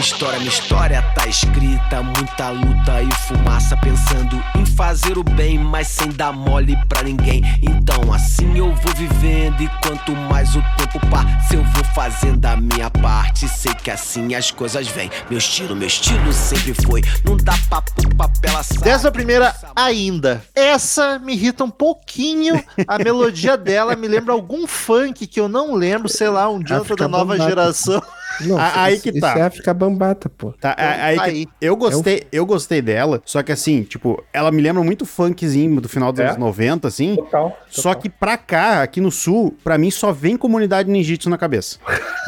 história, 0.00 0.38
minha 0.38 0.50
história 0.50 1.02
tá 1.14 1.26
escrita, 1.26 2.02
muita 2.02 2.50
luta 2.50 3.02
e 3.02 3.12
fumaça 3.26 3.76
pensando 3.76 4.42
em 4.56 4.64
fazer 4.64 5.18
o 5.18 5.24
bem, 5.24 5.58
mas 5.58 5.88
sem 5.88 6.10
dar 6.10 6.32
mole 6.32 6.76
pra 6.88 7.02
ninguém. 7.02 7.42
Então 7.62 8.12
assim 8.12 8.58
eu 8.58 8.74
vou 8.74 8.94
vivendo 8.94 9.62
e 9.62 9.68
quanto 9.82 10.12
mais 10.12 10.54
o 10.54 10.62
tempo 10.76 11.04
passa, 11.08 11.54
eu 11.54 11.64
vou 11.64 11.84
fazendo 11.94 12.44
a 12.46 12.56
minha 12.56 12.90
parte. 12.90 13.48
Sei 13.48 13.74
que 13.74 13.90
assim 13.90 14.34
as 14.34 14.50
coisas 14.50 14.86
vêm. 14.88 15.10
Meu 15.28 15.38
estilo, 15.38 15.74
meu 15.74 15.88
estilo 15.88 16.32
sempre 16.32 16.74
foi, 16.74 17.02
não 17.24 17.36
dá 17.36 17.54
papo 17.68 17.92
papel 18.18 18.56
assado. 18.58 18.80
Décima 18.80 19.12
primeira, 19.12 19.54
ainda. 19.74 20.42
Essa 20.54 21.18
me 21.20 21.34
irrita 21.34 21.64
um 21.64 21.70
pouquinho. 21.70 22.62
A 22.86 22.98
melodia 22.98 23.56
dela 23.56 23.94
me 23.94 24.08
lembra 24.08 24.32
algum 24.32 24.66
funk 24.66 25.26
que 25.26 25.40
eu 25.40 25.48
não 25.48 25.74
lembro, 25.74 26.08
sei 26.08 26.28
lá, 26.28 26.48
um 26.50 26.58
Jonathan 26.58 26.82
África 26.82 27.04
da 27.04 27.08
nova 27.08 27.32
Bambata. 27.32 27.48
geração. 27.48 28.02
Não, 28.40 28.58
A- 28.58 28.82
aí 28.84 28.94
isso- 28.94 29.02
que 29.02 29.10
Isso 29.10 29.20
tá. 29.20 29.38
é 29.38 29.42
África 29.42 29.74
Bambata, 29.74 30.28
pô. 30.28 30.52
Tá, 30.52 30.70
a- 30.78 31.04
aí 31.06 31.16
tá 31.16 31.24
que- 31.24 31.30
aí. 31.30 31.46
eu 31.60 31.76
gostei, 31.76 32.22
eu 32.30 32.46
gostei 32.46 32.80
dela, 32.80 33.20
só 33.24 33.42
que 33.42 33.50
assim, 33.52 33.82
tipo, 33.82 34.22
ela 34.32 34.50
me 34.52 34.62
lembra 34.62 34.82
muito 34.82 35.04
funkzinho 35.04 35.80
do 35.80 35.88
final 35.88 36.12
dos 36.12 36.20
É? 36.20 36.26
anos 36.26 36.36
90, 36.38 36.86
assim. 36.88 37.16
Total. 37.16 37.58
Só 37.68 37.94
que 37.94 38.08
pra 38.08 38.36
cá, 38.36 38.82
aqui 38.82 39.00
no 39.00 39.10
sul, 39.10 39.56
pra 39.64 39.76
mim 39.78 39.90
só 39.90 40.12
vem 40.12 40.36
comunidade 40.36 40.88
ninjitsu 40.90 41.28
na 41.28 41.36
cabeça. 41.38 41.78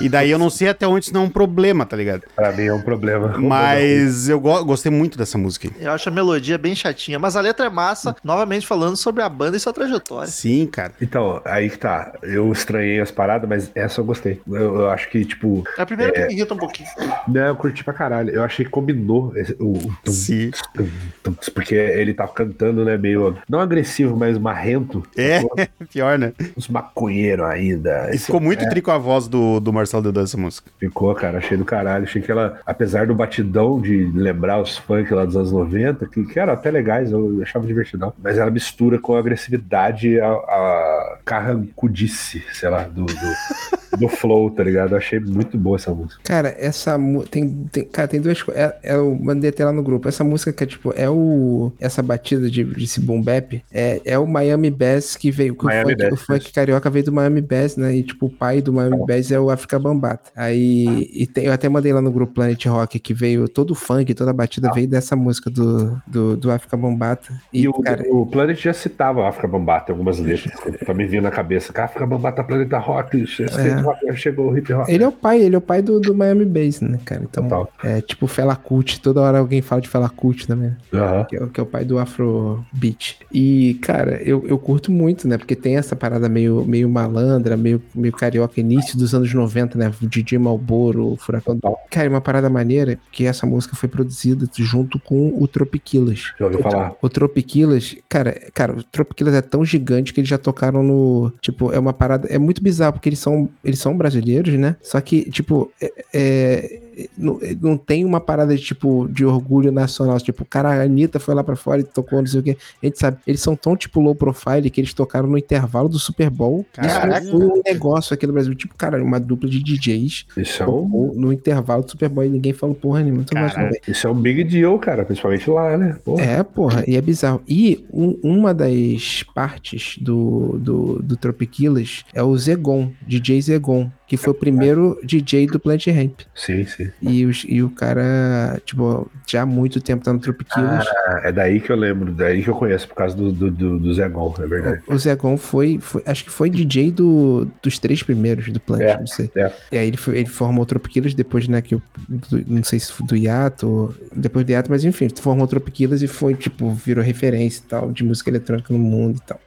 E 0.00 0.08
daí 0.08 0.30
eu 0.30 0.38
não 0.38 0.50
sei 0.50 0.68
até 0.68 0.86
onde 0.86 1.04
isso 1.06 1.14
não 1.14 1.22
é 1.22 1.24
um 1.24 1.30
problema, 1.30 1.84
tá 1.86 1.96
ligado? 1.96 2.22
Pra 2.34 2.52
mim 2.52 2.64
é 2.64 2.72
um 2.74 2.82
problema. 2.82 3.36
Mas 3.38 4.28
eu 4.28 4.40
go- 4.40 4.64
gostei 4.64 4.90
muito 4.90 5.16
dessa 5.18 5.36
música. 5.38 5.68
aí. 5.68 5.84
Eu 5.84 5.92
acho 5.92 6.08
a 6.08 6.12
melodia 6.12 6.56
bem 6.58 6.74
chatinha, 6.74 7.18
mas 7.18 7.36
a 7.36 7.40
letra 7.40 7.66
é 7.66 7.70
massa, 7.70 8.16
novamente 8.24 8.66
falando 8.66 8.96
sobre 8.96 9.22
a 9.22 9.28
banda 9.28 9.56
e 9.56 9.60
sua 9.60 9.72
trajetória. 9.72 10.28
Sim, 10.30 10.66
cara. 10.66 10.92
Então, 11.00 11.40
aí 11.44 11.68
que 11.70 11.78
tá. 11.78 12.12
Eu 12.22 12.50
estranhei 12.52 13.00
as 13.00 13.10
paradas, 13.10 13.48
mas 13.48 13.70
essa 13.74 14.00
eu 14.00 14.04
gostei. 14.04 14.40
Eu, 14.48 14.80
eu 14.80 14.90
acho 14.90 15.08
que, 15.10 15.24
tipo. 15.24 15.62
É 15.76 15.84
primeira 15.96 16.12
que 16.12 16.26
me 16.26 16.32
irrita 16.34 16.54
um 16.54 16.56
pouquinho. 16.56 16.88
Né, 17.28 17.48
eu 17.48 17.56
curti 17.56 17.82
pra 17.84 17.92
caralho. 17.92 18.30
Eu 18.30 18.42
achei 18.42 18.64
que 18.64 18.70
combinou 18.70 19.36
esse- 19.36 19.56
o, 19.58 19.72
o 19.72 19.96
tum, 20.04 20.12
Sim. 20.12 20.50
tum, 20.74 20.86
tum, 21.22 21.34
porque 21.54 21.74
ele 21.74 22.14
tava 22.14 22.32
cantando, 22.32 22.84
né, 22.84 22.96
meio. 22.96 23.36
Não 23.48 23.60
agressivo, 23.60 24.16
mas 24.16 24.38
marrento. 24.38 25.02
É, 25.16 25.40
sacou? 25.42 25.56
pior, 25.92 26.18
né? 26.18 26.32
Uns 26.56 26.68
maconheiros 26.68 27.46
ainda. 27.46 28.08
E 28.10 28.14
Esse- 28.16 28.26
ficou 28.26 28.40
muito 28.40 28.64
é, 28.64 28.68
tri 28.68 28.80
com 28.80 28.90
a 28.90 28.98
voz 28.98 29.28
do, 29.28 29.60
do 29.60 29.72
Marcelo 29.72 30.02
Dedan 30.02 30.22
essa 30.22 30.36
música. 30.36 30.70
Ficou, 30.78 31.14
cara, 31.14 31.38
achei 31.38 31.56
do 31.56 31.64
caralho. 31.64 32.04
Achei 32.04 32.22
que 32.22 32.30
ela, 32.30 32.60
apesar 32.64 33.06
do 33.06 33.14
batidão 33.14 33.80
de 33.80 34.10
lembrar 34.14 34.60
os 34.60 34.76
funk 34.78 35.12
lá 35.12 35.24
dos 35.24 35.36
anos 35.36 35.52
90, 35.52 36.06
que, 36.06 36.24
que 36.24 36.38
eram 36.38 36.52
até 36.52 36.70
legais, 36.70 37.10
eu 37.12 37.40
achava 37.42 37.66
divertidão, 37.66 38.12
mas 38.22 38.38
ela 38.38 38.50
mistura 38.50 38.98
com 38.98 39.14
a 39.14 39.18
agressividade, 39.18 40.20
a, 40.20 40.26
a 40.28 41.18
carrancudice, 41.24 42.42
sei 42.52 42.68
lá, 42.68 42.84
do, 42.84 43.04
do, 43.04 43.96
do 43.98 44.08
flow, 44.08 44.50
tá 44.50 44.62
ligado? 44.62 44.92
Eu 44.92 44.98
achei 44.98 45.18
muito 45.20 45.58
boa 45.58 45.78
essa 45.80 45.94
música. 45.94 46.20
Cara, 46.24 46.54
essa 46.58 46.98
tem, 47.30 47.68
tem 47.72 47.84
cara, 47.84 48.08
tem 48.08 48.20
duas 48.20 48.42
coisas. 48.42 48.62
É, 48.62 48.78
é, 48.82 48.94
eu 48.94 49.16
mandei 49.20 49.50
até 49.50 49.64
lá 49.64 49.72
no 49.72 49.82
grupo. 49.82 50.08
Essa 50.08 50.24
música 50.24 50.52
que 50.52 50.64
é 50.64 50.66
tipo, 50.66 50.92
é 50.96 51.08
o 51.08 51.72
essa 51.80 52.02
batida 52.02 52.50
de, 52.50 52.62
esse 52.82 53.00
boom 53.00 53.22
bap, 53.22 53.62
é, 53.72 54.00
é 54.04 54.18
o 54.18 54.26
Miami 54.26 54.70
Bass 54.70 55.16
que 55.16 55.30
veio, 55.30 55.54
que 55.54 55.64
o 55.64 55.66
Miami 55.66 55.92
funk, 55.92 56.06
o 56.06 56.10
Bass, 56.10 56.22
funk 56.22 56.52
carioca 56.52 56.90
veio 56.90 57.04
do 57.06 57.12
Miami 57.12 57.40
Bass, 57.40 57.76
né? 57.76 57.94
E 57.94 58.02
tipo, 58.02 58.26
o 58.26 58.30
pai 58.30 58.60
do 58.60 58.72
Miami 58.72 59.04
Bass 59.06 59.30
é 59.30 59.40
o 59.40 59.50
África 59.50 59.78
Bambata. 59.78 60.30
Aí 60.36 61.10
e 61.12 61.26
tem, 61.26 61.46
eu 61.46 61.52
até 61.52 61.68
mandei 61.68 61.92
lá 61.92 62.00
no 62.00 62.12
grupo 62.12 62.34
Planet 62.34 62.64
Rock 62.66 62.98
que 62.98 63.14
veio 63.14 63.48
todo 63.48 63.72
o 63.72 63.74
funk, 63.74 64.14
toda 64.14 64.30
a 64.30 64.34
batida 64.34 64.70
veio 64.72 64.88
dessa 64.88 65.16
música 65.16 65.50
do 65.50 66.00
do, 66.06 66.36
do 66.36 66.50
África 66.50 66.76
Bambata. 66.76 67.32
E, 67.52 67.62
E, 67.62 67.68
o, 67.68 67.72
cara, 67.74 68.02
o 68.08 68.26
Planet 68.26 68.58
já 68.58 68.72
citava 68.72 69.24
a 69.24 69.28
África 69.28 69.46
Bambata 69.46 69.90
em 69.90 69.94
algumas 69.94 70.18
letras, 70.18 70.52
pra 70.84 70.94
me 70.94 71.06
vir 71.06 71.22
na 71.22 71.30
cabeça. 71.30 71.72
África 71.80 72.06
Bambata 72.06 72.42
Planeta 72.42 72.78
Rock, 72.78 73.22
State 73.22 73.82
Rock, 73.82 74.16
chegou 74.16 74.50
o 74.50 74.58
hip 74.58 74.72
hop. 74.72 74.88
Ele 74.88 75.04
é 75.04 75.08
o 75.08 75.12
pai, 75.12 75.40
ele 75.40 75.54
é 75.54 75.58
o 75.58 75.62
pai 75.70 75.82
do, 75.82 76.00
do 76.00 76.12
Miami 76.14 76.44
Bass, 76.44 76.80
né, 76.80 76.98
cara? 77.04 77.22
Então, 77.22 77.44
Total. 77.44 77.70
é 77.84 78.00
tipo 78.00 78.26
Fela 78.26 78.56
Kuti, 78.56 79.00
toda 79.00 79.20
hora 79.20 79.38
alguém 79.38 79.62
fala 79.62 79.80
de 79.80 79.88
Fela 79.88 80.08
Kuti 80.08 80.46
também. 80.48 80.72
Aham. 80.92 81.24
Que 81.24 81.36
é, 81.36 81.42
o- 81.44 81.48
que 81.48 81.60
é 81.60 81.62
o 81.62 81.66
pai 81.66 81.84
do 81.84 81.98
Afrobeat. 81.98 83.18
E, 83.32 83.74
cara, 83.80 84.20
eu, 84.22 84.44
eu 84.46 84.58
curto 84.58 84.90
muito, 84.90 85.28
né? 85.28 85.38
Porque 85.38 85.54
tem 85.54 85.76
essa 85.76 85.94
parada 85.94 86.28
meio, 86.28 86.64
meio 86.64 86.88
malandra, 86.88 87.56
meio, 87.56 87.80
meio 87.94 88.12
carioca, 88.12 88.58
início 88.60 88.98
dos 88.98 89.14
anos 89.14 89.32
90, 89.32 89.78
né? 89.78 89.92
O 90.02 90.06
DJ 90.06 90.38
Malboro, 90.38 91.12
o 91.12 91.16
Furacão 91.16 91.56
do... 91.56 91.76
Cara, 91.90 92.08
uma 92.08 92.20
parada 92.20 92.48
maneira, 92.50 92.98
que 93.12 93.24
essa 93.26 93.46
música 93.46 93.76
foi 93.76 93.88
produzida 93.88 94.46
junto 94.56 94.98
com 94.98 95.32
o 95.40 95.46
Tropiquilas. 95.46 96.32
Já 96.38 96.46
ouviu 96.46 96.60
falar? 96.60 96.92
O 97.00 97.08
Tropiquilas, 97.08 97.96
cara, 98.08 98.32
cara, 98.52 98.72
o 98.76 98.82
Tropiquilas 98.82 99.34
é 99.34 99.42
tão 99.42 99.64
gigante 99.64 100.12
que 100.12 100.20
eles 100.20 100.28
já 100.28 100.38
tocaram 100.38 100.82
no. 100.82 101.32
Tipo, 101.40 101.72
é 101.72 101.78
uma 101.78 101.92
parada. 101.92 102.26
É 102.28 102.38
muito 102.38 102.62
bizarro, 102.62 102.94
porque 102.94 103.08
eles 103.08 103.18
são, 103.18 103.48
eles 103.64 103.78
são 103.78 103.96
brasileiros, 103.96 104.54
né? 104.54 104.76
Só 104.82 105.00
que, 105.00 105.30
tipo, 105.30 105.59
é, 105.80 106.04
é, 106.12 106.80
não, 107.16 107.38
não 107.60 107.76
tem 107.76 108.04
uma 108.04 108.20
parada 108.20 108.56
de, 108.56 108.62
tipo, 108.62 109.08
de 109.10 109.24
orgulho 109.24 109.70
nacional. 109.72 110.18
Tipo, 110.20 110.44
cara, 110.44 110.70
a 110.70 110.82
Anitta 110.82 111.18
foi 111.18 111.34
lá 111.34 111.42
pra 111.44 111.56
fora 111.56 111.80
e 111.80 111.84
tocou, 111.84 112.18
não 112.20 112.26
sei 112.26 112.40
o 112.40 112.42
quê. 112.42 112.56
A 112.82 112.86
gente 112.86 112.98
sabe, 112.98 113.18
eles 113.26 113.40
são 113.40 113.54
tão, 113.56 113.76
tipo, 113.76 114.00
low 114.00 114.14
profile 114.14 114.68
que 114.70 114.80
eles 114.80 114.92
tocaram 114.94 115.28
no 115.28 115.38
intervalo 115.38 115.88
do 115.88 115.98
Super 115.98 116.30
Bowl. 116.30 116.64
Caraca. 116.72 117.20
Isso 117.22 117.30
foi 117.30 117.46
um 117.46 117.62
negócio 117.64 118.14
aqui 118.14 118.26
no 118.26 118.32
Brasil. 118.32 118.54
Tipo, 118.54 118.74
cara, 118.76 119.02
uma 119.02 119.18
dupla 119.20 119.48
de 119.48 119.62
DJs 119.62 120.26
Isso 120.36 120.62
é 120.62 120.66
tocou 120.66 121.12
no 121.14 121.32
intervalo 121.32 121.82
do 121.84 121.90
Super 121.90 122.08
Bowl 122.08 122.24
e 122.24 122.28
ninguém 122.28 122.52
falou 122.52 122.74
porra 122.74 123.02
nenhuma. 123.02 123.22
Então, 123.22 123.40
isso 123.88 124.06
é 124.06 124.10
um 124.10 124.14
big 124.20 124.44
deal, 124.44 124.78
cara, 124.78 125.04
principalmente 125.04 125.48
lá, 125.50 125.76
né? 125.76 125.96
Porra. 126.04 126.22
é, 126.24 126.42
porra, 126.42 126.84
e 126.86 126.96
é 126.96 127.00
bizarro. 127.00 127.42
E 127.48 127.84
um- 127.92 128.18
uma 128.22 128.52
das 128.54 129.22
partes 129.34 129.96
do, 130.00 130.58
do, 130.58 131.02
do 131.02 131.16
Tropiquilas 131.16 132.04
é 132.14 132.22
o 132.22 132.36
Zegon, 132.36 132.90
DJ 133.06 133.40
Zegon, 133.42 133.90
que 134.06 134.16
foi 134.16 134.32
o 134.32 134.34
primeiro 134.34 134.98
DJ 135.04 135.46
do 135.46 135.60
Plant 135.60 135.86
Ramp. 135.86 136.20
Sim, 136.34 136.64
sim. 136.66 136.79
E, 137.02 137.24
os, 137.26 137.44
e 137.48 137.62
o 137.62 137.70
cara, 137.70 138.60
tipo, 138.64 139.10
já 139.26 139.42
há 139.42 139.46
muito 139.46 139.80
tempo 139.80 140.04
tá 140.04 140.12
no 140.12 140.18
Tropiquilas. 140.18 140.86
Ah, 141.06 141.20
é 141.24 141.32
daí 141.32 141.60
que 141.60 141.70
eu 141.70 141.76
lembro, 141.76 142.12
daí 142.12 142.42
que 142.42 142.48
eu 142.50 142.54
conheço, 142.54 142.86
por 142.88 142.94
causa 142.94 143.16
do, 143.16 143.32
do, 143.32 143.50
do, 143.50 143.78
do 143.78 143.94
Zé 143.94 144.08
Gon, 144.08 144.34
é 144.38 144.46
verdade. 144.46 144.82
O 144.86 144.96
Zegon 144.98 145.36
foi, 145.36 145.78
foi- 145.80 146.02
acho 146.06 146.24
que 146.24 146.30
foi 146.30 146.50
DJ 146.50 146.90
do, 146.92 147.48
dos 147.62 147.78
três 147.78 148.02
primeiros 148.02 148.48
do 148.50 148.60
Plant, 148.60 148.82
É, 148.82 148.98
não 148.98 149.06
sei. 149.06 149.30
é. 149.36 149.52
E 149.72 149.78
aí 149.78 149.88
ele, 149.88 149.96
foi- 149.96 150.16
ele 150.18 150.28
formou 150.28 150.62
o 150.62 150.66
Tropiquilas 150.66 151.14
depois, 151.14 151.46
né, 151.48 151.60
que 151.62 151.74
eu, 151.74 151.82
do- 152.08 152.44
não 152.46 152.62
sei 152.64 152.78
se 152.80 152.92
foi 152.92 153.06
do 153.06 153.16
Yato, 153.16 153.94
depois 154.14 154.44
do 154.44 154.50
Yato, 154.52 154.70
mas 154.70 154.84
enfim, 154.84 155.08
formou 155.20 155.44
o 155.44 155.48
Tropiquilas 155.48 156.02
e 156.02 156.06
foi, 156.06 156.34
tipo, 156.34 156.70
virou 156.72 157.04
referência 157.04 157.62
e 157.64 157.68
tal, 157.68 157.92
de 157.92 158.04
música 158.04 158.30
eletrônica 158.30 158.72
no 158.72 158.78
mundo 158.78 159.18
e 159.18 159.26
tal. 159.26 159.40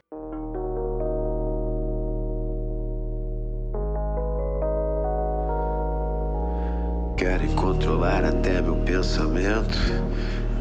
Até 8.24 8.60
meu 8.60 8.76
pensamento, 8.76 9.78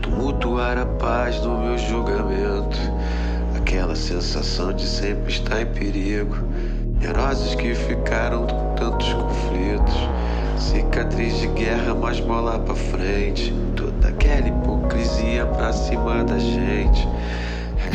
tumultuar 0.02 0.78
a 0.78 0.86
paz 0.86 1.40
no 1.44 1.58
meu 1.58 1.78
julgamento. 1.78 2.78
Aquela 3.56 3.96
sensação 3.96 4.74
de 4.74 4.86
sempre 4.86 5.32
estar 5.32 5.62
em 5.62 5.66
perigo, 5.66 6.38
neuroses 7.00 7.56
que 7.56 7.74
ficaram 7.74 8.46
com 8.46 8.76
tantos 8.76 9.12
conflitos. 9.14 9.96
Cicatriz 10.58 11.40
de 11.40 11.48
guerra, 11.48 11.94
mas 11.94 12.20
bola 12.20 12.60
pra 12.60 12.76
frente. 12.76 13.54
Toda 13.76 14.10
aquela 14.10 14.48
hipocrisia 14.48 15.46
pra 15.46 15.74
cima 15.74 16.24
da 16.24 16.38
gente. 16.38 17.08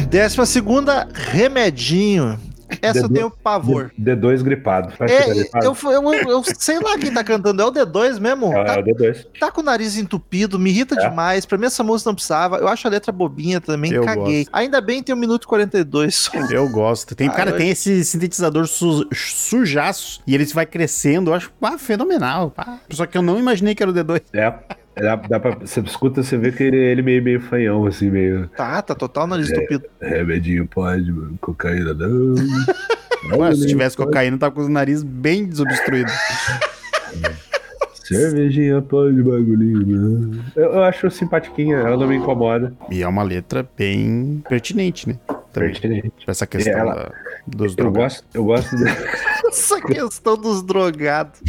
Décima 0.09 0.47
segunda, 0.47 1.09
Remedinho. 1.13 2.39
Essa 2.83 3.01
eu 3.01 3.09
D2 3.09 3.15
tenho 3.15 3.31
pavor. 3.31 3.91
D2 4.01 4.43
gripado. 4.43 4.93
Tá 4.97 5.05
É, 5.07 5.29
gripado? 5.35 5.65
eu, 5.65 5.77
eu, 5.91 6.13
eu 6.31 6.43
sei 6.59 6.79
lá 6.81 6.99
quem 6.99 7.13
tá 7.13 7.25
cantando, 7.25 7.63
é 7.63 7.65
o 7.65 7.73
D2 7.73 8.19
mesmo? 8.21 8.53
É, 8.53 8.65
Tá, 8.65 8.75
é 8.75 8.79
o 8.81 8.85
D2. 8.85 9.27
tá 9.41 9.51
com 9.51 9.61
o 9.61 9.65
nariz 9.65 9.97
entupido, 9.97 10.59
me 10.59 10.71
irrita 10.71 10.95
É. 10.95 11.09
demais. 11.09 11.45
Pra 11.47 11.57
mim 11.59 11.67
essa 11.67 11.83
música 11.83 12.11
não 12.11 12.15
precisava. 12.15 12.57
Eu 12.59 12.69
acho 12.69 12.87
a 12.87 12.91
letra 12.91 13.11
bobinha 13.13 13.61
também, 13.61 13.93
Eu 13.93 14.05
caguei. 14.05 14.45
gosto. 14.45 14.51
Ainda 14.53 14.81
bem 14.81 15.03
tem 15.03 15.15
1 15.15 15.19
minuto 15.19 15.45
e 15.45 15.47
42 15.47 16.15
só. 16.15 16.33
Eu 16.51 16.69
gosto. 16.69 17.15
Tem, 17.15 17.29
Ah, 17.29 17.33
cara, 17.33 17.51
eu- 17.51 17.57
tem 17.57 17.71
esse 17.71 18.05
sintetizador 18.05 18.67
su 18.67 19.07
sujaço 19.13 20.21
e 20.27 20.35
ele 20.35 20.45
vai 20.47 20.67
crescendo. 20.67 21.31
Eu 21.31 21.35
acho 21.35 21.51
pá, 21.61 21.79
fenomenal. 21.79 22.51
pá. 22.51 22.79
Só 22.91 23.07
que 23.07 23.17
eu 23.17 23.23
não 23.23 23.39
imaginei 23.39 23.75
que 23.75 23.83
era 23.83 23.91
o 23.91 23.95
D2. 23.95 24.23
É. 24.33 24.53
Dá, 25.01 25.17
dá 25.17 25.41
pra, 25.41 25.53
você 25.53 25.81
escuta, 25.81 26.23
você 26.23 26.37
vê 26.37 26.53
que 26.53 26.63
ele, 26.63 26.77
ele 26.77 27.03
meio, 27.03 27.23
meio 27.23 27.41
fanhão, 27.41 27.87
assim, 27.87 28.11
meio. 28.11 28.49
Tá, 28.49 28.83
tá 28.83 28.95
total 28.95 29.27
nariz 29.27 29.51
entupido. 29.51 29.85
Remedinho 30.01 30.67
pode, 30.67 31.11
mano. 31.13 31.37
Cocaína 31.41 31.95
não. 31.95 32.35
Se 33.55 33.67
tivesse 33.67 33.97
pode. 33.97 34.09
cocaína, 34.09 34.39
tava 34.39 34.55
com 34.55 34.63
o 34.63 34.69
nariz 34.69 35.03
bem 35.03 35.47
desobstruído. 35.47 36.11
Cervejinha 38.05 38.81
pode, 38.81 39.23
bagulhinho 39.23 39.87
não. 39.87 40.41
Eu, 40.57 40.73
eu 40.73 40.83
acho 40.83 41.11
simpatiquinha, 41.11 41.77
ela 41.77 41.97
não 41.97 42.09
me 42.09 42.17
incomoda. 42.17 42.73
E 42.91 43.03
é 43.03 43.09
uma 43.09 43.23
letra 43.23 43.69
bem 43.77 44.43
pertinente, 44.49 45.09
né? 45.09 45.17
Também. 45.53 45.71
Pertinente. 45.71 46.13
Essa 46.27 46.47
questão 46.47 46.73
Ela- 46.79 46.95
da- 46.95 47.13
dos 47.47 47.73
Eu 47.73 47.77
drogados. 47.77 48.15
gosto, 48.17 48.25
eu 48.35 48.45
gosto 48.45 48.77
de... 48.77 48.85
Essa 49.49 49.81
questão 49.81 50.37
dos 50.37 50.63
drogados. 50.63 51.41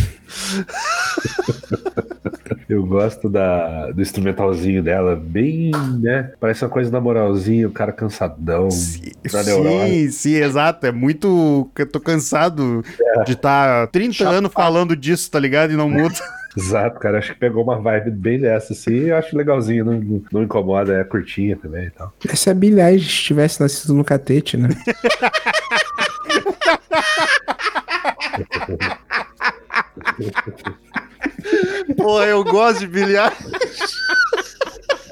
Eu 2.68 2.86
gosto 2.86 3.28
da, 3.30 3.92
do 3.92 4.00
instrumentalzinho 4.02 4.84
dela, 4.84 5.16
bem, 5.16 5.72
né? 6.00 6.32
Parece 6.40 6.64
uma 6.64 6.70
coisa 6.70 6.92
na 6.92 7.02
moralzinha, 7.02 7.68
o 7.68 7.72
cara 7.72 7.92
cansadão. 7.92 8.68
na 9.34 9.44
neurose. 9.44 9.88
Sim, 9.90 10.12
sim, 10.12 10.36
exato. 10.36 10.86
É 10.86 10.92
muito. 10.92 11.70
Eu 11.78 11.88
tô 11.92 12.00
cansado 12.00 12.84
É. 13.18 13.24
de 13.24 13.32
estar 13.34 13.88
30 13.88 14.28
anos 14.30 14.52
falando 14.54 14.96
disso, 14.96 15.32
tá 15.32 15.40
ligado? 15.40 15.74
E 15.74 15.76
não 15.76 15.90
muda. 15.90 16.14
Exato, 16.58 17.00
cara. 17.00 17.20
Acho 17.20 17.34
que 17.34 17.40
pegou 17.40 17.64
uma 17.64 17.80
vibe 17.80 18.12
bem 18.12 18.40
dessa, 18.40 18.74
assim. 18.74 18.94
e 18.94 19.10
Eu 19.10 19.18
acho 19.18 19.38
legalzinho, 19.38 19.86
não, 19.86 20.24
não, 20.32 20.44
incomoda, 20.44 20.94
é 21.00 21.04
curtinha 21.04 21.56
também 21.56 21.86
e 21.88 21.92
tal. 21.92 22.14
Se 22.34 22.50
a 22.50 22.54
Billie 22.54 22.82
Eilish 22.82 23.24
tivesse 23.24 23.62
nascido 23.62 23.94
no 23.94 24.04
catete, 24.04 24.58
né? 24.58 24.70
Pô, 31.98 32.22
eu 32.24 32.44
gosto 32.44 32.80
de 32.82 32.88
bilhar. 32.88 33.36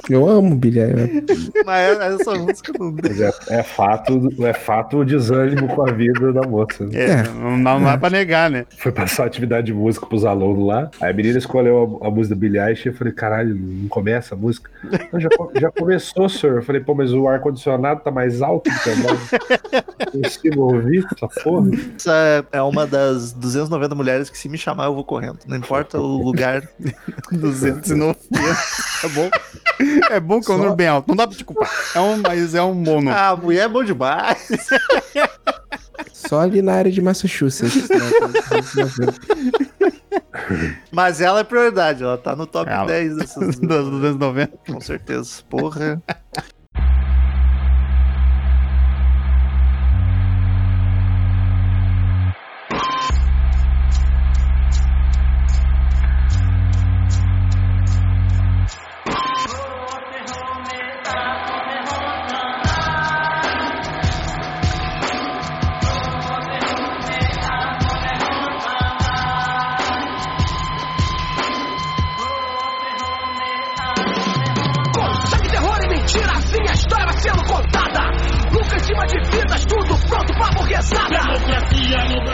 Eu 0.10 0.28
amo 0.28 0.56
Billie 0.56 0.82
Eilish. 0.82 1.52
Mas 1.66 2.00
essa 2.00 2.36
música 2.36 2.72
não 2.80 2.96
Mas 3.02 3.20
é, 3.20 3.32
é 3.50 3.64
fato, 3.64 4.30
é 4.46 4.54
fato 4.54 5.00
o 5.00 5.06
desânimo 5.06 5.68
com 5.68 5.88
a 5.88 5.92
vida 5.92 6.32
da 6.32 6.42
moça. 6.42 6.86
né? 6.86 6.92
É, 6.94 7.24
não, 7.24 7.58
não 7.58 7.84
dá 7.84 7.98
pra 7.98 8.10
negar, 8.10 8.50
né? 8.50 8.66
Foi 8.78 8.92
passar 8.92 9.26
atividade 9.26 9.68
de 9.68 9.74
música 9.74 10.06
pros 10.06 10.24
alunos 10.26 10.66
lá. 10.66 10.90
Aí 11.02 11.12
a 11.12 11.14
menina 11.14 11.38
escolheu 11.38 12.00
a, 12.02 12.08
a 12.08 12.12
música 12.12 12.36
da 12.36 12.40
Billie 12.40 12.60
Eilish 12.60 12.86
e 12.86 12.90
eu 12.90 12.94
falei, 12.96 13.14
caralho, 13.14 13.56
não 13.56 13.88
começa 13.90 14.36
a 14.36 14.38
música? 14.38 14.70
Não, 15.12 15.20
já, 15.20 15.30
já 15.60 15.72
começou, 15.72 16.30
senhor. 16.30 16.58
Eu 16.58 16.64
falei, 16.64 16.82
pô, 16.82 16.96
mas 16.96 17.14
o 17.14 17.28
ar-condicionado 17.28 18.02
tá 18.02 18.12
mais 18.12 18.42
alto 18.42 18.70
que 18.70 18.90
eu 18.90 20.12
consigo 20.12 20.62
ouvir 20.62 21.06
essa 21.16 21.28
porra. 21.44 21.70
Essa 21.96 22.46
é 22.52 22.62
uma 22.62 22.88
das 22.88 23.34
290 23.34 23.96
mulheres 23.96 24.30
que 24.30 24.38
se 24.38 24.48
me 24.48 24.58
chamar 24.58 24.86
eu 24.86 24.96
vou 24.96 25.04
correndo. 25.04 25.40
Não 25.48 25.58
importa 25.58 26.00
o 26.00 26.24
lugar. 26.24 26.68
290. 27.32 28.18
É 29.04 29.10
bom. 29.10 29.30
É 30.10 30.20
bom 30.20 30.40
que 30.42 30.50
é 30.52 30.54
um 30.54 30.58
número 30.58 30.76
bem 30.76 30.88
alto. 30.88 31.08
Não 31.08 31.16
dá 31.16 31.28
pra 31.28 31.36
te 31.38 31.44
culpar. 31.44 31.70
É 31.96 32.00
um, 32.00 32.18
mas 32.18 32.56
é 32.56 32.62
um 32.62 32.74
bom 32.84 32.96
número. 32.96 33.16
Ah, 33.18 33.30
a 33.30 33.36
mulher 33.36 33.66
é 33.66 33.68
bom 33.68 33.84
demais. 33.84 34.48
Só 36.14 36.42
ali 36.42 36.62
na 36.62 36.74
área 36.74 36.92
de 36.92 37.02
Massachusetts. 37.02 37.88
né? 37.90 37.98
Mas 40.92 41.22
ela 41.22 41.40
é 41.40 41.44
prioridade, 41.44 42.04
ela 42.04 42.18
tá 42.18 42.36
no 42.36 42.46
top 42.46 42.70
Ela. 42.70 42.86
10 42.86 43.18
dessas. 43.18 43.60
Das 43.62 43.86
290. 43.86 44.58
Com 44.68 44.82
certeza. 44.82 45.42
Porra. 45.50 46.02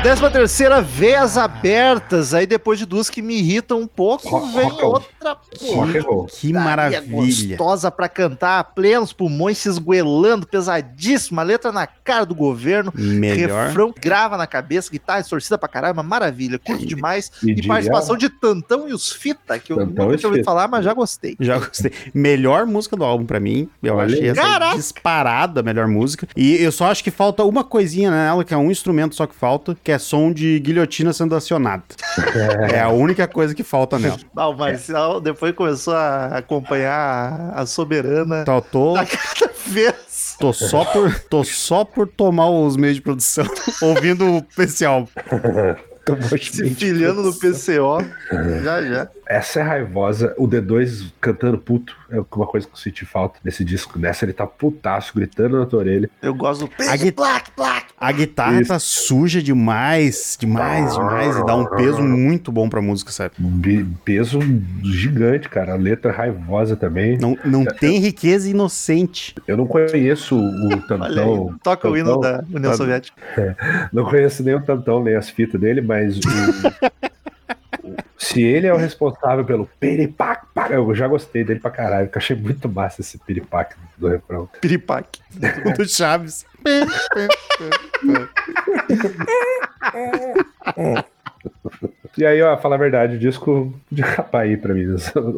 Décima 0.01 0.31
terceira, 0.31 0.81
veias 0.81 1.37
abertas. 1.37 2.33
Aí 2.33 2.45
depois 2.47 2.79
de 2.79 2.85
duas 2.85 3.09
que 3.09 3.21
me 3.21 3.35
irritam 3.37 3.79
um 3.81 3.87
pouco, 3.87 4.27
Rock- 4.27 4.53
vem 4.55 4.67
rock- 4.69 4.83
outra 4.83 5.37
Rock. 5.61 5.93
Que 5.93 6.01
putaria 6.01 6.59
maravilha. 6.59 7.55
gostosa 7.55 7.91
pra 7.91 8.09
cantar, 8.09 8.63
plenos 8.75 9.13
pulmões 9.13 9.57
se 9.59 9.69
esgoelando, 9.69 10.47
pesadíssima, 10.47 11.43
letra 11.43 11.71
na 11.71 11.85
cara 11.87 12.25
do 12.25 12.33
governo, 12.35 12.91
Melhor. 12.95 13.67
refrão 13.67 13.93
grava 14.01 14.37
na 14.37 14.47
cabeça, 14.47 14.91
guitarra 14.91 15.21
distorcida 15.21 15.57
pra 15.57 15.69
caralho, 15.69 15.93
uma 15.93 16.03
maravilha, 16.03 16.57
curto 16.59 16.85
demais. 16.85 17.31
e 17.43 17.51
E, 17.51 17.53
diria- 17.55 17.69
participação 17.69 18.17
de 18.17 18.29
Tantão 18.29 18.89
e 18.89 18.93
os 18.93 19.11
Fita, 19.11 19.59
que 19.59 19.71
eu 19.71 19.77
Tantão 19.77 20.05
nunca 20.05 20.17
tinha 20.17 20.29
ouvido 20.29 20.43
falar, 20.43 20.67
mas 20.67 20.83
já 20.83 20.93
gostei. 20.93 21.35
Já 21.39 21.59
gostei. 21.59 21.91
Melhor 22.13 22.65
música 22.65 22.95
do 22.97 23.03
álbum 23.03 23.25
pra 23.25 23.39
mim. 23.39 23.69
Eu 23.81 23.95
Olha 23.95 24.05
achei 24.15 24.29
essa 24.29 24.41
Caraca! 24.41 24.75
disparada 24.75 25.59
a 25.59 25.63
melhor 25.63 25.87
música. 25.87 26.27
E 26.35 26.55
eu 26.55 26.71
só 26.71 26.85
acho 26.91 27.03
que 27.03 27.11
falta 27.11 27.43
uma 27.43 27.63
coisinha 27.63 28.09
nela, 28.11 28.43
que 28.43 28.53
é 28.53 28.57
um 28.57 28.71
instrumento 28.71 29.15
só 29.15 29.25
que 29.27 29.35
falta, 29.43 29.75
que 29.83 29.91
é 29.91 29.99
som 29.99 30.31
de 30.31 30.57
guilhotina 30.61 31.11
sendo 31.11 31.35
acionado. 31.35 31.83
é 32.71 32.79
a 32.79 32.87
única 32.87 33.27
coisa 33.27 33.53
que 33.53 33.61
falta 33.61 33.99
nela. 33.99 34.17
Ah, 34.37 34.47
o 34.47 34.55
Marcial 34.55 35.19
depois 35.19 35.53
começou 35.53 35.93
a 35.93 36.37
acompanhar 36.37 37.51
a, 37.53 37.65
Soberana 37.65 38.45
eu 38.47 38.61
tô, 38.61 38.95
a 38.95 39.05
cada 39.05 39.51
vez. 39.67 40.37
tô, 40.39 40.53
só 40.53 40.85
por, 40.85 41.19
tô 41.29 41.43
só 41.43 41.83
por 41.83 42.07
tomar 42.07 42.49
os 42.49 42.77
meios 42.77 42.95
de 42.95 43.01
produção, 43.01 43.45
ouvindo 43.83 44.45
esse 44.57 44.85
álbum. 44.85 45.09
Se 46.41 46.69
filhando 46.71 47.21
no 47.23 47.33
PCO. 47.33 48.03
já, 48.63 48.81
já. 48.81 49.07
Essa 49.25 49.61
é 49.61 49.63
raivosa. 49.63 50.33
O 50.37 50.47
D2 50.47 51.11
cantando 51.21 51.57
puto 51.57 51.95
é 52.11 52.19
uma 52.35 52.45
coisa 52.45 52.67
que 52.67 52.73
eu 52.73 52.77
senti 52.77 53.05
falta 53.05 53.39
nesse 53.43 53.63
disco. 53.63 53.97
Nessa 53.97 54.25
ele 54.25 54.33
tá 54.33 54.45
putaço, 54.45 55.13
gritando 55.15 55.57
na 55.59 55.65
tua 55.65 55.79
orelha. 55.79 56.09
Eu 56.21 56.33
gosto 56.35 56.67
do 56.67 56.69
A, 56.89 56.95
gui- 56.97 57.13
a 57.97 58.11
guitarra 58.11 58.59
Isso. 58.61 58.67
tá 58.67 58.79
suja 58.79 59.41
demais, 59.41 60.35
demais, 60.37 60.93
demais, 60.93 61.37
e 61.37 61.45
dá 61.45 61.55
um 61.55 61.65
peso 61.65 62.01
muito 62.03 62.51
bom 62.51 62.67
pra 62.67 62.81
música, 62.81 63.11
sabe? 63.11 63.35
Bi- 63.39 63.87
Peso 64.03 64.39
gigante, 64.83 65.47
cara. 65.47 65.73
A 65.73 65.77
letra 65.77 66.11
raivosa 66.11 66.75
também. 66.75 67.17
Não, 67.17 67.37
não 67.45 67.63
tem 67.65 67.99
riqueza 67.99 68.49
inocente. 68.49 69.33
Eu 69.47 69.55
não 69.55 69.65
conheço 69.65 70.37
o 70.37 70.69
Tantão. 70.85 71.55
toca 71.63 71.89
o 71.89 71.97
hino 71.97 72.19
da 72.19 72.43
União 72.53 72.71
tá- 72.71 72.77
Soviética. 72.77 73.17
Não 73.93 74.03
conheço 74.03 74.43
nem 74.43 74.55
o 74.55 74.61
Tantão, 74.61 75.01
nem 75.03 75.15
as 75.15 75.29
fitas 75.29 75.59
dele, 75.59 75.81
mas 75.81 75.92
o- 75.93 77.87
o- 77.87 77.95
se 78.17 78.41
ele 78.41 78.67
é 78.67 78.73
o 78.73 78.77
responsável 78.77 79.43
pelo 79.45 79.67
piripac, 79.79 80.45
pá, 80.53 80.67
eu 80.69 80.93
já 80.95 81.07
gostei 81.07 81.43
dele 81.43 81.59
pra 81.59 81.71
caralho, 81.71 82.09
que 82.09 82.17
eu 82.17 82.21
achei 82.21 82.35
muito 82.35 82.67
massa 82.69 83.01
esse 83.01 83.17
piripac 83.19 83.75
do 83.97 84.07
refrão. 84.07 84.49
Piripaque. 84.61 85.21
Do 85.77 85.87
Chaves. 85.87 86.45
E 92.17 92.25
aí, 92.25 92.41
ó, 92.41 92.55
falar 92.57 92.75
a 92.75 92.79
verdade, 92.79 93.15
o 93.15 93.19
disco 93.19 93.73
de 93.91 94.03
capa 94.03 94.39
aí 94.39 94.55
pra 94.55 94.73
mim. 94.73 94.85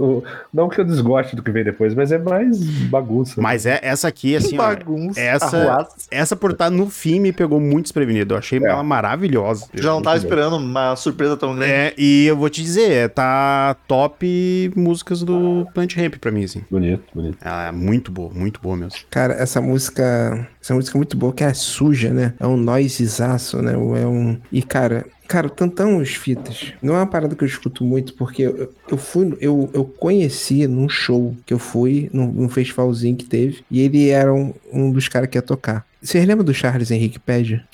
Não 0.53 0.67
que 0.67 0.79
eu 0.79 0.85
desgoste 0.85 1.35
do 1.35 1.41
que 1.41 1.51
vem 1.51 1.63
depois, 1.63 1.93
mas 1.93 2.11
é 2.11 2.17
mais 2.17 2.59
bagunça. 2.89 3.41
Mas 3.41 3.65
é 3.65 3.79
essa 3.81 4.09
aqui, 4.09 4.35
assim, 4.35 4.55
ó, 4.55 4.57
bagunça. 4.57 5.19
essa, 5.19 5.57
arruaça. 5.57 6.07
essa 6.11 6.35
por 6.35 6.51
estar 6.51 6.69
no 6.69 6.89
fim 6.89 7.19
me 7.19 7.31
pegou 7.31 7.59
muito 7.59 7.85
desprevenido. 7.85 8.33
Eu 8.33 8.39
achei 8.39 8.59
ela 8.63 8.83
maravilhosa. 8.83 9.67
Já 9.73 9.91
não 9.91 10.01
tava 10.01 10.17
esperando 10.17 10.57
uma 10.57 10.95
surpresa 10.97 11.37
tão 11.37 11.55
grande. 11.55 11.71
É, 11.71 11.93
e 11.97 12.25
eu 12.25 12.35
vou 12.35 12.49
te 12.49 12.61
dizer, 12.61 12.91
é, 12.91 13.07
tá 13.07 13.75
top 13.87 14.71
músicas 14.75 15.23
do 15.23 15.65
Plant 15.73 15.95
Ramp 15.95 16.15
pra 16.15 16.31
mim, 16.31 16.43
assim. 16.43 16.61
Bonito, 16.69 17.03
bonito. 17.13 17.37
Ela 17.41 17.67
é 17.67 17.71
muito 17.71 18.11
boa, 18.11 18.33
muito 18.33 18.59
boa 18.59 18.75
mesmo. 18.75 18.99
Cara, 19.09 19.33
essa 19.33 19.61
música. 19.61 20.47
Essa 20.61 20.73
música 20.73 20.97
é 20.97 20.99
muito 20.99 21.15
boa, 21.15 21.31
que 21.31 21.43
é 21.43 21.53
suja, 21.53 22.11
né? 22.11 22.33
É 22.39 22.45
um 22.45 22.57
noisezaço, 22.57 23.61
né? 23.61 23.73
É 23.73 24.07
um. 24.07 24.37
E, 24.51 24.61
cara. 24.61 25.05
Cara, 25.27 25.49
tantão 25.49 25.97
os 25.97 26.13
fitas. 26.13 26.73
Não 26.81 26.93
é 26.95 26.97
uma 26.99 27.07
parada 27.07 27.35
que 27.35 27.43
eu 27.43 27.47
escuto 27.47 27.83
muito, 27.83 28.13
porque 28.13 28.43
eu, 28.43 28.71
eu 28.89 28.97
fui. 28.97 29.35
Eu, 29.41 29.69
eu 29.73 29.83
conheci 29.83 30.67
num 30.67 30.87
show 30.87 31.35
que 31.45 31.53
eu 31.53 31.59
fui, 31.59 32.09
num, 32.13 32.31
num 32.31 32.47
festivalzinho 32.49 33.15
que 33.15 33.25
teve, 33.25 33.63
e 33.69 33.81
ele 33.81 34.09
era 34.09 34.33
um, 34.33 34.53
um 34.71 34.91
dos 34.91 35.07
caras 35.07 35.29
que 35.29 35.37
ia 35.37 35.41
tocar. 35.41 35.85
Vocês 36.01 36.25
lembram 36.25 36.45
do 36.45 36.53
Charles 36.53 36.91
Henrique 36.91 37.17
Pede? 37.19 37.63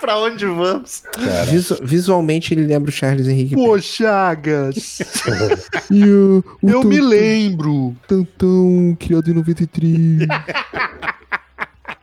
Pra 0.00 0.16
onde 0.18 0.46
vamos? 0.46 1.02
Visu- 1.50 1.78
visualmente 1.82 2.54
ele 2.54 2.64
lembra 2.66 2.88
o 2.88 2.92
Charles 2.92 3.26
Henrique. 3.26 3.54
Pô, 3.54 3.78
Chagas. 3.80 4.98
E 5.90 6.04
o, 6.04 6.44
o 6.62 6.68
eu 6.70 6.84
me 6.84 7.00
lembro. 7.00 7.96
Tantão, 8.06 8.96
criado 8.98 9.30
em 9.30 9.34
93. 9.34 10.26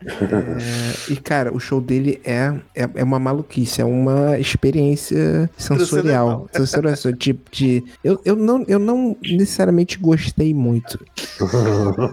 É, 0.05 1.11
e, 1.13 1.15
cara, 1.17 1.53
o 1.53 1.59
show 1.59 1.81
dele 1.81 2.19
é, 2.23 2.53
é, 2.75 2.89
é 2.95 3.03
uma 3.03 3.19
maluquice, 3.19 3.81
é 3.81 3.85
uma 3.85 4.37
experiência 4.39 5.49
sensorial. 5.57 6.47
sensorial 6.53 6.95
de, 7.17 7.39
de, 7.51 7.83
eu, 8.03 8.19
eu, 8.23 8.35
não, 8.35 8.63
eu 8.67 8.79
não 8.79 9.17
necessariamente 9.21 9.97
gostei 9.97 10.53
muito. 10.53 10.99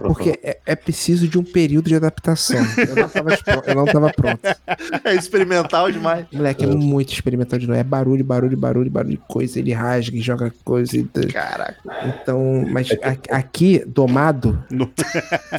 Porque 0.07 0.39
é, 0.43 0.57
é 0.65 0.75
preciso 0.75 1.27
de 1.27 1.37
um 1.37 1.43
período 1.43 1.87
de 1.87 1.95
adaptação. 1.95 2.57
Eu 2.87 2.95
não 2.95 3.09
tava, 3.09 3.33
espro- 3.33 3.63
eu 3.65 3.75
não 3.75 3.85
tava 3.85 4.11
pronto. 4.11 4.39
É 5.03 5.15
experimental 5.15 5.91
demais. 5.91 6.25
Moleque, 6.31 6.63
é 6.63 6.67
muito 6.67 7.13
experimental 7.13 7.59
de 7.59 7.67
novo. 7.67 7.79
É 7.79 7.83
barulho, 7.83 8.23
barulho, 8.23 8.57
barulho, 8.57 8.89
barulho, 8.91 9.19
coisa. 9.27 9.59
Ele 9.59 9.73
rasga 9.73 10.15
e 10.17 10.21
joga 10.21 10.53
coisa. 10.63 10.97
E... 10.97 11.03
Caraca. 11.31 11.75
Então, 12.05 12.65
mas 12.69 12.89
a- 13.01 13.37
aqui, 13.37 13.83
domado, 13.85 14.63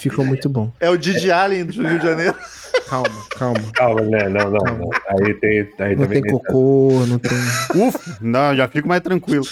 ficou 0.01 0.25
muito 0.25 0.49
bom. 0.49 0.73
É 0.81 0.91
o 0.91 0.97
Didi 0.97 1.31
Allen 1.31 1.65
do 1.67 1.83
Rio 1.87 1.99
de 1.99 2.05
Janeiro. 2.07 2.24
Calma, 2.89 3.09
calma. 3.39 3.61
Calma, 3.75 4.01
né? 4.03 4.29
Não, 4.29 4.51
não, 4.51 4.61
não. 4.79 4.91
Aí 5.09 5.35
tem. 5.35 5.69
Aí 5.79 5.97
Não 5.97 6.07
tem 6.07 6.23
cocô, 6.23 7.05
não 7.07 7.19
tem. 7.19 7.33
Ufa, 7.75 8.17
não, 8.21 8.55
já 8.57 8.69
fico 8.69 8.87
mais 8.89 9.01
tranquilo. 9.01 9.47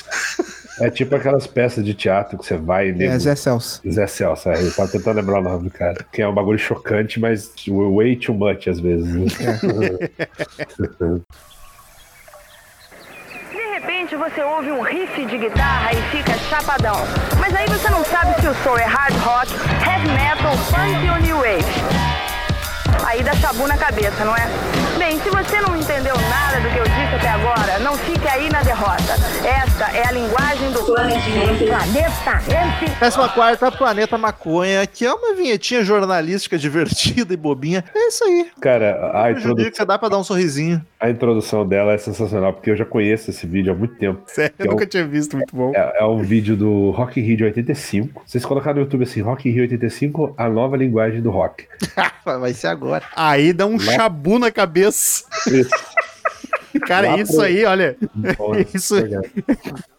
É 0.81 0.90
tipo 0.90 1.15
aquelas 1.15 1.47
peças 1.47 1.85
de 1.85 1.94
teatro 1.94 2.36
que 2.39 2.44
você 2.47 2.57
vai 2.57 2.90
e 2.90 3.05
É, 3.05 3.19
Zé 3.19 3.36
Celso. 3.36 3.81
Zé 3.89 4.07
Celso, 4.07 4.49
aí, 4.49 4.70
tava 4.70 4.90
tentando 4.90 5.16
lembrar 5.16 5.39
o 5.39 5.43
nome 5.43 5.65
do 5.65 5.70
cara. 5.70 6.05
Que 6.12 6.23
é 6.23 6.28
um 6.28 6.35
bagulho 6.35 6.59
chocante, 6.59 7.20
mas 7.20 7.53
way 7.69 8.16
too 8.16 8.35
much 8.35 8.66
às 8.69 8.81
vezes. 8.81 9.07
né? 9.15 9.27
De 13.51 13.59
repente 13.74 14.16
você 14.16 14.43
ouve 14.43 14.70
um 14.70 14.81
riff 14.82 15.24
de 15.27 15.39
guitarra 15.39 15.93
e 15.93 16.03
fica 16.11 16.32
chapadão. 16.49 16.97
Mas 17.39 17.55
aí 17.55 17.66
você 17.69 17.89
não 17.90 18.05
sabe 18.05 18.40
se 18.40 18.47
o 18.49 18.55
som 18.62 18.77
é 18.77 18.85
hard 18.85 19.15
rock, 19.19 19.53
heavy 19.86 20.09
metal, 20.09 20.57
funk 20.57 21.11
ou 21.11 21.20
new 21.20 21.36
wave. 21.36 22.31
Aí 23.05 23.23
dá 23.23 23.35
chabu 23.35 23.66
na 23.66 23.77
cabeça, 23.77 24.24
não 24.24 24.35
é? 24.35 24.47
Bem, 24.99 25.19
se 25.19 25.29
você 25.31 25.61
não 25.61 25.77
entendeu 25.77 26.15
nada 26.31 26.61
do 26.61 26.69
que 26.73 26.79
eu 26.79 26.85
disse 26.85 27.15
até 27.16 27.29
agora, 27.29 27.79
não 27.81 27.97
fique 27.97 28.27
aí 28.29 28.49
na 28.49 28.62
derrota. 28.62 29.15
Esta 29.45 29.91
é 29.97 30.07
a 30.07 30.12
linguagem 30.12 30.70
do 30.73 30.83
planeta. 30.85 31.23
Décima 33.01 33.29
quarta, 33.31 33.70
Planeta 33.73 34.16
Maconha, 34.16 34.87
que 34.87 35.05
é 35.05 35.12
uma 35.12 35.35
vinhetinha 35.35 35.83
jornalística 35.83 36.57
divertida 36.59 37.35
e 37.35 37.37
bobinha. 37.37 37.85
É 37.95 38.09
isso 38.09 38.23
aí. 38.24 38.47
Cara, 38.61 39.11
a 39.15 39.31
introdução, 39.31 39.55
Prejudica, 39.55 39.87
dá 39.87 39.99
pra 39.99 40.09
dar 40.09 40.19
um 40.19 40.24
sorrisinho. 40.24 40.81
a 41.01 41.11
introdução 41.11 41.66
dela 41.66 41.93
é 41.93 41.99
sensacional, 41.99 42.53
porque 42.53 42.70
eu 42.70 42.77
já 42.77 42.85
conheço 42.85 43.31
esse 43.31 43.47
vídeo 43.47 43.73
há 43.73 43.77
muito 43.77 43.97
tempo. 43.97 44.23
Sério, 44.27 44.55
Que 44.57 44.62
eu 44.62 44.66
é 44.66 44.69
um- 44.69 44.73
nunca 44.73 44.87
tinha 44.87 45.05
visto, 45.07 45.37
muito 45.37 45.55
bom. 45.55 45.73
É, 45.74 46.01
é 46.01 46.05
um 46.05 46.23
vídeo 46.23 46.57
do 46.57 46.91
Rock 46.91 47.19
in 47.20 47.24
Rio 47.24 47.37
de 47.39 47.45
85. 47.45 48.23
Vocês 48.24 48.45
colocaram 48.45 48.77
no 48.77 48.83
YouTube 48.83 49.03
assim, 49.03 49.20
Rock 49.20 49.49
in 49.49 49.53
Rio 49.53 49.62
85, 49.62 50.35
a 50.39 50.49
nova 50.49 50.77
linguagem 50.77 51.20
do 51.20 51.31
rock. 51.31 51.66
Vai 52.24 52.53
ser 52.53 52.69
agora. 52.69 52.91
Aí 53.16 53.52
dá 53.52 53.66
um 53.66 53.78
chabu 53.78 54.39
na 54.39 54.51
cabeça. 54.51 55.24
Cara, 56.86 57.10
Lá 57.10 57.19
isso 57.19 57.32
pro- 57.35 57.43
aí, 57.43 57.64
olha. 57.66 57.97
Porra, 58.36 58.64
Isso 58.74 58.97
obrigado. 58.97 59.28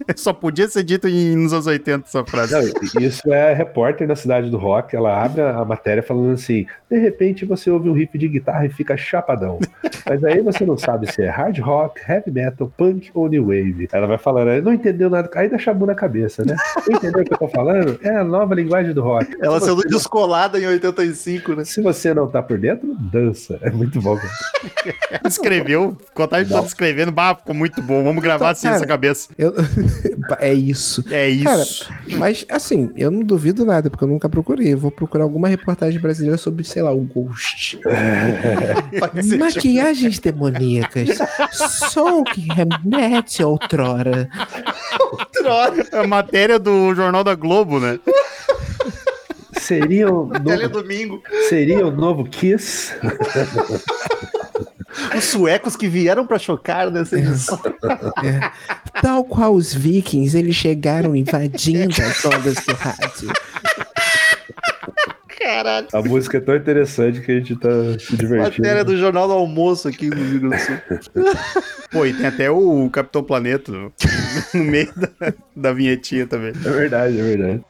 só 0.15 0.33
podia 0.33 0.67
ser 0.67 0.83
dito 0.83 1.07
em, 1.07 1.35
nos 1.35 1.53
anos 1.53 1.67
80, 1.67 2.05
essa 2.07 2.25
frase. 2.25 2.53
Não, 2.53 3.01
isso 3.01 3.33
é 3.33 3.51
a 3.51 3.55
repórter 3.55 4.07
na 4.07 4.15
cidade 4.15 4.49
do 4.49 4.57
rock, 4.57 4.95
ela 4.95 5.23
abre 5.23 5.41
a 5.41 5.63
matéria 5.65 6.03
falando 6.03 6.31
assim: 6.31 6.65
de 6.89 6.97
repente 6.97 7.45
você 7.45 7.69
ouve 7.69 7.89
um 7.89 7.93
riff 7.93 8.17
de 8.17 8.27
guitarra 8.27 8.65
e 8.65 8.69
fica 8.69 8.95
chapadão. 8.97 9.59
Mas 10.07 10.23
aí 10.23 10.41
você 10.41 10.65
não 10.65 10.77
sabe 10.77 11.11
se 11.11 11.21
é 11.21 11.29
hard 11.29 11.59
rock, 11.59 12.01
heavy 12.07 12.31
metal, 12.31 12.71
punk 12.77 13.09
ou 13.13 13.27
new 13.27 13.45
wave. 13.47 13.87
Ela 13.91 14.07
vai 14.07 14.17
falando, 14.17 14.49
"Ah, 14.49 14.61
não 14.61 14.73
entendeu 14.73 15.09
nada, 15.09 15.29
aí 15.35 15.49
dá 15.49 15.57
chabu 15.57 15.85
na 15.85 15.95
cabeça, 15.95 16.43
né? 16.45 16.55
Não 16.87 16.97
entendeu 16.97 17.21
o 17.21 17.25
que 17.25 17.33
eu 17.33 17.37
tô 17.37 17.47
falando? 17.47 17.99
É 18.03 18.15
a 18.15 18.23
nova 18.23 18.53
linguagem 18.55 18.93
do 18.93 19.01
rock. 19.01 19.35
Ela 19.41 19.59
se, 19.59 19.65
sendo 19.65 19.77
você, 19.77 19.87
descolada 19.87 20.59
em 20.59 20.67
85, 20.67 21.55
né? 21.55 21.65
se 21.65 21.81
você 21.81 22.13
não 22.13 22.27
tá 22.27 22.41
por 22.41 22.57
dentro, 22.57 22.95
dança. 22.99 23.57
É 23.61 23.69
muito 23.69 24.01
bom. 24.01 24.17
Escreveu, 25.25 25.97
contagem 26.13 26.51
todo 26.51 26.65
escrevendo, 26.65 27.11
bah, 27.11 27.35
ficou 27.35 27.55
muito 27.55 27.81
bom, 27.81 28.03
vamos 28.03 28.21
gravar 28.21 28.51
assim 28.51 28.63
Cara, 28.63 28.75
nessa 28.75 28.87
cabeça. 28.87 29.29
Eu... 29.37 29.53
é 30.39 30.53
isso. 30.53 31.03
É 31.09 31.29
isso. 31.29 31.43
Cara, 31.43 31.99
mas 32.17 32.45
assim, 32.49 32.91
eu 32.95 33.11
não 33.11 33.21
duvido 33.21 33.65
nada, 33.65 33.89
porque 33.89 34.03
eu 34.03 34.07
nunca 34.07 34.29
procurei. 34.29 34.73
Eu 34.73 34.77
vou 34.77 34.91
procurar 34.91 35.23
alguma 35.23 35.47
reportagem 35.47 35.99
brasileira 35.99 36.37
sobre, 36.37 36.63
sei 36.63 36.81
lá, 36.81 36.91
o 36.91 37.01
Ghost. 37.01 37.79
Maquiagens 39.37 40.19
demoníacas. 40.19 41.17
Som 41.91 42.23
que 42.23 42.41
remete 42.53 43.41
a 43.43 43.47
outrora. 43.47 44.29
É 45.91 45.97
a 45.97 46.07
matéria 46.07 46.57
do 46.59 46.93
Jornal 46.95 47.23
da 47.23 47.35
Globo, 47.35 47.79
né? 47.79 47.99
Seria 49.53 50.11
o 50.11 50.29
Tele 50.29 50.67
novo, 50.67 50.69
domingo. 50.69 51.23
seria 51.47 51.87
o 51.87 51.91
novo 51.91 52.25
Kiss? 52.25 52.93
Os 55.15 55.23
suecos 55.25 55.75
que 55.75 55.87
vieram 55.87 56.25
pra 56.25 56.39
chocar 56.39 56.89
nessa 56.91 57.17
edição. 57.17 57.59
É. 58.23 58.51
Tal 59.01 59.23
qual 59.23 59.53
os 59.53 59.73
vikings, 59.73 60.37
eles 60.37 60.55
chegaram 60.55 61.15
invadindo 61.15 61.93
as 62.01 62.25
ondas 62.25 62.55
do 62.55 62.73
rádio. 62.73 63.31
Caralho. 65.39 65.87
A 65.91 66.01
música 66.01 66.37
é 66.37 66.41
tão 66.41 66.55
interessante 66.55 67.19
que 67.19 67.31
a 67.31 67.35
gente 67.35 67.55
tá 67.57 67.69
se 67.99 68.15
divertindo. 68.15 68.65
Matéria 68.65 68.83
do 68.85 68.97
Jornal 68.97 69.27
do 69.27 69.33
Almoço 69.33 69.89
aqui 69.89 70.09
no 70.09 70.15
Rio 70.15 70.39
Grande 70.39 70.55
do 70.55 71.03
Sul. 71.03 71.63
Pô, 71.91 72.05
e 72.05 72.13
tem 72.13 72.25
até 72.25 72.49
o 72.49 72.89
Capitão 72.89 73.23
Planeta 73.23 73.71
no, 73.71 73.91
no 74.53 74.63
meio 74.63 74.91
da, 74.95 75.33
da 75.55 75.73
vinhetinha 75.73 76.25
também. 76.25 76.53
É 76.65 76.69
verdade, 76.69 77.19
é 77.19 77.23
verdade. 77.23 77.61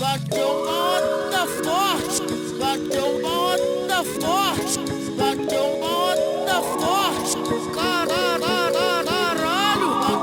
Bateu 0.00 0.48
uma 0.48 0.96
onda 0.96 1.46
forte, 1.62 2.22
bateu 2.58 3.06
uma 3.18 3.52
onda 3.52 4.02
forte, 4.02 4.80
bateu 5.14 5.64
uma 5.76 5.92
onda 6.06 6.62
forte, 6.62 7.36
caralho, 7.74 8.40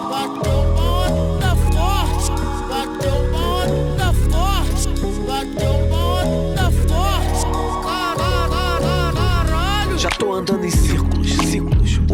bateu 0.10 0.60
uma 0.62 0.88
onda 1.06 1.52
forte, 1.56 2.32
bateu 2.68 3.16
uma 3.22 3.44
onda 3.66 4.10
forte, 4.32 4.90
bateu 5.28 5.74
uma 5.86 6.02
onda 6.24 6.68
forte, 6.88 7.46
caralho. 7.84 9.96
Já 10.00 10.10
tô 10.10 10.34
andando 10.34 10.66
em 10.66 10.72
círculos, 10.72 10.98
ciclos, 10.98 11.07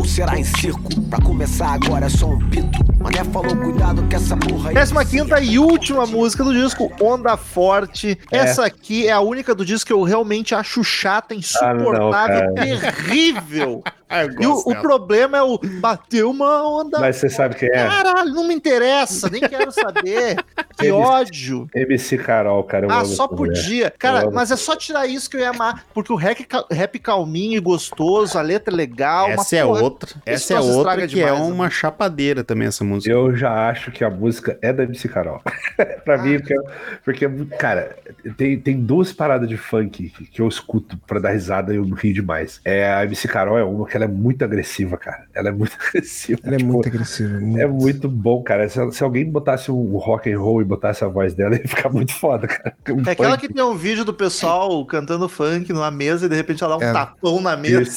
ou 0.04 0.10
será 0.10 0.38
em 0.38 0.44
circo? 0.44 1.02
Pra 1.10 1.18
começar 1.22 1.70
agora 1.70 2.08
é 2.08 2.10
só 2.10 2.28
um 2.28 2.50
pito. 2.50 2.84
Mané 3.00 3.24
falou, 3.24 3.56
cuidado 3.56 4.06
que 4.08 4.16
essa 4.16 4.36
porra 4.36 4.70
aí. 4.70 4.76
Décima 4.76 5.06
quinta 5.06 5.40
e 5.40 5.58
última 5.58 6.06
música 6.06 6.44
do 6.44 6.54
disco, 6.54 6.92
Onda 7.02 7.38
Forte. 7.38 8.20
É. 8.30 8.40
Essa 8.40 8.66
aqui 8.66 9.08
é 9.08 9.12
a 9.14 9.22
única 9.22 9.56
do 9.56 9.64
disco 9.66 9.88
que 9.88 9.94
eu 9.94 10.04
realmente 10.04 10.54
acho 10.54 10.84
chata, 10.84 11.34
insuportável, 11.34 12.38
Ah, 12.38 12.44
não, 12.48 12.54
terrível. 12.54 13.84
Ah, 14.14 14.26
E 14.26 14.46
o, 14.46 14.54
o 14.60 14.76
problema 14.76 15.40
é 15.40 15.42
o 15.42 15.58
bateu 15.58 16.30
uma 16.30 16.62
onda. 16.70 17.00
Mas 17.00 17.16
você 17.16 17.30
sabe 17.30 17.56
quem 17.56 17.68
é? 17.68 17.88
Caralho, 17.88 18.32
não 18.32 18.48
me 18.48 18.54
interessa, 18.54 19.28
nem 19.28 19.42
quero 19.42 19.72
saber. 19.72 20.36
Que 20.78 20.92
ódio. 20.92 21.70
MC 21.74 22.18
Carol, 22.18 22.64
cara. 22.64 22.88
Ah, 22.90 23.06
só 23.06 23.28
mulher. 23.28 23.38
podia. 23.54 23.86
Eu 23.86 23.92
Cara, 23.98 24.32
mas 24.32 24.50
é 24.52 24.56
só 24.56 24.76
tirar 24.76 25.06
isso 25.08 25.30
que 25.30 25.38
eu 25.38 25.42
ia 25.42 25.52
amar. 25.52 25.86
Porque 25.94 26.12
o 26.12 26.16
rap, 26.16 26.46
rap 26.70 27.00
calminho 27.00 27.58
e 27.58 27.60
gostoso, 27.60 28.38
a 28.38 28.42
letra 28.42 28.74
é 28.74 28.76
legal. 28.76 29.30
Essa 29.30 29.58
é 29.58 29.64
porra, 29.64 29.80
outra. 29.94 30.10
Essa 30.26 30.54
é 30.56 30.60
outra 30.60 30.96
que 30.96 31.02
é 31.04 31.08
demais, 31.08 31.40
né? 31.40 31.46
uma 31.54 31.70
chapadeira 31.70 32.44
também, 32.44 32.68
essa 32.68 32.84
música. 32.84 33.12
Eu 33.12 33.36
já 33.36 33.70
acho 33.70 33.92
que 33.92 34.04
a 34.04 34.10
música 34.10 34.58
é 34.62 34.72
da 34.74 34.84
MC 34.84 35.08
Carol. 35.08 35.42
pra 36.04 36.18
mim, 36.22 36.40
porque, 36.40 36.56
porque, 37.04 37.30
cara, 37.58 37.96
tem, 38.38 38.60
tem 38.60 38.80
duas 38.80 39.12
paradas 39.14 39.48
de 39.48 39.58
funk 39.58 40.10
que, 40.10 40.26
que 40.26 40.42
eu 40.42 40.48
escuto 40.48 40.98
pra 41.08 41.20
dar 41.20 41.32
risada 41.32 41.74
e 41.74 41.78
eu 41.78 41.84
rio 41.84 42.14
demais. 42.14 42.60
É, 42.66 42.92
a 42.94 43.04
MC 43.06 43.28
Carol 43.28 43.58
é 43.58 43.64
uma 43.64 43.88
que 43.88 43.96
ela 43.96 44.06
é 44.06 44.08
muito 44.08 44.44
agressiva, 44.44 44.98
cara. 44.98 45.26
Ela 45.34 45.50
é 45.50 45.52
muito 45.52 45.78
agressiva. 45.90 46.40
Ela 46.44 46.56
é 46.56 46.58
tipo, 46.58 46.72
muito 46.72 46.88
agressiva. 46.88 47.40
muito. 47.40 47.60
É 47.60 47.68
muito 47.68 48.10
bom, 48.10 48.42
cara. 48.44 48.68
Se, 48.70 48.92
se 48.92 49.04
alguém 49.04 49.26
botasse 49.30 49.72
um 49.72 49.98
rock 49.98 50.32
and 50.32 50.40
roll 50.40 50.62
e 50.62 50.66
botasse 50.66 51.04
a 51.04 51.08
voz 51.08 51.34
dela, 51.34 51.56
ia 51.58 51.68
ficar 51.68 51.90
muito 51.90 52.14
foda, 52.14 52.48
cara. 52.48 52.74
Um 52.90 53.02
É 53.08 53.12
aquela 53.12 53.32
funk- 53.32 53.48
que 53.48 53.54
tem 53.54 53.64
um 53.64 53.76
vídeo 53.76 54.04
do 54.06 54.14
pessoal 54.14 54.86
cantando 54.86 55.28
funk 55.30 55.72
numa 55.72 55.92
mesa 55.92 56.26
e 56.26 56.30
de 56.30 56.36
repente 56.36 56.64
ela 56.64 56.78
dá 56.78 56.86
um 56.86 56.90
É. 56.90 56.94
tapão 56.94 57.42
na 57.42 57.56
mesa. 57.56 57.92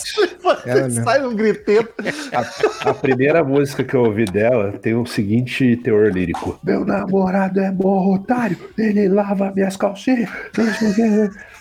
Sai 1.04 1.24
um 1.26 1.34
griteto. 1.34 1.85
A, 2.32 2.90
a 2.90 2.94
primeira 2.94 3.42
música 3.42 3.84
que 3.84 3.94
eu 3.94 4.02
ouvi 4.02 4.24
dela 4.24 4.72
tem 4.72 4.94
o 4.94 5.06
seguinte 5.06 5.76
teor 5.76 6.12
lírico: 6.12 6.58
Meu 6.62 6.84
namorado 6.84 7.60
é 7.60 7.70
bom 7.70 8.14
otário, 8.14 8.56
ele 8.78 9.08
lava 9.08 9.52
minhas 9.54 9.76
calcinhas. 9.76 10.30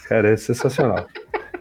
Cara, 0.08 0.30
é 0.30 0.38
sensacional. 0.38 1.08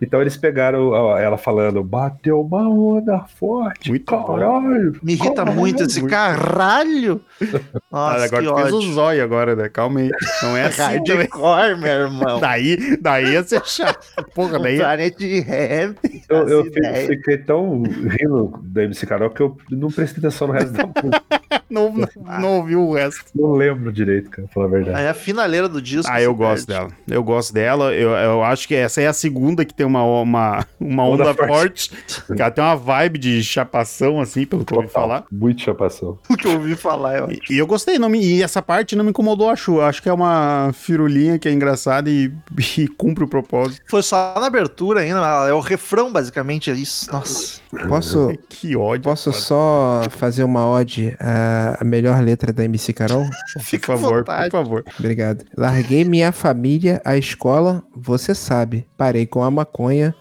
Então 0.00 0.20
eles 0.20 0.36
pegaram 0.36 0.88
ó, 0.90 1.18
ela 1.18 1.36
falando, 1.36 1.82
bateu 1.82 2.40
uma 2.40 2.68
onda 2.68 3.24
forte. 3.38 3.90
Muito 3.90 4.10
bom. 4.10 4.24
caralho. 4.24 4.98
Me 5.02 5.12
irrita 5.14 5.34
caralho." 5.36 5.56
muito 5.56 5.82
esse 5.82 6.02
caralho. 6.06 7.20
Ah, 7.40 7.58
Nossa, 7.90 8.24
agora 8.24 8.42
que 8.42 8.48
tu 8.48 8.56
fez 8.56 8.72
o 8.72 8.92
zóio 8.92 9.22
agora, 9.24 9.56
né? 9.56 9.68
Calma 9.68 10.00
aí. 10.00 10.10
Não 10.42 10.56
é 10.56 10.66
assim 10.66 11.02
também. 11.04 11.28
Hardcore, 11.28 11.80
meu 11.80 11.92
irmão. 11.92 12.40
Daí, 12.40 12.96
daí 13.00 13.32
ia 13.32 13.42
ser 13.42 13.64
chato. 13.64 14.04
Porra, 14.34 14.58
daí... 14.58 14.78
Planet 14.78 15.20
Rap. 15.46 16.22
Eu, 16.28 16.48
eu 16.48 16.64
fiquei 17.06 17.38
tão 17.38 17.82
rindo 17.82 18.58
da 18.62 18.84
MC 18.84 19.06
Carol 19.06 19.30
que 19.30 19.40
eu 19.40 19.56
não 19.70 19.88
prestei 19.88 20.20
atenção 20.20 20.48
no 20.48 20.54
resto 20.54 20.72
da 20.72 20.86
música. 20.86 21.22
Não, 21.70 21.92
não, 21.92 22.08
não 22.40 22.56
ouviu 22.58 22.80
o 22.82 22.94
resto. 22.94 23.24
Não 23.34 23.52
lembro 23.52 23.90
direito, 23.90 24.30
cara, 24.30 24.46
pra 24.46 24.54
falar 24.54 24.66
a 24.66 24.68
verdade. 24.68 24.96
Aí 24.96 25.08
a 25.08 25.14
finaleira 25.14 25.68
do 25.68 25.82
disco. 25.82 26.10
Ah, 26.12 26.20
eu 26.22 26.32
gosto 26.34 26.66
perde. 26.66 26.88
dela. 26.88 27.00
Eu 27.08 27.24
gosto 27.24 27.52
dela. 27.52 27.92
Eu, 27.92 28.10
eu 28.10 28.44
acho 28.44 28.68
que 28.68 28.74
essa 28.74 29.00
é 29.00 29.08
a 29.08 29.12
segunda 29.12 29.64
que 29.64 29.74
tem 29.74 29.83
uma, 29.84 30.04
uma, 30.04 30.66
uma 30.80 31.04
onda, 31.06 31.30
Onda 31.30 31.34
forte. 31.34 31.90
Que 32.34 32.40
ela 32.40 32.50
tem 32.50 32.62
uma 32.64 32.76
vibe 32.76 33.18
de 33.18 33.42
chapação, 33.42 34.20
assim, 34.20 34.44
pelo 34.46 34.64
que 34.64 34.72
eu 34.72 34.78
ouvi 34.78 34.88
falar. 34.88 35.24
Muito 35.30 35.62
chapação. 35.62 36.18
O 36.34 36.36
que 36.36 36.46
eu 36.48 36.52
ouvi 36.52 36.74
falar, 36.74 37.18
eu... 37.18 37.30
E, 37.30 37.40
e 37.50 37.58
eu 37.58 37.66
gostei, 37.66 37.98
não 37.98 38.08
me, 38.08 38.20
e 38.22 38.42
essa 38.42 38.60
parte 38.60 38.96
não 38.96 39.04
me 39.04 39.10
incomodou, 39.10 39.48
acho. 39.48 39.80
Acho 39.80 40.02
que 40.02 40.08
é 40.08 40.12
uma 40.12 40.70
firulinha 40.74 41.38
que 41.38 41.48
é 41.48 41.52
engraçada 41.52 42.10
e, 42.10 42.32
e 42.78 42.88
cumpre 42.88 43.24
o 43.24 43.28
propósito. 43.28 43.82
Foi 43.88 44.02
só 44.02 44.34
na 44.38 44.46
abertura 44.46 45.00
ainda, 45.00 45.20
é 45.48 45.52
o 45.52 45.60
refrão, 45.60 46.12
basicamente, 46.12 46.70
é 46.70 46.74
isso. 46.74 47.10
Nossa. 47.12 47.60
Posso, 47.88 48.32
Que 48.48 48.76
ódio. 48.76 49.02
posso 49.04 49.30
cara. 49.30 49.42
só 49.42 50.02
fazer 50.10 50.44
uma 50.44 50.66
ode 50.68 51.16
à, 51.20 51.78
à 51.80 51.84
melhor 51.84 52.20
letra 52.22 52.52
da 52.52 52.64
MC 52.64 52.92
Carol? 52.92 53.26
Fica 53.60 53.92
Por 53.92 54.00
favor, 54.00 54.18
vontade. 54.18 54.50
por 54.50 54.64
favor. 54.64 54.84
Obrigado. 54.98 55.44
Larguei 55.56 56.04
minha 56.04 56.32
família, 56.32 57.00
a 57.04 57.16
escola, 57.16 57.82
você 57.94 58.34
sabe. 58.34 58.86
Parei 58.96 59.26
com 59.26 59.42
a 59.42 59.50
maconha, 59.50 59.73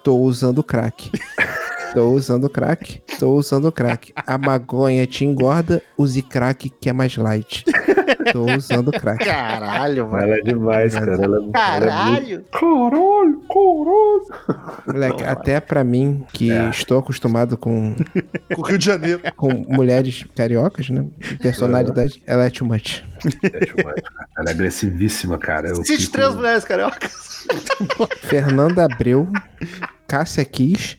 tô 0.03 0.17
usando 0.17 0.63
crack. 0.63 1.11
Tô 1.93 2.09
usando 2.09 2.49
crack, 2.49 3.03
tô 3.19 3.35
usando 3.35 3.71
crack. 3.71 4.11
A 4.25 4.35
magonha 4.35 5.05
te 5.05 5.23
engorda, 5.25 5.79
use 5.95 6.23
crack 6.23 6.67
que 6.81 6.89
é 6.89 6.93
mais 6.93 7.15
light. 7.17 7.63
Tô 8.31 8.45
usando 8.51 8.91
crack. 8.91 9.23
Caralho, 9.23 10.09
mano. 10.09 10.23
Ela 10.23 10.37
é 10.37 10.41
demais, 10.41 10.95
cara. 10.95 11.13
Ela, 11.13 11.23
ela 11.25 11.35
é 11.37 11.39
muito- 11.39 11.51
Caralho. 11.53 12.45
Caralho, 12.51 13.43
caralho. 13.47 14.23
Moleque, 14.87 15.23
até 15.23 15.59
pra 15.59 15.83
mim, 15.83 16.25
que 16.33 16.51
É. 16.51 16.69
estou 16.69 16.97
acostumado 16.97 17.55
com, 17.57 17.95
Com 18.55 18.61
o 18.61 18.65
Rio 18.65 18.77
de 18.79 18.85
Janeiro. 18.85 19.21
com 19.37 19.49
mulheres 19.69 20.25
cariocas, 20.35 20.89
né? 20.89 21.05
Personalidade, 21.43 22.23
ela 22.25 22.45
é 22.45 22.49
too 22.49 22.67
much. 22.67 23.03
É. 23.43 24.03
Ela 24.37 24.49
é 24.49 24.51
agressivíssima, 24.51 25.37
cara. 25.37 25.69
Eu 25.69 25.75
Cite 25.77 25.97
fico- 26.03 26.11
três 26.13 26.33
mulheres 26.35 26.63
cariocas. 26.63 27.45
Fernanda 28.21 28.85
Abreu, 28.85 29.27
Cássia 30.07 30.45
Kiss. 30.45 30.97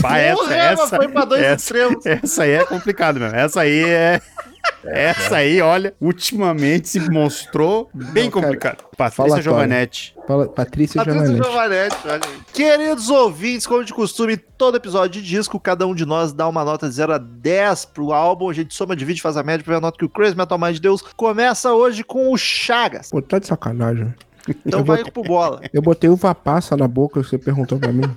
Pá, 0.00 0.18
essa, 0.18 0.36
Porra, 0.36 0.54
essa, 0.56 0.96
foi 0.96 1.08
pra 1.08 1.24
dois 1.24 1.42
essa, 1.42 1.54
extremos. 1.56 2.06
essa 2.06 2.42
aí 2.44 2.50
é 2.52 2.64
complicado 2.64 3.20
mesmo. 3.20 3.36
Essa 3.36 3.60
aí 3.62 3.84
é. 3.84 4.20
Essa 4.84 5.36
aí, 5.36 5.60
olha, 5.60 5.94
ultimamente 6.00 6.88
se 6.88 6.98
mostrou 7.08 7.88
bem 7.94 8.24
Não, 8.24 8.30
cara, 8.32 8.46
complicado. 8.46 8.84
Patrícia. 8.96 9.42
Giovanetti. 9.42 10.14
Paula- 10.26 10.48
Patrícia 10.48 11.04
Patrícia 11.04 11.26
Giovanetti. 11.26 11.48
Giovanetti, 11.50 11.96
olha 12.04 12.20
aí. 12.24 12.40
Queridos 12.52 13.08
ouvintes, 13.08 13.66
como 13.66 13.84
de 13.84 13.94
costume, 13.94 14.36
todo 14.36 14.76
episódio 14.76 15.22
de 15.22 15.28
disco, 15.28 15.58
cada 15.60 15.86
um 15.86 15.94
de 15.94 16.04
nós 16.04 16.32
dá 16.32 16.48
uma 16.48 16.64
nota 16.64 16.88
de 16.88 16.94
0 16.94 17.12
a 17.14 17.18
10 17.18 17.84
pro 17.86 18.12
álbum. 18.12 18.48
A 18.50 18.52
gente 18.52 18.74
soma, 18.74 18.96
divide, 18.96 19.22
faz 19.22 19.36
a 19.36 19.42
média 19.42 19.64
pra 19.64 19.74
ver 19.74 19.78
a 19.78 19.80
nota 19.80 19.96
que 19.98 20.04
o 20.04 20.08
Crazy 20.08 20.36
Metal 20.36 20.58
Mind 20.58 20.78
Deus 20.78 21.00
começa 21.16 21.72
hoje 21.72 22.02
com 22.02 22.32
o 22.32 22.36
Chagas. 22.36 23.10
Pô, 23.10 23.22
tá 23.22 23.38
de 23.38 23.46
sacanagem. 23.46 24.12
Então 24.66 24.80
Eu 24.80 24.84
vai 24.84 24.98
botei- 24.98 25.12
pro 25.12 25.22
bola. 25.22 25.60
Eu 25.72 25.82
botei 25.82 26.10
uva 26.10 26.34
passa 26.34 26.76
na 26.76 26.88
boca, 26.88 27.22
você 27.22 27.38
perguntou 27.38 27.78
pra 27.78 27.92
mim. 27.92 28.02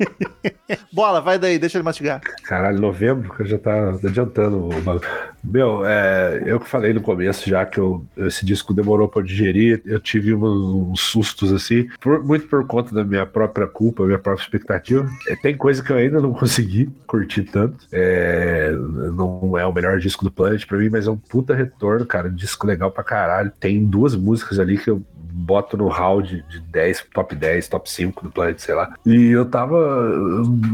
Bola, 0.92 1.22
vai 1.22 1.38
daí, 1.38 1.60
deixa 1.60 1.78
ele 1.78 1.84
mastigar. 1.84 2.22
Caralho, 2.44 2.80
novembro, 2.80 3.32
que 3.36 3.46
já 3.46 3.58
tá 3.60 3.90
adiantando 4.04 4.66
o 4.70 4.82
bagulho. 4.82 5.08
Meu, 5.44 5.86
é, 5.86 6.42
eu 6.46 6.60
que 6.60 6.68
falei 6.68 6.92
no 6.94 7.02
começo 7.02 7.48
já 7.48 7.66
que 7.66 7.78
eu, 7.80 8.04
esse 8.18 8.44
disco 8.46 8.74
demorou 8.74 9.08
pra 9.08 9.22
digerir, 9.22 9.82
eu 9.86 10.00
tive 10.00 10.34
uns, 10.34 10.92
uns 10.92 11.02
sustos 11.02 11.54
assim, 11.54 11.88
por- 12.02 12.24
muito 12.24 12.48
por 12.48 12.66
conta 12.66 12.96
da 12.96 13.04
minha 13.04 13.26
própria 13.28 13.68
culpa, 13.68 14.06
minha 14.06 14.18
própria 14.18 14.44
expectativa. 14.44 15.08
É, 15.28 15.36
tem 15.36 15.56
coisa 15.56 15.84
que 15.84 15.92
eu 15.92 15.98
ainda 15.98 16.20
não 16.20 16.34
consegui 16.34 16.90
curtir 17.06 17.44
tanto. 17.44 17.86
É, 17.92 18.72
não 18.72 19.56
é 19.58 19.66
o 19.68 19.74
melhor 19.74 20.00
disco 20.00 20.24
do 20.24 20.32
Planet 20.32 20.66
pra 20.66 20.78
mim, 20.80 20.90
mas 20.90 21.06
é 21.06 21.12
um 21.12 21.18
puta 21.18 21.54
retorno, 21.54 22.06
cara. 22.06 22.28
Um 22.30 22.34
disco 22.36 22.66
legal 22.66 22.90
pra 22.90 23.04
caralho. 23.04 23.52
Tem 23.60 23.86
duas 23.86 24.16
músicas 24.16 24.60
ali 24.60 24.78
que 24.78 24.90
eu 24.90 25.02
boto 25.38 25.76
no 25.78 25.90
hall 25.90 26.15
de, 26.22 26.42
de 26.44 26.60
10, 26.60 27.06
top 27.14 27.36
10, 27.36 27.68
top 27.68 27.90
5 27.90 28.24
do 28.24 28.32
Planet, 28.32 28.60
sei 28.60 28.76
lá. 28.76 28.94
E 29.06 29.32
eu 29.32 29.46
tava. 29.46 29.78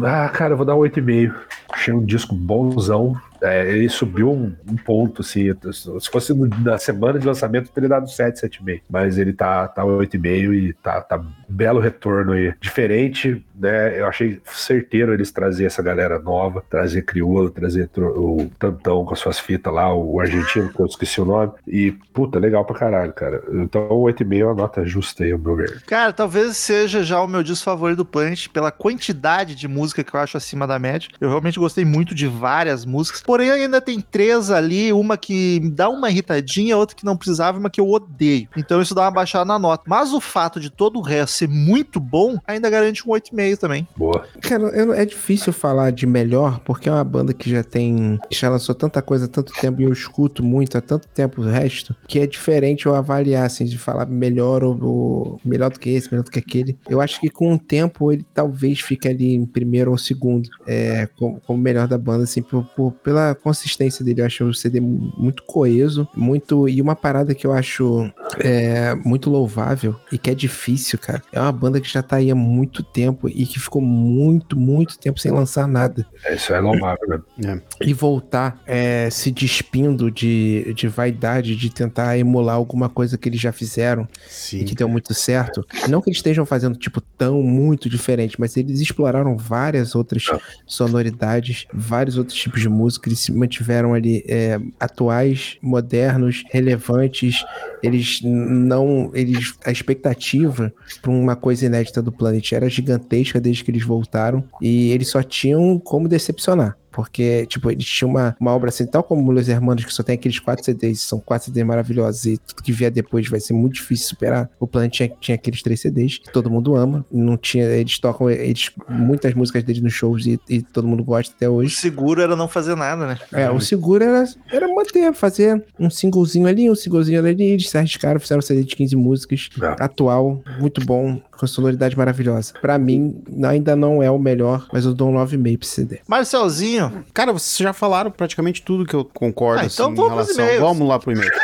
Ah, 0.04 0.30
cara, 0.30 0.54
eu 0.54 0.58
vou 0.58 0.66
dar 0.66 0.76
um 0.76 0.80
8,5. 0.80 1.34
Achei 1.72 1.94
um 1.94 2.04
disco 2.04 2.36
bonzão. 2.36 3.16
É, 3.42 3.68
ele 3.72 3.90
subiu 3.90 4.32
um, 4.32 4.56
um 4.70 4.76
ponto, 4.76 5.22
assim. 5.22 5.52
Se 5.72 6.12
fosse 6.12 6.34
na 6.34 6.78
semana 6.78 7.18
de 7.18 7.26
lançamento, 7.26 7.68
eu 7.68 7.74
teria 7.74 7.90
dado 7.90 8.10
7, 8.10 8.40
7,5. 8.40 8.82
Mas 8.90 9.18
ele 9.18 9.34
tá, 9.34 9.68
tá 9.68 9.84
8,5 9.84 10.54
e 10.54 10.74
tá, 10.74 11.02
tá 11.02 11.24
belo 11.50 11.80
retorno 11.80 12.34
aí. 12.34 12.54
Diferente, 12.62 13.44
né? 13.62 14.00
Eu 14.00 14.08
achei 14.08 14.42
certeiro 14.46 15.14
eles 15.14 15.32
trazer 15.32 15.66
essa 15.66 15.82
galera 15.82 16.20
nova, 16.20 16.64
trazer 16.68 17.04
Criolo, 17.04 17.50
trazer 17.50 17.90
o 17.96 18.50
Tantão 18.58 19.06
com 19.06 19.14
as 19.14 19.20
suas 19.20 19.40
fitas 19.40 19.72
lá, 19.74 19.94
o 19.94 20.20
argentino, 20.20 20.74
que 20.74 20.80
eu 20.80 20.86
esqueci 20.86 21.22
o 21.22 21.26
nome. 21.26 21.52
E, 21.68 21.92
puta, 22.14 22.40
legal 22.40 22.66
pra 22.66 22.76
caralho, 22.76 23.14
cara. 23.14 23.44
Então, 23.52 23.88
8,5 23.90 24.40
é 24.40 24.46
uma 24.46 24.56
nota 24.56 24.86
justa 24.86 25.24
aí, 25.24 25.38
meu 25.38 25.56
ver. 25.56 25.82
Cara, 25.84 26.12
talvez 26.12 26.58
seja 26.58 27.04
já 27.04 27.22
o 27.22 27.28
meu 27.28 27.44
disco 27.44 27.66
favorito 27.66 27.98
do 27.98 28.06
Planet 28.06 28.48
pela 28.50 28.72
quantidade 28.72 29.54
de 29.54 29.68
música 29.68 30.04
que 30.04 30.16
eu 30.16 30.20
acho 30.20 30.38
acima 30.38 30.66
da 30.66 30.80
média. 30.80 31.10
Eu 31.20 31.30
realmente 31.30 31.60
gostei 31.60 31.86
muito 31.86 32.16
de 32.16 32.28
várias 32.28 32.86
músicas. 32.86 33.22
Porém, 33.22 33.52
ainda 33.52 33.80
tem 33.80 34.02
três 34.02 34.50
ali, 34.50 34.92
uma 34.92 35.18
que 35.18 35.60
me 35.62 35.70
dá 35.70 35.88
uma 35.90 36.10
irritadinha, 36.10 36.78
outra 36.78 36.96
que 36.96 37.06
não 37.06 37.16
precisava, 37.16 37.60
uma 37.60 37.70
que 37.70 37.80
eu 37.80 37.90
odeio. 37.90 38.48
Então 38.58 38.82
isso 38.82 38.96
dá 38.96 39.04
uma 39.04 39.12
baixada 39.12 39.46
na 39.46 39.60
nota. 39.60 39.84
Mas 39.86 40.14
o 40.14 40.20
fato 40.20 40.60
de 40.60 40.70
todo 40.70 40.98
o 40.98 41.02
resto 41.02 41.38
ser 41.38 41.48
muito 41.48 42.00
bom, 42.00 42.40
ainda 42.48 42.70
garante 42.70 43.08
um 43.08 43.12
8,5 43.12 43.51
também. 43.57 43.88
Boa. 43.98 44.26
Cara, 44.41 44.64
eu- 44.69 44.94
é 44.94 45.06
difícil 45.06 45.52
falar 45.53 45.91
de 45.91 46.06
melhor, 46.06 46.60
porque 46.65 46.90
é 46.90 46.91
uma 46.91 47.03
banda 47.03 47.34
que 47.34 47.49
já 47.49 47.64
tem. 47.64 48.19
Já 48.30 48.49
lançou 48.49 48.73
tanta 48.76 49.02
coisa 49.02 49.26
há 49.26 49.28
tanto 49.28 49.53
tempo 49.53 49.82
e 49.82 49.86
eu 49.86 49.91
escuto 49.94 50.44
muito 50.44 50.78
há 50.78 50.82
tanto 50.82 51.07
tempo 51.07 51.41
o 51.41 51.45
resto, 51.45 51.95
que 52.07 52.19
é 52.19 52.28
diferente 52.28 52.86
eu 52.86 52.95
avaliar, 52.95 53.45
assim, 53.45 53.65
de 53.65 53.78
falar 53.78 54.06
melhor 54.06 54.64
ou, 54.64 54.78
ou 54.84 55.41
melhor 55.45 55.69
do 55.72 55.80
que 55.80 55.90
esse, 55.90 56.10
melhor 56.11 56.23
do 56.23 56.32
que 56.32 56.40
aquele. 56.40 56.78
Eu 56.90 57.02
acho 57.02 57.19
que 57.19 57.30
com 57.30 57.53
o 57.53 57.60
tempo 57.60 58.11
ele 58.11 58.26
talvez 58.34 58.80
fique 58.80 59.07
ali 59.07 59.34
em 59.34 59.45
primeiro 59.45 59.91
ou 59.91 59.98
segundo, 59.98 60.49
é, 60.68 61.07
como, 61.18 61.40
como 61.41 61.60
melhor 61.61 61.88
da 61.88 61.98
banda, 61.98 62.23
assim, 62.23 62.41
por, 62.41 62.64
por- 62.76 62.91
pela 63.03 63.36
consistência 63.36 64.03
dele. 64.03 64.22
Eu 64.22 64.26
acho 64.26 64.44
o 64.45 64.53
CD 64.53 64.80
muito 64.80 65.44
coeso, 65.44 66.07
muito. 66.15 66.68
E 66.68 66.82
uma 66.82 66.95
parada 66.95 67.34
que 67.34 67.45
eu 67.45 67.52
acho 67.53 68.10
é, 68.40 68.95
muito 68.95 69.30
louvável 69.30 69.95
e 70.11 70.18
que 70.18 70.30
é 70.30 70.36
difícil, 70.36 70.98
cara. 70.99 71.22
É 71.32 71.40
uma 71.40 71.52
banda 71.52 71.80
que 71.82 71.88
já 71.91 72.02
tá 72.02 72.18
aí 72.18 72.32
há 72.32 72.36
muito 72.36 72.84
tempo 72.84 73.30
e 73.42 73.46
que 73.46 73.60
ficou 73.60 73.82
muito, 73.82 74.58
muito 74.58 75.00
tempo 75.00 75.20
sem 75.20 75.32
lançar 75.32 75.68
nada. 75.68 76.06
É, 76.24 76.36
Isso 76.36 76.54
é 76.54 76.60
louvável, 76.60 77.24
né? 77.38 77.62
E 77.82 77.94
voltar 77.94 78.62
é, 78.68 79.10
se 79.10 79.32
despindo 79.32 80.12
de, 80.12 80.74
de 80.76 80.88
vaidade, 80.88 81.56
de 81.56 81.70
tentar 81.72 82.18
emular 82.18 82.56
alguma 82.56 82.88
coisa 82.88 83.18
que 83.18 83.28
eles 83.28 83.42
já 83.42 83.52
fizeram 83.52 84.08
e 84.54 84.64
que 84.64 84.76
deu 84.76 84.88
muito 84.88 85.14
certo. 85.14 85.66
Não 85.90 86.02
que 86.02 86.10
eles 86.10 86.20
estejam 86.20 86.46
fazendo, 86.46 86.78
tipo, 86.78 87.02
tão 87.02 87.42
muito 87.42 87.90
diferente, 87.90 88.40
mas 88.40 88.56
eles 88.56 88.80
exploraram 88.80 89.36
várias 89.36 89.96
outras 89.96 90.26
sonoridades, 90.68 91.66
vários 91.74 92.18
outros 92.18 92.38
tipos 92.38 92.62
de 92.62 92.70
música, 92.70 93.10
eles 93.10 93.20
se 93.20 93.32
mantiveram 93.32 93.94
ali 93.94 94.24
é, 94.28 94.60
atuais, 94.80 95.58
modernos, 95.62 96.44
relevantes. 96.52 97.44
Eles 97.82 98.20
não. 98.24 99.10
Eles, 99.14 99.56
a 99.66 99.72
expectativa 99.72 100.72
para 101.02 101.12
uma 101.12 101.36
coisa 101.36 101.66
inédita 101.66 102.02
do 102.02 102.12
Planet 102.12 102.52
era 102.52 102.70
gigantesca 102.70 103.20
desde 103.39 103.64
que 103.64 103.72
eles 103.72 103.84
voltaram. 103.84 104.43
E 104.61 104.91
eles 104.91 105.10
só 105.10 105.22
tinham 105.22 105.77
como 105.77 106.07
decepcionar. 106.07 106.77
Porque, 106.92 107.46
tipo, 107.48 107.72
eles 107.72 107.86
tinham 107.86 108.10
uma, 108.12 108.36
uma 108.40 108.52
obra 108.52 108.70
assim, 108.70 108.86
tal 108.86 109.04
como 109.04 109.32
Los 109.32 109.48
Hermanos, 109.48 109.86
que 109.86 109.94
só 109.94 110.04
tem 110.04 110.16
aqueles 110.16 110.40
quatro 110.40 110.64
CDs, 110.66 111.02
são 111.02 111.20
quatro 111.20 111.46
CDs 111.46 111.66
maravilhosos, 111.66 112.26
e 112.26 112.38
tudo 112.38 112.62
que 112.64 112.72
vier 112.72 112.92
depois 112.92 113.28
vai 113.30 113.40
ser 113.40 113.54
muito 113.54 113.74
difícil 113.76 114.08
superar. 114.10 114.50
O 114.60 114.68
Planet 114.68 114.92
tinha, 114.94 115.12
tinha 115.20 115.36
aqueles 115.36 115.62
três 115.62 115.80
CDs 115.80 116.18
que 116.18 116.32
todo 116.32 116.50
mundo 116.50 116.76
ama. 116.76 117.06
Não 117.12 117.38
tinha. 117.38 117.66
Eles 117.66 117.98
tocam 118.00 118.30
eles, 118.30 118.70
muitas 118.90 119.34
músicas 119.34 119.64
deles 119.64 119.82
nos 119.82 119.94
shows 119.94 120.26
e, 120.26 120.40
e 120.50 120.62
todo 120.62 120.88
mundo 120.88 121.04
gosta 121.04 121.34
até 121.36 121.50
O 121.50 121.54
hoje. 121.54 121.76
seguro 121.76 122.22
era 122.22 122.36
não 122.36 122.48
fazer 122.48 122.76
nada, 122.76 123.08
né? 123.08 123.18
É, 123.32 123.50
o 123.50 123.60
seguro 123.60 124.04
era, 124.04 124.26
era 124.52 124.68
manter, 124.68 125.14
fazer 125.14 125.64
um 125.80 125.90
singlezinho 125.90 126.48
ali, 126.48 126.70
um 126.70 126.76
singlezinho 126.76 127.20
ali, 127.26 127.44
eles 127.44 127.70
se 127.70 127.78
arriscaram, 127.78 128.20
fizeram 128.20 128.40
um 128.40 128.42
CD 128.42 128.64
de 128.64 128.76
15 128.76 128.96
músicas, 128.96 129.50
atual, 129.80 130.42
muito 130.60 130.84
bom, 130.86 131.22
com 131.38 131.48
sonoridade 131.48 131.98
maravilhosa. 131.98 132.54
Pra 132.62 132.78
mim, 132.78 133.22
ainda 133.44 133.76
não 133.76 134.02
é 134.04 134.10
o 134.12 134.20
melhor, 134.20 134.68
mas 134.74 134.86
eu 134.86 134.94
dou 134.94 135.10
um 135.10 135.14
9,5 135.16 135.42
pra 135.58 135.66
esse 135.66 135.74
CD. 135.76 136.00
Marcelzinho. 136.08 136.81
Cara, 137.14 137.32
vocês 137.34 137.58
já 137.58 137.74
falaram 137.74 138.10
praticamente 138.12 138.62
tudo 138.62 138.86
que 138.86 138.94
eu 138.95 139.03
concordo 139.06 139.62
Ah, 139.62 139.66
então 139.66 139.86
assim, 139.88 139.94
em 139.94 139.95
vamos 139.95 140.26
pros 140.26 140.38
relação. 140.38 140.60
Vamos 140.68 140.88
lá 140.88 140.99
pro 140.99 141.12
e-mail. 141.12 141.32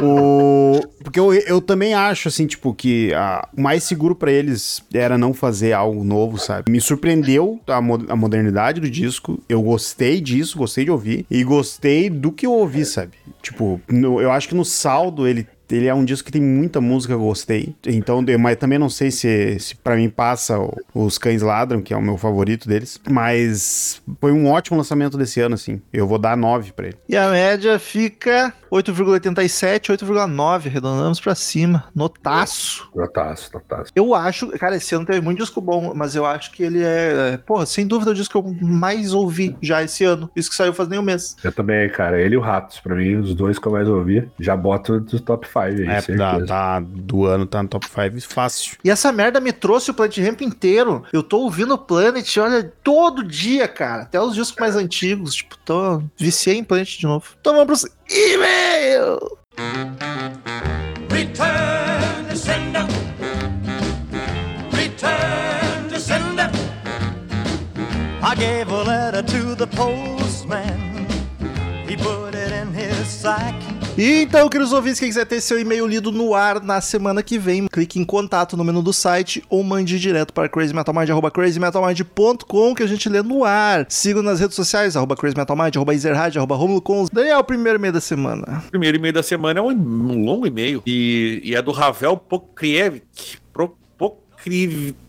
O... 0.00 0.80
Porque 1.02 1.18
eu, 1.18 1.32
eu 1.34 1.60
também 1.60 1.92
acho, 1.94 2.28
assim, 2.28 2.46
tipo, 2.46 2.72
que 2.72 3.12
a- 3.14 3.48
o 3.56 3.60
mais 3.60 3.82
seguro 3.82 4.14
pra 4.14 4.30
eles 4.30 4.80
era 4.94 5.18
não 5.18 5.34
fazer 5.34 5.72
algo 5.72 6.04
novo, 6.04 6.38
sabe? 6.38 6.70
Me 6.70 6.80
surpreendeu 6.80 7.60
a, 7.66 7.80
mo- 7.80 8.04
a 8.08 8.14
modernidade 8.14 8.80
do 8.80 8.88
disco. 8.88 9.40
Eu 9.48 9.60
gostei 9.62 10.20
disso, 10.20 10.56
gostei 10.58 10.84
de 10.84 10.90
ouvir. 10.90 11.26
E 11.30 11.42
gostei 11.42 12.08
do 12.08 12.30
que 12.30 12.46
eu 12.46 12.52
ouvi, 12.52 12.84
sabe? 12.84 13.12
Tipo, 13.42 13.80
no- 13.88 14.20
eu 14.20 14.30
acho 14.30 14.48
que 14.48 14.54
no 14.54 14.64
saldo 14.64 15.26
ele. 15.26 15.48
Ele 15.70 15.86
é 15.86 15.94
um 15.94 16.04
disco 16.04 16.26
que 16.26 16.32
tem 16.32 16.42
muita 16.42 16.80
música 16.80 17.12
que 17.14 17.20
eu 17.20 17.24
gostei. 17.24 17.74
Então, 17.86 18.24
eu- 18.26 18.38
mas 18.38 18.56
também 18.56 18.78
não 18.78 18.88
sei 18.88 19.10
se, 19.10 19.58
se 19.58 19.76
para 19.76 19.96
mim 19.96 20.08
passa 20.08 20.58
o- 20.58 20.74
os 20.94 21.18
Cães 21.18 21.42
Ladram, 21.42 21.80
que 21.82 21.92
é 21.92 21.96
o 21.96 22.02
meu 22.02 22.16
favorito 22.16 22.68
deles. 22.68 23.00
Mas 23.08 24.00
foi 24.20 24.32
um 24.32 24.46
ótimo 24.50 24.76
lançamento 24.76 25.16
desse 25.18 25.40
ano, 25.40 25.54
assim. 25.54 25.80
Eu 25.92 26.06
vou 26.06 26.18
dar 26.18 26.36
9 26.36 26.72
pra 26.72 26.86
ele. 26.88 26.96
E 27.08 27.16
a 27.16 27.30
média 27.30 27.78
fica 27.78 28.52
8,87, 28.70 29.90
8,9. 29.92 30.68
Arredondamos 30.68 31.20
pra 31.20 31.34
cima. 31.34 31.84
Notaço. 31.94 32.88
Notaço, 32.94 33.50
notaço. 33.54 33.92
Eu 33.94 34.14
acho, 34.14 34.48
cara, 34.58 34.76
esse 34.76 34.94
ano 34.94 35.04
teve 35.06 35.20
muito 35.20 35.38
disco 35.38 35.60
bom, 35.60 35.92
mas 35.94 36.14
eu 36.14 36.24
acho 36.26 36.52
que 36.52 36.62
ele 36.62 36.82
é, 36.82 37.32
é, 37.34 37.36
porra, 37.36 37.66
sem 37.66 37.86
dúvida 37.86 38.10
o 38.10 38.14
disco 38.14 38.42
que 38.42 38.48
eu 38.64 38.68
mais 38.68 39.12
ouvi 39.14 39.56
já 39.62 39.82
esse 39.82 40.04
ano. 40.04 40.30
Isso 40.34 40.50
que 40.50 40.56
saiu 40.56 40.72
faz 40.72 40.88
nem 40.88 40.98
um 40.98 41.02
mês. 41.02 41.36
Eu 41.42 41.52
também, 41.52 41.88
cara. 41.90 42.20
Ele 42.20 42.34
e 42.34 42.38
o 42.38 42.40
Ratos, 42.40 42.80
pra 42.80 42.94
mim, 42.94 43.16
os 43.16 43.34
dois 43.34 43.58
que 43.58 43.66
eu 43.66 43.72
mais 43.72 43.88
ouvi, 43.88 44.28
já 44.38 44.56
boto 44.56 45.00
dos 45.00 45.20
top 45.20 45.46
5 45.66 45.80
aí, 45.82 45.86
É, 45.88 46.00
certeza. 46.00 46.18
tá, 46.18 46.46
tá, 46.46 46.80
do 46.80 47.24
ano 47.26 47.46
tá 47.46 47.62
no 47.62 47.68
top 47.68 47.86
5 47.86 48.20
fácil. 48.32 48.76
E 48.84 48.90
essa 48.90 49.10
merda 49.12 49.40
me 49.40 49.52
trouxe 49.52 49.90
o 49.90 49.94
Planet 49.94 50.18
Ramp 50.18 50.40
inteiro. 50.42 51.04
Eu 51.12 51.22
tô 51.22 51.38
ouvindo 51.40 51.74
o 51.74 51.78
Planet, 51.78 52.36
olha, 52.38 52.72
todo 52.82 53.22
dia, 53.24 53.66
cara. 53.68 54.02
Até 54.02 54.20
os 54.20 54.34
discos 54.34 54.58
mais 54.60 54.76
antigos. 54.76 55.34
Tipo, 55.36 55.56
tô 55.64 56.02
viciei 56.16 56.56
em 56.56 56.64
Planet 56.64 56.88
de 56.98 57.04
novo. 57.06 57.24
Então 57.40 57.54
vamos 57.54 57.66
pros 57.66 57.84
e-mail. 58.10 59.18
Return 61.10 62.28
to 62.30 62.36
sender. 62.36 62.86
Return 64.72 65.88
to 65.88 65.98
sender. 66.00 66.50
I 68.22 68.34
gave 68.36 68.70
a 68.70 68.82
letter 68.82 69.22
to 69.22 69.54
the 69.54 69.66
postman. 69.66 71.06
He 71.88 71.96
put 71.96 72.34
it 72.34 72.52
in 72.52 72.72
his 72.74 73.06
sack. 73.08 73.54
E 73.98 74.22
então, 74.22 74.48
queridos 74.48 74.72
ouvintes, 74.72 74.98
quem 75.00 75.08
quiser 75.08 75.26
ter 75.26 75.40
seu 75.40 75.58
e-mail 75.58 75.84
lido 75.84 76.12
no 76.12 76.32
ar 76.32 76.62
na 76.62 76.80
semana 76.80 77.20
que 77.20 77.36
vem, 77.36 77.66
clique 77.66 77.98
em 77.98 78.04
contato 78.04 78.56
no 78.56 78.62
menu 78.62 78.80
do 78.80 78.92
site 78.92 79.42
ou 79.50 79.64
mande 79.64 79.98
direto 79.98 80.32
para 80.32 80.48
crazymetalmind.com 80.48 82.74
que 82.76 82.82
a 82.84 82.86
gente 82.86 83.08
lê 83.08 83.24
no 83.24 83.42
ar. 83.42 83.86
Sigam 83.88 84.22
nas 84.22 84.38
redes 84.38 84.54
sociais, 84.54 84.96
arroba 84.96 85.16
crazymetalmind, 85.16 85.74
arroba 85.74 85.92
Ezerhard, 85.92 86.38
arroba 86.38 86.54
Romulo 86.54 86.80
Cons. 86.80 87.10
Daniel, 87.10 87.42
primeiro 87.42 87.76
e-mail 87.76 87.92
da 87.92 88.00
semana. 88.00 88.62
Primeiro 88.70 88.98
e-mail 88.98 89.14
da 89.14 89.22
semana 89.24 89.58
é 89.58 89.62
um, 89.64 90.24
longo 90.24 90.46
e-mail 90.46 90.80
e, 90.86 91.40
e 91.42 91.56
é 91.56 91.60
do 91.60 91.72
Ravel 91.72 92.16
Pokrievich. 92.16 93.40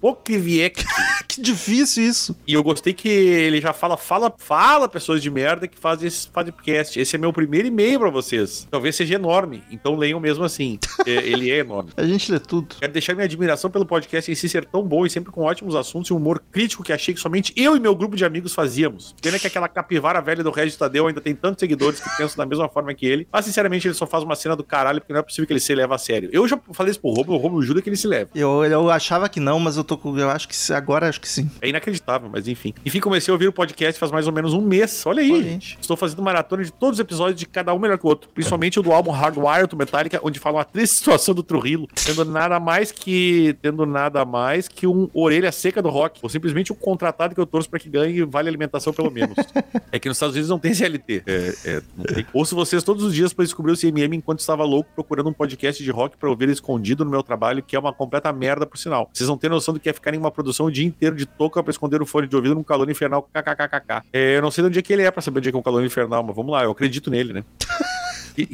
Pokriviek. 0.01 0.83
que 1.27 1.41
difícil 1.41 2.03
isso. 2.03 2.35
E 2.47 2.53
eu 2.53 2.63
gostei 2.63 2.93
que 2.93 3.07
ele 3.07 3.61
já 3.61 3.71
fala, 3.71 3.95
fala, 3.95 4.33
fala 4.37 4.89
pessoas 4.89 5.21
de 5.21 5.29
merda 5.29 5.67
que 5.67 5.77
fazem 5.77 6.07
esse 6.07 6.27
podcast. 6.27 6.99
Esse 6.99 7.15
é 7.15 7.19
meu 7.19 7.31
primeiro 7.31 7.67
e-mail 7.67 7.99
pra 7.99 8.09
vocês. 8.09 8.67
Talvez 8.69 8.95
seja 8.95 9.15
enorme, 9.15 9.63
então 9.71 9.95
leiam 9.95 10.19
mesmo 10.19 10.43
assim. 10.43 10.79
É, 11.05 11.11
ele 11.11 11.51
é 11.51 11.59
enorme. 11.59 11.91
A 11.97 12.03
gente 12.03 12.31
lê 12.31 12.39
tudo. 12.39 12.75
Quero 12.79 12.91
deixar 12.91 13.13
minha 13.13 13.25
admiração 13.25 13.69
pelo 13.69 13.85
podcast 13.85 14.31
em 14.31 14.35
si 14.35 14.49
ser 14.49 14.65
tão 14.65 14.83
bom 14.83 15.05
e 15.05 15.09
sempre 15.09 15.31
com 15.31 15.41
ótimos 15.41 15.75
assuntos 15.75 16.09
e 16.09 16.13
um 16.13 16.17
humor 16.17 16.41
crítico 16.51 16.83
que 16.83 16.91
achei 16.91 17.13
que 17.13 17.19
somente 17.19 17.53
eu 17.55 17.75
e 17.75 17.79
meu 17.79 17.95
grupo 17.95 18.15
de 18.15 18.25
amigos 18.25 18.53
fazíamos. 18.53 19.15
Pena 19.21 19.37
que 19.37 19.47
aquela 19.47 19.67
capivara 19.67 20.21
velha 20.21 20.43
do 20.43 20.51
Regis 20.51 20.75
Tadeu 20.75 21.07
ainda 21.07 21.21
tem 21.21 21.35
tantos 21.35 21.59
seguidores 21.59 21.99
que 21.99 22.09
pensam 22.17 22.37
da 22.37 22.45
mesma 22.45 22.67
forma 22.67 22.93
que 22.93 23.05
ele. 23.05 23.27
Mas, 23.31 23.45
sinceramente, 23.45 23.87
ele 23.87 23.93
só 23.93 24.07
faz 24.07 24.23
uma 24.23 24.35
cena 24.35 24.55
do 24.55 24.63
caralho 24.63 24.99
porque 24.99 25.13
não 25.13 25.19
é 25.19 25.23
possível 25.23 25.45
que 25.45 25.53
ele 25.53 25.59
se 25.59 25.73
leve 25.75 25.93
a 25.93 25.97
sério. 25.97 26.29
Eu 26.31 26.47
já 26.47 26.59
falei 26.73 26.91
isso 26.91 26.99
pro 26.99 27.11
Romulo, 27.11 27.37
o 27.37 27.37
Romulo 27.37 27.61
jura 27.61 27.81
que 27.81 27.89
ele 27.89 27.97
se 27.97 28.07
leva. 28.07 28.29
Eu, 28.33 28.63
eu 28.63 28.89
achava 28.89 29.18
que 29.27 29.39
não, 29.39 29.59
mas 29.59 29.75
eu 29.75 29.83
tô 29.83 29.97
com. 29.97 30.17
Eu 30.17 30.29
acho 30.29 30.47
que 30.47 30.55
se- 30.55 30.73
agora 30.73 31.09
acho 31.09 31.19
que 31.19 31.27
sim. 31.27 31.49
É 31.61 31.67
inacreditável, 31.67 32.29
mas 32.31 32.47
enfim. 32.47 32.73
Enfim, 32.85 32.99
comecei 32.99 33.31
a 33.31 33.33
ouvir 33.35 33.47
o 33.47 33.51
podcast 33.51 33.99
faz 33.99 34.11
mais 34.11 34.27
ou 34.27 34.33
menos 34.33 34.53
um 34.53 34.61
mês. 34.61 35.03
Olha 35.05 35.21
aí, 35.21 35.43
gente. 35.43 35.77
Estou 35.81 35.97
fazendo 35.97 36.21
maratona 36.21 36.63
de 36.63 36.71
todos 36.71 36.97
os 36.97 36.99
episódios 36.99 37.39
de 37.39 37.45
cada 37.45 37.73
um 37.73 37.79
melhor 37.79 37.97
que 37.97 38.05
o 38.05 38.09
outro. 38.09 38.29
Principalmente 38.33 38.79
o 38.79 38.83
do 38.83 38.91
álbum 38.91 39.11
Hardwire 39.11 39.67
do 39.67 39.75
Metallica, 39.75 40.19
onde 40.23 40.39
fala 40.39 40.57
uma 40.57 40.65
triste 40.65 40.97
situação 40.97 41.33
do 41.33 41.41
Trujillo, 41.43 41.87
tendo 42.05 42.23
nada 42.23 42.59
mais 42.59 42.91
que 42.91 43.57
tendo 43.61 43.85
nada 43.85 44.23
mais 44.23 44.67
que 44.67 44.85
um 44.87 45.09
orelha 45.13 45.51
seca 45.51 45.81
do 45.81 45.89
rock, 45.89 46.19
ou 46.21 46.29
simplesmente 46.29 46.71
um 46.71 46.75
contratado 46.75 47.33
que 47.33 47.41
eu 47.41 47.45
torço 47.45 47.69
para 47.69 47.79
que 47.79 47.89
ganhe 47.89 48.23
vale 48.23 48.47
alimentação 48.47 48.93
pelo 48.93 49.09
menos. 49.09 49.35
é 49.91 49.99
que 49.99 50.07
nos 50.07 50.17
Estados 50.17 50.35
Unidos 50.35 50.49
não 50.49 50.59
tem 50.59 50.73
CLT. 50.73 51.23
É, 51.25 51.53
é, 51.65 51.81
não 51.97 52.05
tem. 52.05 52.25
Ouço 52.33 52.55
vocês 52.55 52.83
todos 52.83 53.03
os 53.03 53.13
dias 53.13 53.33
para 53.33 53.45
descobrir 53.45 53.71
o 53.71 53.77
CMM 53.77 54.15
enquanto 54.15 54.39
estava 54.39 54.63
louco 54.63 54.89
procurando 54.93 55.29
um 55.29 55.33
podcast 55.33 55.83
de 55.83 55.91
rock 55.91 56.17
para 56.17 56.29
ouvir 56.29 56.49
escondido 56.49 57.03
no 57.03 57.11
meu 57.11 57.23
trabalho, 57.23 57.63
que 57.63 57.75
é 57.75 57.79
uma 57.79 57.93
completa 57.93 58.31
merda 58.31 58.65
por 58.65 58.77
sinal. 58.77 59.08
Vocês 59.13 59.27
não 59.27 59.37
têm 59.37 59.49
noção 59.49 59.73
do 59.73 59.79
que 59.79 59.89
é 59.89 59.93
ficar 59.93 60.13
em 60.13 60.17
uma 60.17 60.31
produção 60.31 60.67
o 60.67 60.71
dia 60.71 60.85
inteiro 60.85 61.15
de 61.15 61.25
touca 61.25 61.61
pra 61.63 61.71
esconder 61.71 62.01
o 62.01 62.05
fone 62.05 62.27
de 62.27 62.35
ouvido 62.35 62.55
num 62.55 62.63
calor 62.63 62.89
infernal. 62.89 63.27
KKKKK. 63.33 64.03
É, 64.13 64.37
eu 64.37 64.41
não 64.41 64.51
sei 64.51 64.63
de 64.63 64.67
onde 64.69 64.79
é 64.79 64.81
que 64.81 64.93
ele 64.93 65.03
é 65.03 65.11
pra 65.11 65.21
saber 65.21 65.39
onde 65.39 65.49
é 65.49 65.51
que 65.51 65.57
é 65.57 65.59
um 65.59 65.63
calor 65.63 65.83
infernal, 65.83 66.23
mas 66.23 66.35
vamos 66.35 66.51
lá, 66.51 66.63
eu 66.63 66.71
acredito 66.71 67.09
nele, 67.09 67.33
né? 67.33 67.43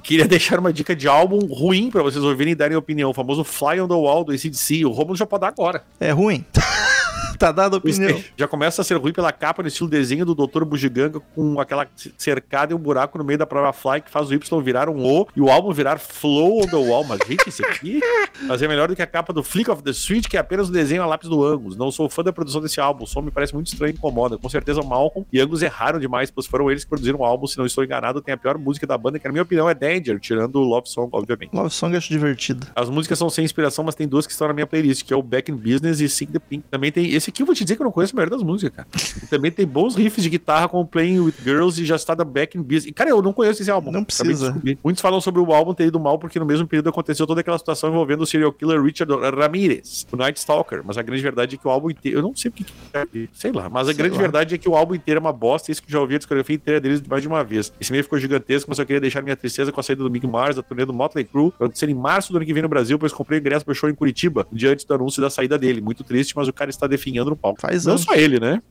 Queria 0.04 0.28
deixar 0.28 0.60
uma 0.60 0.74
dica 0.74 0.96
de 0.96 1.08
álbum 1.08 1.46
ruim 1.46 1.92
pra 1.92 2.02
vocês 2.02 2.24
ouvirem 2.24 2.54
e 2.54 2.56
darem 2.56 2.76
opinião. 2.76 3.12
O 3.12 3.14
famoso 3.14 3.44
Fly 3.44 3.80
on 3.82 3.88
the 3.88 3.94
Wall 3.94 4.24
do 4.24 4.32
ACDC. 4.32 4.84
O 4.86 4.90
Romulo 4.90 5.16
já 5.16 5.26
pode 5.28 5.42
dar 5.42 5.50
agora. 5.50 5.84
É 6.00 6.12
ruim. 6.12 6.44
tá 7.40 7.52
dado 7.52 7.76
a 7.76 7.78
opinião. 7.78 8.22
Já 8.38 8.48
começa 8.48 8.82
a 8.82 8.86
ser 8.86 8.96
ruim 8.96 9.14
pela 9.14 9.32
capa 9.32 9.62
no 9.62 9.68
estilo 9.68 9.90
desenho 9.90 10.26
do 10.26 10.36
Dr. 10.36 10.64
Bugiganga 10.64 11.20
com 11.20 11.60
aquela 11.60 11.88
cercada 12.18 12.74
e 12.74 12.76
um 12.76 12.80
buraco 12.80 13.18
no 13.18 13.24
meio 13.24 13.40
da 13.40 13.46
prova 13.46 13.74
Fly 13.74 14.02
que 14.02 14.10
faz 14.10 14.30
o 14.30 14.34
Y 14.34 14.62
virar 14.62 14.90
um 14.90 15.06
O 15.06 15.28
e 15.36 15.42
o 15.42 15.50
álbum 15.50 15.72
virar 15.72 16.00
Flow 16.00 16.64
on 16.64 16.68
the 16.68 16.76
Wall. 16.76 17.04
Mas, 17.04 17.20
gente, 17.28 17.50
isso 17.50 17.66
aqui 17.66 18.00
mas 18.44 18.62
é 18.62 18.68
melhor 18.68 18.88
do 18.88 18.96
que 18.96 19.02
a 19.02 19.08
capa 19.08 19.32
do 19.32 19.44
Flick 19.44 19.70
of 19.70 19.82
the 19.84 19.94
Switch, 19.94 20.28
que 20.28 20.38
é 20.38 20.40
apenas 20.40 20.70
o 20.70 20.72
desenho 20.72 21.02
a 21.02 21.06
lápis 21.06 21.30
do 21.30 21.44
Angus. 21.44 21.76
Não 21.76 21.92
sou 21.92 22.10
fã 22.10 22.24
da 22.24 22.34
produção 22.34 22.62
desse 22.62 22.80
álbum. 22.80 23.04
O 23.04 23.08
som 23.08 23.22
me 23.22 23.32
parece 23.32 23.54
muito 23.54 23.68
estranho 23.68 23.92
e 23.92 23.94
incomoda. 23.94 24.38
Com 24.38 24.50
certeza, 24.50 24.82
Malcolm 24.82 25.26
e 25.32 25.40
Angus 25.40 25.62
erraram 25.62 26.00
demais, 26.00 26.30
pois 26.30 26.46
foram 26.46 26.70
eles 26.70 26.84
que 26.84 26.90
produziram 26.90 27.20
o 27.20 27.26
álbum. 27.26 27.48
Se 27.48 27.58
não 27.58 27.66
estou 27.66 27.84
enganado, 27.84 28.22
tem 28.22 28.34
a 28.34 28.38
pior 28.38 28.58
música 28.58 28.86
da 28.86 28.98
banda, 28.98 29.20
que 29.20 29.26
na 29.26 29.32
minha 29.32 29.44
opinião 29.44 29.70
é 29.70 29.74
Danger, 29.74 30.20
tirando 30.20 30.56
o 30.58 30.64
Love 30.64 30.90
Song, 30.90 31.10
obviamente. 31.14 31.54
Love 31.54 31.70
Song 31.70 31.94
eu 31.94 31.98
acho 31.98 32.10
divertido. 32.10 32.68
As 32.76 32.90
músicas 32.90 33.18
são 33.18 33.30
sem 33.30 33.46
inspiração, 33.46 33.84
mas 33.84 33.96
tem 33.96 34.08
duas 34.08 34.26
que 34.26 34.32
estão 34.32 34.48
na 34.48 34.54
minha 34.54 34.68
playlist, 34.68 35.04
que 35.04 35.14
é 35.14 35.16
o 35.16 35.24
Back 35.24 35.52
in 35.52 35.56
Business 35.56 36.00
e 36.00 36.10
Sing 36.10 36.28
the 36.28 36.40
Pink. 36.40 36.66
Também 36.70 36.92
tem. 36.92 37.12
Esse 37.14 37.25
aqui 37.30 37.42
eu 37.42 37.46
vou 37.46 37.56
te 37.56 37.64
dizer 37.64 37.76
que 37.76 37.82
eu 37.82 37.86
não 37.86 37.92
conheço 37.92 38.14
a 38.14 38.18
maioria 38.18 38.38
das 38.38 38.46
músicas, 38.46 38.76
cara. 38.76 38.88
E 39.24 39.28
também 39.28 39.52
tem 39.52 39.66
bons 39.66 39.96
riffs 39.96 40.24
de 40.24 40.30
guitarra 40.30 40.68
como 40.68 40.86
Playing 40.86 41.20
with 41.20 41.34
Girls 41.44 41.82
e 41.82 41.86
já 41.86 41.96
está 41.96 42.14
da 42.16 42.24
Back 42.24 42.58
in 42.58 42.62
Business. 42.62 42.86
E, 42.88 42.92
cara, 42.94 43.10
eu 43.10 43.22
não 43.22 43.34
conheço 43.34 43.62
esse 43.62 43.72
álbum. 43.72 43.92
Não 43.92 44.02
de 44.02 44.06
precisa. 44.08 44.62
Muitos 44.84 45.02
falam 45.02 45.20
sobre 45.22 45.42
o 45.42 45.54
álbum 45.54 45.74
ter 45.74 45.86
ido 45.88 46.00
mal 46.00 46.18
porque 46.20 46.40
no 46.40 46.46
mesmo 46.46 46.68
período 46.68 46.90
aconteceu 46.90 47.26
toda 47.28 47.42
aquela 47.42 47.58
situação 47.58 47.90
envolvendo 47.90 48.22
o 48.22 48.26
serial 48.26 48.52
killer 48.52 48.82
Richard 48.82 49.12
Ramirez, 49.36 50.06
o 50.12 50.18
Night 50.18 50.40
Stalker. 50.40 50.82
Mas 50.84 50.98
a 50.98 51.02
grande 51.02 51.22
verdade 51.22 51.56
é 51.56 51.58
que 51.58 51.68
o 51.68 51.72
álbum 51.72 51.90
inteiro. 51.90 52.20
Eu 52.20 52.22
não 52.24 52.36
sei 52.36 52.50
o 52.50 52.52
que. 52.52 52.66
é, 52.94 53.06
sei 53.34 53.52
lá. 53.52 53.70
Mas 53.70 53.84
a 53.88 53.92
Sei 53.92 53.96
grande 53.96 54.16
lá. 54.16 54.22
verdade 54.22 54.56
é 54.56 54.58
que 54.58 54.68
o 54.70 54.76
álbum 54.76 54.96
inteiro 54.96 55.20
é 55.20 55.22
uma 55.22 55.34
bosta. 55.34 55.72
Isso 55.72 55.82
que 55.82 55.90
eu 55.90 55.94
já 55.94 56.00
ouvi 56.00 56.16
a 56.16 56.18
discografia 56.18 56.56
inteira 56.56 56.80
deles 56.80 57.02
mais 57.08 57.22
de 57.22 57.28
uma 57.28 57.44
vez. 57.44 57.72
Esse 57.80 57.92
meio 57.92 58.04
ficou 58.04 58.18
gigantesco, 58.20 58.70
mas 58.70 58.80
eu 58.80 58.86
queria 58.86 59.00
deixar 59.02 59.22
minha 59.22 59.36
tristeza 59.36 59.72
com 59.72 59.80
a 59.80 59.84
saída 59.84 60.04
do 60.04 60.10
Mick 60.10 60.26
Mars, 60.28 60.56
da 60.56 60.64
turnê 60.64 60.86
do 60.86 60.94
Motley 60.94 61.24
Crue, 61.26 61.52
acontecer 61.56 61.90
em 61.90 61.94
março 61.94 62.32
do 62.32 62.38
ano 62.38 62.46
que 62.46 62.54
vem 62.54 62.64
no 62.64 62.70
Brasil, 62.70 62.98
pois 63.00 63.12
comprei 63.14 63.40
ingresso 63.40 63.66
pro 63.66 63.74
show 63.74 63.90
em 63.90 63.96
Curitiba, 63.96 64.48
dia 64.52 64.72
antes 64.72 64.86
do 64.86 64.94
anúncio 64.94 65.22
da 65.22 65.30
saída 65.30 65.58
dele. 65.58 65.82
Muito 65.82 66.04
triste, 66.04 66.34
mas 66.36 66.48
o 66.48 66.54
cara 66.54 66.70
está 66.70 66.88
definhando 67.16 67.30
no 67.32 67.36
palco. 67.38 67.62
Faz 67.62 67.86
Não 67.86 67.98
só 67.98 68.14
ele, 68.14 68.40
né? 68.40 68.62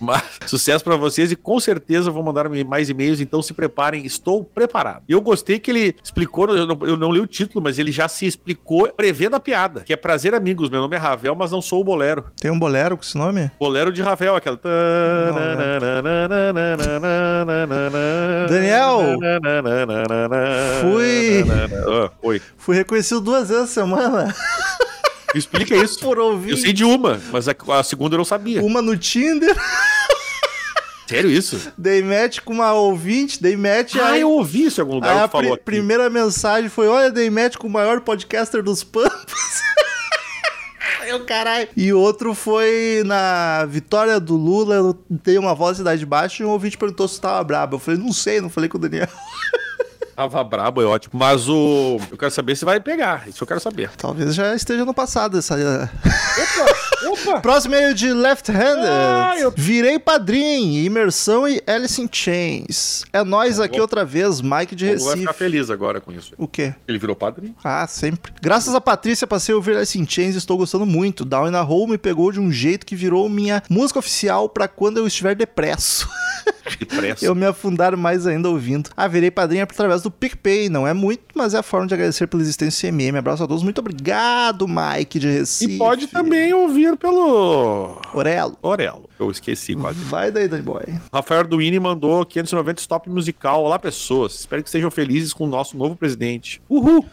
Mas 0.00 0.22
sucesso 0.46 0.84
pra 0.84 0.96
vocês 0.96 1.32
e 1.32 1.36
com 1.36 1.58
certeza 1.58 2.10
vou 2.10 2.22
mandar 2.22 2.48
mais 2.66 2.88
e-mails, 2.90 3.20
então 3.20 3.40
se 3.42 3.52
preparem, 3.54 4.04
estou 4.06 4.44
preparado. 4.44 5.02
E 5.08 5.12
eu 5.12 5.20
gostei 5.20 5.58
que 5.58 5.70
ele 5.70 5.96
explicou, 6.02 6.48
eu 6.54 6.66
não, 6.66 6.78
eu 6.82 6.96
não 6.96 7.10
li 7.10 7.20
o 7.20 7.26
título, 7.26 7.64
mas 7.64 7.78
ele 7.78 7.90
já 7.90 8.06
se 8.06 8.26
explicou 8.26 8.88
prevendo 8.94 9.34
a 9.34 9.40
piada, 9.40 9.80
que 9.80 9.92
é 9.92 9.96
Prazer 9.96 10.34
Amigos, 10.34 10.68
meu 10.70 10.80
nome 10.80 10.94
é 10.94 10.98
Ravel, 10.98 11.34
mas 11.34 11.50
não 11.50 11.60
sou 11.62 11.80
o 11.80 11.84
Bolero. 11.84 12.26
Tem 12.40 12.50
um 12.50 12.58
bolero 12.58 12.96
com 12.96 13.02
esse 13.02 13.16
nome? 13.16 13.50
Bolero 13.58 13.90
de 13.90 14.02
Ravel, 14.02 14.36
aquela... 14.36 14.60
Daniel, 18.48 19.00
fui- 20.82 21.44
Ah, 21.50 22.10
Oi. 22.22 22.42
Fui 22.56 22.76
reconhecido 22.76 23.20
duas 23.20 23.48
vezes 23.48 23.70
semana. 23.70 24.34
Explica 25.34 25.76
isso. 25.82 25.98
Por 26.00 26.18
ouvir. 26.18 26.50
Eu 26.52 26.56
sei 26.56 26.72
de 26.72 26.84
uma, 26.84 27.20
mas 27.30 27.48
a, 27.48 27.54
a 27.78 27.82
segunda 27.82 28.14
eu 28.14 28.18
não 28.18 28.24
sabia. 28.24 28.62
Uma 28.62 28.80
no 28.82 28.96
Tinder, 28.96 29.54
Sério 31.06 31.30
isso? 31.30 31.72
dei 31.78 32.02
match 32.02 32.40
com 32.40 32.52
uma 32.52 32.72
ouvinte, 32.74 33.40
dei 33.42 33.56
match 33.56 33.94
Ah, 33.96 34.08
aí- 34.10 34.20
eu 34.20 34.30
ouvi 34.30 34.64
isso 34.66 34.78
em 34.80 34.82
algum 34.82 34.96
lugar 34.96 35.24
a 35.24 35.28
falou 35.28 35.46
pri- 35.46 35.54
aqui. 35.54 35.64
primeira 35.64 36.10
mensagem 36.10 36.68
foi: 36.68 36.86
Olha, 36.86 37.10
dei 37.10 37.30
match 37.30 37.56
com 37.56 37.66
o 37.66 37.70
maior 37.70 38.00
podcaster 38.02 38.62
dos 38.62 38.84
Pampas. 38.84 39.12
Eu, 41.06 41.24
caralho. 41.24 41.68
E 41.74 41.90
outro 41.90 42.34
foi 42.34 43.02
na 43.06 43.64
vitória 43.64 44.20
do 44.20 44.36
Lula, 44.36 44.74
eu 44.74 44.98
dei 45.08 45.38
uma 45.38 45.54
voz 45.54 45.72
de 45.76 45.78
Cidade 45.78 46.04
Baixa 46.04 46.42
e 46.42 46.46
um 46.46 46.50
ouvinte 46.50 46.76
perguntou 46.76 47.08
se 47.08 47.18
tava 47.18 47.42
brabo. 47.44 47.76
Eu 47.76 47.78
falei, 47.78 47.98
não 47.98 48.12
sei, 48.12 48.42
não 48.42 48.50
falei 48.50 48.68
com 48.68 48.76
o 48.76 48.80
Daniel. 48.80 49.08
Tava 50.18 50.42
brabo, 50.42 50.82
é 50.82 50.84
ótimo. 50.84 51.12
Mas 51.16 51.48
o. 51.48 51.96
Eu 52.10 52.18
quero 52.18 52.32
saber 52.32 52.56
se 52.56 52.64
vai 52.64 52.80
pegar. 52.80 53.28
Isso 53.28 53.44
eu 53.44 53.46
quero 53.46 53.60
saber. 53.60 53.88
Talvez 53.96 54.34
já 54.34 54.52
esteja 54.52 54.84
no 54.84 54.92
passado 54.92 55.38
essa. 55.38 55.54
Opa! 55.54 56.88
Opa! 57.30 57.40
Próximo 57.40 57.76
meio 57.76 57.94
de 57.94 58.12
Left 58.12 58.50
Handed. 58.50 58.84
Ah, 58.88 59.34
eu- 59.38 59.52
Virei 59.56 59.96
padrinho, 59.96 60.84
imersão 60.84 61.46
e 61.46 61.62
Alice 61.68 62.02
in 62.02 62.08
Chains. 62.10 63.04
É 63.12 63.22
nós 63.22 63.60
aqui 63.60 63.74
vou- 63.76 63.82
outra 63.82 64.04
vez, 64.04 64.40
Mike 64.40 64.74
de 64.74 64.86
vai 64.86 64.94
Recife. 64.94 65.18
ficar 65.20 65.32
feliz 65.34 65.70
agora 65.70 66.00
com 66.00 66.10
isso. 66.10 66.32
O 66.36 66.48
quê? 66.48 66.74
Ele 66.88 66.98
virou 66.98 67.14
padrinho? 67.14 67.54
Ah, 67.62 67.86
sempre. 67.86 68.32
Graças 68.42 68.74
a 68.74 68.80
Patrícia 68.80 69.24
passei 69.24 69.52
a 69.52 69.56
ouvir 69.56 69.76
Alice 69.76 69.96
in 69.96 70.04
Chains 70.08 70.34
e 70.34 70.38
estou 70.38 70.58
gostando 70.58 70.84
muito. 70.84 71.24
Down 71.24 71.46
in 71.48 71.54
a 71.54 71.62
Hole 71.62 71.92
me 71.92 71.98
pegou 71.98 72.32
de 72.32 72.40
um 72.40 72.50
jeito 72.50 72.84
que 72.84 72.96
virou 72.96 73.28
minha 73.28 73.62
música 73.70 74.00
oficial 74.00 74.48
pra 74.48 74.66
quando 74.66 74.96
eu 74.98 75.06
estiver 75.06 75.36
depresso. 75.36 76.08
Depressa. 76.80 77.24
eu 77.24 77.34
me 77.36 77.46
afundar 77.46 77.96
mais 77.96 78.26
ainda 78.26 78.48
ouvindo. 78.48 78.90
Ah, 78.96 79.06
virei 79.06 79.30
padrinho 79.30 79.62
através 79.62 80.02
do 80.02 80.07
PicPay. 80.10 80.68
Não 80.68 80.86
é 80.86 80.92
muito, 80.94 81.22
mas 81.34 81.54
é 81.54 81.58
a 81.58 81.62
forma 81.62 81.86
de 81.86 81.94
agradecer 81.94 82.26
pela 82.26 82.42
existência 82.42 82.90
do 82.90 82.96
CMM. 82.96 83.18
Abraço 83.18 83.44
a 83.44 83.46
todos. 83.46 83.62
Muito 83.62 83.78
obrigado, 83.78 84.66
Mike 84.68 85.18
de 85.18 85.28
Recife. 85.28 85.74
E 85.74 85.78
pode 85.78 86.06
também 86.08 86.52
ouvir 86.52 86.96
pelo. 86.96 88.00
Orelo. 88.12 88.56
Orelo. 88.62 89.08
Eu 89.18 89.30
esqueci 89.30 89.74
quase. 89.74 89.98
Vai 90.04 90.30
daí, 90.30 90.48
Danny 90.48 90.62
Boy. 90.62 90.82
Rafael 91.12 91.40
Arduini 91.40 91.78
mandou 91.80 92.24
590 92.24 92.80
stop 92.80 93.10
musical. 93.10 93.64
Olá, 93.64 93.78
pessoas. 93.78 94.34
Espero 94.40 94.62
que 94.62 94.68
estejam 94.68 94.90
felizes 94.90 95.32
com 95.32 95.44
o 95.44 95.48
nosso 95.48 95.76
novo 95.76 95.96
presidente. 95.96 96.60
Uhul! 96.68 97.04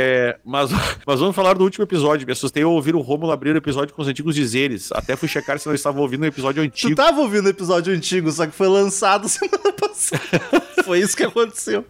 É, 0.00 0.36
mas, 0.44 0.70
mas 1.06 1.20
vamos 1.20 1.34
falar 1.34 1.54
do 1.54 1.64
último 1.64 1.84
episódio. 1.84 2.26
Me 2.26 2.32
assustei 2.32 2.62
ao 2.62 2.72
ouvir 2.72 2.94
o 2.94 3.00
Romulo 3.00 3.32
abrir 3.32 3.54
o 3.54 3.58
episódio 3.58 3.94
com 3.94 4.02
os 4.02 4.08
antigos 4.08 4.34
dizeres. 4.34 4.90
Até 4.92 5.16
fui 5.16 5.28
checar 5.28 5.58
se 5.58 5.66
não 5.66 5.74
estava 5.74 6.00
ouvindo 6.00 6.22
um 6.22 6.26
episódio 6.26 6.62
Tu 6.62 6.66
antigo. 6.66 6.94
tava 6.96 7.20
ouvindo 7.20 7.46
o 7.46 7.50
episódio 7.50 7.94
antigo, 7.94 8.30
só 8.32 8.46
que 8.46 8.52
foi 8.52 8.68
lançado 8.68 9.28
semana 9.30 9.72
passada. 9.72 10.20
foi 10.82 11.00
isso 11.00 11.16
que 11.16 11.22
aconteceu. 11.22 11.84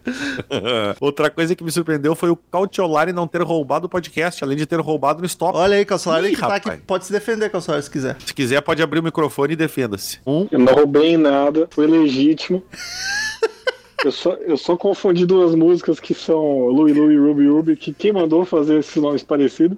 Outra 0.99 1.29
coisa 1.29 1.55
que 1.55 1.63
me 1.63 1.71
surpreendeu 1.71 2.15
foi 2.15 2.29
o 2.29 2.35
Cautiolari 2.35 3.13
não 3.13 3.27
ter 3.27 3.41
roubado 3.41 3.85
o 3.87 3.89
podcast, 3.89 4.43
além 4.43 4.57
de 4.57 4.65
ter 4.65 4.79
roubado 4.79 5.19
no 5.19 5.25
stop. 5.25 5.57
Olha 5.57 5.77
aí, 5.77 5.85
Calçolari, 5.85 6.31
que 6.31 6.37
tá 6.39 6.55
aqui. 6.55 6.69
rapaz. 6.69 6.83
Pode 6.85 7.05
se 7.05 7.11
defender, 7.11 7.49
Calçolari, 7.49 7.83
se 7.83 7.89
quiser. 7.89 8.17
Se 8.25 8.33
quiser, 8.33 8.61
pode 8.61 8.81
abrir 8.81 8.99
o 8.99 9.03
microfone 9.03 9.53
e 9.53 9.55
defenda-se. 9.55 10.19
Um. 10.25 10.47
Eu 10.51 10.59
não 10.59 10.73
roubei 10.73 11.17
nada, 11.17 11.67
foi 11.71 11.87
legítimo. 11.87 12.63
Eu 14.03 14.11
só, 14.11 14.33
eu 14.33 14.57
só 14.57 14.75
confundi 14.75 15.25
duas 15.25 15.53
músicas 15.53 15.99
que 15.99 16.13
são 16.13 16.67
Louie 16.67 16.93
Louie 16.93 17.15
e 17.15 17.19
Ruby 17.19 17.47
Ruby, 17.47 17.75
que 17.75 17.93
quem 17.93 18.11
mandou 18.11 18.43
fazer 18.45 18.79
esses 18.79 18.95
nomes 18.95 19.21
parecidos? 19.21 19.77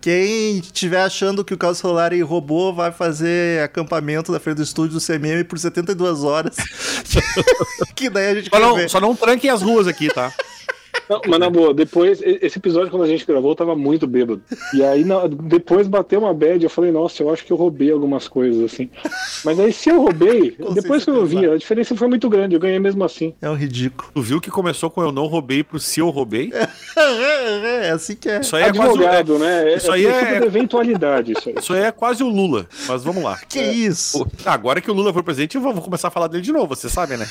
Quem 0.00 0.58
estiver 0.58 1.02
achando 1.02 1.44
que 1.44 1.54
o 1.54 1.58
Carlos 1.58 1.78
Solari 1.78 2.20
roubou 2.22 2.74
vai 2.74 2.90
fazer 2.90 3.62
acampamento 3.62 4.32
na 4.32 4.40
frente 4.40 4.56
do 4.56 4.62
estúdio 4.62 4.98
do 4.98 5.04
CMM 5.04 5.44
por 5.44 5.58
72 5.58 6.24
horas. 6.24 6.56
que 7.94 8.10
daí 8.10 8.26
a 8.28 8.34
gente 8.34 8.50
Só 8.50 8.58
vai 8.58 8.68
não, 8.68 8.76
ver. 8.76 8.90
só 8.90 9.00
não 9.00 9.14
tranquem 9.14 9.50
as 9.50 9.62
ruas 9.62 9.86
aqui, 9.86 10.08
tá? 10.08 10.32
Não, 11.12 11.20
mas 11.26 11.38
na 11.38 11.50
boa, 11.50 11.74
depois, 11.74 12.22
esse 12.22 12.58
episódio 12.58 12.90
quando 12.90 13.02
a 13.02 13.08
gente 13.08 13.26
gravou, 13.26 13.50
eu 13.50 13.56
tava 13.56 13.74
muito 13.74 14.06
bêbado. 14.06 14.42
E 14.72 14.82
aí, 14.82 15.04
na- 15.04 15.26
depois 15.26 15.88
bateu 15.88 16.20
uma 16.20 16.32
bad, 16.32 16.62
eu 16.62 16.70
falei, 16.70 16.92
nossa, 16.92 17.22
eu 17.22 17.30
acho 17.30 17.44
que 17.44 17.52
eu 17.52 17.56
roubei 17.56 17.90
algumas 17.90 18.28
coisas, 18.28 18.62
assim. 18.72 18.88
Mas 19.44 19.58
aí, 19.58 19.72
se 19.72 19.90
eu 19.90 20.00
roubei, 20.00 20.56
depois 20.74 21.04
que 21.04 21.10
eu 21.10 21.26
vi, 21.26 21.44
a 21.48 21.56
diferença 21.56 21.96
foi 21.96 22.08
muito 22.08 22.28
grande, 22.28 22.54
eu 22.54 22.60
ganhei 22.60 22.78
mesmo 22.78 23.02
assim. 23.04 23.34
É 23.42 23.50
um 23.50 23.54
ridículo. 23.54 24.10
Tu 24.14 24.22
viu 24.22 24.40
que 24.40 24.50
começou 24.50 24.90
com 24.90 25.02
eu 25.02 25.12
não 25.12 25.26
roubei 25.26 25.62
pro 25.62 25.78
se 25.78 26.00
eu 26.00 26.08
roubei? 26.10 26.52
é 26.96 27.90
assim 27.90 28.14
que 28.14 28.28
é. 28.28 28.40
Isso 28.40 28.54
aí 28.56 28.62
é 28.62 28.72
quase 28.72 28.90
Advogado, 28.92 29.38
né? 29.38 29.74
Isso 29.76 29.90
aí 29.90 30.06
é, 30.06 30.10
princípio 30.10 30.36
é, 30.36 30.40
da 30.40 30.46
eventualidade, 30.46 31.32
isso 31.32 31.48
aí. 31.48 31.54
isso 31.58 31.72
aí 31.72 31.82
é 31.82 31.92
quase 31.92 32.22
o 32.22 32.28
Lula. 32.28 32.66
Mas 32.86 33.02
vamos 33.02 33.22
lá. 33.22 33.38
Que 33.48 33.60
isso? 33.60 34.26
Agora 34.44 34.80
que 34.80 34.90
o 34.90 34.94
Lula 34.94 35.12
foi 35.12 35.22
presidente, 35.22 35.56
eu 35.56 35.60
vou 35.62 35.72
vou 35.72 35.82
começar 35.82 36.08
a 36.08 36.10
falar 36.10 36.28
dele 36.28 36.42
de 36.42 36.52
novo, 36.52 36.74
você 36.74 36.88
sabe, 36.88 37.16
né? 37.16 37.26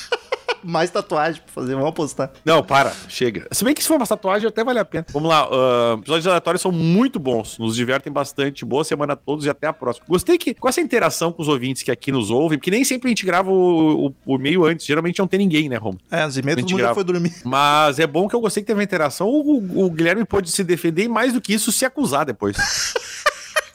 Mais 0.64 0.90
tatuagem 0.90 1.42
pra 1.42 1.52
fazer, 1.54 1.74
vamos 1.74 1.90
apostar. 1.90 2.32
Não, 2.46 2.64
para, 2.64 2.94
chega. 3.08 3.48
Se 3.52 3.64
bem 3.64 3.74
que 3.74 3.82
se 3.82 3.88
for 3.88 3.98
uma 3.98 4.08
tatuagem, 4.08 4.48
até 4.48 4.64
vale 4.64 4.80
a 4.80 4.86
pena. 4.86 5.06
Vamos 5.12 5.30
lá, 5.30 5.48
ah, 5.52 5.96
episódios 6.00 6.28
aleatórios 6.28 6.62
são 6.62 6.72
muito 6.72 7.20
bons, 7.20 7.58
nos 7.58 7.76
divertem 7.76 8.12
bastante. 8.12 8.64
Boa 8.64 8.84
semana 8.84 9.14
a 9.14 9.16
todos 9.16 9.46
e 9.46 9.50
até 9.50 9.68
a 9.68 9.74
próxima. 9.74 10.06
Gostei 10.08 10.38
que 10.38 10.54
com 10.54 10.70
essa 10.70 10.82
interação 10.82 11.32
com 11.32 11.42
os 11.42 11.48
ouvintes 11.48 11.84
que 11.84 11.92
aqui 11.92 12.12
nos 12.12 12.30
ouvem, 12.30 12.58
porque 12.58 12.72
nem 12.72 12.84
sempre 12.84 13.08
a 13.08 13.12
gente 13.12 13.26
grava 13.26 13.50
o, 13.50 14.08
o, 14.08 14.16
o 14.26 14.36
e-mail 14.36 14.66
antes, 14.66 14.86
geralmente 14.86 15.20
não 15.20 15.28
tem 15.28 15.40
ninguém, 15.40 15.70
né, 15.70 15.78
Romo? 15.78 15.98
É, 16.10 16.26
os 16.26 16.38
e-mails 16.38 16.60
A 16.60 16.62
todo 16.62 16.70
gente 16.70 16.78
mundo 16.78 16.88
já 16.88 16.94
foi 16.94 17.04
dormir. 17.04 17.34
Mas 17.44 18.00
é 18.00 18.08
bom 18.08 18.28
que 18.28 18.36
eu 18.36 18.42
gostei 18.42 18.62
que 18.64 18.68
teve 18.68 18.78
uma 18.78 18.84
interação. 18.84 19.28
O, 19.28 19.86
o 19.86 19.90
Guilherme 19.90 20.26
pôde 20.26 20.52
se 20.52 20.64
defender 20.64 21.04
e 21.04 21.08
mais 21.08 21.34
do 21.34 21.42
que 21.42 21.54
isso, 21.54 21.72
se 21.72 21.86
acusar 21.86 22.26
depois. 22.26 22.58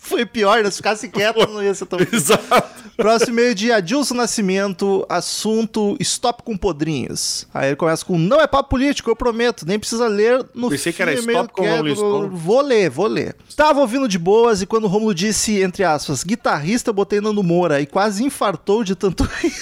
Foi 0.07 0.25
pior, 0.25 0.63
né? 0.63 0.71
Se 0.71 0.77
ficasse 0.77 1.09
quieto, 1.09 1.47
não 1.49 1.63
ia 1.63 1.75
ser 1.75 1.87
tão. 1.87 1.99
Exato. 2.13 2.86
Próximo 2.97 3.33
e-mail 3.33 3.55
de 3.55 3.71
Adilson 3.71 4.15
Nascimento, 4.15 5.05
assunto 5.09 5.97
Stop 6.01 6.43
com 6.43 6.57
Podrinhos. 6.57 7.47
Aí 7.53 7.69
ele 7.69 7.77
começa 7.77 8.05
com: 8.05 8.19
Não 8.19 8.41
é 8.41 8.47
papo 8.47 8.71
político, 8.71 9.11
eu 9.11 9.17
prometo, 9.17 9.67
nem 9.67 9.79
precisa 9.79 10.09
ler 10.09 10.45
no 10.55 10.71
Pensei 10.71 10.93
que 10.93 11.03
era 11.03 11.13
Stop 11.13 11.53
com 11.53 11.65
é 11.65 11.77
Romulo. 11.77 12.31
Vou 12.31 12.61
ler, 12.63 12.89
vou 12.89 13.07
ler. 13.07 13.37
Estava 13.47 13.81
ouvindo 13.81 14.09
de 14.09 14.19
boas 14.19 14.63
e 14.63 14.67
quando 14.67 14.85
o 14.85 14.89
Romulo 14.89 15.15
disse, 15.15 15.61
entre 15.61 15.85
aspas, 15.85 16.25
guitarrista, 16.25 16.91
eu 16.91 16.95
botei 16.95 17.21
Nando 17.21 17.43
Moura 17.43 17.81
e 17.81 17.87
quase 17.87 18.25
infartou 18.25 18.83
de 18.83 18.95
tanto 18.95 19.25
rir. 19.43 19.53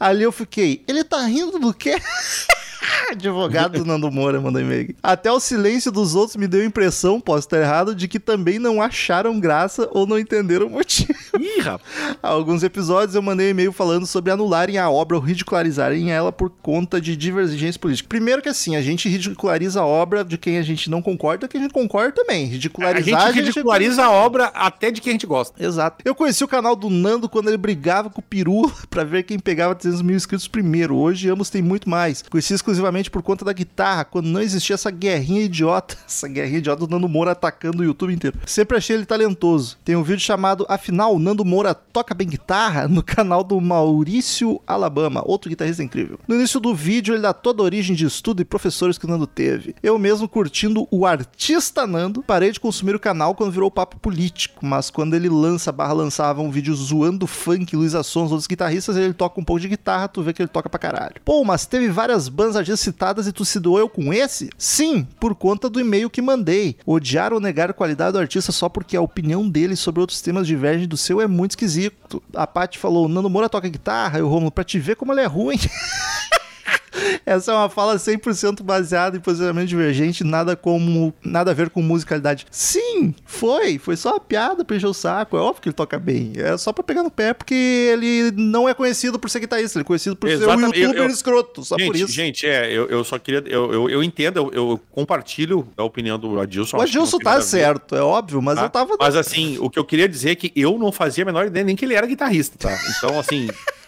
Ali 0.00 0.22
eu 0.22 0.32
fiquei: 0.32 0.82
Ele 0.88 1.04
tá 1.04 1.20
rindo 1.26 1.58
do 1.58 1.74
quê? 1.74 1.96
Advogado 3.10 3.78
do 3.78 3.84
Nando 3.84 4.10
Moura 4.10 4.40
mandou 4.40 4.60
e-mail. 4.60 4.82
aqui. 4.82 4.96
Até 5.02 5.30
o 5.30 5.40
silêncio 5.40 5.92
dos 5.92 6.14
outros 6.14 6.36
me 6.36 6.46
deu 6.46 6.62
a 6.62 6.64
impressão, 6.64 7.20
posso 7.20 7.46
estar 7.46 7.58
errado, 7.58 7.94
de 7.94 8.08
que 8.08 8.18
também 8.18 8.58
não 8.58 8.82
acharam 8.82 9.38
graça 9.38 9.88
ou 9.92 10.06
não 10.06 10.18
entenderam 10.18 10.66
o 10.66 10.70
motivo. 10.70 11.14
Ih, 11.38 11.60
rapaz. 11.60 11.82
Há 12.22 12.28
alguns 12.28 12.62
episódios 12.62 13.14
eu 13.14 13.22
mandei 13.22 13.48
um 13.48 13.50
e-mail 13.50 13.72
falando 13.72 14.06
sobre 14.06 14.32
anularem 14.32 14.78
a 14.78 14.90
obra 14.90 15.16
ou 15.16 15.22
ridicularizarem 15.22 16.10
ela 16.10 16.32
por 16.32 16.50
conta 16.50 17.00
de 17.00 17.16
divergências 17.16 17.76
políticas. 17.76 18.08
Primeiro 18.08 18.42
que 18.42 18.48
assim, 18.48 18.76
a 18.76 18.82
gente 18.82 19.08
ridiculariza 19.08 19.80
a 19.80 19.86
obra 19.86 20.24
de 20.24 20.36
quem 20.38 20.58
a 20.58 20.62
gente 20.62 20.90
não 20.90 21.02
concorda, 21.02 21.48
que 21.48 21.56
a 21.56 21.60
gente 21.60 21.72
concorda 21.72 22.12
também. 22.12 22.44
A 22.44 22.48
Ridicularizar 22.48 23.32
gente 23.32 23.40
ridiculariza 23.40 24.04
a 24.04 24.10
obra 24.10 24.46
até 24.46 24.90
de 24.90 25.00
quem 25.00 25.10
a 25.10 25.14
gente 25.14 25.26
gosta. 25.26 25.62
Exato. 25.62 26.02
Eu 26.04 26.14
conheci 26.14 26.42
o 26.44 26.48
canal 26.48 26.74
do 26.74 26.90
Nando 26.90 27.28
quando 27.28 27.48
ele 27.48 27.56
brigava 27.56 28.10
com 28.10 28.20
o 28.20 28.24
Peru 28.24 28.70
pra 28.90 29.04
ver 29.04 29.22
quem 29.22 29.38
pegava 29.38 29.74
300 29.74 30.02
mil 30.02 30.16
inscritos 30.16 30.48
primeiro. 30.48 30.96
Hoje 30.96 31.28
ambos 31.28 31.50
têm 31.50 31.62
muito 31.62 31.88
mais. 31.88 32.22
Conheci 32.22 32.54
exclusivamente 32.72 33.10
por 33.10 33.22
conta 33.22 33.44
da 33.44 33.52
guitarra, 33.52 34.04
quando 34.04 34.26
não 34.26 34.40
existia 34.40 34.74
essa 34.74 34.90
guerrinha 34.90 35.42
idiota. 35.42 35.96
Essa 36.06 36.28
guerrinha 36.28 36.58
idiota 36.58 36.86
do 36.86 36.90
Nando 36.90 37.08
Moura 37.08 37.32
atacando 37.32 37.82
o 37.82 37.84
YouTube 37.84 38.12
inteiro. 38.12 38.38
Sempre 38.46 38.76
achei 38.76 38.96
ele 38.96 39.06
talentoso. 39.06 39.78
Tem 39.84 39.96
um 39.96 40.02
vídeo 40.02 40.20
chamado 40.20 40.66
Afinal, 40.68 41.18
Nando 41.18 41.44
Moura 41.44 41.74
toca 41.74 42.14
bem 42.14 42.28
guitarra 42.28 42.86
no 42.86 43.02
canal 43.02 43.42
do 43.42 43.60
Maurício 43.60 44.60
Alabama, 44.66 45.22
outro 45.24 45.48
guitarrista 45.48 45.82
incrível. 45.82 46.18
No 46.26 46.34
início 46.34 46.60
do 46.60 46.74
vídeo 46.74 47.14
ele 47.14 47.22
dá 47.22 47.32
toda 47.32 47.62
a 47.62 47.64
origem 47.64 47.96
de 47.96 48.06
estudo 48.06 48.40
e 48.42 48.44
professores 48.44 48.98
que 48.98 49.04
o 49.04 49.08
Nando 49.08 49.26
teve. 49.26 49.74
Eu 49.82 49.98
mesmo 49.98 50.28
curtindo 50.28 50.86
o 50.90 51.06
artista 51.06 51.86
Nando, 51.86 52.22
parei 52.22 52.52
de 52.52 52.60
consumir 52.60 52.94
o 52.94 53.00
canal 53.00 53.34
quando 53.34 53.52
virou 53.52 53.70
papo 53.70 53.98
político, 53.98 54.64
mas 54.64 54.90
quando 54.90 55.14
ele 55.14 55.28
lança 55.28 55.72
barra 55.72 55.92
lançava 55.92 56.42
um 56.42 56.50
vídeo 56.50 56.74
zoando 56.74 57.26
funk, 57.26 57.74
Luísa 57.74 58.02
Sons, 58.02 58.30
outros 58.30 58.46
guitarristas, 58.46 58.96
ele 58.96 59.14
toca 59.14 59.40
um 59.40 59.44
pouco 59.44 59.60
de 59.60 59.68
guitarra, 59.68 60.08
tu 60.08 60.22
vê 60.22 60.32
que 60.32 60.42
ele 60.42 60.48
toca 60.48 60.68
pra 60.68 60.78
caralho. 60.78 61.16
Pô, 61.24 61.44
mas 61.44 61.66
teve 61.66 61.88
várias 61.88 62.28
bandas 62.28 62.56
artistas 62.62 62.80
citadas 62.80 63.26
e 63.26 63.32
tu 63.32 63.44
se 63.44 63.60
doeu 63.60 63.88
com 63.88 64.12
esse? 64.12 64.50
Sim, 64.56 65.06
por 65.20 65.34
conta 65.34 65.68
do 65.68 65.80
e-mail 65.80 66.08
que 66.08 66.22
mandei. 66.22 66.76
Odiar 66.86 67.32
ou 67.32 67.40
negar 67.40 67.70
a 67.70 67.74
qualidade 67.74 68.12
do 68.12 68.18
artista 68.18 68.52
só 68.52 68.68
porque 68.68 68.96
a 68.96 69.02
opinião 69.02 69.48
dele 69.48 69.76
sobre 69.76 70.00
outros 70.00 70.20
temas 70.20 70.46
divergem 70.46 70.88
do 70.88 70.96
seu 70.96 71.20
é 71.20 71.26
muito 71.26 71.52
esquisito. 71.52 72.22
A 72.34 72.46
Paty 72.46 72.78
falou, 72.78 73.08
Nando 73.08 73.28
Moura 73.30 73.48
toca 73.48 73.68
guitarra, 73.68 74.18
e 74.18 74.22
o 74.22 74.28
Romulo, 74.28 74.50
pra 74.50 74.64
te 74.64 74.78
ver 74.78 74.96
como 74.96 75.12
ele 75.12 75.20
é 75.20 75.26
ruim. 75.26 75.58
Essa 77.24 77.52
é 77.52 77.54
uma 77.54 77.68
fala 77.68 77.96
100% 77.96 78.62
baseada 78.62 79.16
em 79.16 79.20
posicionamento 79.20 79.68
divergente, 79.68 80.22
nada 80.24 80.54
como 80.56 81.12
nada 81.24 81.50
a 81.50 81.54
ver 81.54 81.70
com 81.70 81.80
musicalidade. 81.82 82.46
Sim, 82.50 83.14
foi, 83.24 83.78
foi 83.78 83.96
só 83.96 84.10
uma 84.10 84.20
piada 84.20 84.64
pra 84.64 84.76
encher 84.76 84.86
o 84.86 84.92
saco. 84.94 85.36
É 85.36 85.40
óbvio 85.40 85.62
que 85.62 85.68
ele 85.68 85.74
toca 85.74 85.98
bem. 85.98 86.32
É 86.36 86.56
só 86.56 86.72
pra 86.72 86.82
pegar 86.84 87.02
no 87.02 87.10
pé 87.10 87.32
porque 87.32 87.54
ele 87.54 88.30
não 88.36 88.68
é 88.68 88.74
conhecido 88.74 89.18
por 89.18 89.30
ser 89.30 89.40
guitarrista, 89.40 89.78
ele 89.78 89.84
é 89.84 89.86
conhecido 89.86 90.16
por 90.16 90.28
Exatamente. 90.28 90.60
ser 90.60 90.66
um 90.66 90.80
youtuber 90.82 90.96
Eu- 91.02 91.04
eu- 91.08 91.10
escroto, 91.14 91.64
só 91.64 91.76
gente, 91.78 91.86
por 91.86 91.96
isso. 91.96 92.12
Gente, 92.12 92.46
é, 92.46 92.70
eu, 92.70 92.86
eu 92.88 93.02
só 93.04 93.18
queria. 93.18 93.42
Eu, 93.46 93.72
eu, 93.72 93.90
eu 93.90 94.02
entendo, 94.02 94.50
eu, 94.52 94.80
compartilho 94.90 95.66
a 95.76 95.84
opinião 95.84 96.18
do 96.18 96.38
Adilson. 96.40 96.76
o 96.76 96.80
Adilson 96.80 97.18
tá 97.18 97.40
certo, 97.40 97.94
é 97.96 98.02
óbvio, 98.02 98.40
mas 98.42 98.56
tá? 98.56 98.64
eu 98.64 98.70
tava 98.70 98.96
Mas 98.98 99.16
assim, 99.16 99.56
o 99.60 99.70
que 99.70 99.78
eu 99.78 99.84
queria 99.84 100.08
dizer 100.08 100.30
é 100.30 100.34
que 100.34 100.52
eu 100.54 100.78
não 100.78 100.92
fazia 100.92 101.24
a 101.24 101.26
menor 101.26 101.46
ideia 101.46 101.64
nem 101.64 101.74
que 101.76 101.84
ele 101.84 101.94
era 101.94 102.06
guitarrista, 102.06 102.56
tá? 102.58 102.78
Então, 102.98 103.18
assim. 103.18 103.48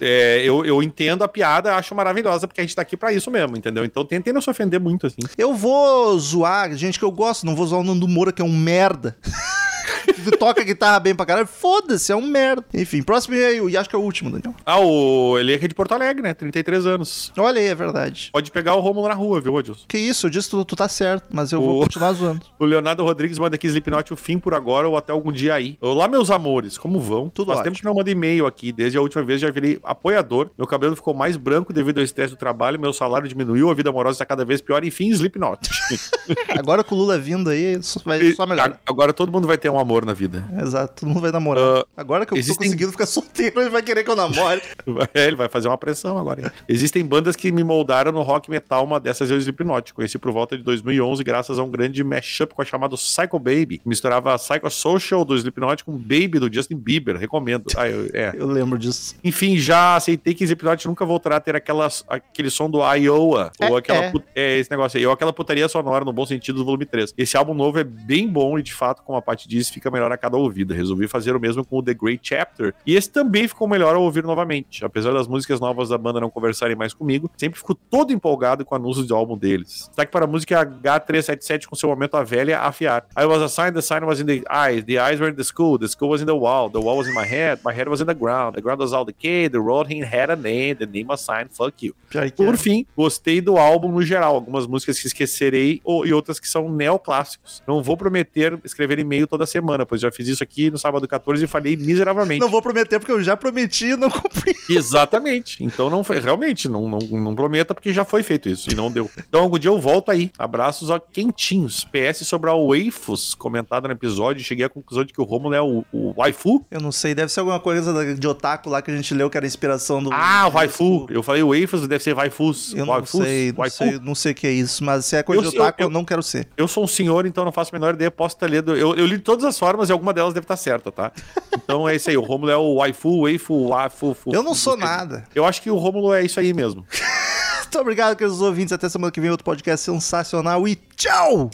é, 0.00 0.42
eu, 0.44 0.64
eu 0.64 0.82
entendo 0.82 1.22
a 1.22 1.28
piada, 1.28 1.74
acho 1.74 1.94
maravilhosa, 1.94 2.46
porque 2.46 2.60
a 2.60 2.64
gente 2.64 2.74
tá 2.74 2.82
aqui 2.82 2.96
pra 2.96 3.12
isso 3.12 3.30
mesmo, 3.30 3.56
entendeu? 3.56 3.84
Então 3.84 4.04
tentem 4.04 4.32
não 4.32 4.40
se 4.40 4.50
ofender 4.50 4.80
muito, 4.80 5.06
assim. 5.06 5.20
Eu 5.36 5.54
vou 5.54 6.18
zoar 6.18 6.74
gente 6.74 6.98
que 6.98 7.04
eu 7.04 7.10
gosto, 7.10 7.46
não 7.46 7.54
vou 7.54 7.66
zoar 7.66 7.80
o 7.80 7.84
Nando 7.84 8.08
Moura, 8.08 8.32
que 8.32 8.42
é 8.42 8.44
um 8.44 8.56
merda. 8.56 9.16
que 10.24 10.30
toca 10.36 10.62
guitarra 10.64 11.00
bem 11.00 11.14
pra 11.14 11.26
caralho. 11.26 11.46
Foda-se, 11.46 12.12
é 12.12 12.16
um 12.16 12.22
merda. 12.26 12.64
Enfim, 12.74 13.02
próximo 13.02 13.34
e-mail, 13.34 13.68
e 13.68 13.76
acho 13.76 13.88
que 13.88 13.96
é 13.96 13.98
o 13.98 14.02
último, 14.02 14.30
Daniel. 14.30 14.54
Ah, 14.64 14.78
o, 14.80 15.38
ele 15.38 15.52
é 15.52 15.56
aqui 15.56 15.68
de 15.68 15.74
Porto 15.74 15.92
Alegre, 15.92 16.22
né? 16.22 16.34
33 16.34 16.86
anos. 16.86 17.32
Olha 17.36 17.60
aí, 17.60 17.66
é 17.66 17.74
verdade. 17.74 18.30
Pode 18.32 18.50
pegar 18.50 18.74
o 18.74 18.80
Rômulo 18.80 19.08
na 19.08 19.14
rua, 19.14 19.40
viu, 19.40 19.56
Adilson? 19.58 19.84
Que 19.88 19.98
isso, 19.98 20.26
eu 20.26 20.30
disse 20.30 20.50
tu, 20.50 20.64
tu 20.64 20.76
tá 20.76 20.88
certo, 20.88 21.24
mas 21.30 21.52
eu 21.52 21.60
vou 21.60 21.78
O- 21.78 21.82
continuar 21.82 22.12
zoando. 22.12 22.40
O 22.60 22.64
Leonardo 22.66 23.02
Rodrigues 23.04 23.38
manda 23.38 23.54
aqui 23.56 23.66
Slipknot 23.66 24.12
o 24.12 24.16
fim 24.16 24.38
por 24.38 24.52
agora 24.54 24.86
ou 24.86 24.96
até 24.96 25.12
algum 25.12 25.32
dia 25.32 25.54
aí. 25.54 25.78
Olá, 25.80 26.06
meus 26.06 26.30
amores, 26.30 26.76
como 26.76 27.00
vão? 27.00 27.30
Tudo 27.30 27.46
Faz 27.48 27.60
ótimo. 27.60 27.72
tempo 27.72 27.80
que 27.80 27.84
não 27.86 27.94
mando 27.94 28.10
e-mail 28.10 28.46
aqui. 28.46 28.70
Desde 28.70 28.98
a 28.98 29.00
última 29.00 29.22
vez 29.22 29.40
já 29.40 29.50
virei 29.50 29.78
apoiador. 29.82 30.50
Meu 30.58 30.66
cabelo 30.66 30.94
ficou 30.94 31.14
mais 31.14 31.36
branco 31.38 31.72
devido 31.72 31.98
ao 31.98 32.04
estresse 32.04 32.34
do 32.34 32.36
trabalho. 32.36 32.78
Meu 32.78 32.92
salário 32.92 33.26
diminuiu, 33.26 33.70
a 33.70 33.74
vida 33.74 33.88
amorosa 33.88 34.16
está 34.16 34.26
cada 34.26 34.44
vez 34.44 34.60
pior. 34.60 34.84
Enfim, 34.84 35.08
Slipknot. 35.08 35.60
Agora 36.58 36.84
com 36.84 36.94
o 36.94 36.98
Lula 36.98 37.18
vindo 37.18 37.48
aí, 37.50 37.78
vai 38.04 38.32
só 38.32 38.44
melhor. 38.46 38.78
Agora 38.86 39.12
todo 39.12 39.32
mundo 39.32 39.46
vai 39.46 39.56
ter 39.56 39.70
um 39.70 39.78
amor 39.78 39.89
na 40.04 40.12
vida. 40.12 40.44
Exato, 40.60 41.00
todo 41.00 41.08
mundo 41.08 41.20
vai 41.20 41.30
namorar. 41.32 41.84
Agora 41.96 42.24
que 42.24 42.32
eu 42.32 42.38
existem- 42.38 42.56
tô 42.56 42.64
conseguindo 42.64 42.92
ficar 42.92 43.06
solteiro, 43.06 43.60
ele 43.60 43.70
vai 43.70 43.82
querer 43.82 44.04
que 44.04 44.10
eu 44.10 44.16
namore. 44.16 44.62
É, 45.14 45.26
ele 45.26 45.36
vai 45.36 45.48
fazer 45.48 45.68
uma 45.68 45.78
pressão 45.78 46.16
agora. 46.18 46.52
Existem 46.68 47.04
bandas 47.04 47.34
que 47.36 47.50
me 47.52 47.62
moldaram 47.64 48.12
no 48.12 48.22
rock 48.22 48.50
metal, 48.50 48.84
uma 48.84 48.98
dessas 49.00 49.30
é 49.30 49.34
o 49.34 49.36
Slipknot. 49.38 49.92
Conheci 49.94 50.18
por 50.18 50.30
volta 50.32 50.56
de 50.56 50.62
2011 50.62 51.22
graças 51.24 51.58
a 51.58 51.62
um 51.62 51.70
grande 51.70 52.02
mashup 52.04 52.54
com 52.54 52.62
a 52.62 52.64
chamada 52.64 52.96
Psycho 52.96 53.38
Baby, 53.38 53.78
que 53.78 53.88
misturava 53.88 54.36
Psycho 54.36 54.70
Social 54.70 55.24
do 55.24 55.34
Slipknot 55.36 55.84
com 55.84 55.92
Baby 55.96 56.38
do 56.38 56.52
Justin 56.52 56.76
Bieber. 56.76 57.16
Recomendo. 57.16 57.64
Ah, 57.76 57.88
eu- 57.88 58.08
é. 58.12 58.32
Eu 58.40 58.46
lembro 58.46 58.78
disso. 58.78 59.14
Enfim, 59.24 59.56
já 59.58 59.96
aceitei 59.96 60.34
que 60.34 60.44
Slipknot 60.44 60.86
nunca 60.88 61.04
voltará 61.04 61.36
a 61.36 61.40
ter 61.40 61.54
aquelas, 61.56 62.04
aquele 62.08 62.50
som 62.50 62.70
do 62.70 62.78
Iowa, 62.94 63.50
ou 63.62 63.76
aquela 63.76 64.04
é. 64.06 64.12
é, 64.34 64.58
esse 64.58 64.70
negócio 64.70 64.98
aí, 64.98 65.06
ou 65.06 65.12
aquela 65.12 65.32
putaria 65.32 65.68
sonora 65.68 66.04
no 66.04 66.12
bom 66.12 66.24
sentido 66.26 66.56
do 66.58 66.64
volume 66.64 66.86
3. 66.86 67.14
Esse 67.16 67.36
álbum 67.36 67.54
novo 67.54 67.78
é 67.78 67.84
bem 67.84 68.26
bom 68.28 68.58
e 68.58 68.62
de 68.62 68.72
fato, 68.72 69.02
como 69.02 69.18
a 69.18 69.22
Paty 69.22 69.48
disse, 69.48 69.72
fica 69.80 69.90
melhor 69.90 70.12
a 70.12 70.16
cada 70.16 70.36
ouvida. 70.36 70.74
Resolvi 70.74 71.08
fazer 71.08 71.34
o 71.34 71.40
mesmo 71.40 71.64
com 71.64 71.78
o 71.78 71.82
The 71.82 71.94
Great 71.94 72.20
Chapter, 72.22 72.74
e 72.86 72.94
esse 72.94 73.10
também 73.10 73.48
ficou 73.48 73.66
melhor 73.66 73.96
ao 73.96 74.02
ouvir 74.02 74.22
novamente. 74.22 74.84
Apesar 74.84 75.12
das 75.12 75.26
músicas 75.26 75.58
novas 75.58 75.88
da 75.88 75.98
banda 75.98 76.20
não 76.20 76.30
conversarem 76.30 76.76
mais 76.76 76.94
comigo, 76.94 77.30
sempre 77.36 77.58
fico 77.58 77.74
todo 77.74 78.12
empolgado 78.12 78.64
com 78.64 78.74
anúncios 78.74 79.06
do 79.06 79.14
álbum 79.14 79.36
deles. 79.36 79.88
Destaque 79.88 80.12
para 80.12 80.24
a 80.24 80.28
música 80.28 80.64
H377 80.64 81.66
com 81.66 81.74
seu 81.74 81.88
momento 81.88 82.16
a 82.16 82.22
velha 82.22 82.60
afiar. 82.60 83.06
I 83.18 83.24
was 83.24 83.42
a 83.42 83.48
sign, 83.48 83.72
the 83.72 83.82
sign 83.82 84.04
was 84.04 84.20
in 84.20 84.26
the 84.26 84.44
eyes, 84.50 84.84
the 84.84 84.98
eyes 84.98 85.18
were 85.20 85.30
in 85.30 85.36
the 85.36 85.44
school, 85.44 85.78
the 85.78 85.88
school 85.88 86.10
was 86.10 86.20
in 86.20 86.26
the 86.26 86.34
wall, 86.34 86.70
the 86.70 86.78
wall 86.78 86.98
was 86.98 87.08
in 87.08 87.14
my 87.14 87.26
head, 87.26 87.60
my 87.64 87.72
head 87.72 87.88
was 87.88 88.00
in 88.00 88.06
the 88.06 88.14
ground, 88.14 88.54
the 88.54 88.62
ground 88.62 88.80
was 88.80 88.92
all 88.92 89.04
decayed, 89.04 89.52
the 89.52 89.60
road 89.60 89.90
had 89.90 90.30
a 90.30 90.36
name, 90.36 90.76
the 90.78 90.86
name 90.86 91.08
was 91.08 91.20
signed, 91.20 91.50
fuck 91.50 91.82
you. 91.82 91.94
Por 92.36 92.54
é. 92.54 92.56
fim, 92.56 92.86
gostei 92.96 93.40
do 93.40 93.56
álbum 93.56 93.92
no 93.92 94.02
geral. 94.02 94.34
Algumas 94.34 94.66
músicas 94.66 94.98
que 94.98 95.06
esquecerei 95.06 95.80
e 96.04 96.12
outras 96.12 96.40
que 96.40 96.48
são 96.48 96.68
neoclássicos. 96.68 97.62
Não 97.66 97.82
vou 97.82 97.96
prometer 97.96 98.58
escrever 98.64 98.98
e-mail 98.98 99.26
toda 99.26 99.46
semana. 99.46 99.69
Semana, 99.70 99.86
pois 99.86 100.00
já 100.00 100.10
fiz 100.10 100.26
isso 100.28 100.42
aqui 100.42 100.70
no 100.70 100.78
sábado 100.78 101.06
14 101.06 101.44
e 101.44 101.46
falhei 101.46 101.76
miseravelmente. 101.76 102.40
Não 102.40 102.48
vou 102.48 102.60
prometer 102.60 102.98
porque 102.98 103.12
eu 103.12 103.22
já 103.22 103.36
prometi 103.36 103.86
e 103.86 103.96
não 103.96 104.10
cumpri. 104.10 104.54
Exatamente. 104.68 105.62
Então 105.62 105.88
não 105.88 106.02
foi, 106.02 106.18
realmente, 106.20 106.68
não, 106.68 106.88
não, 106.88 106.98
não 106.98 107.34
prometa 107.34 107.74
porque 107.74 107.92
já 107.92 108.04
foi 108.04 108.22
feito 108.22 108.48
isso 108.48 108.70
e 108.70 108.74
não 108.74 108.90
deu. 108.90 109.10
Então 109.28 109.42
algum 109.42 109.58
dia 109.58 109.70
eu 109.70 109.78
volto 109.80 110.10
aí. 110.10 110.30
Abraços 110.38 110.90
a 110.90 110.98
quentinhos. 111.00 111.84
PS 111.84 112.26
sobre 112.26 112.50
a 112.50 112.54
Waifus, 112.54 113.34
comentada 113.34 113.88
no 113.88 113.94
episódio, 113.94 114.44
cheguei 114.44 114.64
à 114.64 114.68
conclusão 114.68 115.04
de 115.04 115.12
que 115.12 115.20
o 115.20 115.24
Romulo 115.24 115.54
é 115.54 115.62
o, 115.62 115.84
o 115.92 116.12
waifu. 116.16 116.64
Eu 116.70 116.80
não 116.80 116.92
sei, 116.92 117.14
deve 117.14 117.30
ser 117.32 117.40
alguma 117.40 117.60
coisa 117.60 118.14
de 118.14 118.26
otaku 118.26 118.68
lá 118.68 118.82
que 118.82 118.90
a 118.90 118.96
gente 118.96 119.14
leu 119.14 119.30
que 119.30 119.36
era 119.36 119.46
inspiração 119.46 120.02
do. 120.02 120.10
Ah, 120.12 120.48
o 120.48 120.52
waifu. 120.54 121.06
Eu 121.10 121.22
falei 121.22 121.42
waifus, 121.42 121.86
deve 121.86 122.02
ser 122.02 122.14
waifus. 122.14 122.72
Eu 122.74 122.84
não 122.86 122.90
Waifus, 122.94 123.22
sei, 123.24 123.52
não 123.52 123.70
sei, 123.70 123.98
não 124.00 124.14
sei 124.14 124.32
o 124.32 124.34
que 124.34 124.46
é 124.46 124.52
isso, 124.52 124.82
mas 124.84 125.04
se 125.06 125.16
é 125.16 125.22
coisa 125.22 125.44
Eu- 125.44 125.50
de 125.50 125.56
otaku, 125.56 125.80
eu, 125.82 125.86
eu- 125.86 125.90
não 125.90 126.04
quero 126.04 126.22
ser. 126.22 126.48
Eu 126.56 126.66
sou 126.66 126.84
um 126.84 126.86
senhor, 126.88 127.26
então 127.26 127.44
não 127.44 127.52
faço 127.52 127.74
a 127.74 127.78
menor 127.78 127.94
ideia. 127.94 128.10
Posso 128.10 128.36
ter 128.36 128.50
lido. 128.50 128.76
Eu, 128.76 128.94
eu 128.96 129.06
li 129.06 129.18
todas 129.18 129.44
as 129.44 129.58
formas 129.60 129.88
e 129.88 129.92
alguma 129.92 130.12
delas 130.12 130.34
deve 130.34 130.44
estar 130.44 130.56
certa, 130.56 130.90
tá? 130.90 131.12
Então 131.54 131.88
é 131.88 131.94
isso 131.94 132.10
aí. 132.10 132.16
O 132.16 132.22
Rômulo 132.22 132.50
é 132.50 132.56
o 132.56 132.74
waifu, 132.76 133.20
waifu, 133.20 133.68
waifu. 133.68 134.14
fu- 134.14 134.32
Eu 134.34 134.42
não 134.42 134.54
sou 134.56 134.76
nada. 134.76 135.24
Eu 135.34 135.44
acho 135.44 135.62
que 135.62 135.70
o 135.70 135.76
Rômulo 135.76 136.12
é 136.12 136.24
isso 136.24 136.40
aí 136.40 136.52
mesmo. 136.52 136.84
Muito 137.62 137.78
obrigado, 137.78 138.16
queridos 138.16 138.40
ouvintes. 138.40 138.72
Até 138.72 138.88
semana 138.88 139.12
que 139.12 139.20
vem, 139.20 139.30
outro 139.30 139.44
podcast 139.44 139.84
sensacional 139.84 140.66
e 140.66 140.74
tchau! 140.96 141.48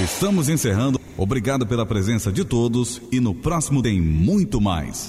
Estamos 0.00 0.48
encerrando. 0.48 1.00
Obrigado 1.16 1.66
pela 1.66 1.84
presença 1.86 2.32
de 2.32 2.44
todos 2.44 3.00
e 3.12 3.20
no 3.20 3.34
próximo 3.34 3.82
tem 3.82 4.00
muito 4.00 4.60
mais. 4.60 5.04